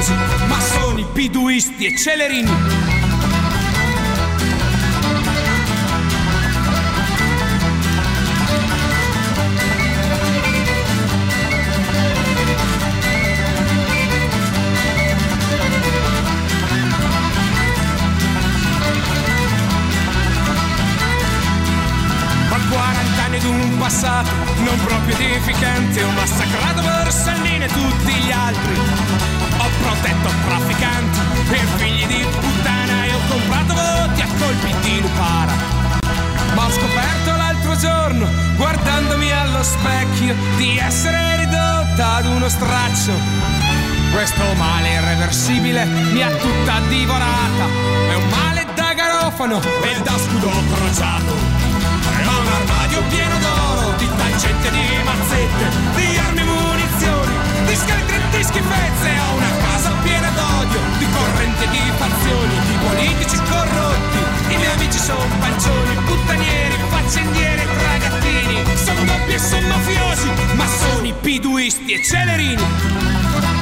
mafiosi, 0.00 0.14
massoni, 0.48 1.06
piduisti 1.12 1.86
e 1.86 1.96
celerini. 1.96 2.88
D'un 23.40 23.78
passato 23.78 24.28
non 24.58 24.78
proprio 24.84 25.16
edificante, 25.16 26.02
un 26.02 26.12
massacrato 26.12 26.82
per 26.82 27.10
Sallini 27.10 27.64
e 27.64 27.68
tutti 27.68 28.12
gli 28.12 28.30
altri 28.30 29.39
Protetto 29.82 30.28
trafficanti 30.46 31.18
e 31.50 31.58
figli 31.76 32.06
di 32.06 32.26
puttana 32.38 33.04
e 33.04 33.14
ho 33.14 33.20
comprato 33.28 33.74
voti 33.74 34.20
a 34.22 34.26
colpi 34.38 34.74
di 34.82 35.00
lupara. 35.00 35.52
Ma 36.54 36.66
ho 36.66 36.70
scoperto 36.70 37.36
l'altro 37.36 37.76
giorno, 37.76 38.26
guardandomi 38.56 39.30
allo 39.32 39.62
specchio, 39.62 40.34
di 40.56 40.78
essere 40.78 41.36
ridotta 41.36 42.16
ad 42.16 42.26
uno 42.26 42.48
straccio. 42.48 43.12
Questo 44.12 44.42
male 44.56 44.94
irreversibile 44.94 45.84
mi 45.84 46.22
ha 46.22 46.30
tutta 46.30 46.80
divorata. 46.88 47.64
È 48.08 48.14
un 48.14 48.28
male 48.28 48.66
da 48.74 48.92
garofano 48.92 49.60
e 49.60 50.00
da 50.02 50.18
scudo 50.18 50.50
crociato. 50.74 51.32
Ho 51.32 52.40
un 52.40 52.46
armadio 52.46 53.02
pieno 53.08 53.38
d'oro, 53.38 53.94
di 53.96 54.08
tangente 54.16 54.70
di 54.70 54.86
mazzette, 55.04 55.70
di 55.94 56.19
armi 57.88 58.02
e 58.02 58.10
munizioni, 58.10 58.10
di 58.10 58.10
scheletri 58.10 58.16
e 58.16 58.36
di 58.36 58.44
schifezze. 58.44 59.08
Ho 59.18 59.34
una 59.36 59.52
casa 59.64 59.92
piena 60.02 60.30
d'odio, 60.30 60.80
di 60.98 61.06
correnti 61.10 61.64
e 61.64 61.70
di 61.70 61.92
fazioni, 61.96 62.54
di 62.66 62.76
politici 62.86 63.36
corrotti. 63.48 64.20
I 64.48 64.56
miei 64.56 64.72
amici 64.72 64.98
sono 64.98 65.24
pancioni, 65.38 65.94
puttanieri, 66.04 66.74
faccendieri 66.88 67.62
ragattini. 67.64 68.76
Sono 68.76 69.04
doppi 69.04 69.32
e 69.32 69.38
sono 69.38 69.66
mafiosi, 69.68 70.30
ma 70.54 70.66
sono 70.66 71.06
i 71.06 71.14
piduisti 71.20 71.92
e 71.92 72.04
celerini. 72.04 73.59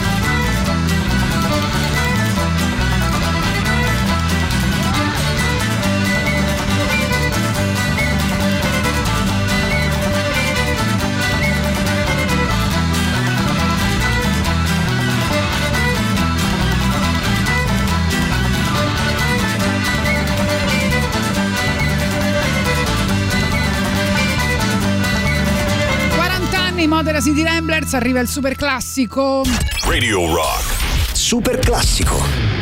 Modena 26.98 27.20
City 27.20 27.44
Ramblers 27.44 27.94
arriva 27.94 28.18
il 28.18 28.26
super 28.26 28.56
classico. 28.56 29.44
Radio 29.84 30.34
Rock. 30.34 31.14
Super 31.14 31.60
classico. 31.60 32.57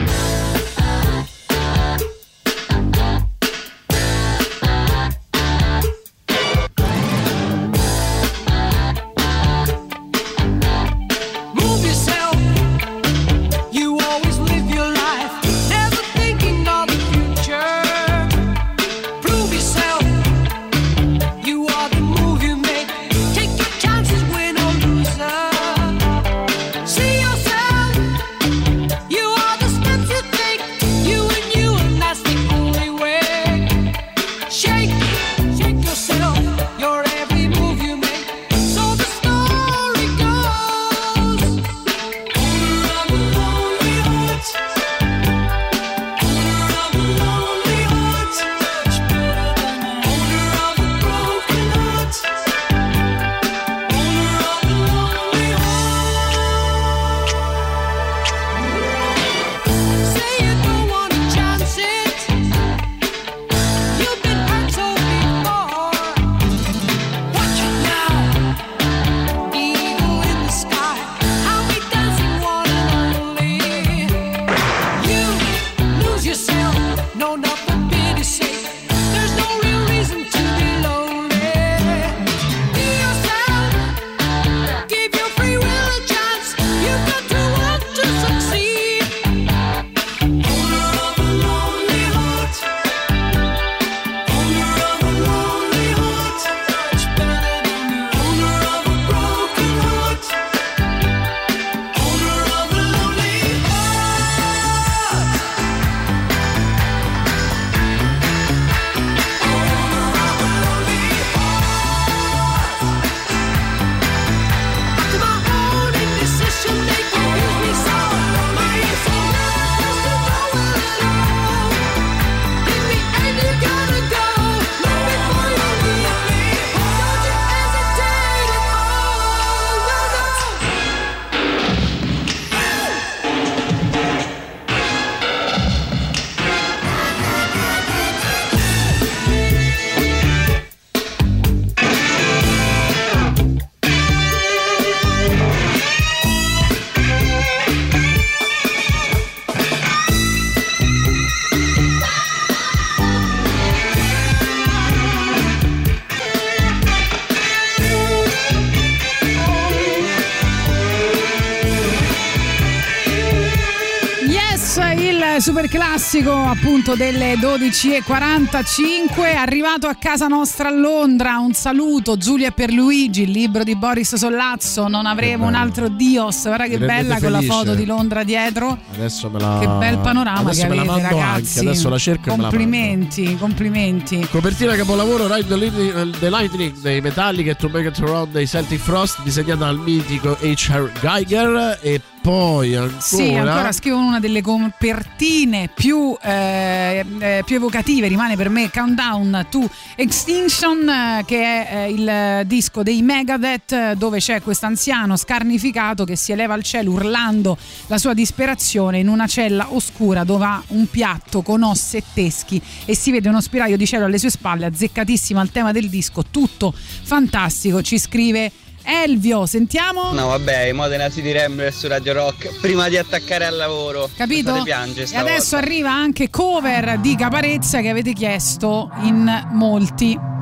Classico 166.06 166.32
appunto 166.32 166.94
delle 166.94 167.34
12.45 167.34 169.24
è 169.24 169.34
arrivato 169.34 169.88
a 169.88 169.94
casa 169.94 170.28
nostra 170.28 170.68
a 170.68 170.70
Londra. 170.70 171.38
Un 171.38 171.52
saluto 171.52 172.16
Giulia 172.16 172.52
Perluigi, 172.52 173.22
il 173.22 173.32
libro 173.32 173.64
di 173.64 173.74
Boris 173.74 174.14
Sollazzo. 174.14 174.86
Non 174.86 175.04
avremo 175.06 175.46
un 175.46 175.54
altro 175.54 175.88
Dios. 175.88 176.42
Guarda 176.42 176.68
che 176.68 176.78
bella 176.78 177.18
con 177.18 177.32
la 177.32 177.40
foto 177.40 177.74
di 177.74 177.84
Londra 177.84 178.22
dietro. 178.22 178.78
Adesso 178.92 179.28
me 179.30 179.40
la. 179.40 179.58
Che 179.60 179.66
bel 179.66 179.98
panorama 179.98 180.38
Adesso 180.38 180.62
che 180.62 180.68
me 180.68 180.74
la 180.76 180.82
avete, 180.82 181.00
mando 181.00 181.16
ragazzi. 181.16 181.58
anche. 181.58 181.68
Adesso 181.70 181.88
la 181.88 181.98
cerco 181.98 182.20
e 182.20 182.30
me 182.30 182.36
la 182.36 182.42
mando. 182.42 182.56
Complimenti, 182.56 183.36
complimenti. 183.36 184.28
Copertina 184.30 184.76
capolavoro 184.76 185.26
Ride 185.26 185.48
the 185.48 185.56
Lightning, 185.56 186.18
the 186.18 186.30
Lightning 186.30 186.78
dei 186.78 187.00
Metallica 187.00 187.50
e 187.50 187.56
To 187.56 187.68
Make 187.68 187.88
It 187.88 187.98
Around 187.98 188.30
dei 188.30 188.46
Celtic 188.46 188.78
Frost 188.78 189.22
disegnata 189.24 189.64
dal 189.64 189.78
mitico 189.80 190.38
H.R. 190.40 190.92
Geiger 191.00 191.80
e 191.82 192.00
poi 192.26 192.74
ancora. 192.74 193.00
Sì, 193.00 193.34
ancora 193.34 193.70
scrivono 193.70 194.08
una 194.08 194.18
delle 194.18 194.42
copertine 194.42 195.70
più, 195.72 196.16
eh, 196.20 197.04
eh, 197.20 197.42
più 197.46 197.54
evocative, 197.54 198.08
rimane 198.08 198.34
per 198.34 198.48
me 198.48 198.68
Countdown 198.68 199.46
to 199.48 199.70
Extinction, 199.94 200.88
eh, 200.88 201.24
che 201.24 201.40
è 201.40 201.68
eh, 201.70 201.90
il 201.92 202.46
disco 202.48 202.82
dei 202.82 203.00
Megadeth, 203.02 203.92
dove 203.92 204.18
c'è 204.18 204.42
questo 204.42 204.66
anziano 204.66 205.16
scarnificato 205.16 206.04
che 206.04 206.16
si 206.16 206.32
eleva 206.32 206.54
al 206.54 206.64
cielo 206.64 206.90
urlando 206.90 207.56
la 207.86 207.98
sua 207.98 208.12
disperazione 208.12 208.98
in 208.98 209.06
una 209.06 209.28
cella 209.28 209.68
oscura 209.72 210.24
dove 210.24 210.44
ha 210.46 210.60
un 210.68 210.90
piatto 210.90 211.42
con 211.42 211.62
ossa 211.62 211.96
e 211.96 212.02
teschi 212.12 212.60
e 212.86 212.96
si 212.96 213.12
vede 213.12 213.28
uno 213.28 213.40
spiraglio 213.40 213.76
di 213.76 213.86
cielo 213.86 214.06
alle 214.06 214.18
sue 214.18 214.30
spalle, 214.30 214.66
azzeccatissimo 214.66 215.38
al 215.38 215.52
tema 215.52 215.70
del 215.70 215.88
disco, 215.88 216.24
tutto 216.28 216.74
fantastico, 216.74 217.82
ci 217.82 218.00
scrive 218.00 218.50
Elvio, 218.86 219.47
sentiamo? 219.47 220.12
No 220.12 220.28
vabbè, 220.28 220.66
i 220.66 220.73
Modena 220.73 221.10
City 221.10 221.32
Rambler 221.32 221.73
su 221.73 221.89
Radio 221.89 222.12
Rock 222.12 222.60
prima 222.60 222.89
di 222.89 222.97
attaccare 222.97 223.44
al 223.44 223.56
lavoro. 223.56 224.08
Capito? 224.16 224.62
Piange 224.62 225.06
E 225.10 225.16
adesso 225.16 225.56
arriva 225.56 225.90
anche 225.90 226.31
cover 226.31 226.98
di 227.00 227.16
Caparezza 227.16 227.81
che 227.81 227.89
avete 227.89 228.12
chiesto 228.12 228.90
in 229.02 229.48
molti. 229.52 230.34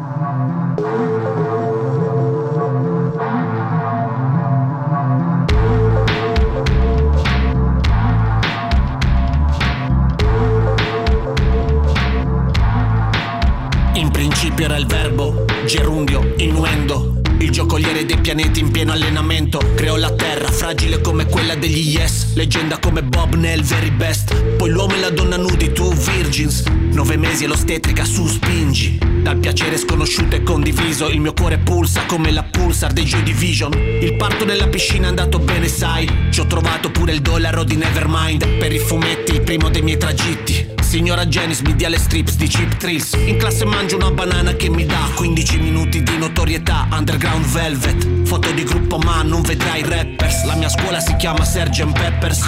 Quella 21.54 21.56
degli 21.56 21.94
Yes. 21.94 22.34
Leggenda 22.34 22.78
come 22.78 23.02
Bob 23.02 23.34
nel 23.34 23.62
very 23.62 23.90
best. 23.90 24.34
Poi 24.56 24.70
l'uomo 24.70 24.94
e 24.94 25.00
la 25.00 25.10
donna 25.10 25.36
nudi, 25.36 25.72
tu 25.72 25.92
virgins. 25.92 26.64
Nove 26.92 27.16
mesi 27.16 27.44
e 27.44 27.46
l'ostetrica 27.46 28.04
su 28.04 28.26
spingi. 28.26 28.98
Dal 29.22 29.38
piacere 29.38 29.76
sconosciuto 29.76 30.36
e 30.36 30.42
condiviso. 30.42 31.08
Il 31.08 31.20
mio 31.20 31.32
cuore 31.32 31.58
pulsa 31.58 32.04
come 32.06 32.30
la 32.30 32.42
pulsar 32.42 32.92
dei 32.92 33.04
Joy 33.04 33.22
Division. 33.22 33.72
Il 33.72 34.16
parto 34.16 34.44
nella 34.44 34.68
piscina 34.68 35.06
è 35.06 35.08
andato 35.08 35.38
bene, 35.38 35.68
sai. 35.68 36.08
Ci 36.30 36.40
ho 36.40 36.46
trovato 36.46 36.90
pure 36.90 37.12
il 37.12 37.20
dollaro 37.20 37.64
di 37.64 37.76
Nevermind. 37.76 38.58
Per 38.58 38.72
i 38.72 38.78
fumetti, 38.78 39.32
il 39.32 39.42
primo 39.42 39.68
dei 39.68 39.82
miei 39.82 39.98
tragitti. 39.98 40.72
Signora 40.82 41.26
Janice 41.26 41.62
mi 41.62 41.74
dia 41.74 41.88
le 41.88 41.98
strips 41.98 42.36
di 42.36 42.46
Chip 42.46 42.76
Thrills 42.76 43.14
In 43.14 43.36
classe 43.36 43.64
mangio 43.64 43.96
una 43.96 44.12
banana 44.12 44.54
che 44.54 44.68
mi 44.68 44.86
dà 44.86 45.10
15 45.16 45.58
minuti 45.58 46.02
di 46.04 46.16
notorietà 46.16 46.86
Underground 46.92 47.44
Velvet 47.46 48.06
Foto 48.34 48.50
di 48.50 48.64
gruppo 48.64 48.98
ma 48.98 49.22
non 49.22 49.42
vedrai 49.42 49.84
rappers 49.84 50.42
La 50.46 50.56
mia 50.56 50.68
scuola 50.68 50.98
si 50.98 51.14
chiama 51.14 51.44
Sgt. 51.44 51.92
Peppers 51.92 52.40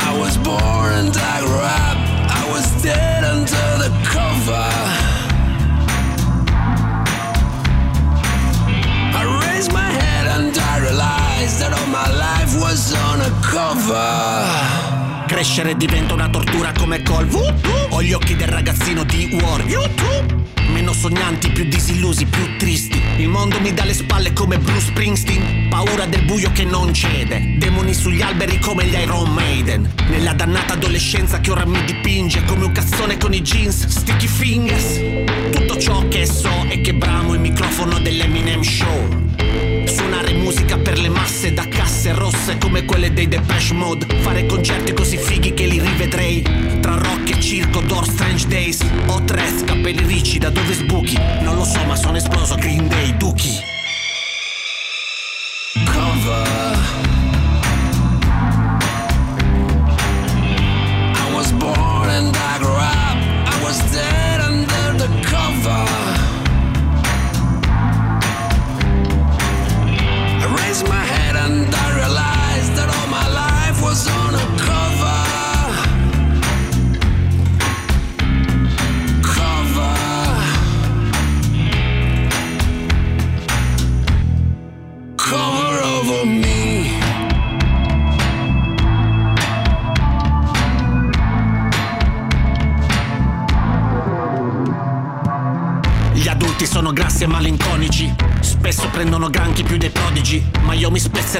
I 0.00 0.18
was 0.18 0.36
born 0.38 0.92
and 0.92 1.16
I 1.16 1.40
up. 1.44 1.98
I 2.28 2.50
was 2.50 2.66
dead 2.82 3.22
under 3.22 3.78
the 3.78 3.92
cover. 4.02 4.72
I 9.14 9.22
raised 9.46 9.70
my 9.72 9.88
head 9.88 10.26
and 10.26 10.58
I 10.58 10.80
realized 10.80 11.60
that 11.60 11.72
all 11.72 11.86
my 11.86 12.08
life 12.10 12.58
was 12.58 12.92
on 12.92 13.20
a 13.20 13.30
cover. 13.40 14.89
Crescere 15.40 15.74
diventa 15.74 16.12
una 16.12 16.28
tortura 16.28 16.70
come 16.70 17.02
col 17.02 17.26
Ho 17.88 18.02
gli 18.02 18.12
occhi 18.12 18.36
del 18.36 18.48
ragazzino 18.48 19.04
di 19.04 19.38
War 19.40 19.64
Meno 20.70 20.92
sognanti, 20.92 21.48
più 21.48 21.64
disillusi, 21.64 22.26
più 22.26 22.58
tristi. 22.58 23.00
Il 23.16 23.28
mondo 23.28 23.58
mi 23.58 23.72
dà 23.72 23.84
le 23.84 23.94
spalle 23.94 24.34
come 24.34 24.58
Bruce 24.58 24.88
Springsteen. 24.88 25.70
Paura 25.70 26.04
del 26.04 26.24
buio 26.24 26.52
che 26.52 26.64
non 26.64 26.92
cede. 26.92 27.54
Demoni 27.56 27.94
sugli 27.94 28.20
alberi 28.20 28.58
come 28.58 28.84
gli 28.84 28.92
Iron 28.92 29.32
Maiden. 29.32 29.90
Nella 30.10 30.34
dannata 30.34 30.74
adolescenza 30.74 31.40
che 31.40 31.50
ora 31.50 31.64
mi 31.64 31.82
dipinge 31.84 32.44
Come 32.44 32.66
un 32.66 32.72
cazzone 32.72 33.16
con 33.16 33.32
i 33.32 33.40
jeans, 33.40 33.86
sticky 33.86 34.26
fingers. 34.26 35.00
Tutto 35.52 35.78
ciò 35.78 36.06
che 36.08 36.26
so 36.26 36.66
è 36.68 36.82
che 36.82 36.92
bramo 36.92 37.32
il 37.32 37.40
microfono 37.40 37.98
dell'Eminem 37.98 38.60
Show 38.60 39.69
Suonare 39.94 40.32
musica 40.34 40.78
per 40.78 40.98
le 40.98 41.08
masse 41.08 41.52
da 41.52 41.66
casse 41.68 42.12
rosse 42.12 42.58
come 42.58 42.84
quelle 42.84 43.12
dei 43.12 43.26
Depeche 43.26 43.74
Mode. 43.74 44.06
Fare 44.20 44.46
concerti 44.46 44.92
così 44.92 45.16
fighi 45.16 45.52
che 45.52 45.66
li 45.66 45.80
rivedrei. 45.80 46.42
Tra 46.80 46.96
rock 46.96 47.30
e 47.30 47.40
circo, 47.40 47.80
Door 47.80 48.06
Strange 48.06 48.46
Days. 48.46 48.80
Ho 49.06 49.22
tres, 49.24 49.64
capelli 49.64 50.04
ricci, 50.04 50.38
da 50.38 50.50
dove 50.50 50.72
sbuchi? 50.74 51.18
Non 51.42 51.56
lo 51.56 51.64
so 51.64 51.84
ma 51.84 51.96
sono 51.96 52.16
esploso, 52.16 52.54
Green 52.54 52.86
Day, 52.88 53.16
Dookie 53.16 53.78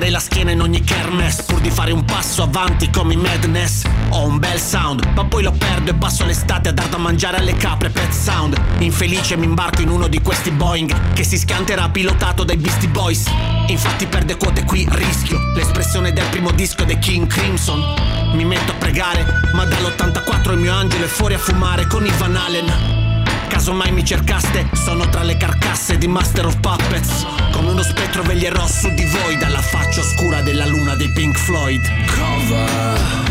spezzerei 0.00 0.10
la 0.10 0.18
schiena 0.18 0.50
in 0.50 0.60
ogni 0.62 0.80
kermesse 0.82 1.44
Pur 1.44 1.60
di 1.60 1.70
fare 1.70 1.92
un 1.92 2.04
passo 2.04 2.42
avanti 2.42 2.90
come 2.90 3.14
i 3.14 3.16
madness. 3.16 3.84
Ho 4.10 4.26
un 4.26 4.38
bel 4.38 4.58
sound 4.58 5.04
Ma 5.14 5.24
poi 5.24 5.42
lo 5.42 5.52
perdo 5.52 5.90
e 5.90 5.94
passo 5.94 6.24
l'estate 6.24 6.70
a 6.70 6.72
dar 6.72 6.88
da 6.88 6.96
mangiare 6.96 7.36
alle 7.36 7.54
capre 7.54 7.90
Pet 7.90 8.10
sound. 8.10 8.58
Infelice 8.78 9.36
mi 9.36 9.44
imbarco 9.44 9.82
in 9.82 9.90
uno 9.90 10.08
di 10.08 10.20
questi 10.22 10.50
Boeing 10.50 11.12
Che 11.12 11.24
si 11.24 11.36
schianterà 11.36 11.88
pilotato 11.90 12.44
dai 12.44 12.56
Beastie 12.56 12.88
Boys. 12.88 13.26
Infatti 13.66 14.06
perde 14.06 14.36
quote 14.36 14.64
qui 14.64 14.86
rischio 14.90 15.38
L'espressione 15.54 16.12
del 16.12 16.24
primo 16.30 16.50
disco 16.52 16.84
dei 16.84 16.98
King 16.98 17.26
Crimson. 17.26 17.82
Mi 18.34 18.44
metto 18.44 18.72
a 18.72 18.76
pregare 18.76 19.24
Ma 19.52 19.64
dall'84 19.64 20.52
il 20.52 20.58
mio 20.58 20.72
angelo 20.72 21.04
è 21.04 21.08
fuori 21.08 21.34
a 21.34 21.38
fumare 21.38 21.86
con 21.86 22.06
i 22.06 22.12
Van 22.16 22.36
Allen 22.36 22.99
Caso 23.50 23.72
mai 23.74 23.92
mi 23.92 24.04
cercaste, 24.04 24.70
sono 24.72 25.08
tra 25.08 25.22
le 25.22 25.36
carcasse 25.36 25.98
di 25.98 26.06
Master 26.06 26.46
of 26.46 26.60
Puppets. 26.60 27.26
Come 27.50 27.70
uno 27.70 27.82
spettro 27.82 28.22
veglierò 28.22 28.64
su 28.66 28.88
di 28.94 29.04
voi 29.04 29.36
dalla 29.36 29.60
faccia 29.60 30.00
oscura 30.00 30.40
della 30.40 30.66
luna 30.66 30.94
dei 30.94 31.10
Pink 31.10 31.36
Floyd. 31.36 31.82
Cover. 32.06 33.29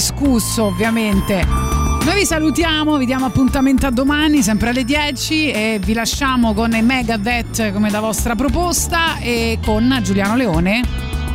discusso 0.00 0.64
ovviamente. 0.64 1.44
Noi 1.46 2.14
vi 2.14 2.24
salutiamo, 2.24 2.96
vi 2.96 3.04
diamo 3.04 3.26
appuntamento 3.26 3.86
a 3.86 3.90
domani, 3.90 4.42
sempre 4.42 4.70
alle 4.70 4.82
10 4.82 5.50
e 5.50 5.78
vi 5.78 5.92
lasciamo 5.92 6.54
con 6.54 6.70
Megadeth 6.70 7.70
come 7.70 7.90
da 7.90 8.00
vostra 8.00 8.34
proposta 8.34 9.18
e 9.18 9.58
con 9.62 10.00
Giuliano 10.02 10.36
Leone. 10.36 10.82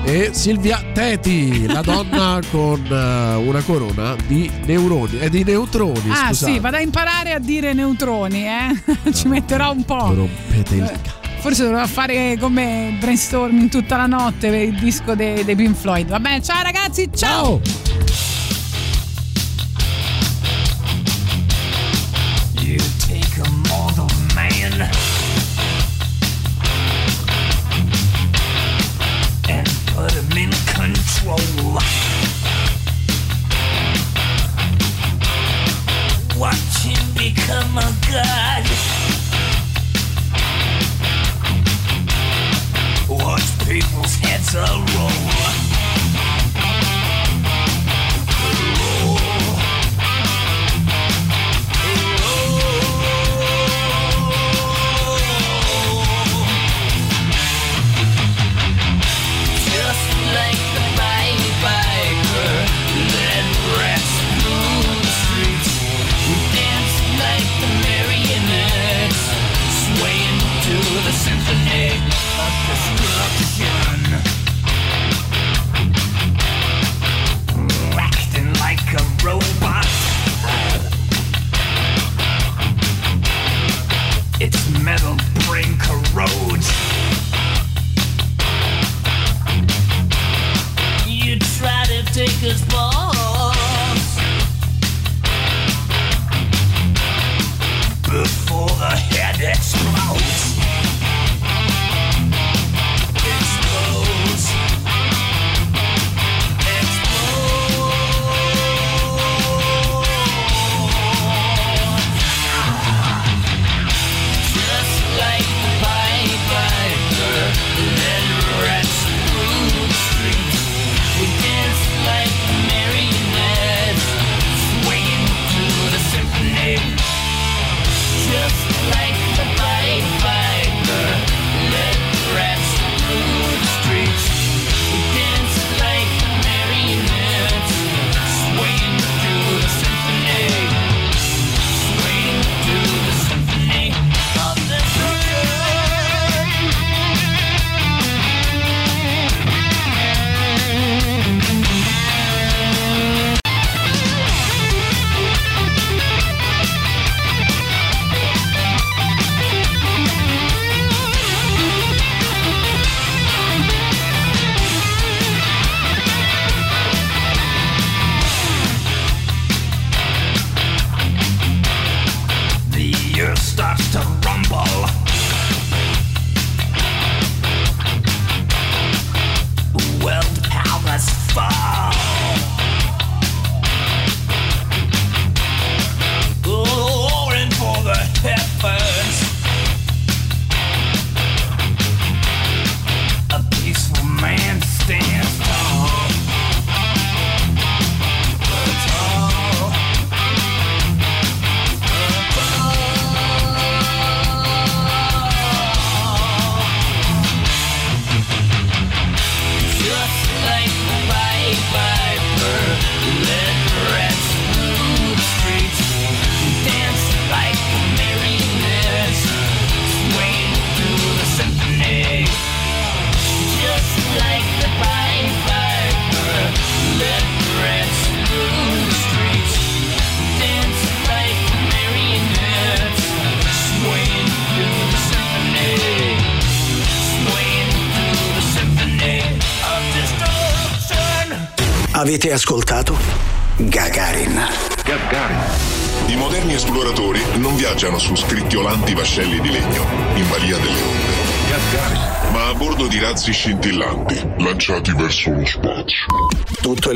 E 0.04 0.32
Silvia 0.34 0.84
Teti, 0.94 1.68
la 1.68 1.82
donna 1.82 2.40
con 2.50 2.84
eh, 2.90 3.36
una 3.36 3.62
corona 3.62 4.16
di 4.26 4.50
neuroni 4.66 5.20
e 5.20 5.26
eh, 5.26 5.30
di 5.30 5.44
neutroni. 5.44 6.10
Ah 6.10 6.30
scusate. 6.30 6.52
sì, 6.54 6.60
vado 6.60 6.78
a 6.78 6.82
imparare 6.82 7.34
a 7.34 7.40
dire 7.40 7.72
neutroni, 7.74 8.48
eh? 8.48 9.14
ci 9.14 9.28
metterò 9.28 9.74
un 9.74 9.86
po'. 9.86 10.12
Rompete 10.12 10.76
il 10.76 10.84
eh, 10.84 11.00
cazzo 11.04 11.24
forse 11.46 11.62
doveva 11.62 11.86
fare 11.86 12.38
come 12.40 12.98
brainstorming 13.00 13.70
tutta 13.70 13.98
la 13.98 14.08
notte 14.08 14.50
per 14.50 14.62
il 14.62 14.80
disco 14.80 15.14
dei, 15.14 15.44
dei 15.44 15.56
Pink 15.56 15.76
Floyd. 15.76 16.08
Vabbè, 16.08 16.42
ciao 16.42 16.64
ragazzi, 16.64 17.08
ciao. 17.14 17.62
ciao. 17.64 17.85